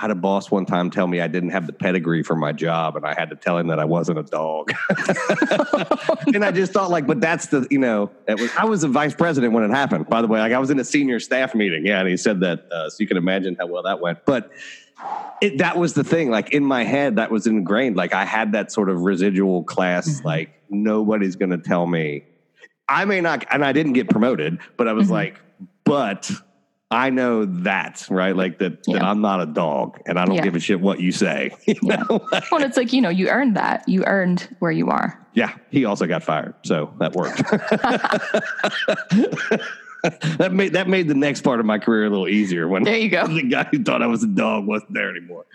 I 0.00 0.04
had 0.04 0.12
a 0.12 0.14
boss 0.14 0.50
one 0.50 0.64
time 0.64 0.88
tell 0.88 1.06
me 1.06 1.20
I 1.20 1.28
didn't 1.28 1.50
have 1.50 1.66
the 1.66 1.74
pedigree 1.74 2.22
for 2.22 2.34
my 2.34 2.52
job, 2.52 2.96
and 2.96 3.04
I 3.04 3.12
had 3.12 3.28
to 3.28 3.36
tell 3.36 3.58
him 3.58 3.66
that 3.66 3.78
I 3.78 3.84
wasn't 3.84 4.18
a 4.18 4.22
dog. 4.22 4.72
and 6.34 6.42
I 6.42 6.52
just 6.52 6.72
thought, 6.72 6.90
like, 6.90 7.06
but 7.06 7.20
that's 7.20 7.48
the, 7.48 7.66
you 7.70 7.78
know, 7.78 8.10
it 8.26 8.40
was. 8.40 8.50
I 8.56 8.64
was 8.64 8.82
a 8.82 8.88
vice 8.88 9.12
president 9.12 9.52
when 9.52 9.62
it 9.62 9.68
happened. 9.68 10.08
By 10.08 10.22
the 10.22 10.26
way, 10.26 10.40
like 10.40 10.54
I 10.54 10.58
was 10.58 10.70
in 10.70 10.80
a 10.80 10.84
senior 10.84 11.20
staff 11.20 11.54
meeting, 11.54 11.84
yeah, 11.84 12.00
and 12.00 12.08
he 12.08 12.16
said 12.16 12.40
that, 12.40 12.72
uh, 12.72 12.88
so 12.88 12.96
you 12.98 13.06
can 13.06 13.18
imagine 13.18 13.56
how 13.60 13.66
well 13.66 13.82
that 13.82 14.00
went. 14.00 14.24
But 14.24 14.50
it, 15.42 15.58
that 15.58 15.76
was 15.76 15.92
the 15.92 16.02
thing, 16.02 16.30
like 16.30 16.54
in 16.54 16.64
my 16.64 16.82
head, 16.82 17.16
that 17.16 17.30
was 17.30 17.46
ingrained. 17.46 17.94
Like 17.96 18.14
I 18.14 18.24
had 18.24 18.52
that 18.52 18.72
sort 18.72 18.88
of 18.88 19.02
residual 19.02 19.64
class, 19.64 20.08
mm-hmm. 20.08 20.26
like 20.26 20.62
nobody's 20.70 21.36
going 21.36 21.50
to 21.50 21.58
tell 21.58 21.86
me. 21.86 22.24
I 22.88 23.04
may 23.04 23.20
not, 23.20 23.44
and 23.50 23.62
I 23.62 23.72
didn't 23.72 23.92
get 23.92 24.08
promoted, 24.08 24.60
but 24.78 24.88
I 24.88 24.94
was 24.94 25.08
mm-hmm. 25.08 25.12
like, 25.12 25.40
but 25.84 26.30
I 26.92 27.10
know 27.10 27.44
that, 27.44 28.04
right? 28.10 28.34
Like 28.34 28.58
that, 28.58 28.80
yeah. 28.86 28.98
that 28.98 29.04
I'm 29.04 29.20
not 29.20 29.40
a 29.40 29.46
dog 29.46 30.00
and 30.06 30.18
I 30.18 30.24
don't 30.24 30.34
yeah. 30.34 30.42
give 30.42 30.56
a 30.56 30.60
shit 30.60 30.80
what 30.80 31.00
you 31.00 31.12
say. 31.12 31.50
You 31.66 31.76
yeah. 31.82 32.02
well, 32.08 32.64
it's 32.64 32.76
like, 32.76 32.92
you 32.92 33.00
know, 33.00 33.10
you 33.10 33.28
earned 33.28 33.56
that. 33.56 33.88
You 33.88 34.04
earned 34.06 34.48
where 34.58 34.72
you 34.72 34.88
are. 34.88 35.24
Yeah. 35.34 35.54
He 35.70 35.84
also 35.84 36.06
got 36.08 36.24
fired. 36.24 36.54
So 36.64 36.92
that 36.98 37.14
worked. 37.14 37.38
that 40.38 40.52
made 40.52 40.72
that 40.72 40.88
made 40.88 41.06
the 41.06 41.14
next 41.14 41.42
part 41.42 41.60
of 41.60 41.66
my 41.66 41.78
career 41.78 42.06
a 42.06 42.10
little 42.10 42.26
easier 42.26 42.66
when 42.66 42.82
there 42.82 42.96
you 42.96 43.08
go. 43.08 43.26
the 43.26 43.42
guy 43.42 43.68
who 43.70 43.84
thought 43.84 44.02
I 44.02 44.06
was 44.06 44.24
a 44.24 44.26
dog 44.26 44.66
wasn't 44.66 44.94
there 44.94 45.10
anymore. 45.10 45.46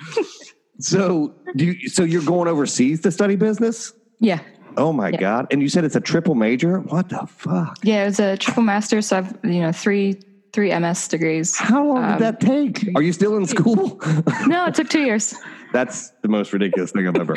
so 0.79 1.35
do 1.57 1.65
you, 1.65 1.89
so 1.89 2.03
you're 2.03 2.23
going 2.23 2.47
overseas 2.47 3.01
to 3.01 3.11
study 3.11 3.35
business? 3.35 3.91
Yeah. 4.21 4.39
Oh 4.77 4.93
my 4.93 5.09
yeah. 5.09 5.17
God. 5.17 5.47
And 5.51 5.61
you 5.61 5.67
said 5.67 5.83
it's 5.83 5.97
a 5.97 6.01
triple 6.01 6.35
major? 6.35 6.79
What 6.79 7.09
the 7.09 7.27
fuck? 7.27 7.77
Yeah, 7.83 8.03
it 8.03 8.05
was 8.05 8.19
a 8.19 8.37
triple 8.37 8.63
master. 8.63 9.01
So 9.01 9.17
I've, 9.17 9.37
you 9.43 9.59
know, 9.59 9.73
three 9.73 10.19
three 10.55 10.77
MS 10.79 11.09
degrees. 11.09 11.57
How 11.57 11.85
long 11.85 12.03
um, 12.03 12.11
did 12.13 12.19
that 12.21 12.39
take? 12.39 12.89
Are 12.95 13.01
you 13.01 13.11
still 13.11 13.35
in 13.35 13.45
school? 13.45 14.01
no, 14.47 14.65
it 14.65 14.73
took 14.73 14.89
two 14.89 15.01
years. 15.01 15.35
That's 15.73 16.11
the 16.21 16.29
most 16.29 16.53
ridiculous 16.53 16.91
thing 16.91 17.05
I've 17.05 17.17
ever. 17.17 17.35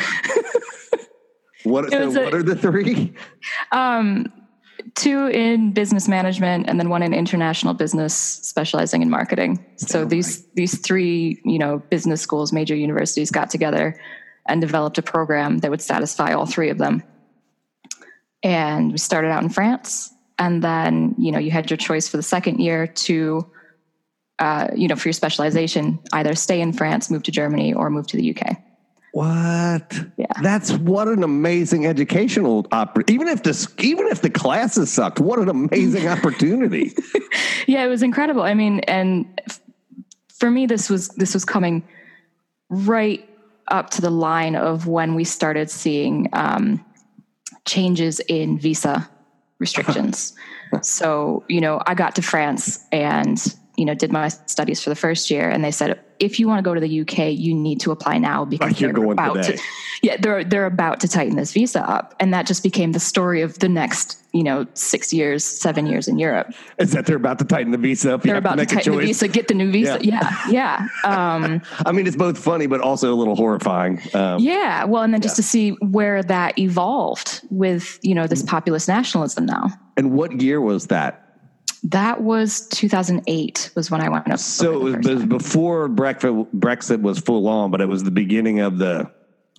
what, 1.64 1.90
so 1.90 2.02
a, 2.04 2.24
what 2.24 2.34
are 2.34 2.44
the 2.44 2.54
three? 2.54 3.12
Um, 3.72 4.32
two 4.94 5.26
in 5.26 5.72
business 5.72 6.06
management 6.06 6.68
and 6.68 6.78
then 6.78 6.88
one 6.88 7.02
in 7.02 7.12
international 7.12 7.74
business 7.74 8.14
specializing 8.14 9.02
in 9.02 9.10
marketing 9.10 9.64
so 9.76 10.02
oh 10.02 10.04
these 10.04 10.46
these 10.54 10.78
three 10.78 11.40
you 11.44 11.58
know 11.58 11.78
business 11.90 12.22
schools 12.22 12.52
major 12.52 12.76
universities 12.76 13.30
got 13.30 13.50
together 13.50 14.00
and 14.46 14.60
developed 14.60 14.96
a 14.96 15.02
program 15.02 15.58
that 15.58 15.70
would 15.70 15.82
satisfy 15.82 16.32
all 16.32 16.46
three 16.46 16.70
of 16.70 16.78
them 16.78 17.02
and 18.42 18.92
we 18.92 18.98
started 18.98 19.30
out 19.30 19.42
in 19.42 19.48
france 19.48 20.14
and 20.38 20.62
then 20.62 21.14
you 21.18 21.32
know 21.32 21.38
you 21.38 21.50
had 21.50 21.70
your 21.70 21.76
choice 21.76 22.08
for 22.08 22.16
the 22.16 22.22
second 22.22 22.58
year 22.60 22.86
to 22.86 23.44
uh, 24.38 24.68
you 24.74 24.86
know 24.88 24.96
for 24.96 25.08
your 25.08 25.12
specialization 25.14 25.98
either 26.12 26.34
stay 26.34 26.60
in 26.60 26.72
france 26.72 27.10
move 27.10 27.22
to 27.22 27.30
germany 27.32 27.72
or 27.74 27.90
move 27.90 28.06
to 28.06 28.16
the 28.16 28.30
uk 28.30 28.56
What? 29.12 29.94
Yeah. 30.16 30.26
That's 30.42 30.70
what 30.72 31.08
an 31.08 31.22
amazing 31.24 31.86
educational 31.86 32.64
oppor- 32.64 33.08
even 33.10 33.26
if 33.26 33.42
this 33.42 33.66
even 33.78 34.06
if 34.08 34.20
the 34.20 34.30
classes 34.30 34.92
sucked, 34.92 35.18
what 35.18 35.38
an 35.40 35.48
amazing 35.48 36.06
opportunity. 36.14 36.92
yeah, 37.66 37.84
it 37.84 37.88
was 37.88 38.02
incredible. 38.02 38.42
I 38.42 38.54
mean, 38.54 38.80
and 38.80 39.26
f- 39.48 39.60
for 40.38 40.50
me, 40.50 40.66
this 40.66 40.88
was 40.90 41.08
this 41.16 41.32
was 41.34 41.44
coming 41.44 41.82
right 42.68 43.26
up 43.68 43.90
to 43.96 44.00
the 44.02 44.10
line 44.10 44.54
of 44.54 44.86
when 44.86 45.14
we 45.14 45.24
started 45.24 45.70
seeing 45.70 46.28
um, 46.34 46.84
changes 47.64 48.20
in 48.28 48.58
visa 48.58 49.08
restrictions. 49.58 50.34
so, 50.82 51.44
you 51.48 51.60
know, 51.60 51.80
I 51.86 51.94
got 51.94 52.14
to 52.16 52.22
France 52.22 52.84
and 52.92 53.38
you 53.78 53.84
know 53.84 53.94
did 53.94 54.12
my 54.12 54.28
studies 54.28 54.82
for 54.82 54.90
the 54.90 54.96
first 54.96 55.30
year, 55.30 55.48
and 55.48 55.64
they 55.64 55.70
said 55.70 56.00
if 56.18 56.40
you 56.40 56.48
want 56.48 56.58
to 56.58 56.62
go 56.68 56.74
to 56.74 56.80
the 56.80 57.00
UK, 57.02 57.32
you 57.32 57.54
need 57.54 57.80
to 57.80 57.92
apply 57.92 58.18
now 58.18 58.44
because 58.44 58.72
Like 58.72 58.80
you're 58.80 58.92
they're 58.92 59.00
going 59.04 59.12
about 59.12 59.34
today. 59.36 59.56
to. 59.56 59.62
Yeah, 60.02 60.16
they're 60.16 60.44
they're 60.44 60.66
about 60.66 61.00
to 61.00 61.08
tighten 61.08 61.36
this 61.36 61.52
visa 61.52 61.88
up, 61.88 62.14
and 62.20 62.32
that 62.34 62.46
just 62.46 62.62
became 62.62 62.92
the 62.92 63.00
story 63.00 63.42
of 63.42 63.58
the 63.60 63.68
next 63.68 64.20
you 64.32 64.42
know 64.42 64.66
six 64.74 65.12
years, 65.12 65.44
seven 65.44 65.86
years 65.86 66.06
in 66.06 66.18
Europe 66.18 66.52
Is 66.78 66.92
that 66.92 67.06
they're 67.06 67.16
about 67.16 67.38
to 67.38 67.44
tighten 67.44 67.72
the 67.72 67.78
visa 67.78 68.14
up? 68.14 68.24
You 68.24 68.28
they're 68.28 68.34
have 68.36 68.44
to 68.44 68.48
about 68.52 68.68
to 68.68 68.74
tighten 68.74 68.92
the 68.92 69.06
visa, 69.06 69.28
get 69.28 69.48
the 69.48 69.54
new 69.54 69.70
visa. 69.70 69.98
Yeah, 70.02 70.36
yeah, 70.50 70.88
um, 71.04 71.62
I 71.86 71.92
mean, 71.92 72.06
it's 72.06 72.16
both 72.16 72.38
funny 72.38 72.66
but 72.66 72.80
also 72.80 73.12
a 73.12 73.16
little 73.16 73.36
horrifying. 73.36 74.00
Um, 74.14 74.40
yeah. 74.40 74.84
Well, 74.84 75.02
and 75.02 75.14
then 75.14 75.20
just 75.20 75.36
to 75.36 75.42
see 75.42 75.70
where 75.80 76.22
that 76.24 76.58
evolved 76.58 77.42
with 77.50 77.98
you 78.02 78.14
know 78.14 78.26
this 78.26 78.42
populist 78.42 78.88
nationalism. 78.88 79.46
Now 79.46 79.68
And 79.96 80.12
what 80.12 80.40
year 80.40 80.60
was 80.60 80.88
that? 80.88 81.27
That 81.84 82.22
was 82.22 82.66
2008 82.68 83.70
was 83.74 83.90
when 83.90 84.00
I 84.00 84.08
went 84.08 84.30
up. 84.30 84.38
So 84.38 84.86
it 84.86 85.04
was, 85.04 85.24
before 85.24 85.88
Brexit, 85.88 86.48
Brexit 86.54 87.00
was 87.02 87.18
full 87.18 87.48
on, 87.48 87.70
but 87.70 87.80
it 87.80 87.86
was 87.86 88.04
the 88.04 88.10
beginning 88.10 88.60
of 88.60 88.78
the 88.78 89.10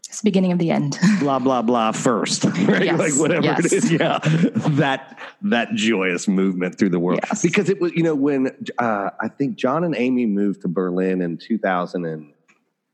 it's 0.10 0.22
the 0.22 0.28
beginning 0.28 0.52
of 0.52 0.58
the 0.58 0.72
end. 0.72 0.98
blah 1.20 1.38
blah 1.38 1.62
blah 1.62 1.92
first, 1.92 2.44
right? 2.46 2.84
Yes, 2.86 3.00
like 3.00 3.14
whatever 3.14 3.46
yes. 3.46 3.66
it 3.66 3.74
is. 3.74 3.92
Yeah, 3.92 4.18
that 4.24 5.20
that 5.44 5.74
joyous 5.76 6.28
movement 6.28 6.80
through 6.80 6.90
the 6.90 7.00
world 7.00 7.20
Yes. 7.28 7.44
because 7.44 7.70
it 7.70 7.80
was 7.80 7.94
you 7.94 8.02
know 8.02 8.16
when 8.16 8.48
uh, 8.80 9.12
I 9.20 9.28
think 9.28 9.56
John 9.56 9.84
and 9.84 9.96
Amy 9.96 10.26
moved 10.26 10.62
to 10.62 10.68
Berlin 10.68 11.22
in 11.22 11.38
2000 11.38 12.06
and 12.06 12.34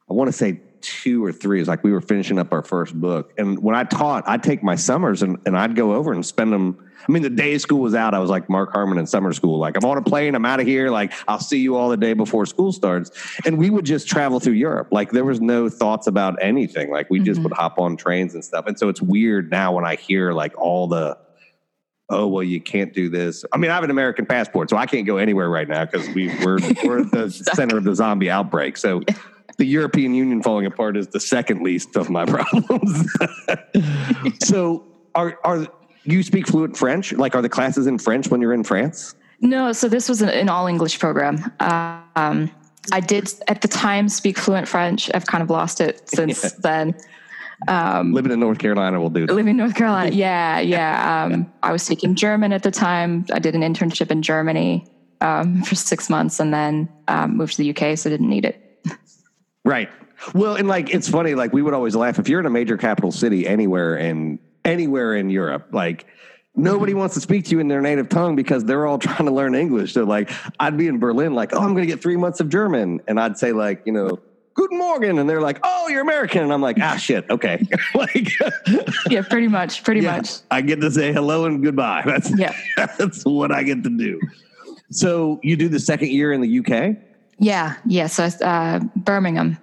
I 0.09 0.13
want 0.13 0.28
to 0.28 0.34
say 0.34 0.59
two 0.86 1.25
or 1.25 1.31
three. 1.31 1.59
It's 1.59 1.67
like 1.67 1.83
we 1.83 1.91
were 1.91 2.01
finishing 2.01 2.38
up 2.38 2.53
our 2.53 2.61
first 2.61 2.93
book, 2.93 3.33
and 3.38 3.61
when 3.61 3.75
I 3.75 3.83
taught, 3.83 4.23
I'd 4.27 4.43
take 4.43 4.61
my 4.61 4.75
summers 4.75 5.23
and, 5.23 5.39
and 5.45 5.57
I'd 5.57 5.75
go 5.75 5.93
over 5.95 6.13
and 6.13 6.25
spend 6.25 6.53
them. 6.53 6.79
I 7.07 7.11
mean, 7.11 7.21
the 7.21 7.29
day 7.29 7.57
school 7.59 7.81
was 7.81 7.93
out, 7.93 8.13
I 8.13 8.19
was 8.19 8.29
like 8.29 8.49
Mark 8.49 8.71
Harmon 8.71 8.97
in 8.97 9.05
summer 9.05 9.31
school. 9.33 9.59
Like 9.59 9.77
I'm 9.77 9.86
on 9.86 9.97
a 9.97 10.01
plane, 10.01 10.36
I'm 10.36 10.45
out 10.45 10.59
of 10.59 10.67
here. 10.67 10.89
Like 10.89 11.13
I'll 11.27 11.39
see 11.39 11.59
you 11.59 11.75
all 11.75 11.89
the 11.89 11.97
day 11.97 12.13
before 12.13 12.45
school 12.45 12.71
starts, 12.71 13.11
and 13.45 13.57
we 13.57 13.69
would 13.69 13.86
just 13.86 14.07
travel 14.07 14.39
through 14.39 14.53
Europe. 14.53 14.89
Like 14.91 15.11
there 15.11 15.25
was 15.25 15.41
no 15.41 15.69
thoughts 15.69 16.07
about 16.07 16.38
anything. 16.41 16.91
Like 16.91 17.09
we 17.09 17.19
just 17.19 17.39
mm-hmm. 17.39 17.49
would 17.49 17.53
hop 17.53 17.79
on 17.79 17.97
trains 17.97 18.36
and 18.36 18.43
stuff. 18.43 18.65
And 18.67 18.77
so 18.77 18.89
it's 18.89 19.01
weird 19.01 19.51
now 19.51 19.73
when 19.73 19.86
I 19.86 19.95
hear 19.95 20.33
like 20.33 20.57
all 20.57 20.88
the 20.88 21.17
oh 22.09 22.27
well 22.27 22.43
you 22.43 22.61
can't 22.61 22.93
do 22.93 23.09
this 23.09 23.43
i 23.51 23.57
mean 23.57 23.71
i 23.71 23.75
have 23.75 23.83
an 23.83 23.89
american 23.89 24.25
passport 24.25 24.69
so 24.69 24.77
i 24.77 24.86
can't 24.86 25.07
go 25.07 25.17
anywhere 25.17 25.49
right 25.49 25.67
now 25.67 25.86
because 25.86 26.07
we, 26.09 26.27
we're, 26.43 26.59
we're 26.83 26.99
at 26.99 27.11
the 27.11 27.29
center 27.55 27.77
of 27.77 27.83
the 27.83 27.95
zombie 27.95 28.29
outbreak 28.29 28.77
so 28.77 29.01
the 29.57 29.65
european 29.65 30.13
union 30.13 30.41
falling 30.41 30.65
apart 30.65 30.97
is 30.97 31.07
the 31.07 31.19
second 31.19 31.61
least 31.61 31.95
of 31.95 32.09
my 32.09 32.25
problems 32.35 33.11
so 34.43 34.83
are 35.15 35.37
are 35.43 35.67
you 36.03 36.21
speak 36.23 36.47
fluent 36.47 36.75
french 36.77 37.13
like 37.13 37.35
are 37.35 37.41
the 37.41 37.49
classes 37.49 37.87
in 37.87 37.97
french 37.97 38.29
when 38.29 38.41
you're 38.41 38.53
in 38.53 38.63
france 38.63 39.15
No, 39.41 39.73
so 39.73 39.89
this 39.89 40.07
was 40.07 40.21
an, 40.21 40.29
an 40.29 40.47
all 40.49 40.65
English 40.65 40.97
program. 40.97 41.35
Um, 41.59 42.49
I 42.91 42.99
did 43.01 43.33
at 43.47 43.61
the 43.61 43.67
time 43.67 44.07
speak 44.07 44.37
fluent 44.37 44.67
French. 44.67 45.11
I've 45.13 45.25
kind 45.25 45.43
of 45.43 45.49
lost 45.49 45.81
it 45.81 46.09
since 46.09 46.53
then. 46.63 46.95
living 47.67 48.31
in 48.31 48.39
north 48.39 48.59
carolina 48.59 48.99
will 48.99 49.09
do 49.09 49.25
that 49.27 49.33
Living 49.33 49.51
in 49.51 49.57
North 49.57 49.75
Carolina, 49.75 50.11
yeah, 50.15 50.59
yeah. 50.59 51.25
Um, 51.25 51.51
I 51.61 51.71
was 51.71 51.83
speaking 51.83 52.15
German 52.15 52.53
at 52.53 52.63
the 52.63 52.71
time. 52.71 53.25
I 53.31 53.39
did 53.39 53.55
an 53.55 53.61
internship 53.61 54.09
in 54.09 54.21
Germany 54.21 54.87
um, 55.21 55.61
for 55.63 55.75
six 55.75 56.09
months, 56.09 56.39
and 56.39 56.53
then 56.53 56.87
um, 57.07 57.35
moved 57.37 57.55
to 57.57 57.63
the 57.63 57.69
UK, 57.75 57.97
so 57.97 58.09
didn't 58.09 58.29
need 58.29 58.45
it. 58.45 58.61
Right. 59.66 59.89
Well, 60.34 60.55
and 60.55 60.68
like 60.68 60.93
it's 60.93 61.09
funny, 61.09 61.36
like 61.36 61.51
we 61.51 61.61
would 61.61 61.74
always 61.74 61.95
laugh 61.95 62.20
if 62.20 62.30
you're 62.30 62.39
in 62.39 62.45
a 62.45 62.49
major 62.51 62.78
capital 62.78 63.11
city 63.11 63.45
anywhere 63.47 63.97
in 63.97 64.39
anywhere 64.63 65.16
in 65.16 65.30
Europe, 65.30 65.68
like 65.72 66.05
nobody 66.55 66.93
Mm-hmm. 66.93 66.99
wants 66.99 67.16
to 67.16 67.22
speak 67.22 67.43
to 67.45 67.51
you 67.51 67.59
in 67.59 67.68
their 67.68 67.82
native 67.82 68.07
tongue 68.07 68.36
because 68.36 68.63
they're 68.63 68.86
all 68.86 68.97
trying 69.07 69.26
to 69.26 69.32
learn 69.34 69.55
English. 69.55 69.93
So 69.93 70.03
like 70.05 70.32
I'd 70.59 70.78
be 70.78 70.88
in 70.88 70.99
Berlin, 70.99 71.34
like, 71.34 71.49
oh, 71.53 71.59
I'm 71.59 71.74
gonna 71.74 71.86
get 71.86 72.01
three 72.01 72.16
months 72.16 72.39
of 72.39 72.47
German. 72.47 73.01
And 73.07 73.20
I'd 73.20 73.38
say, 73.38 73.51
like, 73.51 73.82
you 73.86 73.91
know, 73.91 74.20
Guten 74.53 74.78
Morgen. 74.78 75.20
And 75.20 75.30
they're 75.30 75.41
like, 75.41 75.59
Oh, 75.63 75.89
you're 75.89 76.01
American. 76.01 76.43
And 76.43 76.53
I'm 76.53 76.61
like, 76.61 76.78
ah 76.80 76.95
shit, 76.95 77.30
okay. 77.30 77.61
like 77.95 78.32
Yeah, 79.09 79.24
pretty 79.30 79.49
much, 79.49 79.84
pretty 79.84 79.99
yeah, 80.01 80.16
much. 80.18 80.30
I 80.49 80.61
get 80.61 80.80
to 80.80 80.89
say 80.91 81.11
hello 81.11 81.43
and 81.45 81.61
goodbye. 81.61 82.03
That's 82.05 82.32
Yeah. 82.39 82.53
that's 82.78 83.26
what 83.26 83.51
I 83.51 83.63
get 83.63 83.84
to 83.84 83.89
do. 83.89 84.22
So 84.91 85.39
you 85.43 85.57
do 85.57 85.68
the 85.68 85.80
second 85.80 86.11
year 86.11 86.32
in 86.32 86.39
the 86.39 86.59
UK? 86.59 86.95
Yeah, 87.39 87.75
yeah. 87.86 88.07
So 88.07 88.23
uh, 88.23 88.79
Birmingham. 88.95 89.57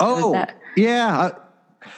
Oh, 0.00 0.32
that? 0.32 0.58
yeah. 0.76 1.30
I, 1.30 1.40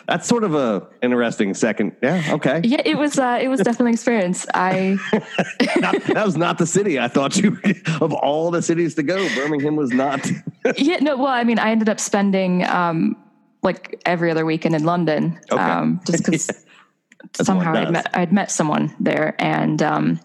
that's 0.09 0.29
sort 0.29 0.45
of 0.45 0.55
a 0.55 0.87
interesting 1.03 1.55
second. 1.55 1.97
Yeah. 2.03 2.23
Okay. 2.31 2.61
Yeah, 2.65 2.83
it 2.85 2.97
was. 2.99 3.19
Uh, 3.19 3.39
it 3.41 3.49
was 3.49 3.61
definitely 3.61 3.91
an 3.91 3.95
experience. 3.95 4.47
I 4.55 4.99
Not- 5.79 6.03
that 6.05 6.27
was 6.27 6.37
not 6.37 6.59
the 6.59 6.67
city 6.67 6.99
I 6.99 7.09
thought 7.09 7.37
you. 7.37 7.59
Of 8.01 8.13
all 8.13 8.51
the 8.51 8.63
cities 8.63 8.95
to 8.97 9.03
go, 9.03 9.27
Birmingham 9.35 9.75
was 9.77 9.91
not. 9.91 10.29
yeah 10.77 10.97
no. 10.97 11.17
Well, 11.17 11.29
I 11.29 11.45
mean, 11.45 11.59
I 11.59 11.71
ended 11.71 11.89
up 11.89 11.99
spending 11.99 12.65
um, 12.67 13.17
like 13.63 14.01
every 14.05 14.31
other 14.31 14.45
weekend 14.45 14.75
in 14.75 14.85
London, 14.85 15.41
Okay. 15.51 15.63
um, 15.63 16.01
just 16.07 16.25
because 16.25 16.47
what 17.23 17.47
somehow 17.47 17.73
I'd 17.75 17.91
met 17.91 18.17
I'd 18.17 18.33
met 18.33 18.51
someone 18.51 18.95
there, 19.01 19.35
and 19.39 19.81
um, 19.83 20.21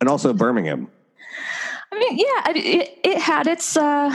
and 0.00 0.08
also 0.08 0.32
Birmingham. 0.32 0.88
I 1.96 1.98
mean, 1.98 2.18
yeah, 2.18 2.52
it, 2.54 2.98
it 3.02 3.18
had 3.18 3.46
its 3.46 3.76
uh, 3.76 4.10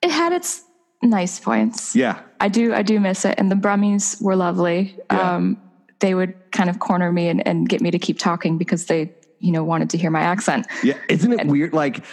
it 0.00 0.10
had 0.10 0.32
its 0.32 0.62
nice 1.02 1.38
points. 1.38 1.94
Yeah. 1.94 2.20
I 2.40 2.48
do 2.48 2.72
I 2.72 2.82
do 2.82 2.98
miss 2.98 3.24
it, 3.24 3.34
and 3.38 3.50
the 3.50 3.56
Brummies 3.56 4.20
were 4.22 4.36
lovely. 4.36 4.96
Yeah. 5.10 5.34
Um, 5.34 5.60
they 6.00 6.14
would 6.14 6.34
kind 6.50 6.68
of 6.68 6.78
corner 6.78 7.12
me 7.12 7.28
and, 7.28 7.46
and 7.46 7.68
get 7.68 7.80
me 7.80 7.90
to 7.90 7.98
keep 7.98 8.18
talking 8.18 8.58
because 8.58 8.86
they 8.86 9.12
you 9.38 9.52
know 9.52 9.64
wanted 9.64 9.90
to 9.90 9.98
hear 9.98 10.10
my 10.10 10.22
accent. 10.22 10.66
Yeah. 10.82 10.98
Isn't 11.08 11.32
it 11.32 11.46
weird? 11.46 11.74
Like, 11.74 12.04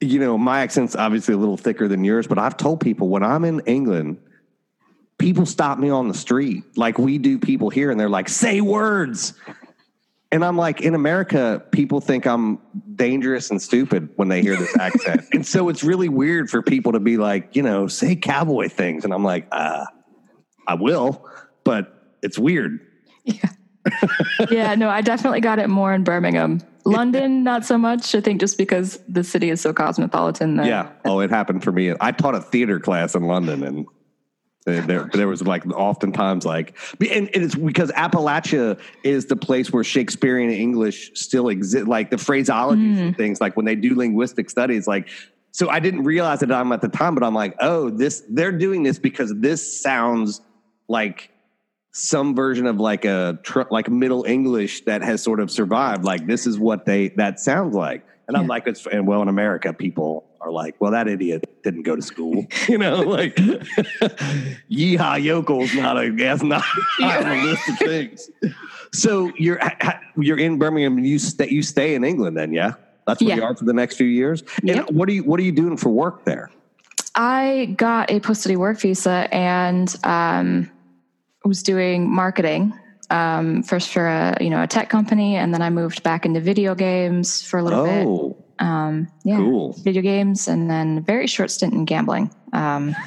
you 0.00 0.18
know, 0.18 0.38
my 0.38 0.60
accent's 0.60 0.96
obviously 0.96 1.34
a 1.34 1.38
little 1.38 1.58
thicker 1.58 1.86
than 1.86 2.02
yours, 2.02 2.26
but 2.26 2.38
I've 2.38 2.56
told 2.56 2.80
people 2.80 3.08
when 3.08 3.22
I'm 3.22 3.44
in 3.44 3.60
England, 3.60 4.18
people 5.18 5.44
stop 5.44 5.78
me 5.78 5.90
on 5.90 6.08
the 6.08 6.14
street 6.14 6.64
like 6.76 6.98
we 6.98 7.18
do 7.18 7.38
people 7.38 7.68
here, 7.68 7.90
and 7.90 8.00
they're 8.00 8.08
like, 8.08 8.30
"Say 8.30 8.62
words." 8.62 9.34
And 10.34 10.44
I'm 10.44 10.56
like, 10.56 10.80
in 10.80 10.96
America, 10.96 11.62
people 11.70 12.00
think 12.00 12.26
I'm 12.26 12.58
dangerous 12.96 13.52
and 13.52 13.62
stupid 13.62 14.08
when 14.16 14.26
they 14.26 14.42
hear 14.42 14.56
this 14.56 14.76
accent. 14.80 15.28
and 15.32 15.46
so 15.46 15.68
it's 15.68 15.84
really 15.84 16.08
weird 16.08 16.50
for 16.50 16.60
people 16.60 16.90
to 16.90 16.98
be 16.98 17.18
like, 17.18 17.54
you 17.54 17.62
know, 17.62 17.86
say 17.86 18.16
cowboy 18.16 18.68
things. 18.68 19.04
And 19.04 19.14
I'm 19.14 19.22
like, 19.22 19.46
uh, 19.52 19.84
I 20.66 20.74
will, 20.74 21.24
but 21.62 22.16
it's 22.20 22.36
weird. 22.36 22.80
yeah, 23.22 23.48
yeah, 24.50 24.74
no, 24.74 24.88
I 24.88 25.02
definitely 25.02 25.40
got 25.40 25.60
it 25.60 25.70
more 25.70 25.94
in 25.94 26.02
Birmingham. 26.02 26.60
London, 26.84 27.44
not 27.44 27.64
so 27.64 27.78
much. 27.78 28.12
I 28.16 28.20
think 28.20 28.40
just 28.40 28.58
because 28.58 28.98
the 29.08 29.22
city 29.22 29.50
is 29.50 29.60
so 29.60 29.72
cosmopolitan. 29.72 30.56
That, 30.56 30.66
Yeah. 30.66 30.90
Oh, 31.04 31.20
it 31.20 31.30
happened 31.30 31.62
for 31.62 31.70
me. 31.70 31.94
I 32.00 32.10
taught 32.10 32.34
a 32.34 32.40
theater 32.40 32.80
class 32.80 33.14
in 33.14 33.22
London 33.28 33.62
and 33.62 33.86
there, 34.64 35.10
there 35.12 35.28
was 35.28 35.42
like 35.42 35.66
oftentimes 35.66 36.46
like, 36.46 36.76
and, 37.00 37.28
and 37.34 37.44
it's 37.44 37.54
because 37.54 37.90
Appalachia 37.92 38.80
is 39.02 39.26
the 39.26 39.36
place 39.36 39.72
where 39.72 39.84
Shakespearean 39.84 40.50
English 40.50 41.10
still 41.14 41.48
exists, 41.48 41.86
like 41.86 42.10
the 42.10 42.16
phraseologies 42.16 42.72
and 42.72 42.98
mm-hmm. 42.98 43.12
things, 43.12 43.40
like 43.40 43.56
when 43.56 43.66
they 43.66 43.74
do 43.74 43.94
linguistic 43.94 44.48
studies, 44.48 44.86
like, 44.86 45.08
so 45.50 45.68
I 45.68 45.80
didn't 45.80 46.04
realize 46.04 46.42
it 46.42 46.50
at 46.50 46.80
the 46.80 46.88
time, 46.88 47.14
but 47.14 47.22
I'm 47.22 47.34
like, 47.34 47.54
oh, 47.60 47.90
this, 47.90 48.24
they're 48.28 48.52
doing 48.52 48.82
this 48.82 48.98
because 48.98 49.32
this 49.36 49.82
sounds 49.82 50.40
like 50.88 51.30
some 51.92 52.34
version 52.34 52.66
of 52.66 52.80
like 52.80 53.04
a 53.04 53.38
tr- 53.44 53.62
like 53.70 53.88
Middle 53.88 54.24
English 54.24 54.84
that 54.84 55.02
has 55.02 55.22
sort 55.22 55.38
of 55.38 55.50
survived. 55.50 56.04
Like 56.04 56.26
this 56.26 56.46
is 56.46 56.58
what 56.58 56.84
they 56.84 57.08
that 57.10 57.38
sounds 57.38 57.74
like. 57.74 58.04
And 58.26 58.36
I'm 58.36 58.48
like, 58.48 58.66
it's 58.66 58.86
and 58.86 59.06
well 59.06 59.22
in 59.22 59.28
America, 59.28 59.72
people 59.72 60.24
are 60.44 60.52
like, 60.52 60.74
well, 60.80 60.92
that 60.92 61.08
idiot 61.08 61.62
didn't 61.62 61.82
go 61.82 61.96
to 61.96 62.02
school, 62.02 62.46
you 62.68 62.78
know, 62.78 62.96
like 63.00 63.34
yeehaw 64.70 65.18
yokel's 65.22 65.74
not 65.74 65.96
a 66.02 66.10
that's 66.10 66.42
not 66.42 66.62
on 67.02 67.28
the 67.28 67.44
list 67.44 67.68
of 67.68 67.78
things. 67.78 68.30
So 68.92 69.32
you're 69.38 69.60
you're 70.16 70.38
in 70.38 70.58
Birmingham. 70.58 70.98
and 70.98 71.06
You 71.06 71.18
stay 71.18 71.48
you 71.48 71.62
stay 71.62 71.94
in 71.94 72.04
England 72.04 72.36
then, 72.36 72.52
yeah? 72.52 72.74
That's 73.06 73.20
where 73.20 73.30
Yeah. 73.30 73.36
you 73.36 73.42
are 73.42 73.56
for 73.56 73.64
the 73.64 73.72
next 73.72 73.96
few 73.96 74.06
years. 74.06 74.44
Yep. 74.62 74.90
What 74.90 75.08
are 75.08 75.12
you 75.12 75.24
what 75.24 75.40
are 75.40 75.42
you 75.42 75.52
doing 75.52 75.76
for 75.76 75.88
work 75.90 76.24
there? 76.24 76.50
I 77.14 77.74
got 77.76 78.10
a 78.10 78.20
post 78.20 78.40
study 78.42 78.56
work 78.56 78.78
visa 78.80 79.28
and 79.32 79.94
um, 80.04 80.70
was 81.44 81.62
doing 81.62 82.10
marketing 82.10 82.72
um, 83.10 83.62
first 83.62 83.92
for 83.92 84.06
a 84.06 84.36
you 84.40 84.50
know 84.50 84.62
a 84.62 84.66
tech 84.66 84.88
company, 84.88 85.36
and 85.36 85.52
then 85.54 85.62
I 85.62 85.70
moved 85.70 86.02
back 86.02 86.24
into 86.24 86.40
video 86.40 86.74
games 86.74 87.42
for 87.42 87.58
a 87.58 87.62
little 87.62 87.84
bit. 87.84 88.43
Oh, 88.64 88.68
Um, 88.68 89.08
yeah, 89.24 89.36
cool. 89.36 89.72
video 89.84 90.00
games, 90.02 90.48
and 90.48 90.70
then 90.70 91.02
very 91.04 91.26
short 91.26 91.50
stint 91.50 91.74
in 91.74 91.84
gambling. 91.84 92.30
Um, 92.52 92.94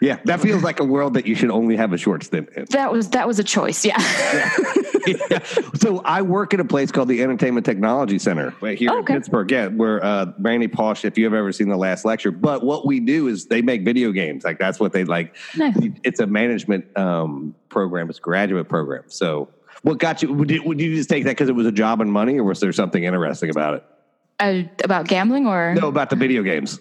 Yeah, 0.00 0.18
that 0.26 0.40
feels 0.40 0.62
like 0.62 0.78
a 0.78 0.84
world 0.84 1.14
that 1.14 1.26
you 1.26 1.34
should 1.34 1.50
only 1.50 1.74
have 1.76 1.92
a 1.94 1.96
short 1.98 2.22
stint 2.22 2.50
in. 2.54 2.66
That 2.70 2.92
was 2.92 3.08
that 3.10 3.26
was 3.26 3.38
a 3.38 3.44
choice. 3.44 3.84
Yeah. 3.84 3.96
Yeah. 5.06 5.38
So 5.76 6.00
I 6.04 6.20
work 6.22 6.52
at 6.52 6.58
a 6.60 6.64
place 6.64 6.90
called 6.90 7.08
the 7.08 7.22
Entertainment 7.22 7.64
Technology 7.64 8.18
Center 8.18 8.52
right 8.60 8.76
here 8.76 8.90
Okay. 8.90 9.14
in 9.14 9.20
Pittsburgh. 9.20 9.50
Yeah, 9.50 9.68
where 9.68 10.04
uh, 10.04 10.26
Randy 10.40 10.66
Pausch, 10.68 11.04
if 11.04 11.16
you've 11.16 11.32
ever 11.32 11.52
seen 11.52 11.68
the 11.68 11.76
last 11.76 12.04
lecture, 12.04 12.30
but 12.32 12.64
what 12.64 12.84
we 12.86 12.98
do 13.00 13.28
is 13.28 13.46
they 13.46 13.62
make 13.62 13.84
video 13.84 14.10
games. 14.12 14.44
Like 14.44 14.58
that's 14.58 14.80
what 14.80 14.92
they 14.92 15.04
like. 15.04 15.36
Nice. 15.56 15.76
It's 16.04 16.18
a 16.20 16.26
management 16.26 16.86
um, 16.98 17.54
program. 17.68 18.10
It's 18.10 18.18
a 18.18 18.22
graduate 18.22 18.68
program. 18.68 19.04
So 19.06 19.48
what 19.86 19.98
got 19.98 20.20
you? 20.20 20.32
Would 20.32 20.50
you, 20.50 20.64
would 20.64 20.80
you 20.80 20.96
just 20.96 21.08
take 21.08 21.22
that 21.24 21.30
because 21.30 21.48
it 21.48 21.54
was 21.54 21.64
a 21.64 21.70
job 21.70 22.00
and 22.00 22.12
money, 22.12 22.38
or 22.38 22.42
was 22.42 22.58
there 22.58 22.72
something 22.72 23.04
interesting 23.04 23.50
about 23.50 23.74
it? 23.74 23.84
Uh, 24.40 24.62
about 24.82 25.06
gambling 25.06 25.46
or 25.46 25.74
No, 25.76 25.86
about 25.86 26.10
the 26.10 26.16
video 26.16 26.42
games. 26.42 26.80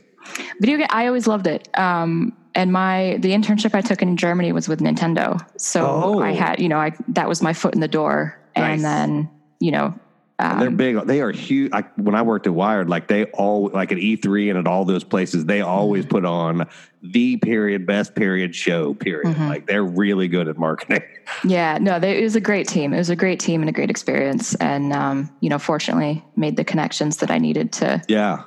video 0.59 0.79
game. 0.79 0.87
I 0.89 1.05
always 1.05 1.27
loved 1.27 1.45
it. 1.45 1.69
Um, 1.77 2.35
and 2.55 2.73
my 2.73 3.17
the 3.19 3.29
internship 3.29 3.75
I 3.75 3.81
took 3.81 4.01
in 4.01 4.17
Germany 4.17 4.51
was 4.53 4.67
with 4.67 4.79
Nintendo. 4.79 5.39
So 5.61 5.85
Oh. 5.85 6.19
I 6.19 6.31
had 6.31 6.59
you 6.59 6.67
know 6.67 6.79
I 6.79 6.93
that 7.09 7.29
was 7.29 7.43
my 7.43 7.53
foot 7.53 7.75
in 7.75 7.79
the 7.79 7.87
door. 7.87 8.39
Nice. 8.57 8.73
And 8.73 8.83
then 8.83 9.29
you 9.59 9.69
know 9.69 9.93
They're 10.37 10.69
big. 10.69 10.99
They 11.05 11.21
are 11.21 11.31
huge. 11.31 11.71
I, 11.71 11.81
when 11.95 12.13
I 12.13 12.21
worked 12.21 12.45
at 12.45 12.53
Wired, 12.53 12.89
like 12.89 13.07
they 13.07 13.25
all 13.25 13.69
like 13.69 13.91
at 13.91 13.97
E3 13.97 14.49
and 14.49 14.59
at 14.59 14.67
all 14.67 14.83
those 14.83 15.03
places, 15.03 15.45
they 15.45 15.61
always 15.61 16.05
put 16.05 16.25
on 16.25 16.67
the 17.01 17.37
period 17.37 17.85
best 17.85 18.15
period 18.15 18.53
show. 18.53 18.93
Period. 18.95 19.37
Like 19.39 19.65
they're 19.65 19.83
really 19.85 20.27
good 20.27 20.47
at 20.47 20.57
marketing. 20.57 21.03
Yeah, 21.43 21.79
no, 21.81 21.99
they, 21.99 22.19
it 22.19 22.23
was 22.23 22.35
a 22.35 22.39
great 22.39 22.67
team. 22.67 22.93
It 22.93 22.97
was 22.97 23.09
a 23.09 23.15
great 23.15 23.39
team 23.39 23.61
and 23.61 23.67
a 23.67 23.71
great 23.73 23.89
experience. 23.89 24.53
And, 24.55 24.93
um, 24.93 25.35
you 25.39 25.49
know, 25.49 25.57
fortunately 25.57 26.23
made 26.35 26.55
the 26.55 26.63
connections 26.63 27.17
that 27.17 27.31
I 27.31 27.39
needed 27.39 27.71
to 27.73 27.99
Yeah. 28.07 28.43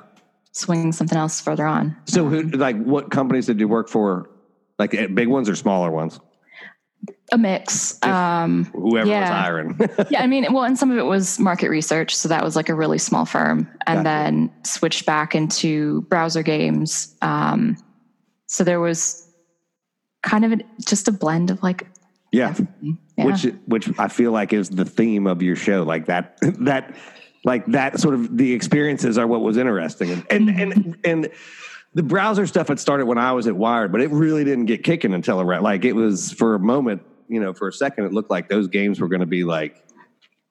swing 0.53 0.93
something 0.93 1.17
else 1.17 1.41
further 1.41 1.65
on. 1.65 1.97
So, 2.05 2.29
who, 2.29 2.43
like, 2.43 2.81
what 2.81 3.11
companies 3.11 3.47
did 3.47 3.59
you 3.59 3.67
work 3.67 3.89
for? 3.89 4.29
Like 4.79 4.93
eh, 4.93 5.07
big 5.07 5.27
ones 5.27 5.49
or 5.49 5.55
smaller 5.57 5.91
ones? 5.91 6.21
A 7.31 7.37
mix. 7.37 8.01
Um, 8.03 8.65
Whoever 8.65 9.05
was 9.05 9.07
Yeah. 9.07 9.41
hiring. 9.41 9.79
yeah, 10.09 10.23
I 10.23 10.27
mean, 10.27 10.51
well, 10.51 10.63
and 10.63 10.77
some 10.77 10.89
of 10.91 10.97
it 10.97 11.05
was 11.05 11.39
market 11.39 11.69
research. 11.69 12.15
So 12.15 12.27
that 12.29 12.43
was 12.43 12.55
like 12.55 12.69
a 12.69 12.75
really 12.75 12.97
small 12.97 13.25
firm. 13.25 13.69
And 13.85 13.99
Gotcha. 13.99 14.03
then 14.03 14.51
switched 14.63 15.05
back 15.05 15.35
into 15.35 16.01
browser 16.03 16.41
games. 16.41 17.15
Um, 17.21 17.77
so 18.47 18.63
there 18.63 18.79
was 18.79 19.27
kind 20.23 20.43
of 20.43 20.53
a, 20.53 20.57
just 20.85 21.07
a 21.07 21.11
blend 21.11 21.51
of 21.51 21.61
like, 21.61 21.87
yeah. 22.31 22.55
yeah. 23.15 23.25
Which, 23.25 23.43
which 23.67 23.99
I 23.99 24.07
feel 24.07 24.31
like 24.31 24.51
is 24.51 24.69
the 24.69 24.85
theme 24.85 25.27
of 25.27 25.41
your 25.41 25.55
show. 25.55 25.83
Like 25.83 26.07
that, 26.07 26.37
that, 26.41 26.95
like 27.45 27.65
that 27.67 27.99
sort 27.99 28.15
of 28.15 28.37
the 28.37 28.53
experiences 28.53 29.17
are 29.17 29.27
what 29.27 29.41
was 29.41 29.55
interesting. 29.57 30.11
And, 30.11 30.49
and, 30.49 30.73
and, 30.73 30.97
and 31.05 31.29
the 31.93 32.03
browser 32.03 32.45
stuff 32.45 32.67
had 32.67 32.79
started 32.79 33.05
when 33.05 33.17
I 33.17 33.31
was 33.31 33.47
at 33.47 33.55
Wired, 33.55 33.91
but 33.91 34.01
it 34.01 34.11
really 34.11 34.43
didn't 34.43 34.65
get 34.65 34.83
kicking 34.83 35.13
until 35.13 35.41
around, 35.41 35.63
like 35.63 35.85
it 35.85 35.93
was 35.93 36.31
for 36.31 36.55
a 36.55 36.59
moment, 36.59 37.01
you 37.27 37.39
know, 37.39 37.53
for 37.53 37.67
a 37.67 37.73
second, 37.73 38.05
it 38.05 38.13
looked 38.13 38.29
like 38.29 38.47
those 38.49 38.67
games 38.67 38.99
were 38.99 39.07
going 39.07 39.21
to 39.21 39.25
be 39.25 39.43
like 39.43 39.83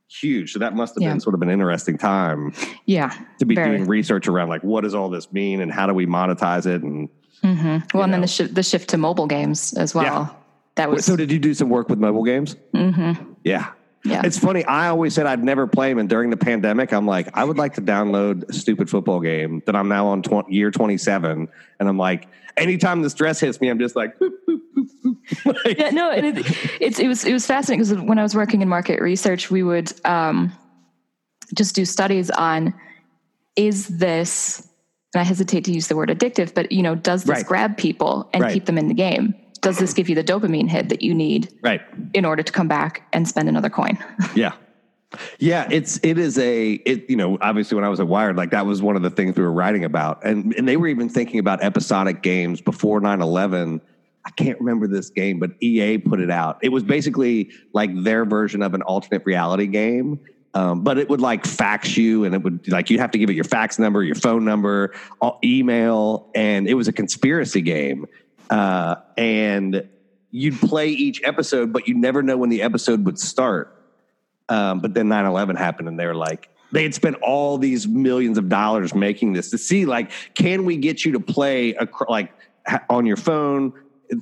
huge. 0.09 0.53
So 0.53 0.59
that 0.61 0.75
must 0.75 0.95
have 0.95 1.03
Yeah. 1.03 1.11
been 1.13 1.21
sort 1.21 1.35
of 1.35 1.43
an 1.43 1.51
interesting 1.51 1.99
time 1.99 2.53
yeah. 2.87 3.13
to 3.39 3.45
be 3.45 3.55
very. 3.55 3.77
doing 3.77 3.89
research 3.89 4.27
around 4.27 4.49
like, 4.49 4.63
what 4.63 4.83
does 4.83 4.95
all 4.95 5.11
this 5.11 5.33
mean 5.33 5.61
and 5.61 5.71
how 5.71 5.87
do 5.87 5.95
we 5.95 6.07
monetize 6.07 6.67
it? 6.67 6.83
And 6.83 7.09
Well, 7.43 8.03
and 8.05 8.13
then 8.13 8.21
the, 8.21 8.27
shi 8.27 8.47
the 8.47 8.63
shift 8.63 8.91
to 8.91 8.97
mobile 8.99 9.27
games 9.27 9.75
as 9.75 9.95
well. 9.95 10.05
Yeah. 10.05 10.29
That 10.77 10.91
was, 10.91 11.05
so 11.05 11.17
did 11.17 11.31
you 11.33 11.39
do 11.39 11.55
some 11.55 11.69
work 11.71 11.89
with 11.89 11.99
mobile 11.99 12.25
games? 12.25 12.57
Mm-hmm. 12.75 13.33
Yeah. 13.45 13.73
Yeah. 14.05 14.23
It's 14.25 14.39
funny. 14.39 14.65
I 14.65 14.89
always 14.89 15.15
said 15.15 15.27
I'd 15.27 15.43
never 15.43 15.67
play 15.67 15.89
them, 15.91 15.99
and 15.99 16.09
during 16.09 16.31
the 16.31 16.37
pandemic, 16.37 16.93
I'm 16.93 17.07
like, 17.07 17.29
I 17.35 17.45
would 17.45 17.59
like 17.59 17.75
to 17.75 17.83
download 17.83 18.49
a 18.49 18.53
stupid 18.53 18.89
football 18.89 19.21
game 19.21 19.63
that 19.67 19.75
I'm 19.75 19.89
now 19.89 20.07
on 20.09 20.23
year 20.49 20.71
27, 20.71 21.49
and 21.81 21.89
I'm 21.89 21.99
like, 21.99 22.29
anytime 22.57 23.03
the 23.03 23.11
stress 23.11 23.41
hits 23.41 23.61
me, 23.61 23.69
I'm 23.69 23.79
just 23.79 23.97
like, 23.97 24.19
boop, 24.19 24.31
boop, 24.49 24.61
boop, 24.77 24.87
boop. 25.05 25.17
Like, 25.65 25.79
yeah, 25.79 25.91
no, 25.91 26.11
it, 26.11 26.25
it's 26.81 26.99
it 26.99 27.07
was 27.09 27.25
it 27.25 27.33
was 27.33 27.47
fascinating 27.47 27.85
because 27.85 28.03
when 28.09 28.19
I 28.19 28.23
was 28.23 28.35
working 28.35 28.63
in 28.63 28.69
market 28.69 29.01
research, 29.03 29.51
we 29.51 29.63
would 29.63 29.93
um, 30.07 30.53
just 31.55 31.75
do 31.75 31.85
studies 31.85 32.31
on 32.31 32.75
is 33.57 33.89
this, 33.89 34.67
and 35.15 35.21
I 35.21 35.25
hesitate 35.25 35.65
to 35.65 35.73
use 35.73 35.89
the 35.89 35.97
word 35.97 36.09
addictive, 36.09 36.55
but 36.55 36.71
you 36.73 36.83
know, 36.83 36.95
does 36.95 37.25
this 37.25 37.39
Right. 37.39 37.47
grab 37.47 37.77
people 37.77 38.29
and 38.33 38.43
Right. 38.43 38.53
keep 38.55 38.67
them 38.67 38.79
in 38.79 38.89
the 38.89 38.95
game? 38.95 39.35
Does 39.61 39.79
this 39.79 39.93
give 39.93 40.09
you 40.09 40.15
the 40.15 40.25
dopamine 40.25 40.69
hit 40.69 40.89
that 40.89 41.03
you 41.03 41.15
need 41.15 41.53
right. 41.63 41.81
in 42.15 42.25
order 42.25 42.43
to 42.43 42.53
come 42.53 42.69
back 42.69 43.07
and 43.13 43.27
spend 43.27 43.49
another 43.49 43.71
coin? 43.71 43.99
Yeah. 44.35 44.53
Yeah, 45.39 45.67
it's 45.71 45.99
it 46.03 46.19
is 46.19 46.39
a 46.39 46.73
it 46.73 47.09
you 47.09 47.17
know 47.17 47.39
obviously 47.41 47.77
when 47.77 47.85
I 47.85 47.89
was 47.89 47.99
at 47.99 48.07
Wired 48.07 48.37
like 48.37 48.51
that 48.51 48.67
was 48.67 48.83
one 48.83 48.95
of 48.95 49.03
the 49.03 49.11
things 49.11 49.37
we 49.37 49.43
were 49.43 49.53
writing 49.53 49.85
about 49.85 50.25
and 50.25 50.55
and 50.55 50.69
they 50.69 50.77
were 50.77 50.87
even 50.87 51.09
thinking 51.09 51.41
about 51.41 51.63
episodic 51.63 52.23
games 52.23 52.61
before 52.61 53.01
9/11 53.01 53.81
I 54.27 54.31
can't 54.33 54.61
remember 54.61 54.87
this 54.87 55.09
game 55.09 55.39
but 55.39 55.53
EA 55.61 55.97
put 55.97 56.21
it 56.21 56.31
out 56.31 56.59
it 56.63 56.69
was 56.69 56.83
basically 56.83 57.51
like 57.73 57.91
their 58.03 58.27
version 58.27 58.61
of 58.63 58.75
an 58.75 58.83
alternate 58.83 59.23
reality 59.25 59.67
game 59.67 60.21
um, 60.55 60.83
but 60.83 60.99
it 60.99 61.09
would 61.09 61.21
like 61.21 61.47
fax 61.47 61.97
you 61.97 62.25
and 62.25 62.35
it 62.35 62.43
would 62.43 62.69
like 62.69 62.91
you'd 62.91 63.01
have 63.01 63.11
to 63.13 63.19
give 63.19 63.31
it 63.31 63.35
your 63.35 63.45
fax 63.45 63.79
number 63.79 64.03
your 64.03 64.15
phone 64.15 64.45
number 64.45 64.95
all- 65.23 65.39
email 65.43 66.31
and 66.35 66.69
it 66.69 66.75
was 66.75 66.87
a 66.87 66.93
conspiracy 66.93 67.63
game 67.63 68.07
uh, 68.51 68.97
and 69.17 69.89
you'd 70.31 70.59
play 70.61 70.89
each 70.89 71.23
episode 71.25 71.73
but 71.73 71.89
you 71.89 71.95
never 71.95 72.23
know 72.23 72.37
when 72.37 72.51
the 72.51 72.63
episode 72.63 73.05
would 73.05 73.19
start 73.19 73.79
um, 74.49 74.81
but 74.81 74.95
then 74.95 75.09
9-11 75.09 75.59
happened 75.59 75.89
and 75.89 75.99
they 75.99 76.07
were 76.07 76.15
like, 76.15 76.49
they 76.73 76.83
had 76.83 76.95
spent 76.95 77.17
all 77.23 77.59
these 77.59 77.87
millions 77.87 78.39
of 78.39 78.49
dollars 78.49 78.95
making 78.95 79.33
this 79.33 79.51
to 79.51 79.59
see 79.59 79.87
like, 79.87 80.11
can 80.35 80.65
we 80.65 80.77
get 80.77 81.05
you 81.05 81.13
to 81.13 81.21
play 81.21 81.75
a, 81.75 81.89
like 82.09 82.33
on 82.91 83.07
your 83.07 83.17
phone 83.17 83.73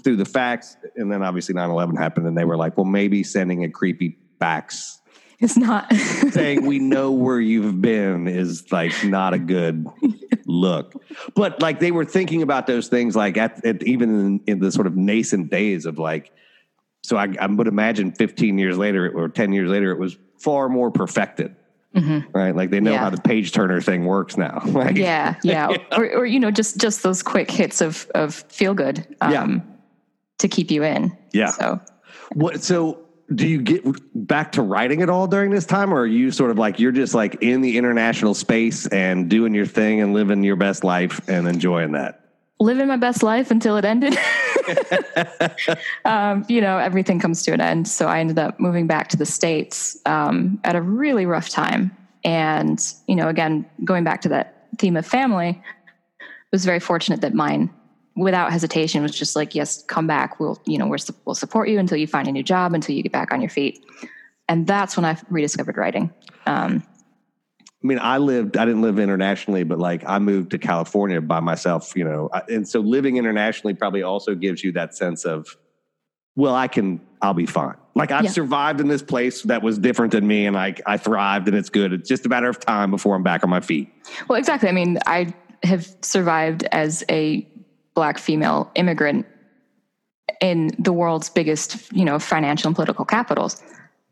through 0.02 0.16
the 0.16 0.24
fax? 0.24 0.76
And 0.96 1.10
then 1.10 1.22
obviously 1.22 1.54
9-11 1.54 1.98
happened 1.98 2.26
and 2.26 2.36
they 2.36 2.44
were 2.44 2.56
like, 2.56 2.76
well, 2.76 2.86
maybe 2.86 3.22
sending 3.22 3.64
a 3.64 3.70
creepy 3.70 4.18
fax 4.38 5.00
It's 5.40 5.56
not. 5.56 5.92
saying 6.30 6.64
we 6.64 6.78
know 6.78 7.12
where 7.12 7.38
you've 7.38 7.82
been 7.82 8.26
is 8.26 8.72
like 8.72 9.04
not 9.04 9.34
a 9.34 9.38
good 9.38 9.86
look. 10.46 10.94
But 11.34 11.60
like 11.60 11.78
they 11.78 11.90
were 11.90 12.06
thinking 12.06 12.40
about 12.40 12.66
those 12.66 12.88
things 12.88 13.14
like 13.14 13.36
at, 13.36 13.62
at 13.64 13.82
even 13.82 14.08
in, 14.18 14.40
in 14.46 14.58
the 14.60 14.72
sort 14.72 14.86
of 14.86 14.96
nascent 14.96 15.50
days 15.50 15.84
of 15.84 15.98
like, 15.98 16.32
so 17.02 17.18
I, 17.18 17.28
I 17.38 17.46
would 17.46 17.66
imagine 17.68 18.12
15 18.12 18.56
years 18.58 18.78
later 18.78 19.10
or 19.14 19.28
10 19.28 19.52
years 19.52 19.68
later, 19.70 19.90
it 19.90 19.98
was 19.98 20.16
far 20.38 20.68
more 20.70 20.90
perfected. 20.90 21.54
Right, 21.94 22.54
like 22.54 22.68
they 22.70 22.80
know 22.80 22.92
Yeah. 22.92 22.98
how 22.98 23.10
the 23.10 23.20
page 23.20 23.52
turner 23.52 23.80
thing 23.80 24.04
works 24.04 24.36
now. 24.36 24.60
Like, 24.66 24.96
yeah, 24.96 25.36
yeah, 25.42 25.68
Or, 25.92 26.04
or 26.20 26.26
you 26.26 26.38
know, 26.40 26.50
just 26.50 26.76
just 26.78 27.02
those 27.02 27.22
quick 27.22 27.50
hits 27.50 27.80
of 27.80 28.10
of 28.14 28.34
feel 28.34 28.74
good. 28.74 29.06
Um, 29.22 29.32
Yeah. 29.32 29.58
To 30.38 30.48
keep 30.48 30.70
you 30.70 30.82
in. 30.82 31.16
Yeah. 31.32 31.50
So 31.50 31.80
What? 32.34 32.62
So, 32.62 33.05
do 33.34 33.46
you 33.46 33.60
get 33.60 33.84
back 34.14 34.52
to 34.52 34.62
writing 34.62 35.02
at 35.02 35.10
all 35.10 35.26
during 35.26 35.50
this 35.50 35.66
time, 35.66 35.92
or 35.92 36.00
are 36.00 36.06
you 36.06 36.30
sort 36.30 36.50
of 36.50 36.58
like 36.58 36.78
you're 36.78 36.92
just 36.92 37.14
like 37.14 37.42
in 37.42 37.60
the 37.60 37.76
international 37.76 38.34
space 38.34 38.86
and 38.86 39.28
doing 39.28 39.54
your 39.54 39.66
thing 39.66 40.00
and 40.00 40.14
living 40.14 40.42
your 40.42 40.56
best 40.56 40.84
life 40.84 41.20
and 41.28 41.48
enjoying 41.48 41.92
that? 41.92 42.26
living 42.58 42.88
my 42.88 42.96
best 42.96 43.22
life 43.22 43.50
until 43.50 43.76
it 43.76 43.84
ended. 43.84 44.16
um, 46.04 46.44
you 46.48 46.60
know, 46.60 46.78
everything 46.78 47.20
comes 47.20 47.42
to 47.42 47.52
an 47.52 47.60
end. 47.60 47.86
So 47.86 48.06
I 48.06 48.20
ended 48.20 48.38
up 48.38 48.58
moving 48.58 48.86
back 48.86 49.08
to 49.08 49.16
the 49.16 49.26
States 49.26 49.98
um, 50.06 50.60
at 50.64 50.74
a 50.74 50.80
really 50.80 51.26
rough 51.26 51.48
time. 51.48 51.96
And, 52.24 52.80
you 53.06 53.14
know, 53.14 53.28
again, 53.28 53.66
going 53.84 54.04
back 54.04 54.22
to 54.22 54.28
that 54.30 54.66
theme 54.78 54.96
of 54.96 55.06
family, 55.06 55.62
I 56.20 56.24
was 56.50 56.64
very 56.64 56.80
fortunate 56.80 57.20
that 57.20 57.34
mine, 57.34 57.70
without 58.16 58.50
hesitation, 58.50 59.02
was 59.02 59.12
just 59.16 59.36
like, 59.36 59.54
yes, 59.54 59.82
come 59.84 60.06
back. 60.06 60.40
We'll, 60.40 60.60
you 60.64 60.78
know, 60.78 60.86
we're, 60.86 60.96
we'll 61.24 61.34
support 61.34 61.68
you 61.68 61.78
until 61.78 61.98
you 61.98 62.06
find 62.06 62.26
a 62.26 62.32
new 62.32 62.42
job, 62.42 62.72
until 62.72 62.94
you 62.94 63.02
get 63.02 63.12
back 63.12 63.32
on 63.32 63.40
your 63.40 63.50
feet. 63.50 63.84
And 64.48 64.66
that's 64.66 64.96
when 64.96 65.04
I 65.04 65.18
rediscovered 65.28 65.76
writing. 65.76 66.12
Um, 66.46 66.82
I 67.60 67.86
mean, 67.86 67.98
I 68.00 68.18
lived, 68.18 68.56
I 68.56 68.64
didn't 68.64 68.82
live 68.82 68.98
internationally, 68.98 69.62
but 69.62 69.78
like 69.78 70.02
I 70.06 70.18
moved 70.18 70.52
to 70.52 70.58
California 70.58 71.20
by 71.20 71.40
myself, 71.40 71.94
you 71.94 72.04
know. 72.04 72.30
And 72.48 72.66
so 72.66 72.80
living 72.80 73.16
internationally 73.16 73.74
probably 73.74 74.02
also 74.02 74.34
gives 74.34 74.64
you 74.64 74.72
that 74.72 74.96
sense 74.96 75.24
of, 75.24 75.56
well, 76.36 76.54
I 76.54 76.68
can, 76.68 77.00
I'll 77.20 77.34
be 77.34 77.46
fine. 77.46 77.74
Like 77.94 78.10
I've 78.12 78.24
Yeah. 78.24 78.30
survived 78.30 78.80
in 78.80 78.88
this 78.88 79.02
place 79.02 79.42
that 79.42 79.62
was 79.62 79.78
different 79.78 80.12
than 80.12 80.26
me 80.26 80.46
and 80.46 80.56
I, 80.56 80.74
I 80.86 80.96
thrived 80.96 81.48
and 81.48 81.56
it's 81.56 81.70
good. 81.70 81.92
It's 81.92 82.08
just 82.08 82.24
a 82.26 82.28
matter 82.28 82.48
of 82.48 82.60
time 82.60 82.90
before 82.90 83.14
I'm 83.14 83.22
back 83.22 83.44
on 83.44 83.50
my 83.50 83.60
feet. 83.60 83.92
Well, 84.28 84.38
exactly. 84.38 84.68
I 84.68 84.72
mean, 84.72 84.98
I 85.06 85.32
have 85.62 85.86
survived 86.02 86.64
as 86.72 87.04
a 87.10 87.46
black 87.96 88.18
female 88.18 88.70
immigrant 88.76 89.26
in 90.40 90.70
the 90.78 90.92
world's 90.92 91.28
biggest, 91.30 91.92
you 91.92 92.04
know, 92.04 92.18
financial 92.20 92.68
and 92.68 92.76
political 92.76 93.04
capitals. 93.04 93.60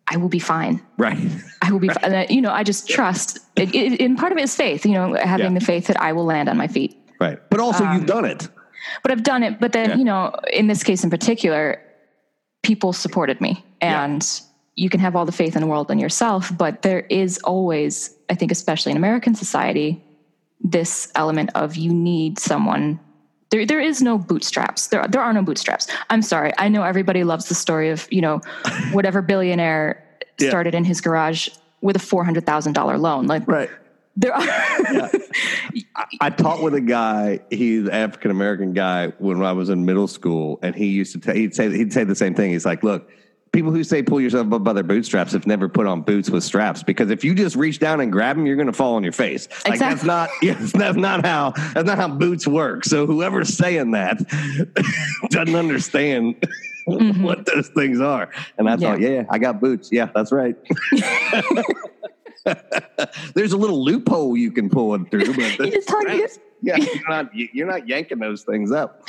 I 0.09 0.17
will 0.17 0.29
be 0.29 0.39
fine. 0.41 0.83
Right. 0.99 1.17
I 1.63 1.71
will 1.71 1.79
be, 1.79 1.89
fine. 1.89 2.27
You 2.29 2.43
know, 2.43 2.51
I 2.53 2.63
just 2.65 2.89
trust. 2.89 3.39
It, 3.57 3.75
it, 3.75 4.01
and 4.01 4.19
part 4.19 4.33
of 4.33 4.39
it 4.39 4.45
is 4.45 4.55
faith. 4.57 4.85
You 4.85 4.93
know, 4.93 5.15
having 5.15 5.53
Yeah. 5.53 5.59
the 5.61 5.65
faith 5.65 5.87
that 5.87 6.01
I 6.01 6.13
will 6.13 6.25
land 6.25 6.49
on 6.49 6.57
my 6.57 6.67
feet. 6.67 6.97
Right. 7.21 7.39
But 7.51 7.61
also 7.61 7.85
Um, 7.85 7.95
you've 7.95 8.07
done 8.07 8.25
it. 8.25 8.49
But 9.03 9.13
I've 9.13 9.23
done 9.23 9.43
it. 9.43 9.61
But 9.61 9.73
then, 9.73 9.91
Yeah. 9.91 9.97
you 9.97 10.05
know, 10.05 10.35
in 10.53 10.67
this 10.67 10.83
case 10.83 11.05
in 11.05 11.11
particular, 11.11 11.81
people 12.63 12.93
supported 12.93 13.41
me, 13.41 13.65
Yeah. 13.83 14.05
and 14.05 14.41
you 14.77 14.89
can 14.91 15.01
have 15.01 15.15
all 15.17 15.25
the 15.25 15.33
faith 15.43 15.55
in 15.57 15.63
the 15.63 15.69
world 15.69 15.91
in 15.91 15.99
yourself, 15.99 16.53
but 16.57 16.83
there 16.83 17.01
is 17.23 17.39
always, 17.45 18.15
I 18.29 18.35
think, 18.35 18.51
especially 18.53 18.93
in 18.93 18.99
American 18.99 19.35
society, 19.35 20.03
this 20.61 21.09
element 21.15 21.51
of 21.55 21.77
you 21.77 21.93
need 21.93 22.39
someone 22.39 22.99
There, 23.55 23.65
there 23.65 23.81
is 23.81 24.03
no 24.03 24.19
bootstraps. 24.19 24.89
There, 24.89 25.07
there 25.09 25.23
are 25.23 25.33
no 25.33 25.41
bootstraps. 25.41 25.87
I'm 26.11 26.23
sorry. 26.23 26.53
I 26.59 26.69
know 26.69 26.83
everybody 26.83 27.23
loves 27.23 27.49
the 27.49 27.55
story 27.55 27.91
of 27.91 28.09
you 28.13 28.21
know, 28.21 28.41
whatever 28.93 29.23
billionaire 29.23 30.03
Yeah. 30.41 30.49
started 30.49 30.75
in 30.75 30.83
his 30.83 31.01
garage 31.01 31.49
with 31.81 31.95
a 31.95 32.01
four 32.01 32.25
hundred 32.25 32.47
thousand 32.47 32.73
dollar 32.73 32.99
loan. 32.99 33.29
Like 33.29 33.47
Right. 33.47 33.71
there 34.17 34.35
are. 34.35 34.43
I 36.21 36.31
taught 36.31 36.65
with 36.65 36.75
a 36.75 36.81
guy. 36.81 37.41
He's 37.51 37.85
an 37.85 37.93
African 37.93 38.33
American 38.33 38.73
guy 38.73 39.13
when 39.19 39.41
I 39.41 39.53
was 39.53 39.69
in 39.69 39.85
middle 39.85 40.09
school, 40.09 40.59
and 40.61 40.75
he 40.75 40.87
used 40.87 41.13
to 41.13 41.21
t- 41.21 41.39
he'd 41.39 41.55
say 41.55 41.71
he'd 41.71 41.93
say 41.93 42.03
the 42.03 42.17
same 42.17 42.35
thing. 42.35 42.51
He's 42.51 42.67
like, 42.67 42.83
"Look, 42.83 43.09
people 43.55 43.71
who 43.71 43.83
say 43.85 44.03
pull 44.03 44.21
yourself 44.21 44.53
up 44.53 44.65
by 44.65 44.73
their 44.75 44.83
bootstraps 44.83 45.33
have 45.33 45.47
never 45.47 45.69
put 45.69 45.87
on 45.87 46.03
boots 46.03 46.29
with 46.29 46.43
straps 46.45 46.83
because 46.83 47.11
if 47.11 47.25
you 47.25 47.35
just 47.35 47.57
reach 47.57 47.79
down 47.79 48.01
and 48.01 48.13
grab 48.13 48.37
them, 48.37 48.45
you're 48.45 48.57
going 48.57 48.67
to 48.67 48.73
fall 48.73 48.97
on 48.97 49.03
your 49.03 49.13
face. 49.13 49.49
Like 49.67 49.79
that's 49.79 50.03
not 50.05 50.29
yes, 50.43 50.73
that's 50.73 50.97
not 50.97 51.25
how 51.25 51.53
that's 51.73 51.87
not 51.87 51.97
how 51.97 52.09
boots 52.09 52.47
work. 52.47 52.85
So 52.85 53.07
whoever's 53.07 53.57
saying 53.57 53.93
that 53.93 54.19
doesn't 55.31 55.55
understand." 55.57 56.37
Mm-hmm. 56.87 57.23
what 57.23 57.47
those 57.47 57.69
things 57.69 57.99
are. 57.99 58.29
And 58.59 58.69
I 58.69 58.77
thought, 58.77 59.01
Yeah. 59.01 59.09
yeah, 59.09 59.23
I 59.31 59.39
got 59.39 59.59
boots. 59.59 59.89
Yeah, 59.91 60.11
that's 60.15 60.31
right. 60.31 60.55
There's 63.35 63.55
a 63.55 63.57
little 63.57 63.83
loophole 63.83 64.37
you 64.37 64.53
can 64.53 64.69
pull 64.69 64.95
it 64.95 65.11
through, 65.11 65.35
but 65.35 65.61
You 65.61 65.71
just 65.71 66.41
yeah, 66.61 66.77
you're 66.77 67.09
not 67.09 67.31
you're 67.35 67.67
not 67.67 67.89
yanking 67.89 68.19
those 68.19 68.43
things 68.43 68.71
up. 68.71 69.03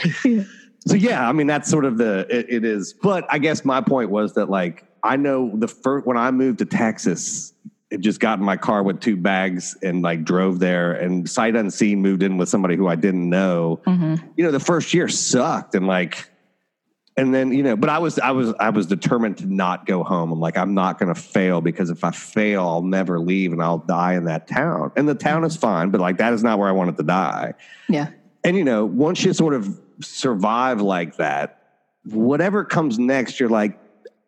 So 0.88 0.96
yeah, 0.96 1.28
I 1.28 1.32
mean 1.32 1.48
that's 1.48 1.70
sort 1.70 1.86
of 1.86 1.98
the 1.98 2.28
it, 2.30 2.46
it 2.50 2.66
is. 2.66 2.94
But 2.94 3.26
I 3.30 3.40
guess 3.40 3.66
my 3.66 3.82
point 3.82 4.10
was 4.10 4.34
that 4.34 4.50
like 4.50 4.86
I 5.04 5.16
know 5.16 5.52
the 5.54 5.68
first 5.68 6.06
when 6.06 6.18
I 6.18 6.32
moved 6.32 6.60
to 6.60 6.66
Texas, 6.66 7.54
it 7.90 8.02
just 8.02 8.20
got 8.20 8.40
in 8.40 8.46
my 8.46 8.58
car 8.58 8.84
with 8.84 9.00
two 9.00 9.18
bags 9.18 9.76
and 9.82 10.02
like 10.02 10.24
drove 10.24 10.60
there 10.60 10.94
and 10.94 11.30
sight 11.30 11.56
unseen 11.56 12.02
moved 12.02 12.24
in 12.24 12.38
with 12.38 12.50
somebody 12.50 12.76
who 12.76 12.88
I 12.88 12.96
didn't 12.96 13.30
know. 13.30 13.82
Mm-hmm. 13.88 14.28
You 14.38 14.46
know, 14.46 14.52
the 14.52 14.60
first 14.60 14.94
year 14.94 15.08
sucked 15.08 15.76
and 15.76 15.88
like 15.88 16.30
and 17.18 17.34
then 17.34 17.52
you 17.54 17.64
know 17.64 17.76
but 17.76 17.90
i 17.90 17.98
was 17.98 18.20
i 18.20 18.32
was 18.32 18.54
i 18.60 18.70
was 18.70 18.86
determined 18.88 19.38
to 19.38 19.46
not 19.46 19.86
go 19.86 20.04
home 20.04 20.32
i'm 20.32 20.40
like 20.40 20.58
i'm 20.58 20.74
not 20.74 21.00
going 21.00 21.14
to 21.14 21.20
fail 21.20 21.62
because 21.62 21.90
if 21.90 22.04
i 22.04 22.12
fail 22.12 22.68
i'll 22.68 22.82
never 22.82 23.20
leave 23.20 23.52
and 23.52 23.62
i'll 23.62 23.78
die 23.78 24.16
in 24.16 24.26
that 24.26 24.48
town 24.48 24.92
and 24.96 25.08
the 25.08 25.16
town 25.16 25.44
is 25.44 25.56
fine 25.56 25.90
but 25.90 26.02
like 26.02 26.18
that 26.18 26.34
is 26.34 26.44
not 26.44 26.60
where 26.60 26.68
i 26.68 26.72
wanted 26.72 26.98
to 26.98 27.04
die 27.04 27.54
yeah. 27.88 28.10
And 28.46 28.56
you 28.56 28.64
know 28.64 28.86
once 28.86 29.24
you 29.24 29.34
sort 29.34 29.54
of 29.54 29.80
survive 30.02 30.82
like 30.82 31.18
that 31.18 31.62
whatever 32.06 32.64
comes 32.64 32.98
next 33.00 33.40
you're 33.40 33.50
like 33.50 33.78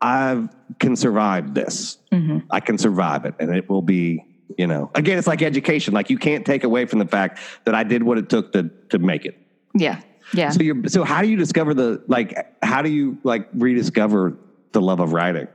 i 0.01 0.47
can 0.79 0.95
survive 0.95 1.53
this 1.53 1.97
mm-hmm. 2.11 2.39
i 2.51 2.59
can 2.59 2.77
survive 2.77 3.25
it 3.25 3.33
and 3.39 3.55
it 3.55 3.69
will 3.69 3.81
be 3.81 4.23
you 4.57 4.67
know 4.67 4.89
again 4.95 5.17
it's 5.17 5.27
like 5.27 5.41
education 5.41 5.93
like 5.93 6.09
you 6.09 6.17
can't 6.17 6.45
take 6.45 6.63
away 6.63 6.85
from 6.85 6.99
the 6.99 7.07
fact 7.07 7.39
that 7.65 7.75
i 7.75 7.83
did 7.83 8.03
what 8.03 8.17
it 8.17 8.29
took 8.29 8.51
to 8.51 8.69
to 8.89 8.99
make 8.99 9.25
it 9.25 9.37
Yeah. 9.75 10.01
Yeah. 10.33 10.49
so 10.49 10.61
you're 10.61 10.87
so 10.87 11.05
how 11.05 11.21
do 11.21 11.29
you 11.29 11.37
discover 11.37 11.73
the 11.73 12.03
like 12.07 12.53
how 12.61 12.81
do 12.81 12.89
you 12.89 13.17
like 13.23 13.47
rediscover 13.53 14.37
the 14.71 14.81
love 14.81 14.99
of 14.99 15.13
writing? 15.13 15.47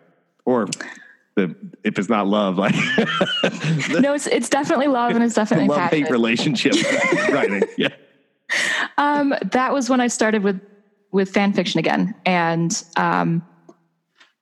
Or 0.45 0.67
the 1.37 1.55
if 1.85 1.99
it's 1.99 2.09
not 2.09 2.27
love, 2.27 2.59
like 2.59 2.75
no, 4.01 4.15
it's 4.15 4.27
it's 4.27 4.49
definitely 4.49 4.89
love 4.89 5.13
and 5.13 5.23
it's 5.23 5.35
definitely 5.43 5.69
love 5.69 5.91
hate 5.91 6.11
relationship 6.11 6.75
writing. 7.31 7.63
Yeah. 7.79 7.89
Um, 8.99 9.35
that 9.53 9.73
was 9.73 9.89
when 9.91 10.01
I 10.01 10.09
started 10.09 10.43
with 10.43 10.61
with 11.13 11.31
fan 11.31 11.53
fiction 11.53 11.79
again, 11.79 12.15
and 12.25 12.83
um, 12.97 13.47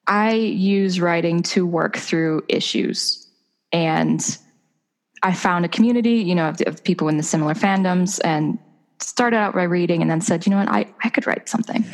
I 0.07 0.35
use 0.35 1.01
writing 1.01 1.43
to 1.45 1.67
work 1.67 1.97
through 1.97 2.43
issues, 2.49 3.29
and 3.73 4.21
I 5.23 5.35
found 5.35 5.65
a 5.65 5.69
community, 5.69 6.15
you 6.17 6.35
know, 6.35 6.49
of, 6.49 6.61
of 6.67 6.85
people 6.85 7.09
in 7.09 7.17
the 7.17 7.23
similar 7.23 7.55
fandoms, 7.55 8.21
and 8.25 8.59
started 9.01 9.37
out 9.37 9.55
by 9.55 9.65
reading, 9.65 10.01
and 10.03 10.11
then 10.11 10.21
said, 10.21 10.47
you 10.47 10.51
know 10.51 10.59
what, 10.59 10.69
I 10.69 10.87
I 11.05 11.09
could 11.09 11.27
write 11.27 11.49
something. 11.49 11.85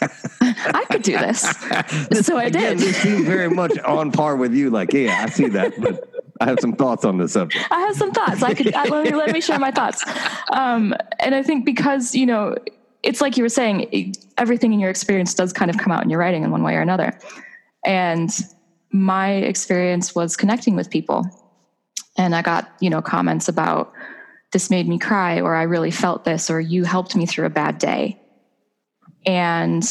I 0.40 0.84
could 0.90 1.02
do 1.02 1.16
this. 1.18 1.40
so 2.26 2.36
I 2.36 2.44
Again, 2.44 2.76
did. 2.76 2.78
this 2.78 2.96
seems 2.96 3.24
very 3.24 3.48
much 3.50 3.78
on 3.84 4.10
par 4.12 4.36
with 4.36 4.52
you. 4.54 4.70
Like, 4.70 4.92
yeah, 4.92 5.24
I 5.24 5.30
see 5.30 5.48
that, 5.48 5.80
but 5.80 6.08
I 6.42 6.46
have 6.46 6.60
some 6.60 6.72
thoughts 6.74 7.04
on 7.04 7.18
this 7.18 7.32
subject. 7.32 7.64
I 7.70 7.80
have 7.80 7.96
some 7.96 8.10
thoughts. 8.10 8.42
I 8.42 8.54
could 8.54 8.74
I, 8.74 8.84
let, 8.84 9.04
me, 9.04 9.14
let 9.14 9.32
me 9.32 9.40
share 9.40 9.58
my 9.58 9.70
thoughts. 9.70 10.04
Um, 10.52 10.94
and 11.20 11.34
I 11.34 11.42
think 11.42 11.64
because 11.64 12.14
you 12.14 12.26
know, 12.26 12.56
it's 13.02 13.20
like 13.20 13.36
you 13.36 13.42
were 13.42 13.48
saying, 13.48 14.14
everything 14.38 14.72
in 14.72 14.80
your 14.80 14.90
experience 14.90 15.34
does 15.34 15.52
kind 15.52 15.70
of 15.70 15.78
come 15.78 15.92
out 15.92 16.02
in 16.02 16.10
your 16.10 16.18
writing 16.18 16.44
in 16.44 16.50
one 16.50 16.62
way 16.62 16.74
or 16.74 16.80
another. 16.80 17.18
And 17.84 18.30
my 18.90 19.32
experience 19.32 20.14
was 20.14 20.36
connecting 20.36 20.76
with 20.76 20.90
people, 20.90 21.24
and 22.18 22.34
I 22.34 22.42
got 22.42 22.72
you 22.80 22.90
know 22.90 23.02
comments 23.02 23.48
about 23.48 23.92
this 24.52 24.68
made 24.68 24.88
me 24.88 24.98
cry, 24.98 25.40
or 25.40 25.54
I 25.54 25.62
really 25.62 25.90
felt 25.90 26.24
this, 26.24 26.50
or 26.50 26.60
you 26.60 26.84
helped 26.84 27.16
me 27.16 27.24
through 27.26 27.46
a 27.46 27.50
bad 27.50 27.78
day. 27.78 28.20
And 29.24 29.84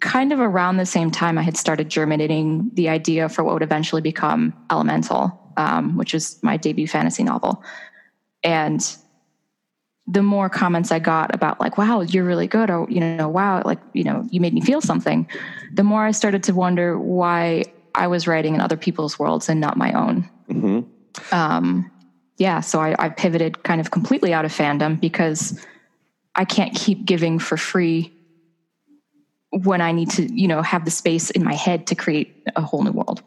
kind 0.00 0.32
of 0.32 0.40
around 0.40 0.76
the 0.76 0.86
same 0.86 1.10
time, 1.10 1.38
I 1.38 1.42
had 1.42 1.56
started 1.56 1.88
germinating 1.88 2.70
the 2.74 2.88
idea 2.88 3.28
for 3.28 3.44
what 3.44 3.54
would 3.54 3.62
eventually 3.62 4.02
become 4.02 4.52
Elemental, 4.70 5.45
um, 5.56 5.96
which 5.96 6.14
is 6.14 6.38
my 6.42 6.56
debut 6.56 6.86
fantasy 6.86 7.22
novel. 7.22 7.62
And 8.42 8.96
the 10.06 10.22
more 10.22 10.48
comments 10.48 10.92
I 10.92 11.00
got 11.00 11.34
about, 11.34 11.60
like, 11.60 11.78
wow, 11.78 12.00
you're 12.00 12.24
really 12.24 12.46
good, 12.46 12.70
or, 12.70 12.86
you 12.88 13.00
know, 13.00 13.28
wow, 13.28 13.62
like, 13.64 13.80
you 13.92 14.04
know, 14.04 14.24
you 14.30 14.40
made 14.40 14.54
me 14.54 14.60
feel 14.60 14.80
something, 14.80 15.28
the 15.72 15.82
more 15.82 16.04
I 16.04 16.12
started 16.12 16.44
to 16.44 16.54
wonder 16.54 16.98
why 16.98 17.64
I 17.94 18.06
was 18.06 18.28
writing 18.28 18.54
in 18.54 18.60
other 18.60 18.76
people's 18.76 19.18
worlds 19.18 19.48
and 19.48 19.60
not 19.60 19.76
my 19.76 19.92
own. 19.92 20.28
Um, 21.32 21.90
yeah, 22.36 22.60
so 22.60 22.80
I, 22.80 22.94
I 22.98 23.08
pivoted 23.08 23.62
kind 23.62 23.80
of 23.80 23.90
completely 23.90 24.32
out 24.32 24.44
of 24.44 24.52
fandom 24.52 25.00
because 25.00 25.58
I 26.34 26.44
can't 26.44 26.74
keep 26.74 27.04
giving 27.04 27.38
for 27.38 27.56
free 27.56 28.12
when 29.50 29.80
I 29.80 29.92
need 29.92 30.10
to, 30.10 30.32
you 30.32 30.46
know, 30.46 30.60
have 30.60 30.84
the 30.84 30.90
space 30.90 31.30
in 31.30 31.42
my 31.42 31.54
head 31.54 31.86
to 31.86 31.94
create 31.94 32.46
a 32.54 32.60
whole 32.60 32.84
new 32.84 32.92
world. 32.92 33.22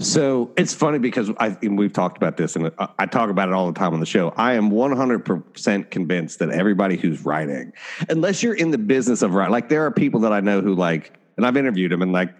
So 0.00 0.52
it's 0.56 0.72
funny 0.72 0.98
because 0.98 1.30
I, 1.38 1.56
and 1.60 1.76
we've 1.76 1.92
talked 1.92 2.16
about 2.16 2.36
this, 2.36 2.54
and 2.54 2.70
I, 2.78 2.88
I 3.00 3.06
talk 3.06 3.30
about 3.30 3.48
it 3.48 3.54
all 3.54 3.66
the 3.66 3.78
time 3.78 3.94
on 3.94 4.00
the 4.00 4.06
show. 4.06 4.32
I 4.36 4.52
am 4.54 4.70
100% 4.70 5.90
convinced 5.90 6.38
that 6.38 6.50
everybody 6.50 6.96
who's 6.96 7.24
writing, 7.24 7.72
unless 8.08 8.42
you're 8.42 8.54
in 8.54 8.70
the 8.70 8.78
business 8.78 9.22
of 9.22 9.34
writing, 9.34 9.50
like 9.50 9.68
there 9.68 9.84
are 9.86 9.90
people 9.90 10.20
that 10.20 10.32
I 10.32 10.38
know 10.38 10.60
who 10.60 10.74
like, 10.74 11.18
and 11.36 11.44
I've 11.44 11.56
interviewed 11.56 11.90
them, 11.90 12.02
and 12.02 12.12
like 12.12 12.32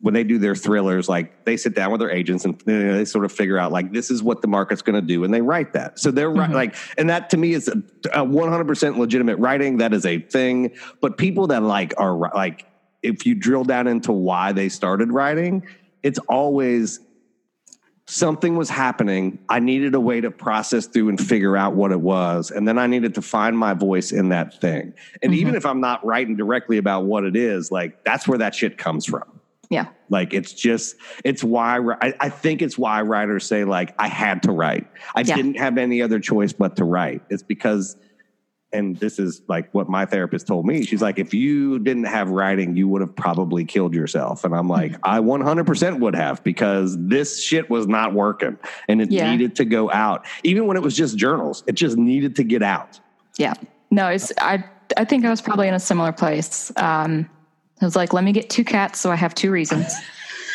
when 0.00 0.14
they 0.14 0.22
do 0.22 0.38
their 0.38 0.54
thrillers, 0.54 1.08
like 1.08 1.44
they 1.44 1.56
sit 1.56 1.74
down 1.74 1.90
with 1.90 2.00
their 2.00 2.10
agents 2.10 2.44
and 2.44 2.62
you 2.66 2.78
know, 2.78 2.96
they 2.96 3.04
sort 3.04 3.24
of 3.24 3.32
figure 3.32 3.58
out 3.58 3.72
like 3.72 3.92
this 3.92 4.10
is 4.10 4.22
what 4.22 4.40
the 4.40 4.48
market's 4.48 4.82
going 4.82 5.00
to 5.00 5.06
do, 5.06 5.24
and 5.24 5.32
they 5.32 5.40
write 5.40 5.72
that. 5.72 5.98
So 5.98 6.10
they're 6.10 6.30
ri- 6.30 6.40
mm-hmm. 6.40 6.52
like, 6.52 6.76
and 6.98 7.08
that 7.08 7.30
to 7.30 7.38
me 7.38 7.54
is 7.54 7.68
a, 7.68 7.78
a 8.12 8.24
100% 8.24 8.98
legitimate 8.98 9.38
writing. 9.38 9.78
That 9.78 9.94
is 9.94 10.04
a 10.04 10.18
thing. 10.18 10.72
But 11.00 11.16
people 11.16 11.46
that 11.48 11.62
like 11.62 11.94
are 11.96 12.16
like, 12.34 12.66
if 13.02 13.26
you 13.26 13.34
drill 13.34 13.64
down 13.64 13.88
into 13.88 14.12
why 14.12 14.52
they 14.52 14.68
started 14.68 15.10
writing, 15.10 15.66
it's 16.02 16.18
always 16.28 17.00
something 18.06 18.56
was 18.56 18.68
happening. 18.68 19.38
I 19.48 19.60
needed 19.60 19.94
a 19.94 20.00
way 20.00 20.20
to 20.20 20.30
process 20.30 20.86
through 20.86 21.08
and 21.08 21.20
figure 21.20 21.56
out 21.56 21.74
what 21.74 21.92
it 21.92 22.00
was. 22.00 22.50
And 22.50 22.66
then 22.66 22.78
I 22.78 22.86
needed 22.86 23.14
to 23.14 23.22
find 23.22 23.56
my 23.56 23.74
voice 23.74 24.12
in 24.12 24.30
that 24.30 24.60
thing. 24.60 24.92
And 25.22 25.32
mm-hmm. 25.32 25.40
even 25.40 25.54
if 25.54 25.64
I'm 25.64 25.80
not 25.80 26.04
writing 26.04 26.36
directly 26.36 26.78
about 26.78 27.04
what 27.04 27.24
it 27.24 27.36
is, 27.36 27.70
like 27.70 28.04
that's 28.04 28.26
where 28.26 28.38
that 28.38 28.54
shit 28.54 28.76
comes 28.76 29.06
from. 29.06 29.40
Yeah. 29.70 29.86
Like 30.10 30.34
it's 30.34 30.52
just, 30.52 30.96
it's 31.24 31.42
why 31.42 31.78
I, 32.02 32.12
I 32.20 32.28
think 32.28 32.60
it's 32.60 32.76
why 32.76 33.00
writers 33.00 33.46
say 33.46 33.64
like 33.64 33.94
I 33.98 34.08
had 34.08 34.42
to 34.42 34.52
write. 34.52 34.86
I 35.14 35.20
Yeah. 35.20 35.36
didn't 35.36 35.56
have 35.56 35.78
any 35.78 36.02
other 36.02 36.20
choice 36.20 36.52
but 36.52 36.76
to 36.76 36.84
write. 36.84 37.22
It's 37.30 37.42
because, 37.42 37.96
and 38.72 38.96
this 38.96 39.18
is 39.18 39.42
like 39.48 39.72
what 39.74 39.88
my 39.88 40.06
therapist 40.06 40.46
told 40.46 40.66
me. 40.66 40.84
She's 40.84 41.02
like, 41.02 41.18
if 41.18 41.34
you 41.34 41.78
didn't 41.78 42.04
have 42.04 42.30
writing, 42.30 42.76
you 42.76 42.88
would 42.88 43.00
have 43.00 43.14
probably 43.14 43.64
killed 43.64 43.94
yourself. 43.94 44.44
And 44.44 44.54
I'm 44.54 44.68
like, 44.68 44.94
I 45.02 45.18
100% 45.20 46.00
would 46.00 46.14
have 46.14 46.42
because 46.42 46.96
this 46.98 47.42
shit 47.42 47.68
was 47.68 47.86
not 47.86 48.14
working 48.14 48.58
and 48.88 49.02
it 49.02 49.10
Yeah. 49.10 49.30
needed 49.30 49.56
to 49.56 49.64
go 49.64 49.90
out. 49.90 50.26
Even 50.42 50.66
when 50.66 50.76
it 50.76 50.82
was 50.82 50.96
just 50.96 51.16
journals, 51.18 51.62
it 51.66 51.72
just 51.72 51.96
needed 51.96 52.36
to 52.36 52.44
get 52.44 52.62
out. 52.62 52.98
Yeah. 53.38 53.54
No, 53.90 54.08
it's 54.08 54.32
I 54.40 54.64
I 54.96 55.04
think 55.04 55.24
I 55.24 55.30
was 55.30 55.40
probably 55.42 55.68
in 55.68 55.74
a 55.74 55.80
similar 55.80 56.12
place. 56.12 56.72
Um 56.76 57.28
I 57.80 57.84
was 57.84 57.96
like, 57.96 58.12
let 58.12 58.24
me 58.24 58.32
get 58.32 58.48
two 58.48 58.64
cats 58.64 59.00
so 59.00 59.10
I 59.10 59.16
have 59.16 59.34
two 59.34 59.50
reasons. 59.50 59.92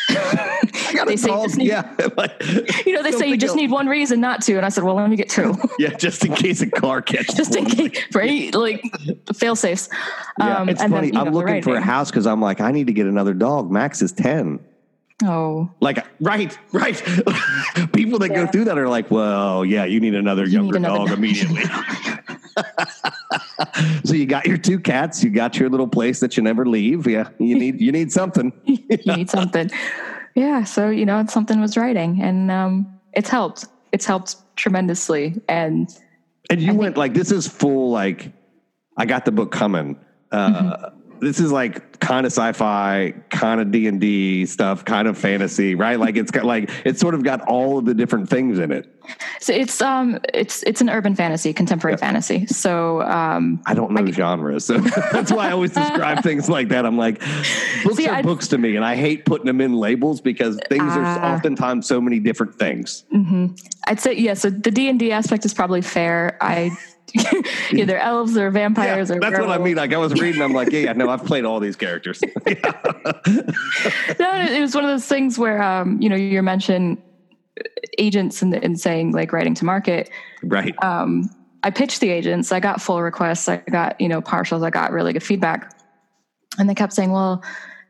they 1.06 1.16
say 1.16 1.28
Dog, 1.28 1.44
just 1.46 1.56
need, 1.58 1.68
yeah, 1.68 1.90
like, 2.16 2.32
you 2.86 2.92
know, 2.92 3.02
they 3.02 3.12
say 3.12 3.28
you 3.28 3.36
just 3.36 3.56
need 3.56 3.70
one 3.70 3.86
reason 3.86 4.20
not 4.20 4.42
to. 4.42 4.56
And 4.56 4.64
I 4.66 4.68
said, 4.68 4.84
well, 4.84 4.94
let 4.94 5.08
me 5.10 5.16
get 5.16 5.28
two. 5.28 5.54
yeah, 5.78 5.90
just 5.90 6.24
in 6.24 6.34
case 6.34 6.60
a 6.62 6.70
car 6.70 7.02
catches 7.02 7.34
just 7.34 7.56
in 7.56 7.64
case, 7.66 8.04
right? 8.14 8.54
Like 8.54 8.82
fail 9.34 9.56
safes. 9.56 9.88
Yeah, 10.38 10.58
Um, 10.58 10.68
it's 10.68 10.80
and 10.80 10.92
then, 10.92 10.98
funny. 11.00 11.12
you 11.12 11.18
I'm 11.18 11.26
the 11.26 11.38
looking 11.38 11.62
for 11.62 11.76
a 11.76 11.80
house 11.80 12.10
because 12.10 12.26
I'm 12.26 12.40
like, 12.40 12.60
I 12.60 12.70
need 12.72 12.86
to 12.88 12.92
get 12.92 13.06
another 13.06 13.34
dog. 13.34 13.70
Max 13.70 14.02
is 14.02 14.12
10. 14.12 14.60
Oh, 15.24 15.68
Like, 15.80 16.06
right, 16.20 16.56
right. 16.72 16.96
People 17.92 18.20
that 18.20 18.28
go 18.32 18.46
through 18.46 18.64
that 18.66 18.78
are 18.78 18.88
like, 18.88 19.10
well, 19.10 19.64
yeah, 19.64 19.84
you 19.84 19.98
need 19.98 20.14
another 20.14 20.44
You 20.44 20.52
younger 20.58 20.78
need 20.78 20.86
another 20.86 20.98
dog 20.98 21.08
dog. 21.08 21.18
immediately. 21.18 21.62
so 24.04 24.14
you 24.14 24.26
got 24.26 24.46
your 24.46 24.58
two 24.58 24.78
cats, 24.78 25.22
you 25.24 25.30
got 25.30 25.58
your 25.58 25.68
little 25.70 25.88
place 25.88 26.20
that 26.20 26.36
you 26.36 26.42
never 26.42 26.64
leave. 26.66 27.06
Yeah, 27.06 27.28
you 27.38 27.58
need 27.58 27.80
you 27.80 27.92
need 27.92 28.12
something. 28.12 28.52
you 28.64 28.78
need 29.06 29.30
something. 29.30 29.70
Yeah. 30.38 30.62
So, 30.62 30.88
you 30.88 31.04
know, 31.04 31.26
something 31.26 31.60
was 31.60 31.76
writing 31.76 32.22
and 32.22 32.48
um, 32.48 33.00
it's 33.12 33.28
helped. 33.28 33.66
It's 33.90 34.06
helped 34.06 34.36
tremendously. 34.54 35.34
And 35.48 35.88
And 36.48 36.62
you 36.62 36.74
went 36.74 36.96
like 36.96 37.12
this 37.12 37.32
is 37.32 37.48
full 37.48 37.90
like 37.90 38.30
I 38.96 39.04
got 39.04 39.24
the 39.24 39.32
book 39.32 39.50
coming. 39.50 39.98
Uh, 40.30 40.48
mm-hmm 40.48 40.97
this 41.20 41.40
is 41.40 41.52
like 41.52 42.00
kind 42.00 42.26
of 42.26 42.32
sci-fi, 42.32 43.12
kind 43.30 43.60
of 43.60 43.70
D 43.70 43.86
and 43.86 44.00
D 44.00 44.46
stuff, 44.46 44.84
kind 44.84 45.08
of 45.08 45.18
fantasy, 45.18 45.74
right? 45.74 45.98
Like 45.98 46.16
it's 46.16 46.30
got 46.30 46.44
like 46.44 46.70
it's 46.84 47.00
sort 47.00 47.14
of 47.14 47.22
got 47.22 47.40
all 47.42 47.78
of 47.78 47.84
the 47.84 47.94
different 47.94 48.28
things 48.28 48.58
in 48.58 48.72
it. 48.72 48.94
So 49.40 49.52
it's 49.52 49.80
um 49.80 50.18
it's 50.34 50.62
it's 50.64 50.80
an 50.80 50.90
urban 50.90 51.14
fantasy, 51.14 51.52
contemporary 51.52 51.94
yeah. 51.94 52.06
fantasy. 52.06 52.46
So 52.46 53.02
um 53.02 53.62
I 53.66 53.74
don't 53.74 53.92
know 53.92 54.04
I, 54.04 54.10
genres, 54.10 54.64
so 54.64 54.78
that's 55.12 55.32
why 55.32 55.48
I 55.48 55.52
always 55.52 55.72
describe 55.72 56.22
things 56.22 56.48
like 56.48 56.68
that. 56.68 56.84
I'm 56.86 56.96
like, 56.96 57.20
books 57.84 57.96
see, 57.96 58.06
are 58.06 58.16
I'd, 58.16 58.24
books 58.24 58.48
to 58.48 58.58
me, 58.58 58.76
and 58.76 58.84
I 58.84 58.96
hate 58.96 59.24
putting 59.24 59.46
them 59.46 59.60
in 59.60 59.74
labels 59.74 60.20
because 60.20 60.58
things 60.68 60.92
uh, 60.92 61.00
are 61.00 61.34
oftentimes 61.34 61.86
so 61.86 62.00
many 62.00 62.18
different 62.20 62.54
things. 62.54 63.04
Mm-hmm. 63.14 63.54
I'd 63.86 64.00
say 64.00 64.14
yeah. 64.14 64.34
So 64.34 64.50
the 64.50 64.70
D 64.70 64.88
and 64.88 64.98
D 64.98 65.12
aspect 65.12 65.44
is 65.44 65.54
probably 65.54 65.82
fair. 65.82 66.36
I 66.40 66.70
either 67.72 67.98
elves 67.98 68.36
or 68.36 68.50
vampires 68.50 69.10
yeah, 69.10 69.16
or 69.16 69.20
that's 69.20 69.32
werewolves. 69.32 69.48
what 69.48 69.60
I 69.60 69.64
mean. 69.64 69.76
Like 69.76 69.92
I 69.92 69.98
was 69.98 70.12
reading, 70.20 70.42
I'm 70.42 70.52
like, 70.52 70.70
yeah, 70.72 70.80
yeah, 70.80 70.92
no, 70.92 71.08
I've 71.08 71.24
played 71.24 71.44
all 71.44 71.60
these 71.60 71.76
characters. 71.76 72.20
no, 72.46 72.52
it 73.26 74.60
was 74.60 74.74
one 74.74 74.84
of 74.84 74.90
those 74.90 75.06
things 75.06 75.38
where 75.38 75.62
um, 75.62 76.00
you 76.00 76.08
know, 76.08 76.16
you're 76.16 76.42
mentioning 76.42 77.02
agents 77.98 78.42
and, 78.42 78.54
and 78.54 78.78
saying 78.78 79.12
like 79.12 79.32
writing 79.32 79.54
to 79.54 79.64
market. 79.64 80.10
Right. 80.42 80.74
Um, 80.82 81.30
I 81.62 81.70
pitched 81.70 82.00
the 82.00 82.10
agents, 82.10 82.52
I 82.52 82.60
got 82.60 82.80
full 82.80 83.02
requests, 83.02 83.48
I 83.48 83.56
got, 83.56 84.00
you 84.00 84.08
know, 84.08 84.22
partials, 84.22 84.64
I 84.64 84.70
got 84.70 84.92
really 84.92 85.12
good 85.12 85.22
feedback. 85.22 85.74
And 86.58 86.68
they 86.68 86.74
kept 86.74 86.92
saying, 86.92 87.10
well, 87.10 87.42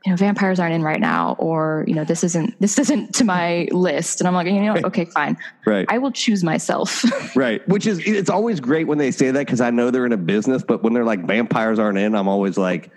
you 0.04 0.12
know, 0.12 0.16
vampires 0.16 0.60
aren't 0.60 0.74
in 0.74 0.82
right 0.82 1.00
now, 1.00 1.34
or 1.38 1.84
you 1.88 1.94
know, 1.94 2.04
this 2.04 2.22
isn't 2.22 2.58
this 2.60 2.78
isn't 2.78 3.14
to 3.16 3.24
my 3.24 3.68
list. 3.72 4.20
And 4.20 4.28
I'm 4.28 4.34
like, 4.34 4.46
you 4.46 4.60
know, 4.60 4.76
okay, 4.84 5.04
fine, 5.06 5.36
right. 5.66 5.86
I 5.88 5.98
will 5.98 6.12
choose 6.12 6.44
myself. 6.44 7.04
right. 7.36 7.66
Which 7.68 7.86
is 7.86 7.98
it's 8.06 8.30
always 8.30 8.60
great 8.60 8.86
when 8.86 8.98
they 8.98 9.10
say 9.10 9.30
that 9.30 9.46
because 9.46 9.60
I 9.60 9.70
know 9.70 9.90
they're 9.90 10.06
in 10.06 10.12
a 10.12 10.16
business, 10.16 10.62
but 10.62 10.82
when 10.82 10.92
they're 10.92 11.04
like 11.04 11.26
vampires 11.26 11.78
aren't 11.78 11.98
in, 11.98 12.14
I'm 12.14 12.28
always 12.28 12.56
like, 12.56 12.90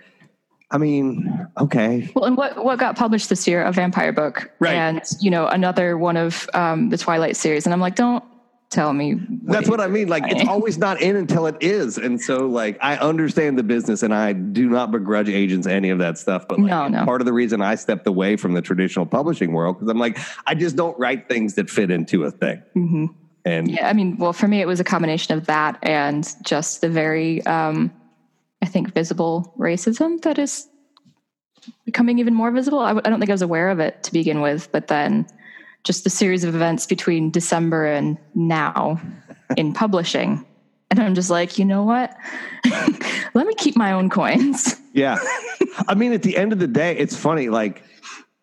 I 0.70 0.78
mean, 0.78 1.48
okay. 1.60 2.10
Well, 2.14 2.24
and 2.24 2.36
what 2.36 2.64
what 2.64 2.78
got 2.78 2.96
published 2.96 3.28
this 3.28 3.48
year? 3.48 3.62
A 3.64 3.72
vampire 3.72 4.12
book, 4.12 4.50
right? 4.60 4.74
And 4.74 5.02
you 5.20 5.30
know, 5.30 5.48
another 5.48 5.98
one 5.98 6.16
of 6.16 6.48
um, 6.54 6.90
the 6.90 6.98
Twilight 6.98 7.36
series. 7.36 7.66
And 7.66 7.74
I'm 7.74 7.80
like, 7.80 7.96
don't 7.96 8.24
tell 8.72 8.92
me. 8.92 9.12
What 9.12 9.52
That's 9.52 9.68
what 9.68 9.80
I 9.80 9.86
mean. 9.86 10.08
Like 10.08 10.24
it's 10.26 10.48
always 10.48 10.78
not 10.78 11.00
in 11.00 11.16
until 11.16 11.46
it 11.46 11.56
is. 11.60 11.98
And 11.98 12.20
so 12.20 12.46
like 12.46 12.78
I 12.80 12.96
understand 12.96 13.58
the 13.58 13.62
business 13.62 14.02
and 14.02 14.14
I 14.14 14.32
do 14.32 14.68
not 14.68 14.90
begrudge 14.90 15.28
agents 15.28 15.66
any 15.66 15.90
of 15.90 15.98
that 15.98 16.18
stuff. 16.18 16.48
But 16.48 16.58
like, 16.58 16.70
no, 16.70 16.88
no. 16.88 17.04
part 17.04 17.20
of 17.20 17.26
the 17.26 17.32
reason 17.32 17.60
I 17.60 17.74
stepped 17.74 18.06
away 18.06 18.36
from 18.36 18.54
the 18.54 18.62
traditional 18.62 19.06
publishing 19.06 19.52
world 19.52 19.76
because 19.76 19.90
I'm 19.90 19.98
like, 19.98 20.18
I 20.46 20.54
just 20.54 20.74
don't 20.74 20.98
write 20.98 21.28
things 21.28 21.54
that 21.54 21.70
fit 21.70 21.90
into 21.90 22.24
a 22.24 22.30
thing. 22.30 22.62
Mm-hmm. 22.74 23.06
And 23.44 23.70
yeah, 23.70 23.88
I 23.88 23.92
mean, 23.92 24.16
well, 24.18 24.32
for 24.32 24.48
me, 24.48 24.60
it 24.60 24.66
was 24.66 24.80
a 24.80 24.84
combination 24.84 25.36
of 25.36 25.46
that 25.46 25.78
and 25.82 26.28
just 26.42 26.80
the 26.80 26.88
very, 26.88 27.44
um, 27.44 27.92
I 28.62 28.66
think, 28.66 28.94
visible 28.94 29.52
racism 29.58 30.22
that 30.22 30.38
is 30.38 30.68
becoming 31.84 32.18
even 32.20 32.34
more 32.34 32.50
visible. 32.52 32.78
I 32.78 32.88
w- 32.88 33.02
I 33.04 33.10
don't 33.10 33.18
think 33.18 33.30
I 33.30 33.34
was 33.34 33.42
aware 33.42 33.70
of 33.70 33.80
it 33.80 34.04
to 34.04 34.12
begin 34.12 34.40
with, 34.40 34.70
but 34.70 34.86
then 34.86 35.26
just 35.84 36.04
the 36.04 36.10
series 36.10 36.44
of 36.44 36.54
events 36.54 36.86
between 36.86 37.30
December 37.30 37.86
and 37.86 38.18
now 38.34 39.00
in 39.56 39.72
publishing. 39.74 40.44
And 40.90 41.00
I'm 41.00 41.14
just 41.14 41.30
like, 41.30 41.58
you 41.58 41.64
know 41.64 41.82
what? 41.84 42.14
Let 43.34 43.46
me 43.46 43.54
keep 43.54 43.76
my 43.76 43.92
own 43.92 44.10
coins. 44.10 44.76
Yeah. 44.92 45.18
I 45.88 45.94
mean, 45.94 46.12
at 46.12 46.22
the 46.22 46.36
end 46.36 46.52
of 46.52 46.58
the 46.58 46.66
day, 46.66 46.96
it's 46.96 47.16
funny. 47.16 47.48
Like, 47.48 47.82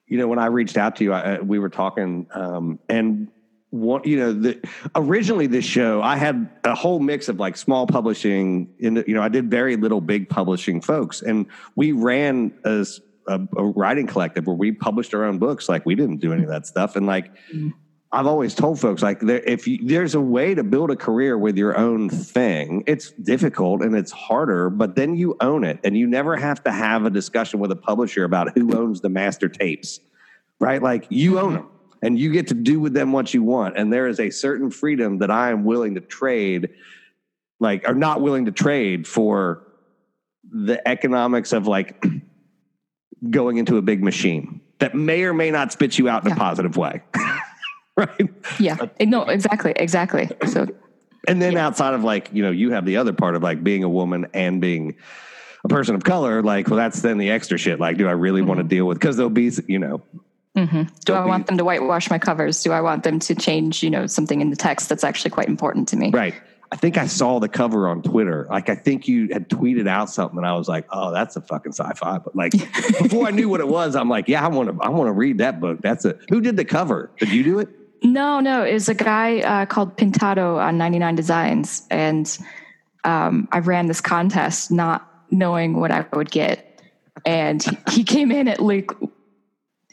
you 0.07 0.17
know, 0.17 0.27
when 0.27 0.39
I 0.39 0.47
reached 0.47 0.77
out 0.77 0.95
to 0.97 1.03
you, 1.03 1.13
I, 1.13 1.39
we 1.39 1.59
were 1.59 1.69
talking, 1.69 2.27
um, 2.33 2.79
and 2.89 3.27
one, 3.69 4.01
you 4.03 4.17
know, 4.17 4.33
the, 4.33 4.59
originally 4.95 5.45
this 5.45 5.65
show, 5.65 6.01
I 6.01 6.17
had 6.17 6.49
a 6.63 6.73
whole 6.73 6.99
mix 6.99 7.29
of 7.29 7.39
like 7.39 7.55
small 7.55 7.85
publishing. 7.85 8.73
In 8.79 8.95
the, 8.95 9.03
you 9.07 9.13
know, 9.13 9.21
I 9.21 9.29
did 9.29 9.51
very 9.51 9.75
little 9.75 10.01
big 10.01 10.27
publishing 10.27 10.81
folks, 10.81 11.21
and 11.21 11.45
we 11.75 11.91
ran 11.91 12.51
as 12.65 12.99
a, 13.29 13.47
a, 13.57 13.63
writing 13.63 14.07
collective 14.07 14.47
where 14.47 14.55
we 14.55 14.71
published 14.71 15.13
our 15.13 15.23
own 15.23 15.37
books. 15.37 15.69
Like 15.69 15.85
we 15.85 15.95
didn't 15.95 16.17
do 16.17 16.33
any 16.33 16.43
of 16.43 16.49
that 16.49 16.67
stuff. 16.67 16.95
And 16.95 17.05
like 17.05 17.33
mm-hmm. 17.47 17.69
I've 18.11 18.25
always 18.25 18.55
told 18.55 18.79
folks, 18.79 19.03
like 19.03 19.19
there, 19.19 19.39
if 19.41 19.67
you, 19.67 19.79
there's 19.83 20.15
a 20.15 20.21
way 20.21 20.55
to 20.55 20.63
build 20.63 20.89
a 20.89 20.95
career 20.95 21.37
with 21.37 21.57
your 21.57 21.77
own 21.77 22.09
thing, 22.09 22.83
it's 22.87 23.11
difficult 23.11 23.83
and 23.83 23.95
it's 23.95 24.11
harder, 24.11 24.71
but 24.71 24.95
then 24.95 25.15
you 25.15 25.37
own 25.41 25.63
it, 25.63 25.79
and 25.83 25.95
you 25.95 26.07
never 26.07 26.35
have 26.35 26.63
to 26.63 26.71
have 26.71 27.05
a 27.05 27.11
discussion 27.11 27.59
with 27.59 27.71
a 27.71 27.75
publisher 27.75 28.23
about 28.23 28.57
who 28.57 28.75
owns 28.75 29.01
the 29.01 29.09
master 29.09 29.47
tapes, 29.47 29.99
right? 30.59 30.81
Like 30.81 31.05
you 31.09 31.39
own 31.39 31.53
them. 31.53 31.69
And 32.01 32.17
you 32.17 32.31
get 32.31 32.47
to 32.47 32.53
do 32.53 32.79
with 32.79 32.93
them 32.93 33.11
what 33.11 33.33
you 33.33 33.43
want. 33.43 33.77
And 33.77 33.91
there 33.91 34.07
is 34.07 34.21
a 34.21 34.29
certain 34.29 34.71
freedom 34.71 35.17
that 35.17 35.29
I 35.29 35.51
am 35.51 35.65
willing 35.65 35.95
to 35.95 36.01
trade, 36.01 36.69
like, 37.59 37.87
or 37.87 37.93
not 37.93 38.21
willing 38.21 38.45
to 38.45 38.53
trade 38.53 39.05
for 39.05 39.67
the 40.49 40.85
economics 40.87 41.51
of 41.51 41.67
like 41.67 42.03
going 43.29 43.57
into 43.57 43.77
a 43.77 43.81
big 43.81 44.03
machine 44.03 44.61
that 44.79 44.95
may 44.95 45.23
or 45.23 45.33
may 45.33 45.51
not 45.51 45.71
spit 45.71 45.97
you 45.97 46.07
out 46.09 46.23
in 46.23 46.29
yeah. 46.29 46.35
a 46.35 46.37
positive 46.37 46.77
way. 46.77 47.01
right? 47.97 48.29
Yeah. 48.59 48.77
No, 49.01 49.23
exactly. 49.23 49.73
Exactly. 49.75 50.29
So 50.47 50.67
and 51.27 51.41
then 51.41 51.53
yeah. 51.53 51.67
outside 51.67 51.93
of 51.93 52.03
like, 52.03 52.29
you 52.31 52.43
know, 52.43 52.51
you 52.51 52.71
have 52.71 52.85
the 52.85 52.97
other 52.97 53.13
part 53.13 53.35
of 53.35 53.43
like 53.43 53.63
being 53.63 53.83
a 53.83 53.89
woman 53.89 54.27
and 54.33 54.61
being 54.61 54.95
a 55.65 55.67
person 55.67 55.95
of 55.95 56.03
color, 56.03 56.41
like, 56.41 56.69
well, 56.69 56.77
that's 56.77 57.01
then 57.01 57.17
the 57.17 57.31
extra 57.31 57.57
shit. 57.57 57.79
Like, 57.79 57.97
do 57.97 58.07
I 58.07 58.11
really 58.11 58.39
mm-hmm. 58.39 58.47
want 58.47 58.59
to 58.59 58.63
deal 58.63 58.85
with 58.85 58.97
because 58.97 59.17
they'll 59.17 59.29
be, 59.29 59.51
you 59.67 59.79
know, 59.79 60.01
Mm-hmm. 60.57 60.83
Do 61.05 61.13
I 61.13 61.25
want 61.25 61.47
them 61.47 61.57
to 61.57 61.63
whitewash 61.63 62.09
my 62.09 62.19
covers? 62.19 62.61
Do 62.63 62.71
I 62.71 62.81
want 62.81 63.03
them 63.03 63.19
to 63.19 63.35
change, 63.35 63.83
you 63.83 63.89
know, 63.89 64.07
something 64.07 64.41
in 64.41 64.49
the 64.49 64.55
text 64.55 64.89
that's 64.89 65.03
actually 65.03 65.31
quite 65.31 65.47
important 65.47 65.87
to 65.89 65.95
me? 65.95 66.09
Right. 66.09 66.33
I 66.71 66.75
think 66.75 66.97
I 66.97 67.07
saw 67.07 67.39
the 67.39 67.49
cover 67.49 67.87
on 67.87 68.03
Twitter. 68.03 68.45
Like 68.49 68.69
I 68.69 68.75
think 68.75 69.07
you 69.07 69.29
had 69.31 69.49
tweeted 69.49 69.87
out 69.87 70.09
something, 70.09 70.37
and 70.37 70.45
I 70.45 70.53
was 70.53 70.67
like, 70.67 70.85
"Oh, 70.91 71.11
that's 71.11 71.35
a 71.35 71.41
fucking 71.41 71.71
sci-fi." 71.71 72.19
But 72.19 72.35
like 72.35 72.51
before 73.01 73.27
I 73.27 73.31
knew 73.31 73.49
what 73.49 73.59
it 73.59 73.67
was, 73.67 73.95
I'm 73.95 74.09
like, 74.09 74.27
"Yeah, 74.27 74.45
I 74.45 74.49
want 74.49 74.69
to. 74.69 74.83
I 74.83 74.89
want 74.89 75.07
to 75.07 75.13
read 75.13 75.39
that 75.39 75.59
book." 75.59 75.81
That's 75.81 76.05
it. 76.05 76.19
Who 76.29 76.41
did 76.41 76.57
the 76.57 76.65
cover? 76.65 77.09
Did 77.17 77.29
you 77.29 77.43
do 77.43 77.59
it? 77.59 77.69
No, 78.03 78.39
no. 78.39 78.63
It 78.63 78.73
was 78.73 78.87
a 78.87 78.93
guy 78.93 79.39
uh, 79.39 79.65
called 79.65 79.97
Pintado 79.97 80.57
on 80.57 80.77
99 80.77 81.15
Designs, 81.15 81.87
and 81.89 82.37
um, 83.03 83.47
I 83.51 83.59
ran 83.59 83.87
this 83.87 84.01
contest 84.01 84.71
not 84.71 85.07
knowing 85.31 85.79
what 85.79 85.91
I 85.91 86.05
would 86.13 86.29
get, 86.29 86.81
and 87.25 87.63
he, 87.63 87.77
he 87.89 88.03
came 88.03 88.31
in 88.31 88.47
at 88.47 88.59
like 88.59 88.91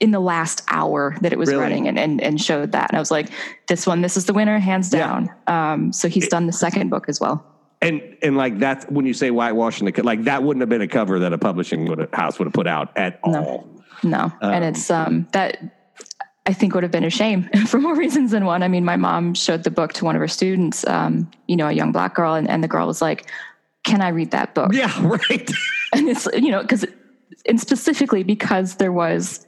in 0.00 0.10
the 0.10 0.20
last 0.20 0.62
hour 0.68 1.16
that 1.22 1.32
it 1.32 1.38
was 1.38 1.48
really? 1.48 1.60
running 1.60 1.88
and, 1.88 1.98
and, 1.98 2.22
and 2.22 2.40
showed 2.40 2.72
that. 2.72 2.90
And 2.90 2.96
I 2.96 3.00
was 3.00 3.10
like, 3.10 3.30
this 3.66 3.86
one, 3.86 4.02
this 4.02 4.16
is 4.16 4.26
the 4.26 4.34
winner, 4.34 4.58
hands 4.58 4.90
down. 4.90 5.30
Yeah. 5.48 5.72
Um, 5.72 5.92
so 5.92 6.08
he's 6.08 6.28
done 6.28 6.46
the 6.46 6.52
second 6.52 6.90
book 6.90 7.08
as 7.08 7.20
well. 7.20 7.44
And 7.82 8.16
and 8.22 8.36
like 8.38 8.58
that's 8.58 8.86
when 8.86 9.04
you 9.04 9.12
say 9.12 9.28
whitewashing 9.28 9.90
the 9.90 10.02
like 10.02 10.24
that 10.24 10.42
wouldn't 10.42 10.62
have 10.62 10.70
been 10.70 10.80
a 10.80 10.88
cover 10.88 11.18
that 11.18 11.34
a 11.34 11.38
publishing 11.38 11.84
would 11.86 12.08
house 12.14 12.38
would 12.38 12.46
have 12.46 12.54
put 12.54 12.66
out 12.66 12.96
at 12.96 13.20
no. 13.26 13.44
all. 13.44 13.68
No, 14.02 14.32
um, 14.40 14.52
and 14.52 14.64
it's 14.64 14.90
um 14.90 15.28
that 15.32 15.58
I 16.46 16.54
think 16.54 16.74
would 16.74 16.84
have 16.84 16.92
been 16.92 17.04
a 17.04 17.10
shame 17.10 17.48
for 17.66 17.78
more 17.78 17.94
reasons 17.94 18.30
than 18.30 18.46
one. 18.46 18.62
I 18.62 18.68
mean, 18.68 18.84
my 18.84 18.96
mom 18.96 19.34
showed 19.34 19.64
the 19.64 19.70
book 19.70 19.92
to 19.94 20.06
one 20.06 20.16
of 20.16 20.20
her 20.20 20.28
students, 20.28 20.86
um, 20.86 21.30
you 21.48 21.56
know, 21.56 21.68
a 21.68 21.72
young 21.72 21.92
black 21.92 22.14
girl, 22.14 22.34
and, 22.34 22.48
and 22.48 22.64
the 22.64 22.68
girl 22.68 22.86
was 22.86 23.02
like, 23.02 23.30
"Can 23.84 24.00
I 24.00 24.08
read 24.08 24.30
that 24.30 24.54
book?" 24.54 24.72
Yeah, 24.72 24.92
right. 25.06 25.50
and 25.92 26.08
it's 26.08 26.26
you 26.34 26.50
know 26.50 26.62
because 26.62 26.86
and 27.46 27.60
specifically 27.60 28.22
because 28.22 28.76
there 28.76 28.92
was 28.92 29.46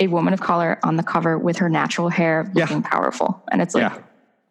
a 0.00 0.06
woman 0.08 0.32
of 0.32 0.40
color 0.40 0.78
on 0.82 0.96
the 0.96 1.02
cover 1.02 1.38
with 1.38 1.58
her 1.58 1.68
natural 1.68 2.08
hair 2.08 2.50
looking 2.54 2.80
yeah. 2.82 2.88
powerful. 2.88 3.42
And 3.52 3.62
it's 3.62 3.74
like, 3.74 3.92
yeah. 3.92 4.02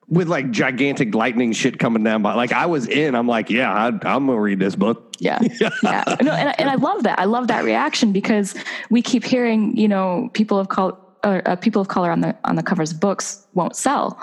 With 0.08 0.28
like 0.28 0.50
gigantic 0.50 1.14
lightning 1.14 1.52
shit 1.54 1.78
coming 1.78 2.04
down 2.04 2.24
by, 2.24 2.34
like 2.34 2.52
I 2.52 2.66
was 2.66 2.88
in, 2.88 3.14
I'm 3.14 3.28
like, 3.28 3.52
yeah, 3.52 3.72
I, 3.72 3.88
am 3.88 4.00
gonna 4.00 4.39
read 4.39 4.58
this 4.58 4.76
book. 4.76 5.16
Yeah, 5.20 5.38
yeah, 5.84 6.04
no, 6.20 6.32
and, 6.32 6.60
and 6.60 6.68
I 6.68 6.76
love 6.76 7.04
that. 7.04 7.20
I 7.20 7.26
love 7.26 7.47
that 7.50 7.64
reaction 7.64 8.12
because 8.12 8.56
we 8.89 9.04
keep 9.04 9.24
hearing, 9.24 9.78
you 9.78 9.88
know, 9.88 10.32
people 10.34 10.58
of 10.58 10.70
color, 10.70 10.97
uh, 11.24 11.56
people 11.58 11.80
of 11.80 11.89
color 11.89 12.10
on 12.10 12.22
the 12.22 12.36
on 12.43 12.56
the 12.56 12.64
covers 12.64 12.91
of 12.91 13.00
books 13.00 13.45
won't 13.54 13.76
sell, 13.76 14.20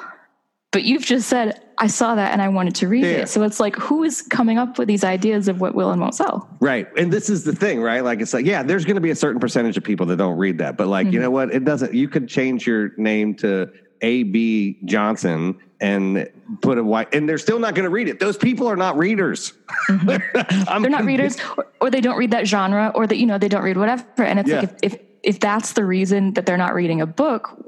but 0.73 0.85
you've 0.85 1.05
just 1.05 1.29
said 1.29 1.61
I 1.79 1.87
saw 1.89 2.14
that 2.14 2.33
and 2.33 2.41
I 2.41 2.49
wanted 2.49 2.75
to 2.77 2.89
read 2.89 3.05
yeah. 3.05 3.11
it. 3.11 3.29
So 3.29 3.43
it's 3.43 3.61
like, 3.61 3.77
who 3.77 4.03
is 4.03 4.23
coming 4.23 4.59
up 4.59 4.79
with 4.79 4.89
these 4.89 5.05
ideas 5.05 5.49
of 5.49 5.61
what 5.61 5.75
will 5.75 5.91
and 5.91 6.01
won't 6.01 6.14
sell? 6.14 6.49
Right. 6.61 6.89
And 6.97 7.12
this 7.12 7.29
is 7.29 7.45
the 7.45 7.55
thing, 7.55 7.83
right? 7.83 8.03
Like, 8.03 8.21
it's 8.21 8.33
like, 8.33 8.47
yeah, 8.47 8.62
there's 8.62 8.85
going 8.85 8.95
to 8.95 9.01
be 9.01 9.11
a 9.11 9.17
certain 9.17 9.41
percentage 9.41 9.77
of 9.77 9.85
people 9.85 10.07
that 10.07 10.17
don't 10.17 10.39
read 10.39 10.59
that. 10.59 10.77
But 10.77 10.89
like, 10.89 11.07
mm-hmm. 11.07 11.14
you 11.14 11.21
know 11.21 11.31
what? 11.31 11.53
It 11.53 11.64
doesn't, 11.64 11.93
you 11.93 12.09
could 12.09 12.29
change 12.29 12.67
your 12.67 12.93
name 12.97 13.35
to 13.37 13.71
A.B. 14.01 14.79
Johnson 14.87 15.59
and 15.79 16.31
put 16.62 16.79
a 16.79 16.85
white, 16.85 17.14
and 17.14 17.29
they're 17.29 17.37
still 17.37 17.59
not 17.59 17.75
going 17.75 17.85
to 17.85 17.91
read 17.91 18.09
it. 18.09 18.19
Those 18.19 18.39
people 18.39 18.67
are 18.67 18.77
not 18.77 18.97
readers. 18.97 19.53
Mm-hmm. 19.91 20.81
they're 20.83 20.91
not 20.91 21.05
readers, 21.05 21.37
or, 21.59 21.67
or, 21.83 21.91
they 21.91 22.01
don't 22.01 22.17
read 22.17 22.31
that 22.31 22.47
genre, 22.47 22.91
or 22.95 23.07
that, 23.07 23.17
you 23.17 23.27
know, 23.27 23.37
they 23.37 23.49
don't 23.49 23.62
read 23.62 23.77
whatever. 23.77 24.05
And 24.23 24.39
it's 24.39 24.49
yeah. 24.49 24.61
like, 24.61 24.71
if, 24.83 24.95
if, 24.95 25.01
if 25.23 25.41
that's 25.41 25.75
the 25.75 25.85
reason 25.85 26.33
that 26.35 26.47
they're 26.47 26.57
not 26.57 26.73
reading 26.73 27.03
a 27.03 27.07
book, 27.07 27.66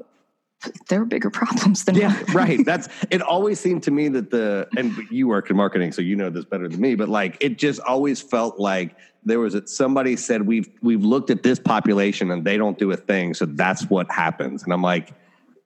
there 0.89 1.01
are 1.01 1.05
bigger 1.05 1.31
problems 1.31 1.85
than 1.85 1.95
yeah 1.95 2.21
right 2.33 2.65
that's 2.65 2.89
it 3.11 3.23
always 3.23 3.61
seemed 3.61 3.83
to 3.83 3.91
me 3.91 4.09
that 4.09 4.31
the 4.31 4.69
and 4.77 4.93
you 5.11 5.29
work 5.29 5.49
in 5.51 5.57
marketing 5.57 5.93
so 5.93 6.03
you 6.03 6.17
know 6.17 6.31
this 6.31 6.45
better 6.45 6.69
than 6.69 6.81
me 6.81 6.95
but 6.95 7.09
like 7.09 7.37
it 7.41 7.59
just 7.59 7.81
always 7.81 8.21
felt 8.21 8.59
like 8.59 8.97
there 9.25 9.39
was 9.39 9.55
a, 9.55 9.67
somebody 9.67 10.17
said 10.17 10.43
we've 10.43 10.69
we've 10.83 11.05
looked 11.05 11.31
at 11.31 11.43
this 11.43 11.59
population 11.59 12.31
and 12.31 12.45
they 12.45 12.57
don't 12.57 12.79
do 12.79 12.91
a 12.91 12.97
thing 12.97 13.35
so 13.35 13.47
that's 13.47 13.85
what 13.85 14.11
happens 14.11 14.65
and 14.65 14.73
i'm 14.73 14.83
like 14.83 15.13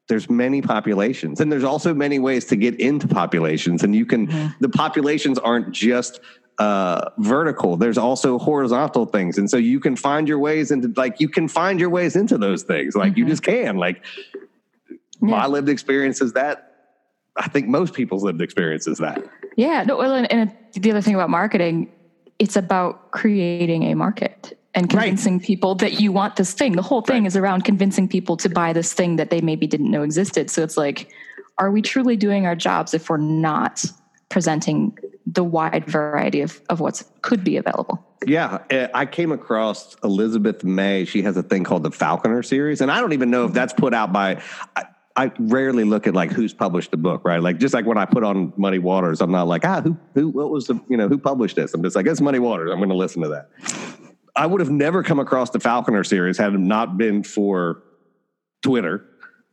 there's 0.09 0.29
many 0.29 0.61
populations 0.61 1.41
and 1.41 1.51
there's 1.51 1.65
also 1.65 1.95
many 1.95 2.19
ways 2.19 2.45
to 2.45 2.57
get 2.57 2.79
into 2.79 3.09
populations 3.09 3.83
and 3.85 3.97
you 3.97 4.05
can 4.05 4.27
mm-hmm. 4.27 4.49
the 4.61 4.69
populations 4.69 5.39
aren't 5.39 5.73
just 5.73 6.21
uh, 6.59 7.11
vertical. 7.19 7.79
There's 7.79 7.97
also 7.97 8.39
horizontal 8.39 9.07
things, 9.07 9.39
and 9.39 9.49
so 9.49 9.57
you 9.57 9.81
can 9.81 9.97
find 9.97 10.29
your 10.29 10.39
ways 10.39 10.71
into 10.71 10.93
like 10.97 11.19
you 11.19 11.29
can 11.29 11.49
find 11.49 11.81
your 11.81 11.89
ways 11.89 12.15
into 12.15 12.37
those 12.37 12.63
things. 12.63 12.95
Like 12.95 13.17
you 13.17 13.25
just 13.25 13.43
can. 13.43 13.79
Like 13.79 14.05
my 15.23 15.47
lived 15.47 15.69
experience 15.69 16.21
is 16.21 16.33
that. 16.35 16.69
I 17.37 17.49
think 17.49 17.67
most 17.67 17.95
people's 17.95 18.23
lived 18.23 18.43
experience 18.43 18.87
is 18.87 18.99
that. 18.99 19.23
Yeah. 19.57 19.85
No, 19.85 19.97
well, 19.97 20.15
and, 20.15 20.31
and 20.31 20.53
the 20.75 20.91
other 20.91 21.01
thing 21.01 21.15
about 21.15 21.31
marketing, 21.31 21.91
it's 22.39 22.57
about 22.57 23.11
creating 23.11 23.85
a 23.85 23.95
market 23.95 24.59
and 24.75 24.93
Right. 24.93 25.05
convincing 25.05 25.41
people 25.41 25.75
that 25.77 26.01
you 26.01 26.13
want 26.13 26.37
this 26.37 26.53
thing. 26.53 26.73
The 26.73 26.83
whole 26.83 27.01
thing 27.01 27.23
Right. 27.23 27.29
is 27.29 27.37
around 27.37 27.65
convincing 27.65 28.07
people 28.09 28.37
to 28.39 28.51
buy 28.51 28.73
this 28.75 28.93
thing 28.93 29.17
that 29.17 29.31
they 29.31 29.41
maybe 29.41 29.67
didn't 29.67 29.91
know 29.91 30.03
existed. 30.03 30.51
So 30.51 30.63
it's 30.63 30.77
like, 30.77 31.09
are 31.59 31.71
we 31.71 31.81
truly 31.81 32.17
doing 32.17 32.47
our 32.47 32.57
jobs 32.57 32.93
if 32.93 33.09
we're 33.09 33.17
not 33.17 33.85
presenting 34.29 34.97
the 35.27 35.45
wide 35.45 35.85
variety 35.87 36.41
of, 36.41 36.61
of 36.69 36.81
what's 36.81 37.05
could 37.23 37.45
be 37.45 37.57
available? 37.57 38.05
Yeah, 38.27 38.59
uh, 38.71 38.89
I 38.95 39.07
came 39.07 39.33
across 39.33 39.97
Elizabeth 40.05 40.65
May. 40.65 41.05
She 41.05 41.23
has 41.23 41.37
a 41.37 41.43
thing 41.43 41.65
called 41.65 41.83
the 41.83 41.91
Falconer 41.91 42.43
series, 42.43 42.81
and 42.81 42.91
I 42.91 43.01
don't 43.01 43.13
even 43.13 43.31
know 43.31 43.47
if 43.47 43.53
that's 43.53 43.73
put 43.73 43.95
out 43.95 44.13
by. 44.13 44.41
I, 45.17 45.31
rarely 45.39 45.85
look 45.85 46.07
at 46.07 46.15
like 46.15 46.31
who's 46.31 46.55
published 46.55 46.91
the 46.91 46.97
book, 46.97 47.25
right? 47.25 47.43
Like 47.43 47.59
just 47.59 47.75
like 47.75 47.87
when 47.87 47.99
I 47.99 48.05
put 48.05 48.25
on 48.25 48.53
Muddy 48.57 48.79
Waters, 48.79 49.21
I'm 49.21 49.31
not 49.31 49.47
like 49.47 49.65
ah 49.65 49.81
who 49.81 49.97
who 50.15 50.29
what 50.29 50.51
was 50.51 50.67
the 50.67 50.81
you 50.89 50.97
know 50.97 51.09
who 51.09 51.19
published 51.19 51.57
this? 51.57 51.75
I'm 51.75 51.83
just 51.83 51.97
like 51.97 52.07
it's 52.07 52.21
Muddy 52.21 52.39
Waters. 52.39 52.71
I'm 52.71 52.79
going 52.79 52.89
to 52.89 52.95
listen 52.95 53.23
to 53.23 53.29
that. 53.29 53.51
I 54.35 54.47
would 54.47 54.61
have 54.61 54.71
never 54.71 55.03
come 55.03 55.19
across 55.19 55.51
the 55.51 55.61
Falconer 55.61 56.05
series 56.05 56.39
had 56.39 56.55
it 56.55 56.59
not 56.59 56.97
been 56.97 57.23
for 57.23 57.83
Twitter. 58.63 59.05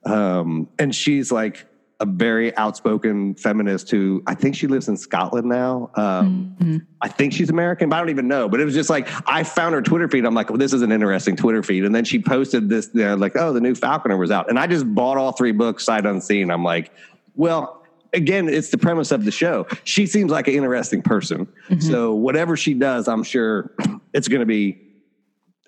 Um, 0.06 0.70
and 0.80 0.96
she's 0.96 1.32
like 1.32 1.66
a 2.02 2.06
very 2.06 2.56
outspoken 2.56 3.36
feminist 3.36 3.92
who 3.92 4.24
I 4.26 4.34
think 4.34 4.56
she 4.56 4.68
lives 4.68 4.88
in 4.88 4.96
Scotland 4.96 5.48
now. 5.50 5.92
Um, 5.96 6.86
I 7.02 7.10
think 7.10 7.34
she's 7.34 7.50
American, 7.50 7.90
but 7.90 7.98
I 7.98 8.00
don't 8.00 8.10
even 8.10 8.28
know. 8.28 8.48
But 8.48 8.62
it 8.62 8.66
was 8.66 8.74
just 8.74 8.90
like 8.90 9.08
I 9.28 9.44
found 9.44 9.76
her 9.76 9.82
Twitter 9.82 10.08
feed. 10.08 10.26
I'm 10.26 10.34
like, 10.34 10.50
well, 10.50 10.58
this 10.58 10.72
is 10.72 10.82
an 10.82 10.92
interesting 10.94 11.36
Twitter 11.36 11.62
feed. 11.62 11.84
And 11.84 11.94
then 11.94 12.06
she 12.06 12.20
posted 12.22 12.70
this, 12.70 12.90
you 12.94 13.02
know, 13.02 13.16
like, 13.16 13.36
oh, 13.36 13.52
the 13.52 13.60
new 13.60 13.76
Falconer 13.76 14.16
was 14.18 14.32
out, 14.32 14.50
and 14.50 14.58
I 14.58 14.66
just 14.68 14.94
bought 14.96 15.18
all 15.18 15.34
three 15.34 15.52
books 15.52 15.84
sight 15.84 16.06
unseen. 16.06 16.52
I'm 16.52 16.64
like, 16.64 16.92
well, 17.36 17.84
again, 18.14 18.48
it's 18.48 18.70
the 18.70 18.78
premise 18.78 19.12
of 19.12 19.26
the 19.26 19.32
show. 19.32 19.68
She 19.84 20.06
seems 20.08 20.32
like 20.32 20.48
an 20.48 20.54
interesting 20.54 21.02
person, 21.02 21.48
so 21.80 22.14
whatever 22.14 22.56
she 22.56 22.74
does, 22.76 23.08
I'm 23.10 23.24
sure 23.24 23.72
it's 24.14 24.28
going 24.30 24.40
to 24.42 24.46
be 24.46 24.86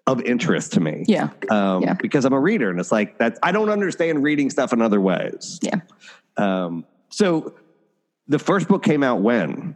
of 0.08 0.20
interest 0.24 0.74
to 0.74 0.80
me. 0.80 1.06
Yeah. 1.08 1.30
Um, 1.50 1.84
Yeah. 1.84 1.94
because 1.94 2.26
I'm 2.26 2.34
a 2.34 2.40
reader, 2.40 2.70
and 2.70 2.80
it's 2.80 2.92
like 2.92 3.20
that. 3.20 3.38
I 3.44 3.52
don't 3.52 3.70
understand 3.70 4.24
reading 4.24 4.50
stuff 4.50 4.74
in 4.74 4.82
other 4.82 5.00
ways. 5.00 5.60
Yeah. 5.62 5.82
Um, 6.38 6.86
so 7.10 7.56
the 8.28 8.40
first 8.40 8.68
book 8.68 8.84
came 8.84 9.04
out 9.04 9.22
when? 9.22 9.76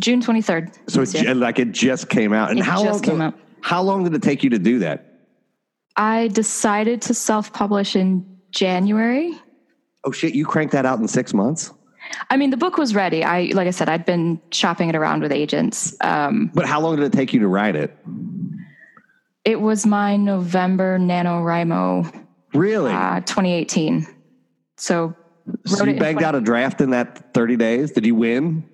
June 0.00 0.22
23rd. 0.22 0.74
So 0.88 1.02
it's 1.02 1.12
ju- 1.12 1.34
like 1.34 1.58
it 1.58 1.72
just 1.72 2.08
came 2.08 2.32
out. 2.32 2.50
And 2.50 2.58
It 2.60 2.64
how 2.64 2.82
just 2.82 3.06
long? 3.06 3.16
came 3.16 3.20
out. 3.20 3.34
How 3.60 3.82
long 3.82 4.04
did 4.04 4.14
it 4.14 4.22
take 4.22 4.42
you 4.42 4.50
to 4.50 4.58
do 4.58 4.78
that? 4.80 5.06
I 5.96 6.28
decided 6.28 7.02
to 7.02 7.14
self 7.14 7.52
publish 7.52 7.94
in 7.94 8.38
January. 8.50 9.32
Oh 10.04 10.10
shit! 10.10 10.34
You 10.34 10.46
cranked 10.46 10.72
that 10.72 10.84
out 10.86 10.98
in 10.98 11.06
six 11.06 11.32
months. 11.34 11.70
I 12.30 12.36
mean, 12.36 12.50
the 12.50 12.56
book 12.56 12.76
was 12.78 12.94
ready. 12.94 13.22
I, 13.22 13.52
like 13.54 13.68
I 13.68 13.70
said, 13.70 13.88
I'd 13.88 14.04
been 14.04 14.40
shopping 14.50 14.88
it 14.88 14.96
around 14.96 15.22
with 15.22 15.30
agents. 15.32 15.94
Um, 16.00 16.50
But 16.52 16.66
how 16.66 16.80
long 16.80 16.96
did 16.96 17.04
it 17.04 17.12
take 17.12 17.32
you 17.32 17.40
to 17.40 17.46
write 17.48 17.76
it? 17.76 17.96
it 19.44 19.60
was 19.60 19.86
my 19.86 20.16
November 20.16 20.98
NaNoWriMo 20.98 22.26
Really? 22.54 22.92
uh, 22.92 23.20
2018. 23.20 24.06
So, 24.76 25.14
so 25.66 25.84
you 25.84 25.98
banged 25.98 26.22
out 26.22 26.34
a 26.34 26.40
draft 26.40 26.80
in 26.80 26.90
that 26.90 27.32
30 27.34 27.56
days? 27.56 27.92
Did 27.92 28.06
you 28.06 28.14
win? 28.14 28.64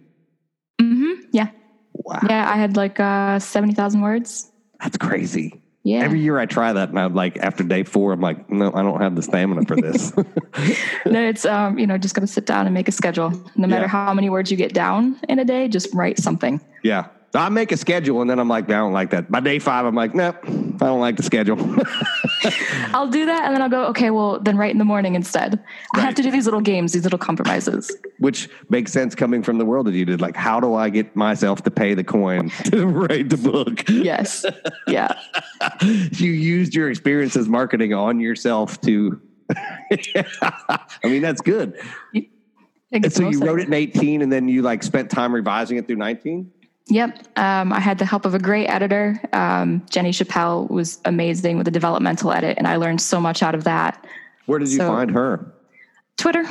Mm-hmm. 0.80 1.26
yeah. 1.32 1.48
Wow, 1.94 2.20
Yeah, 2.28 2.48
I 2.50 2.56
had 2.56 2.76
like 2.76 3.00
uh, 3.00 3.38
70,000 3.38 4.00
words. 4.00 4.50
that's 4.80 4.96
crazy. 4.96 5.60
Yeah. 5.84 6.00
Every 6.00 6.20
year 6.20 6.38
I 6.38 6.44
try 6.46 6.72
that, 6.72 6.90
and 6.90 6.98
I'm 6.98 7.14
like, 7.14 7.38
after 7.38 7.64
day 7.64 7.82
four, 7.82 8.12
I'm 8.12 8.20
like, 8.20 8.50
no, 8.50 8.70
I 8.74 8.82
don't 8.82 9.00
have 9.00 9.16
the 9.16 9.22
stamina 9.22 9.64
for 9.64 9.76
this. 9.76 10.12
no, 11.06 11.22
it's, 11.26 11.46
um, 11.46 11.78
you 11.78 11.86
know, 11.86 11.96
just 11.96 12.14
got 12.14 12.20
to 12.20 12.26
sit 12.26 12.44
down 12.46 12.66
and 12.66 12.74
make 12.74 12.88
a 12.88 12.92
schedule. 12.92 13.30
No 13.56 13.66
matter 13.66 13.82
Yeah. 13.84 13.88
how 13.88 14.12
many 14.12 14.28
words 14.28 14.50
you 14.50 14.56
get 14.56 14.74
down 14.74 15.18
in 15.28 15.38
a 15.38 15.44
day, 15.44 15.66
just 15.68 15.92
write 15.94 16.18
something. 16.18 16.60
yeah, 16.84 17.06
I 17.34 17.48
make 17.50 17.72
a 17.72 17.76
schedule, 17.76 18.20
and 18.22 18.30
then 18.30 18.38
I'm 18.38 18.48
like, 18.48 18.64
I 18.66 18.78
don't 18.78 18.92
like 18.92 19.10
that. 19.10 19.30
By 19.30 19.40
day 19.40 19.58
five, 19.58 19.84
I'm 19.84 19.94
like, 19.94 20.14
nope, 20.14 20.36
I 20.80 20.86
don't 20.86 21.00
like 21.00 21.16
the 21.16 21.22
schedule. 21.22 21.58
I'll 22.94 23.08
do 23.08 23.26
that 23.26 23.44
and 23.44 23.54
then 23.54 23.62
I'll 23.62 23.68
go, 23.68 23.86
okay, 23.86 24.10
well, 24.10 24.38
then 24.40 24.56
write 24.56 24.70
in 24.70 24.78
the 24.78 24.84
morning 24.84 25.14
instead. 25.14 25.62
I 25.94 26.00
have 26.00 26.14
to 26.14 26.22
do 26.22 26.30
these 26.30 26.44
little 26.44 26.60
games, 26.60 26.92
these 26.92 27.04
little 27.04 27.18
compromises. 27.18 27.90
which 28.18 28.48
makes 28.68 28.92
sense 28.92 29.14
coming 29.14 29.42
from 29.42 29.58
the 29.58 29.64
world 29.64 29.86
that 29.86 29.94
you 29.94 30.04
did. 30.04 30.20
Like, 30.20 30.36
how 30.36 30.60
do 30.60 30.74
I 30.74 30.88
get 30.88 31.14
myself 31.16 31.62
to 31.64 31.70
pay 31.70 31.94
the 31.94 32.04
coin 32.04 32.50
to 32.66 32.86
write 32.86 33.28
the 33.28 33.36
book? 33.36 33.88
Yes. 33.88 34.44
Yeah. 34.86 35.18
you 35.82 36.30
used 36.30 36.74
your 36.74 36.90
experience 36.90 37.36
as 37.36 37.48
marketing 37.48 37.92
on 37.92 38.20
yourself 38.20 38.80
to. 38.82 39.20
I 39.50 40.84
mean, 41.04 41.22
that's 41.22 41.40
good. 41.40 41.78
And 42.92 43.12
so 43.12 43.28
you 43.28 43.38
of 43.38 43.46
wrote 43.46 43.60
it 43.60 43.66
in 43.66 43.74
18 43.74 44.22
and 44.22 44.30
then 44.30 44.48
you 44.48 44.62
like 44.62 44.82
spent 44.82 45.10
time 45.10 45.34
revising 45.34 45.78
it 45.78 45.86
through 45.86 45.96
19? 45.96 46.52
Yep. 46.88 47.38
Um, 47.38 47.72
I 47.72 47.80
had 47.80 47.98
the 47.98 48.04
help 48.06 48.24
of 48.24 48.34
a 48.34 48.38
great 48.38 48.66
editor. 48.68 49.20
Um, 49.32 49.80
Jeni 49.90 50.10
Chappelle 50.10 50.70
was 50.70 50.98
amazing 51.04 51.56
with 51.58 51.66
the 51.66 51.70
developmental 51.70 52.32
edit, 52.32 52.56
and 52.58 52.66
I 52.66 52.76
learned 52.76 53.00
so 53.00 53.20
much 53.20 53.42
out 53.42 53.54
of 53.54 53.64
that. 53.64 54.06
Where 54.46 54.58
did 54.58 54.68
you 54.70 54.78
So- 54.78 54.88
find 54.88 55.10
her? 55.10 55.52
Twitter. 56.16 56.44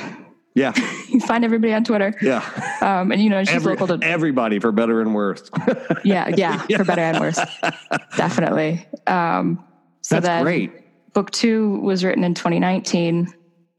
Yeah. 0.56 0.74
You 1.10 1.22
find 1.22 1.46
everybody 1.46 1.74
on 1.74 1.84
Twitter. 1.86 2.14
Yeah. 2.22 2.44
Um, 2.82 3.12
and, 3.14 3.22
you 3.22 3.30
know, 3.30 3.42
she's 3.44 3.56
Every- 3.56 3.74
local 3.78 3.88
to. 3.98 4.06
everybody 4.06 4.60
for 4.60 4.72
better 4.74 5.02
and 5.02 5.16
worse. 5.16 5.50
Yeah. 6.04 6.28
Yeah. 6.28 6.58
For 6.78 6.84
better 6.84 7.02
and 7.02 7.20
worse. 7.20 7.40
Definitely. 8.18 8.86
Um, 9.08 9.64
so 10.02 10.20
That's 10.20 10.44
great. 10.44 11.14
book 11.14 11.32
two 11.32 11.80
was 11.80 12.04
written 12.04 12.24
in 12.24 12.34
2019. 12.34 13.34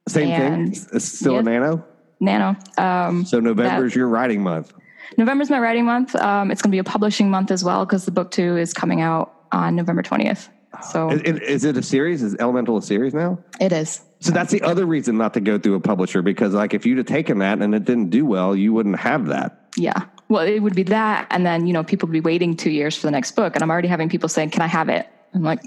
Same 0.09 0.29
thing. 0.41 0.69
It's 0.73 1.05
still 1.05 1.39
a 1.39 1.43
nano. 1.43 1.85
Nano. 2.19 2.57
Um, 2.79 3.25
So 3.27 3.39
is 3.39 3.95
your 3.95 4.09
writing 4.09 4.43
month. 4.43 4.73
November's 5.17 5.51
my 5.51 5.59
writing 5.59 5.85
month. 5.85 6.15
Um, 6.17 6.51
it's 6.51 6.61
going 6.63 6.71
to 6.71 6.75
be 6.75 6.79
a 6.79 6.85
publishing 6.85 7.31
month 7.31 7.51
as 7.51 7.65
well 7.65 7.85
because 7.87 8.05
the 8.05 8.11
book 8.11 8.31
two 8.31 8.57
is 8.57 8.73
coming 8.75 9.01
out 9.01 9.33
on 9.53 9.77
November 9.77 10.03
20th. 10.03 10.49
So 10.91 11.11
Is, 11.11 11.41
is 11.41 11.65
it 11.65 11.77
a 11.77 11.83
series? 11.83 12.23
Is 12.23 12.37
Elemental 12.39 12.77
a 12.77 12.83
series 12.83 13.15
now? 13.15 13.39
it 13.61 13.73
is. 13.73 14.03
So 14.21 14.33
that's 14.33 14.51
the 14.51 14.63
other 14.63 14.85
reason 14.85 15.17
not 15.17 15.33
to 15.35 15.41
go 15.41 15.59
through 15.59 15.77
a 15.77 15.81
publisher 15.81 16.23
because, 16.23 16.53
like, 16.53 16.75
if 16.75 16.85
you'd 16.85 16.99
have 16.99 17.07
taken 17.07 17.39
that 17.39 17.61
and 17.63 17.73
it 17.75 17.85
didn't 17.85 18.11
do 18.11 18.27
well, 18.27 18.55
you 18.55 18.73
wouldn't 18.73 18.99
have 18.99 19.27
that. 19.27 19.69
Yeah. 19.77 20.05
Well, 20.29 20.45
it 20.47 20.59
would 20.61 20.75
be 20.75 20.83
that. 20.85 21.27
And 21.31 21.47
then, 21.47 21.67
you 21.69 21.73
know, 21.73 21.85
people 21.85 22.09
would 22.09 22.13
be 22.13 22.21
waiting 22.21 22.57
two 22.57 22.71
years 22.71 22.97
for 22.97 23.07
the 23.07 23.13
next 23.13 23.33
book. 23.33 23.55
And 23.55 23.63
I'm 23.63 23.71
already 23.71 23.87
having 23.89 24.09
people 24.09 24.29
saying, 24.29 24.51
Can 24.51 24.61
I 24.61 24.67
have 24.67 24.89
it? 24.89 25.09
I'm 25.35 25.43
like, 25.45 25.61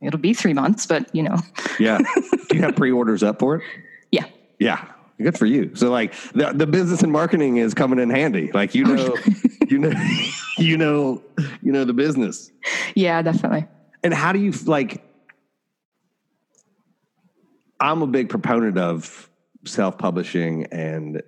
It'll 0.00 0.20
be 0.20 0.32
three 0.34 0.54
months, 0.54 0.86
but, 0.86 1.14
you 1.14 1.22
know, 1.24 1.36
Yeah. 1.78 1.98
do 2.48 2.56
you 2.56 2.62
have 2.62 2.76
pre-orders 2.76 3.22
up 3.22 3.38
for 3.40 3.56
it? 3.56 3.62
yeah. 4.10 4.24
Yeah. 4.58 4.84
Good 5.22 5.36
for 5.36 5.46
you. 5.46 5.74
So, 5.74 5.90
like, 5.90 6.14
the 6.32 6.52
the 6.54 6.66
business 6.66 7.02
and 7.02 7.12
marketing 7.12 7.58
is 7.58 7.74
coming 7.74 7.98
in 7.98 8.10
handy. 8.10 8.50
Like, 8.52 8.74
you 8.74 8.84
know, 8.84 9.16
you 9.68 9.78
know, 9.78 9.92
you 10.58 10.76
know, 10.76 11.22
you 11.62 11.72
know 11.72 11.84
the 11.84 11.92
business. 11.92 12.50
Yeah, 12.94 13.20
definitely. 13.22 13.66
And 14.02 14.14
how 14.14 14.32
do 14.32 14.38
you 14.38 14.52
like? 14.66 15.04
I'm 17.78 18.02
a 18.02 18.06
big 18.06 18.28
proponent 18.28 18.78
of 18.78 19.30
self-publishing 19.64 20.66
and 20.66 21.22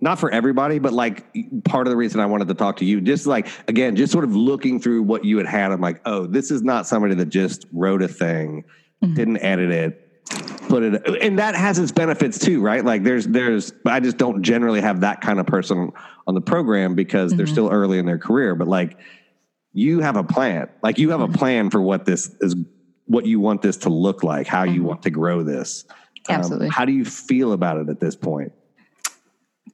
not 0.00 0.18
for 0.18 0.30
everybody, 0.30 0.78
but 0.78 0.92
like 0.92 1.26
part 1.64 1.86
of 1.86 1.90
the 1.90 1.96
reason 1.96 2.20
I 2.20 2.26
wanted 2.26 2.48
to 2.48 2.54
talk 2.54 2.78
to 2.78 2.84
you, 2.84 3.00
just 3.00 3.26
like 3.26 3.48
again, 3.68 3.96
just 3.96 4.12
sort 4.12 4.24
of 4.24 4.34
looking 4.34 4.80
through 4.80 5.02
what 5.02 5.24
you 5.24 5.36
had 5.38 5.46
had. 5.46 5.72
I'm 5.72 5.80
like, 5.80 6.00
oh, 6.04 6.26
this 6.26 6.50
is 6.50 6.62
not 6.62 6.86
somebody 6.86 7.14
that 7.16 7.28
just 7.28 7.66
wrote 7.72 8.02
a 8.02 8.08
thing, 8.08 8.64
mm-hmm. 9.02 9.14
didn't 9.14 9.38
edit 9.38 9.70
it, 9.70 10.09
put 10.68 10.82
it, 10.82 11.22
and 11.22 11.38
that 11.38 11.54
has 11.54 11.78
its 11.78 11.92
benefits 11.92 12.38
too, 12.38 12.60
right? 12.60 12.84
Like 12.84 13.02
there's 13.02 13.26
there's 13.26 13.72
I 13.84 14.00
just 14.00 14.16
don't 14.16 14.42
generally 14.42 14.80
have 14.80 15.00
that 15.00 15.20
kind 15.20 15.40
of 15.40 15.46
person 15.46 15.92
on 16.26 16.34
the 16.34 16.40
program 16.40 16.94
because 16.94 17.32
they're 17.32 17.46
mm-hmm. 17.46 17.52
still 17.52 17.70
early 17.70 17.98
in 17.98 18.06
their 18.06 18.18
career, 18.18 18.54
but 18.54 18.68
like 18.68 18.98
you 19.72 20.00
have 20.00 20.16
a 20.16 20.24
plan, 20.24 20.68
like 20.82 20.98
you 20.98 21.10
have 21.10 21.20
a 21.20 21.26
mm-hmm. 21.26 21.34
plan 21.34 21.70
for 21.70 21.80
what 21.80 22.04
this 22.04 22.34
is, 22.40 22.56
what 23.06 23.26
you 23.26 23.40
want 23.40 23.62
this 23.62 23.76
to 23.78 23.88
look 23.88 24.22
like, 24.22 24.46
how 24.46 24.64
you 24.64 24.80
mm-hmm. 24.80 24.84
want 24.84 25.02
to 25.02 25.10
grow 25.10 25.42
this. 25.42 25.84
Um, 26.28 26.36
Absolutely. 26.36 26.68
how 26.68 26.84
do 26.84 26.92
you 26.92 27.04
feel 27.04 27.52
about 27.52 27.78
it 27.78 27.88
at 27.88 28.00
this 28.00 28.16
point? 28.16 28.52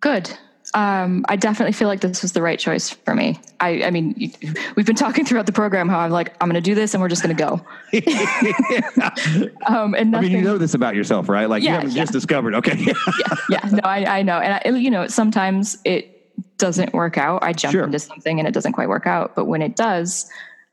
Good. 0.00 0.36
Um, 0.76 1.24
I 1.30 1.36
definitely 1.36 1.72
feel 1.72 1.88
like 1.88 2.02
this 2.02 2.20
was 2.20 2.32
the 2.32 2.42
right 2.42 2.58
choice 2.58 2.90
for 2.90 3.14
me. 3.14 3.40
I, 3.60 3.84
I 3.84 3.90
mean, 3.90 4.30
we've 4.76 4.84
been 4.84 4.94
talking 4.94 5.24
throughout 5.24 5.46
the 5.46 5.52
program 5.52 5.88
how 5.88 6.00
I'm 6.00 6.10
like, 6.10 6.36
I'm 6.38 6.50
going 6.50 6.62
to 6.62 6.70
do 6.70 6.74
this 6.74 6.92
and 6.92 7.00
we're 7.00 7.08
just 7.08 7.22
going 7.22 7.34
to 7.34 7.42
go. 7.42 7.64
Um, 9.66 9.94
and 9.94 10.14
I 10.14 10.20
mean, 10.20 10.32
you 10.32 10.42
know 10.42 10.58
this 10.58 10.74
about 10.74 10.94
yourself, 10.94 11.28
right? 11.28 11.48
Like 11.48 11.62
you 11.62 11.70
haven't 11.70 11.90
yeah. 11.90 12.02
just 12.02 12.12
discovered. 12.12 12.54
Okay. 12.54 12.76
yeah, 12.78 13.36
yeah, 13.48 13.68
no, 13.72 13.80
I, 13.84 14.18
I 14.18 14.22
know. 14.22 14.38
And 14.38 14.60
I, 14.64 14.78
you 14.78 14.90
know, 14.90 15.06
sometimes 15.08 15.78
it 15.84 16.16
doesn't 16.58 16.92
work 16.92 17.18
out. 17.18 17.42
I 17.42 17.52
jump 17.52 17.72
Sure. 17.72 17.84
into 17.84 17.98
something 17.98 18.38
and 18.38 18.46
it 18.46 18.52
doesn't 18.52 18.72
quite 18.72 18.88
work 18.88 19.06
out. 19.06 19.34
But 19.34 19.46
when 19.46 19.62
it 19.62 19.76
does, 19.76 20.30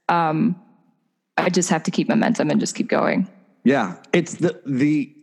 um, 0.10 0.62
I 1.38 1.50
just 1.50 1.70
have 1.70 1.84
to 1.84 1.92
keep 1.92 2.10
momentum 2.10 2.50
and 2.50 2.60
just 2.60 2.76
keep 2.76 2.88
going. 2.88 3.28
Yeah, 3.64 3.96
it's 4.12 4.36
the 4.36 4.62
the 4.66 5.16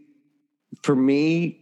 for 0.82 0.96
me, 0.96 1.59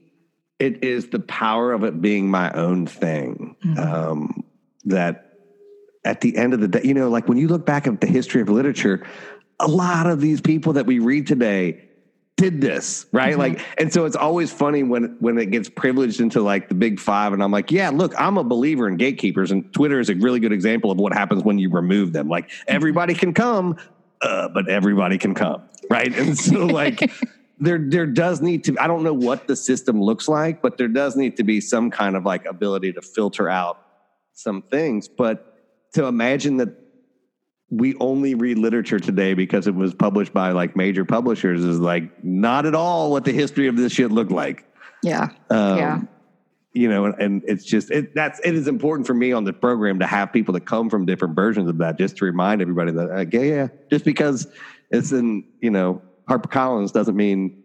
it 0.59 0.85
is 0.85 1.09
the 1.09 1.21
power 1.21 1.73
of 1.73 1.85
it 1.85 2.01
being 2.01 2.31
my 2.31 2.51
own 2.53 2.87
thing. 2.87 3.57
Um, 3.79 4.45
that 4.85 5.33
at 6.05 6.21
the 6.21 6.37
end 6.37 6.55
of 6.55 6.61
the 6.61 6.69
day, 6.69 6.81
you 6.83 6.95
know, 6.95 7.09
like 7.09 7.29
when 7.29 7.39
you 7.39 7.49
look 7.49 7.67
back 7.67 7.87
at 7.87 8.01
the 8.01 8.07
history 8.07 8.41
of 8.41 8.49
literature, 8.49 9.07
a 9.61 9.69
lot 9.69 10.07
of 10.07 10.21
these 10.21 10.41
people 10.41 10.75
that 10.75 10.87
we 10.87 10.99
read 10.99 11.27
today 11.27 11.85
did 12.37 12.61
this, 12.61 13.07
right? 13.13 13.33
Mm-hmm. 13.33 13.41
Like, 13.41 13.61
and 13.79 13.93
so 13.93 14.05
it's 14.05 14.17
always 14.17 14.53
funny 14.53 14.85
when 14.85 15.17
when 15.21 15.39
it 15.39 15.51
gets 15.51 15.69
privileged 15.69 16.21
into 16.21 16.41
like 16.41 16.69
the 16.69 16.75
big 16.75 17.01
five, 17.01 17.33
and 17.33 17.43
I'm 17.43 17.51
like, 17.51 17.71
yeah, 17.71 17.91
look, 17.91 18.15
I'm 18.19 18.39
a 18.39 18.45
believer 18.45 18.89
in 18.89 18.97
gatekeepers, 18.97 19.51
and 19.51 19.73
Twitter 19.73 20.01
is 20.01 20.09
a 20.09 20.15
really 20.15 20.41
good 20.41 20.53
example 20.53 20.91
of 20.91 20.99
what 20.99 21.13
happens 21.13 21.43
when 21.43 21.59
you 21.59 21.71
remove 21.71 22.13
them. 22.13 22.29
Like, 22.29 22.49
mm-hmm. 22.49 22.65
everybody 22.69 23.15
can 23.15 23.35
come, 23.35 23.77
uh, 24.23 24.49
but 24.49 24.69
everybody 24.69 25.19
can 25.19 25.35
come, 25.35 25.63
right? 25.91 26.17
And 26.17 26.37
so 26.39 26.67
like. 26.67 27.11
there, 27.61 27.79
there 27.79 28.07
does 28.07 28.41
need 28.41 28.65
to. 28.65 28.77
I 28.79 28.87
don't 28.87 29.03
know 29.03 29.13
what 29.13 29.49
the 29.49 29.57
system 29.57 30.01
looks 30.01 30.29
like, 30.29 30.63
but 30.63 30.79
there 30.79 30.89
does 30.89 31.17
need 31.17 31.37
to 31.39 31.43
be 31.43 31.61
some 31.61 31.91
kind 31.91 32.17
of 32.17 32.25
like 32.25 32.45
ability 32.47 32.93
to 32.93 33.03
filter 33.03 33.49
out 33.49 33.83
some 34.33 34.63
things. 34.63 35.09
But 35.09 35.59
to 35.95 36.07
imagine 36.07 36.59
that 36.59 36.71
we 37.71 37.95
only 37.97 38.35
read 38.35 38.59
literature 38.59 38.99
today 38.99 39.35
because 39.35 39.67
it 39.67 39.75
was 39.75 39.95
published 39.95 40.33
by 40.33 40.53
like 40.53 40.77
major 40.77 41.05
publishers 41.05 41.65
is 41.65 41.79
like 41.79 42.25
not 42.25 42.65
at 42.65 42.75
all 42.75 43.11
what 43.11 43.25
the 43.25 43.33
history 43.33 43.67
of 43.67 43.77
this 43.77 43.93
shit 43.93 44.11
looked 44.11 44.33
like. 44.33 44.65
Yeah. 45.03 45.29
Um, 45.51 45.79
yeah. 45.79 46.01
You 46.73 46.89
know, 46.89 47.07
and, 47.07 47.15
and 47.21 47.43
it's 47.47 47.65
just 47.65 47.91
it 47.91 48.15
that's 48.15 48.41
it 48.45 48.55
is 48.55 48.69
important 48.69 49.07
for 49.07 49.15
me 49.15 49.33
on 49.33 49.45
the 49.45 49.53
program 49.53 49.99
to 49.99 50.07
have 50.07 50.33
people 50.33 50.55
that 50.55 50.65
come 50.65 50.89
from 50.89 51.07
different 51.07 51.35
versions 51.35 51.69
of 51.69 51.79
that, 51.79 51.99
just 51.99 52.17
to 52.19 52.25
remind 52.25 52.63
everybody 52.63 52.93
that 52.93 53.11
like, 53.11 53.33
yeah, 53.33 53.41
yeah, 53.41 53.69
just 53.91 54.05
because 54.05 54.47
it's 54.91 55.11
in 55.11 55.45
you 55.61 55.71
know 55.71 56.01
HarperCollins 56.29 56.93
doesn't 56.93 57.17
mean 57.17 57.63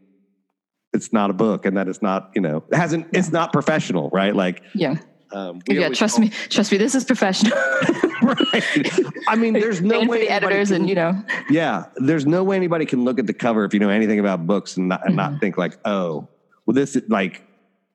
it's 0.93 1.11
not 1.11 1.29
a 1.29 1.33
book 1.33 1.65
and 1.65 1.75
that 1.77 1.87
it's 1.87 2.01
not 2.01 2.31
you 2.35 2.41
know 2.41 2.63
it 2.71 2.75
hasn't 2.75 3.07
it's 3.13 3.31
not 3.31 3.51
professional, 3.53 4.09
right? 4.09 4.35
Like 4.35 4.63
yeah 4.73 4.95
um, 5.33 5.61
yeah, 5.67 5.89
trust 5.89 6.19
me, 6.19 6.29
trust 6.49 6.71
me. 6.71 6.77
This 6.77 6.93
is 6.93 7.03
professional. 7.03 7.57
right. 8.21 8.89
I 9.27 9.35
mean, 9.35 9.53
there's 9.53 9.81
no 9.81 10.05
way 10.05 10.19
the 10.21 10.29
editors 10.29 10.67
can, 10.67 10.81
and 10.81 10.89
you 10.89 10.95
know. 10.95 11.23
Yeah, 11.49 11.85
there's 11.95 12.27
no 12.27 12.43
way 12.43 12.55
anybody 12.55 12.85
can 12.85 13.03
look 13.03 13.17
at 13.17 13.25
the 13.25 13.33
cover 13.33 13.65
if 13.65 13.73
you 13.73 13.79
know 13.79 13.89
anything 13.89 14.19
about 14.19 14.45
books 14.45 14.77
and 14.77 14.89
not, 14.89 15.01
and 15.01 15.17
mm-hmm. 15.17 15.33
not 15.33 15.39
think 15.39 15.57
like, 15.57 15.79
oh, 15.85 16.27
well, 16.65 16.75
this 16.75 16.95
is 16.95 17.09
like 17.09 17.43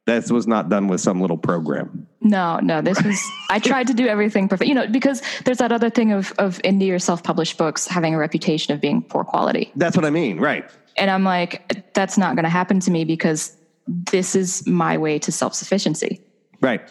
this 0.04 0.32
was 0.32 0.48
not 0.48 0.68
done 0.68 0.88
with 0.88 1.00
some 1.00 1.20
little 1.20 1.38
program. 1.38 2.07
No, 2.20 2.58
no, 2.58 2.80
this 2.80 3.02
was. 3.02 3.20
I 3.48 3.60
tried 3.60 3.86
to 3.86 3.94
do 3.94 4.08
everything 4.08 4.48
perfect. 4.48 4.68
You 4.68 4.74
know, 4.74 4.86
because 4.88 5.22
there's 5.44 5.58
that 5.58 5.70
other 5.70 5.88
thing 5.88 6.12
of 6.12 6.32
of 6.38 6.58
indie 6.62 6.92
or 6.92 6.98
self 6.98 7.22
published 7.22 7.56
books 7.56 7.86
having 7.86 8.14
a 8.14 8.18
reputation 8.18 8.74
of 8.74 8.80
being 8.80 9.02
poor 9.02 9.24
quality. 9.24 9.70
That's 9.76 9.96
what 9.96 10.04
I 10.04 10.10
mean, 10.10 10.38
right? 10.40 10.68
And 10.96 11.10
I'm 11.10 11.22
like, 11.22 11.92
that's 11.94 12.18
not 12.18 12.34
going 12.34 12.44
to 12.44 12.50
happen 12.50 12.80
to 12.80 12.90
me 12.90 13.04
because 13.04 13.56
this 13.86 14.34
is 14.34 14.66
my 14.66 14.98
way 14.98 15.18
to 15.20 15.30
self 15.30 15.54
sufficiency. 15.54 16.20
Right 16.60 16.82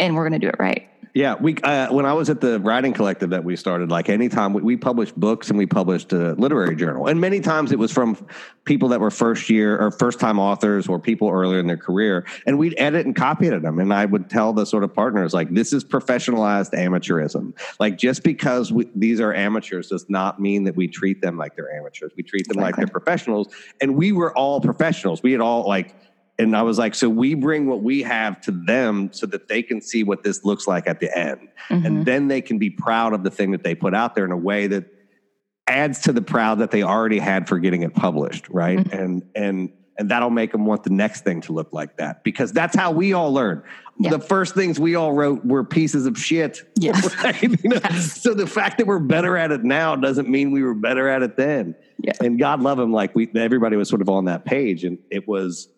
and 0.00 0.16
we're 0.16 0.28
going 0.28 0.40
to 0.40 0.44
do 0.44 0.48
it 0.48 0.56
right. 0.58 0.89
Yeah, 1.12 1.34
we 1.40 1.56
uh, 1.56 1.92
when 1.92 2.06
I 2.06 2.12
was 2.12 2.30
at 2.30 2.40
the 2.40 2.60
writing 2.60 2.92
collective 2.92 3.30
that 3.30 3.42
we 3.42 3.56
started, 3.56 3.90
like 3.90 4.08
anytime 4.08 4.52
we, 4.52 4.62
we 4.62 4.76
published 4.76 5.16
books 5.16 5.48
and 5.48 5.58
we 5.58 5.66
published 5.66 6.12
a 6.12 6.34
literary 6.34 6.76
journal, 6.76 7.08
and 7.08 7.20
many 7.20 7.40
times 7.40 7.72
it 7.72 7.78
was 7.78 7.90
from 7.90 8.16
people 8.64 8.88
that 8.90 9.00
were 9.00 9.10
first 9.10 9.50
year 9.50 9.76
or 9.76 9.90
first 9.90 10.20
time 10.20 10.38
authors 10.38 10.86
or 10.86 11.00
people 11.00 11.28
earlier 11.28 11.58
in 11.58 11.66
their 11.66 11.76
career, 11.76 12.24
and 12.46 12.58
we'd 12.58 12.74
edit 12.78 13.06
and 13.06 13.16
copy 13.16 13.48
edit 13.48 13.62
them, 13.62 13.80
and 13.80 13.92
I 13.92 14.04
would 14.04 14.30
tell 14.30 14.52
the 14.52 14.64
sort 14.64 14.84
of 14.84 14.94
partners 14.94 15.34
like, 15.34 15.52
this 15.52 15.72
is 15.72 15.84
professionalized 15.84 16.72
amateurism. 16.74 17.58
Like 17.80 17.98
just 17.98 18.22
because 18.22 18.72
we, 18.72 18.88
these 18.94 19.20
are 19.20 19.34
amateurs 19.34 19.88
does 19.88 20.08
not 20.08 20.40
mean 20.40 20.62
that 20.64 20.76
we 20.76 20.86
treat 20.86 21.20
them 21.20 21.36
like 21.36 21.56
they're 21.56 21.74
amateurs. 21.74 22.12
We 22.16 22.22
treat 22.22 22.46
them 22.46 22.58
exactly. 22.58 22.62
like 22.62 22.76
they're 22.76 23.00
professionals, 23.00 23.48
and 23.80 23.96
we 23.96 24.12
were 24.12 24.36
all 24.36 24.60
professionals. 24.60 25.24
We 25.24 25.32
had 25.32 25.40
all 25.40 25.66
like 25.66 25.94
and 26.40 26.56
I 26.56 26.62
was 26.62 26.78
like, 26.78 26.94
so 26.94 27.08
we 27.08 27.34
bring 27.34 27.66
what 27.66 27.82
we 27.82 28.02
have 28.02 28.40
to 28.42 28.50
them 28.50 29.12
so 29.12 29.26
that 29.26 29.48
they 29.48 29.62
can 29.62 29.82
see 29.82 30.02
what 30.04 30.22
this 30.22 30.42
looks 30.42 30.66
like 30.66 30.88
at 30.88 30.98
the 30.98 31.16
end. 31.16 31.48
Mm-hmm. 31.68 31.86
And 31.86 32.06
then 32.06 32.28
they 32.28 32.40
can 32.40 32.58
be 32.58 32.70
proud 32.70 33.12
of 33.12 33.22
the 33.22 33.30
thing 33.30 33.50
that 33.50 33.62
they 33.62 33.74
put 33.74 33.94
out 33.94 34.14
there 34.14 34.24
in 34.24 34.32
a 34.32 34.36
way 34.36 34.66
that 34.68 34.86
adds 35.66 36.00
to 36.00 36.12
the 36.12 36.22
proud 36.22 36.58
that 36.60 36.70
they 36.70 36.82
already 36.82 37.18
had 37.18 37.46
for 37.46 37.58
getting 37.58 37.82
it 37.82 37.94
published, 37.94 38.48
right? 38.48 38.78
Mm-hmm. 38.78 38.98
And 38.98 39.22
and 39.34 39.72
and 39.98 40.10
that'll 40.10 40.30
make 40.30 40.50
them 40.50 40.64
want 40.64 40.82
the 40.82 40.90
next 40.90 41.24
thing 41.24 41.42
to 41.42 41.52
look 41.52 41.74
like 41.74 41.98
that 41.98 42.24
because 42.24 42.52
that's 42.52 42.74
how 42.74 42.90
we 42.90 43.12
all 43.12 43.34
learn. 43.34 43.62
Yeah. 43.98 44.08
The 44.08 44.18
first 44.18 44.54
things 44.54 44.80
we 44.80 44.94
all 44.94 45.12
wrote 45.12 45.44
were 45.44 45.62
pieces 45.62 46.06
of 46.06 46.16
shit. 46.16 46.62
Yes. 46.78 47.14
Right? 47.22 47.42
You 47.42 47.68
know? 47.68 47.80
yes. 47.84 48.22
So 48.22 48.32
the 48.32 48.46
fact 48.46 48.78
that 48.78 48.86
we're 48.86 48.98
better 48.98 49.36
at 49.36 49.50
it 49.50 49.62
now 49.62 49.96
doesn't 49.96 50.26
mean 50.26 50.52
we 50.52 50.62
were 50.62 50.74
better 50.74 51.06
at 51.06 51.22
it 51.22 51.36
then. 51.36 51.74
Yeah. 51.98 52.14
And 52.18 52.38
God 52.38 52.62
love 52.62 52.78
him, 52.78 52.94
like 52.94 53.14
we 53.14 53.30
everybody 53.34 53.76
was 53.76 53.90
sort 53.90 54.00
of 54.00 54.08
on 54.08 54.24
that 54.24 54.46
page, 54.46 54.84
and 54.84 54.96
it 55.10 55.28
was 55.28 55.68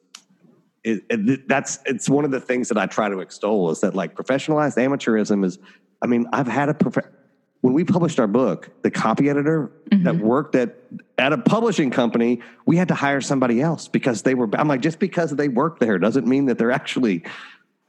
it, 0.85 1.03
it, 1.09 1.49
that's 1.49 1.79
it's 1.87 2.09
one 2.09 2.25
of 2.25 2.31
the 2.31 2.41
things 2.41 2.69
that 2.69 2.79
I 2.79 2.87
try 2.87 3.09
to 3.09 3.21
extol 3.21 3.71
is 3.71 3.81
that 3.81 3.95
like 3.95 4.15
professionalized 4.15 4.77
amateurism 4.77 5.45
is. 5.45 5.59
I 6.03 6.09
mean, 6.09 6.27
I've 6.33 6.49
had 6.49 6.69
a 6.69 6.75
prof- 6.75 7.07
when 7.61 7.75
we 7.75 7.85
published 7.85 8.19
our 8.19 8.27
book, 8.27 8.71
the 8.83 8.91
copy 8.91 9.31
editor 9.31 9.71
mm-hmm. 9.89 10.03
that 10.03 10.17
worked 10.17 10.57
at 10.57 10.77
at 11.17 11.33
a 11.33 11.39
publishing 11.39 11.91
company, 11.91 12.41
we 12.67 12.77
had 12.77 12.89
to 12.89 12.95
hire 12.95 13.21
somebody 13.21 13.61
else 13.61 13.87
because 13.87 14.23
they 14.23 14.35
were. 14.35 14.49
I'm 14.55 14.67
like, 14.67 14.81
just 14.81 14.99
because 14.99 15.31
they 15.31 15.49
worked 15.49 15.79
there 15.79 15.99
doesn't 15.99 16.27
mean 16.27 16.47
that 16.47 16.59
they're 16.59 16.73
actually 16.73 17.25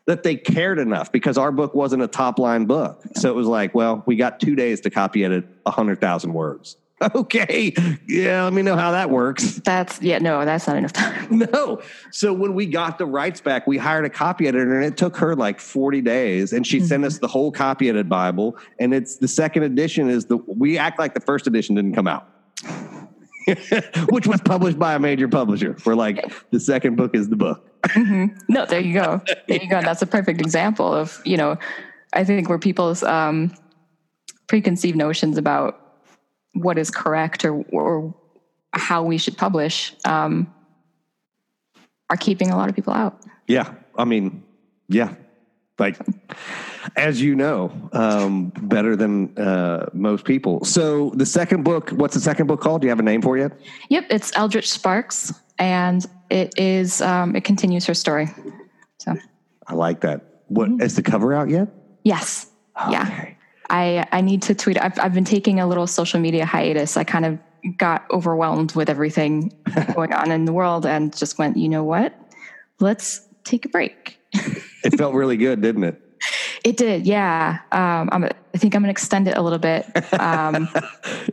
that 0.06 0.22
they 0.22 0.36
cared 0.36 0.80
enough 0.80 1.12
because 1.12 1.38
our 1.38 1.52
book 1.52 1.74
wasn't 1.74 2.04
a 2.04 2.08
top 2.08 2.38
line 2.38 2.66
book. 2.66 3.02
So 3.16 3.30
it 3.30 3.36
was 3.36 3.48
like, 3.48 3.74
well, 3.74 4.04
we 4.06 4.16
got 4.16 4.40
two 4.40 4.56
days 4.56 4.82
to 4.82 4.90
copy 4.90 5.26
edit 5.26 5.46
hundred 5.66 6.00
thousand 6.00 6.34
words. 6.34 6.78
okay, 7.16 7.74
yeah, 8.08 8.44
let 8.44 8.54
me 8.54 8.62
know 8.62 8.76
how 8.76 8.92
that 8.92 9.10
works. 9.10 9.62
That's 9.66 10.02
yeah, 10.02 10.20
no, 10.20 10.46
that's 10.46 10.68
not 10.68 10.78
enough 10.78 10.94
time. 10.94 11.14
No. 11.54 11.82
So 12.12 12.32
when 12.32 12.54
we 12.54 12.66
got 12.66 12.98
the 12.98 13.06
rights 13.06 13.42
back, 13.42 13.66
we 13.68 13.78
hired 13.78 14.06
a 14.06 14.10
copy 14.10 14.48
editor, 14.48 14.76
and 14.76 14.86
it 14.86 14.98
took 14.98 15.18
her 15.18 15.36
like 15.36 15.60
forty 15.60 16.02
days, 16.02 16.54
and 16.54 16.66
she 16.66 16.78
mm-hmm. 16.78 16.88
sent 16.88 17.06
us 17.06 17.20
the 17.20 17.28
whole 17.28 17.52
copy 17.52 17.90
edited 17.90 18.08
Bible. 18.08 18.58
And 18.80 18.94
it's 18.94 19.18
the 19.18 19.28
second 19.28 19.64
edition 19.64 20.10
is 20.10 20.26
the 20.26 20.38
we 20.38 20.78
act 20.78 21.00
like 21.00 21.14
the 21.14 21.20
first 21.20 21.48
edition 21.48 21.76
didn't 21.76 21.96
come 21.96 22.08
out. 22.08 22.30
Which 24.10 24.26
was 24.26 24.40
published 24.42 24.80
by 24.80 24.94
a 24.94 25.00
major 25.00 25.28
publisher. 25.28 25.76
We're 25.86 25.96
like, 25.96 26.32
the 26.52 26.60
second 26.60 26.96
book 26.96 27.14
is 27.14 27.30
the 27.30 27.36
book. 27.36 27.70
Mm-hmm. 27.84 28.38
No, 28.48 28.66
there 28.66 28.80
you 28.80 28.94
go. 28.94 29.22
There 29.48 29.62
you 29.62 29.70
go. 29.70 29.82
That's 29.82 30.02
a 30.02 30.06
perfect 30.06 30.40
example 30.40 30.94
of, 30.94 31.22
you 31.26 31.36
know, 31.36 31.58
I 32.14 32.24
think 32.24 32.48
where 32.48 32.60
people's 32.60 33.04
um, 33.04 33.54
preconceived 34.48 34.96
notions 34.96 35.38
about 35.38 35.83
what 36.54 36.78
is 36.78 36.90
correct 36.90 37.46
or, 37.46 37.64
or 37.72 38.16
how 38.74 39.04
we 39.04 39.18
should 39.18 39.38
publish 39.38 39.96
um, 40.06 40.54
are 42.10 42.18
keeping 42.18 42.52
a 42.52 42.58
lot 42.58 42.70
of 42.70 42.76
people 42.76 42.94
out. 42.94 43.22
Yeah. 43.48 43.74
I 43.98 44.06
mean, 44.06 44.44
yeah. 44.88 45.14
Like, 45.80 45.98
as 46.96 47.20
you 47.20 47.36
know, 47.36 47.72
um, 47.94 48.52
better 48.62 48.96
than 48.96 49.36
uh, 49.38 49.90
most 49.94 50.24
people. 50.24 50.64
So, 50.64 51.10
the 51.16 51.26
second 51.26 51.64
book, 51.64 51.90
what's 51.90 52.14
the 52.14 52.20
second 52.20 52.46
book 52.46 52.62
called? 52.62 52.82
Do 52.82 52.86
you 52.86 52.90
have 52.90 53.00
a 53.00 53.04
name 53.04 53.24
for 53.24 53.38
it? 53.38 53.42
yet? 53.42 53.60
Yep. 53.90 54.06
It's 54.12 54.32
Eldritch 54.36 54.70
Sparks, 54.70 55.34
and 55.58 56.06
it 56.30 56.54
is, 56.60 57.02
um, 57.02 57.36
it 57.36 57.44
continues 57.44 57.88
her 57.88 57.96
story. 57.96 58.30
So, 59.00 59.16
I 59.66 59.74
like 59.74 60.02
that. 60.02 60.44
What 60.48 60.70
mm-hmm. 60.70 60.82
is 60.82 60.96
the 60.96 61.02
cover 61.02 61.34
out 61.34 61.50
yet? 61.50 61.70
Yes. 62.04 62.52
Okay. 62.80 62.92
Yeah. 62.92 63.33
I, 63.70 64.06
I 64.12 64.22
need 64.22 64.42
to 64.44 64.56
tweet. 64.56 64.82
I've, 64.82 64.98
I've 65.00 65.14
been 65.14 65.26
taking 65.26 65.60
a 65.60 65.68
little 65.68 65.88
social 65.88 66.20
media 66.20 66.46
hiatus. 66.46 66.98
I 66.98 67.04
kind 67.04 67.26
of 67.26 67.40
got 67.78 68.06
overwhelmed 68.12 68.76
with 68.76 68.90
everything 68.90 69.52
going 69.96 70.14
on 70.14 70.32
in 70.32 70.46
the 70.46 70.54
world 70.54 70.86
and 70.86 71.16
just 71.16 71.38
went, 71.38 71.58
you 71.58 71.70
know 71.70 71.84
what? 71.84 72.14
Let's 72.80 73.28
take 73.44 73.66
a 73.66 73.70
break. 73.70 74.20
it 74.34 74.98
felt 74.98 75.14
really 75.14 75.38
good, 75.38 75.62
didn't 75.62 75.84
it? 75.84 76.00
It 76.64 76.78
did, 76.78 77.06
yeah. 77.06 77.60
Um, 77.74 78.08
I'm, 78.14 78.24
I 78.24 78.58
think 78.58 78.74
I'm 78.74 78.84
going 78.84 78.88
to 78.88 78.92
extend 78.92 79.28
it 79.28 79.36
a 79.36 79.42
little 79.42 79.60
bit. 79.60 79.86
Um, 80.18 80.70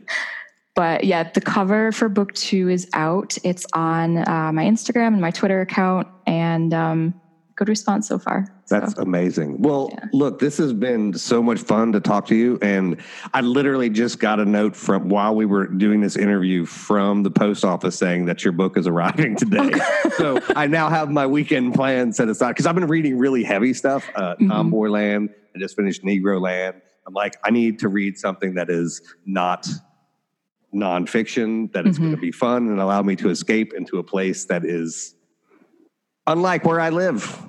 but 0.75 1.05
yeah, 1.05 1.23
the 1.31 1.39
cover 1.39 1.93
for 1.93 2.09
book 2.09 2.33
two 2.33 2.67
is 2.67 2.85
out. 2.91 3.37
It's 3.45 3.65
on 3.71 4.17
uh, 4.17 4.51
my 4.51 4.65
Instagram 4.65 5.07
and 5.07 5.21
my 5.21 5.31
Twitter 5.31 5.61
account. 5.61 6.09
And 6.27 6.73
um, 6.73 7.21
good 7.61 7.69
response 7.69 8.07
so 8.07 8.17
far. 8.17 8.47
That's 8.69 8.95
so. 8.95 9.03
amazing. 9.03 9.61
Well, 9.61 9.91
yeah. 9.91 10.05
look, 10.13 10.39
this 10.39 10.57
has 10.57 10.73
been 10.73 11.13
so 11.13 11.43
much 11.43 11.59
fun 11.59 11.91
to 11.91 11.99
talk 11.99 12.25
to 12.27 12.35
you. 12.35 12.57
And 12.59 12.99
I 13.35 13.41
literally 13.41 13.87
just 13.87 14.17
got 14.17 14.39
a 14.39 14.45
note 14.45 14.75
from 14.75 15.09
while 15.09 15.35
we 15.35 15.45
were 15.45 15.67
doing 15.67 16.01
this 16.01 16.17
interview 16.17 16.65
from 16.65 17.21
the 17.21 17.29
post 17.29 17.63
office 17.63 17.99
saying 17.99 18.25
that 18.25 18.43
your 18.43 18.51
book 18.51 18.77
is 18.77 18.87
arriving 18.87 19.35
today. 19.37 19.71
So 20.17 20.39
I 20.55 20.67
now 20.67 20.89
have 20.89 21.09
my 21.09 21.25
weekend 21.25 21.73
plan 21.73 22.11
set 22.11 22.27
aside 22.27 22.49
because 22.49 22.65
I've 22.65 22.75
been 22.75 22.87
reading 22.87 23.17
really 23.17 23.43
heavy 23.43 23.73
stuff. 23.73 24.09
Uh, 24.13 24.35
mm-hmm. 24.35 24.51
Tomboyland. 24.51 25.29
I 25.55 25.59
just 25.59 25.75
finished 25.75 26.03
Negroland. 26.03 26.81
I'm 27.07 27.13
like, 27.13 27.37
I 27.43 27.49
need 27.49 27.79
to 27.79 27.87
read 27.87 28.17
something 28.17 28.55
that 28.55 28.69
is 28.69 29.01
not 29.25 29.67
nonfiction, 30.75 31.71
that 31.73 31.87
is 31.87 31.95
mm-hmm. 31.95 32.05
going 32.05 32.15
to 32.15 32.21
be 32.21 32.31
fun 32.31 32.67
and 32.67 32.79
allow 32.79 33.01
me 33.01 33.15
to 33.17 33.29
escape 33.29 33.73
into 33.73 33.99
a 33.99 34.03
place 34.03 34.45
that 34.45 34.65
is 34.65 35.15
unlike 36.27 36.65
where 36.65 36.79
I 36.79 36.89
live, 36.89 37.41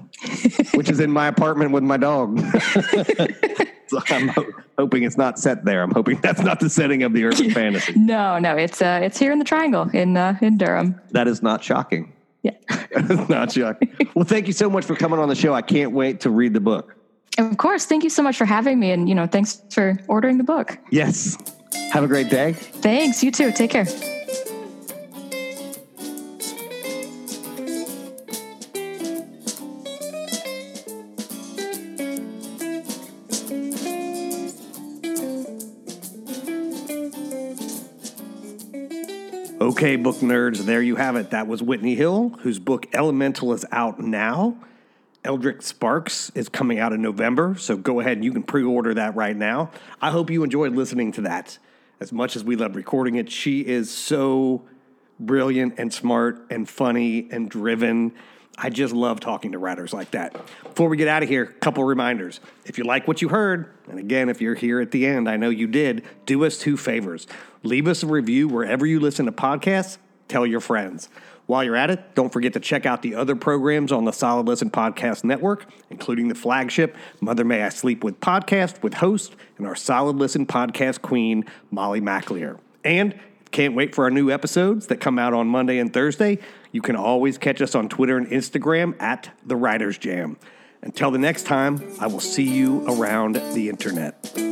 which 0.74 0.88
is 0.88 1.00
in 1.00 1.10
my 1.10 1.26
apartment 1.26 1.72
with 1.72 1.82
my 1.82 1.96
dog. 1.96 2.38
so 3.88 4.00
I'm 4.08 4.28
ho- 4.28 4.46
hoping 4.78 5.02
it's 5.02 5.16
not 5.16 5.38
set 5.38 5.64
there. 5.64 5.82
I'm 5.82 5.90
hoping 5.90 6.20
that's 6.20 6.40
not 6.40 6.60
the 6.60 6.70
setting 6.70 7.02
of 7.02 7.12
the 7.12 7.24
urban 7.24 7.50
fantasy. 7.50 7.94
No, 7.96 8.38
no, 8.38 8.56
it's 8.56 8.80
uh, 8.82 9.00
it's 9.02 9.18
here 9.18 9.32
in 9.32 9.38
the 9.38 9.44
Triangle 9.44 9.88
in 9.92 10.16
uh, 10.16 10.38
in 10.40 10.58
Durham. 10.58 11.00
That 11.10 11.28
is 11.28 11.42
not 11.42 11.62
shocking. 11.62 12.12
Yeah, 12.42 12.52
it's 12.70 13.28
not 13.28 13.52
shocking. 13.52 13.96
Well, 14.14 14.24
thank 14.24 14.46
you 14.46 14.52
so 14.52 14.68
much 14.68 14.84
for 14.84 14.96
coming 14.96 15.18
on 15.18 15.28
the 15.28 15.34
show. 15.34 15.54
I 15.54 15.62
can't 15.62 15.92
wait 15.92 16.20
to 16.20 16.30
read 16.30 16.54
the 16.54 16.60
book. 16.60 16.96
Of 17.38 17.56
course. 17.56 17.86
Thank 17.86 18.04
you 18.04 18.10
so 18.10 18.22
much 18.22 18.36
for 18.36 18.44
having 18.44 18.78
me. 18.78 18.90
And, 18.90 19.08
you 19.08 19.14
know, 19.14 19.26
thanks 19.26 19.62
for 19.70 19.98
ordering 20.06 20.38
the 20.38 20.44
book. 20.44 20.78
Yes. 20.90 21.38
Have 21.90 22.04
a 22.04 22.06
great 22.06 22.28
day. 22.28 22.52
Thanks. 22.52 23.22
You 23.22 23.30
too. 23.30 23.52
Take 23.52 23.70
care. 23.70 23.86
Okay, 39.62 39.94
book 39.94 40.16
nerds, 40.16 40.58
there 40.64 40.82
you 40.82 40.96
have 40.96 41.14
it. 41.14 41.30
That 41.30 41.46
was 41.46 41.62
Whitney 41.62 41.94
Hill, 41.94 42.30
whose 42.40 42.58
book 42.58 42.88
Elemental 42.92 43.52
is 43.52 43.64
out 43.70 44.00
now. 44.00 44.56
Eldritch 45.22 45.62
Sparks 45.62 46.32
is 46.34 46.48
coming 46.48 46.80
out 46.80 46.92
in 46.92 47.00
November, 47.00 47.54
so 47.56 47.76
go 47.76 48.00
ahead 48.00 48.14
and 48.14 48.24
you 48.24 48.32
can 48.32 48.42
pre 48.42 48.64
order 48.64 48.92
that 48.94 49.14
right 49.14 49.36
now. 49.36 49.70
I 50.00 50.10
hope 50.10 50.30
you 50.30 50.42
enjoyed 50.42 50.74
listening 50.74 51.12
to 51.12 51.20
that 51.20 51.58
as 52.00 52.10
much 52.12 52.34
as 52.34 52.42
we 52.42 52.56
love 52.56 52.74
recording 52.74 53.14
it. 53.14 53.30
She 53.30 53.60
is 53.60 53.88
so 53.88 54.62
brilliant 55.20 55.74
and 55.78 55.94
smart 55.94 56.44
and 56.50 56.68
funny 56.68 57.28
and 57.30 57.48
driven. 57.48 58.14
I 58.58 58.70
just 58.70 58.92
love 58.92 59.20
talking 59.20 59.52
to 59.52 59.58
writers 59.58 59.92
like 59.92 60.10
that. 60.12 60.36
Before 60.62 60.88
we 60.88 60.96
get 60.96 61.08
out 61.08 61.22
of 61.22 61.28
here, 61.28 61.44
a 61.44 61.52
couple 61.54 61.84
reminders. 61.84 62.40
If 62.64 62.78
you 62.78 62.84
like 62.84 63.08
what 63.08 63.22
you 63.22 63.28
heard, 63.28 63.72
and 63.88 63.98
again, 63.98 64.28
if 64.28 64.40
you're 64.40 64.54
here 64.54 64.80
at 64.80 64.90
the 64.90 65.06
end, 65.06 65.28
I 65.28 65.36
know 65.36 65.48
you 65.48 65.66
did, 65.66 66.04
do 66.26 66.44
us 66.44 66.58
two 66.58 66.76
favors. 66.76 67.26
Leave 67.62 67.88
us 67.88 68.02
a 68.02 68.06
review 68.06 68.48
wherever 68.48 68.84
you 68.86 69.00
listen 69.00 69.26
to 69.26 69.32
podcasts, 69.32 69.98
tell 70.28 70.46
your 70.46 70.60
friends. 70.60 71.08
While 71.46 71.64
you're 71.64 71.76
at 71.76 71.90
it, 71.90 72.14
don't 72.14 72.32
forget 72.32 72.52
to 72.52 72.60
check 72.60 72.86
out 72.86 73.02
the 73.02 73.14
other 73.14 73.34
programs 73.34 73.90
on 73.90 74.04
the 74.04 74.12
Solid 74.12 74.46
Listen 74.46 74.70
Podcast 74.70 75.24
Network, 75.24 75.66
including 75.90 76.28
the 76.28 76.34
flagship 76.34 76.96
Mother 77.20 77.44
May 77.44 77.62
I 77.62 77.68
Sleep 77.70 78.04
With 78.04 78.20
podcast 78.20 78.82
with 78.82 78.94
host 78.94 79.34
and 79.58 79.66
our 79.66 79.74
Solid 79.74 80.16
Listen 80.16 80.46
podcast 80.46 81.02
queen, 81.02 81.44
Molly 81.70 82.00
McAleer. 82.00 82.58
And 82.84 83.18
can't 83.50 83.74
wait 83.74 83.94
for 83.94 84.04
our 84.04 84.10
new 84.10 84.30
episodes 84.30 84.86
that 84.86 85.00
come 85.00 85.18
out 85.18 85.34
on 85.34 85.46
Monday 85.46 85.78
and 85.78 85.92
Thursday. 85.92 86.38
You 86.72 86.80
can 86.80 86.96
always 86.96 87.38
catch 87.38 87.60
us 87.60 87.74
on 87.74 87.88
Twitter 87.88 88.16
and 88.16 88.26
Instagram 88.26 89.00
at 89.00 89.30
The 89.44 89.56
Writers 89.56 89.98
Jam. 89.98 90.38
Until 90.80 91.10
the 91.10 91.18
next 91.18 91.44
time, 91.44 91.80
I 92.00 92.08
will 92.08 92.20
see 92.20 92.48
you 92.48 92.84
around 92.88 93.36
the 93.54 93.68
internet. 93.68 94.51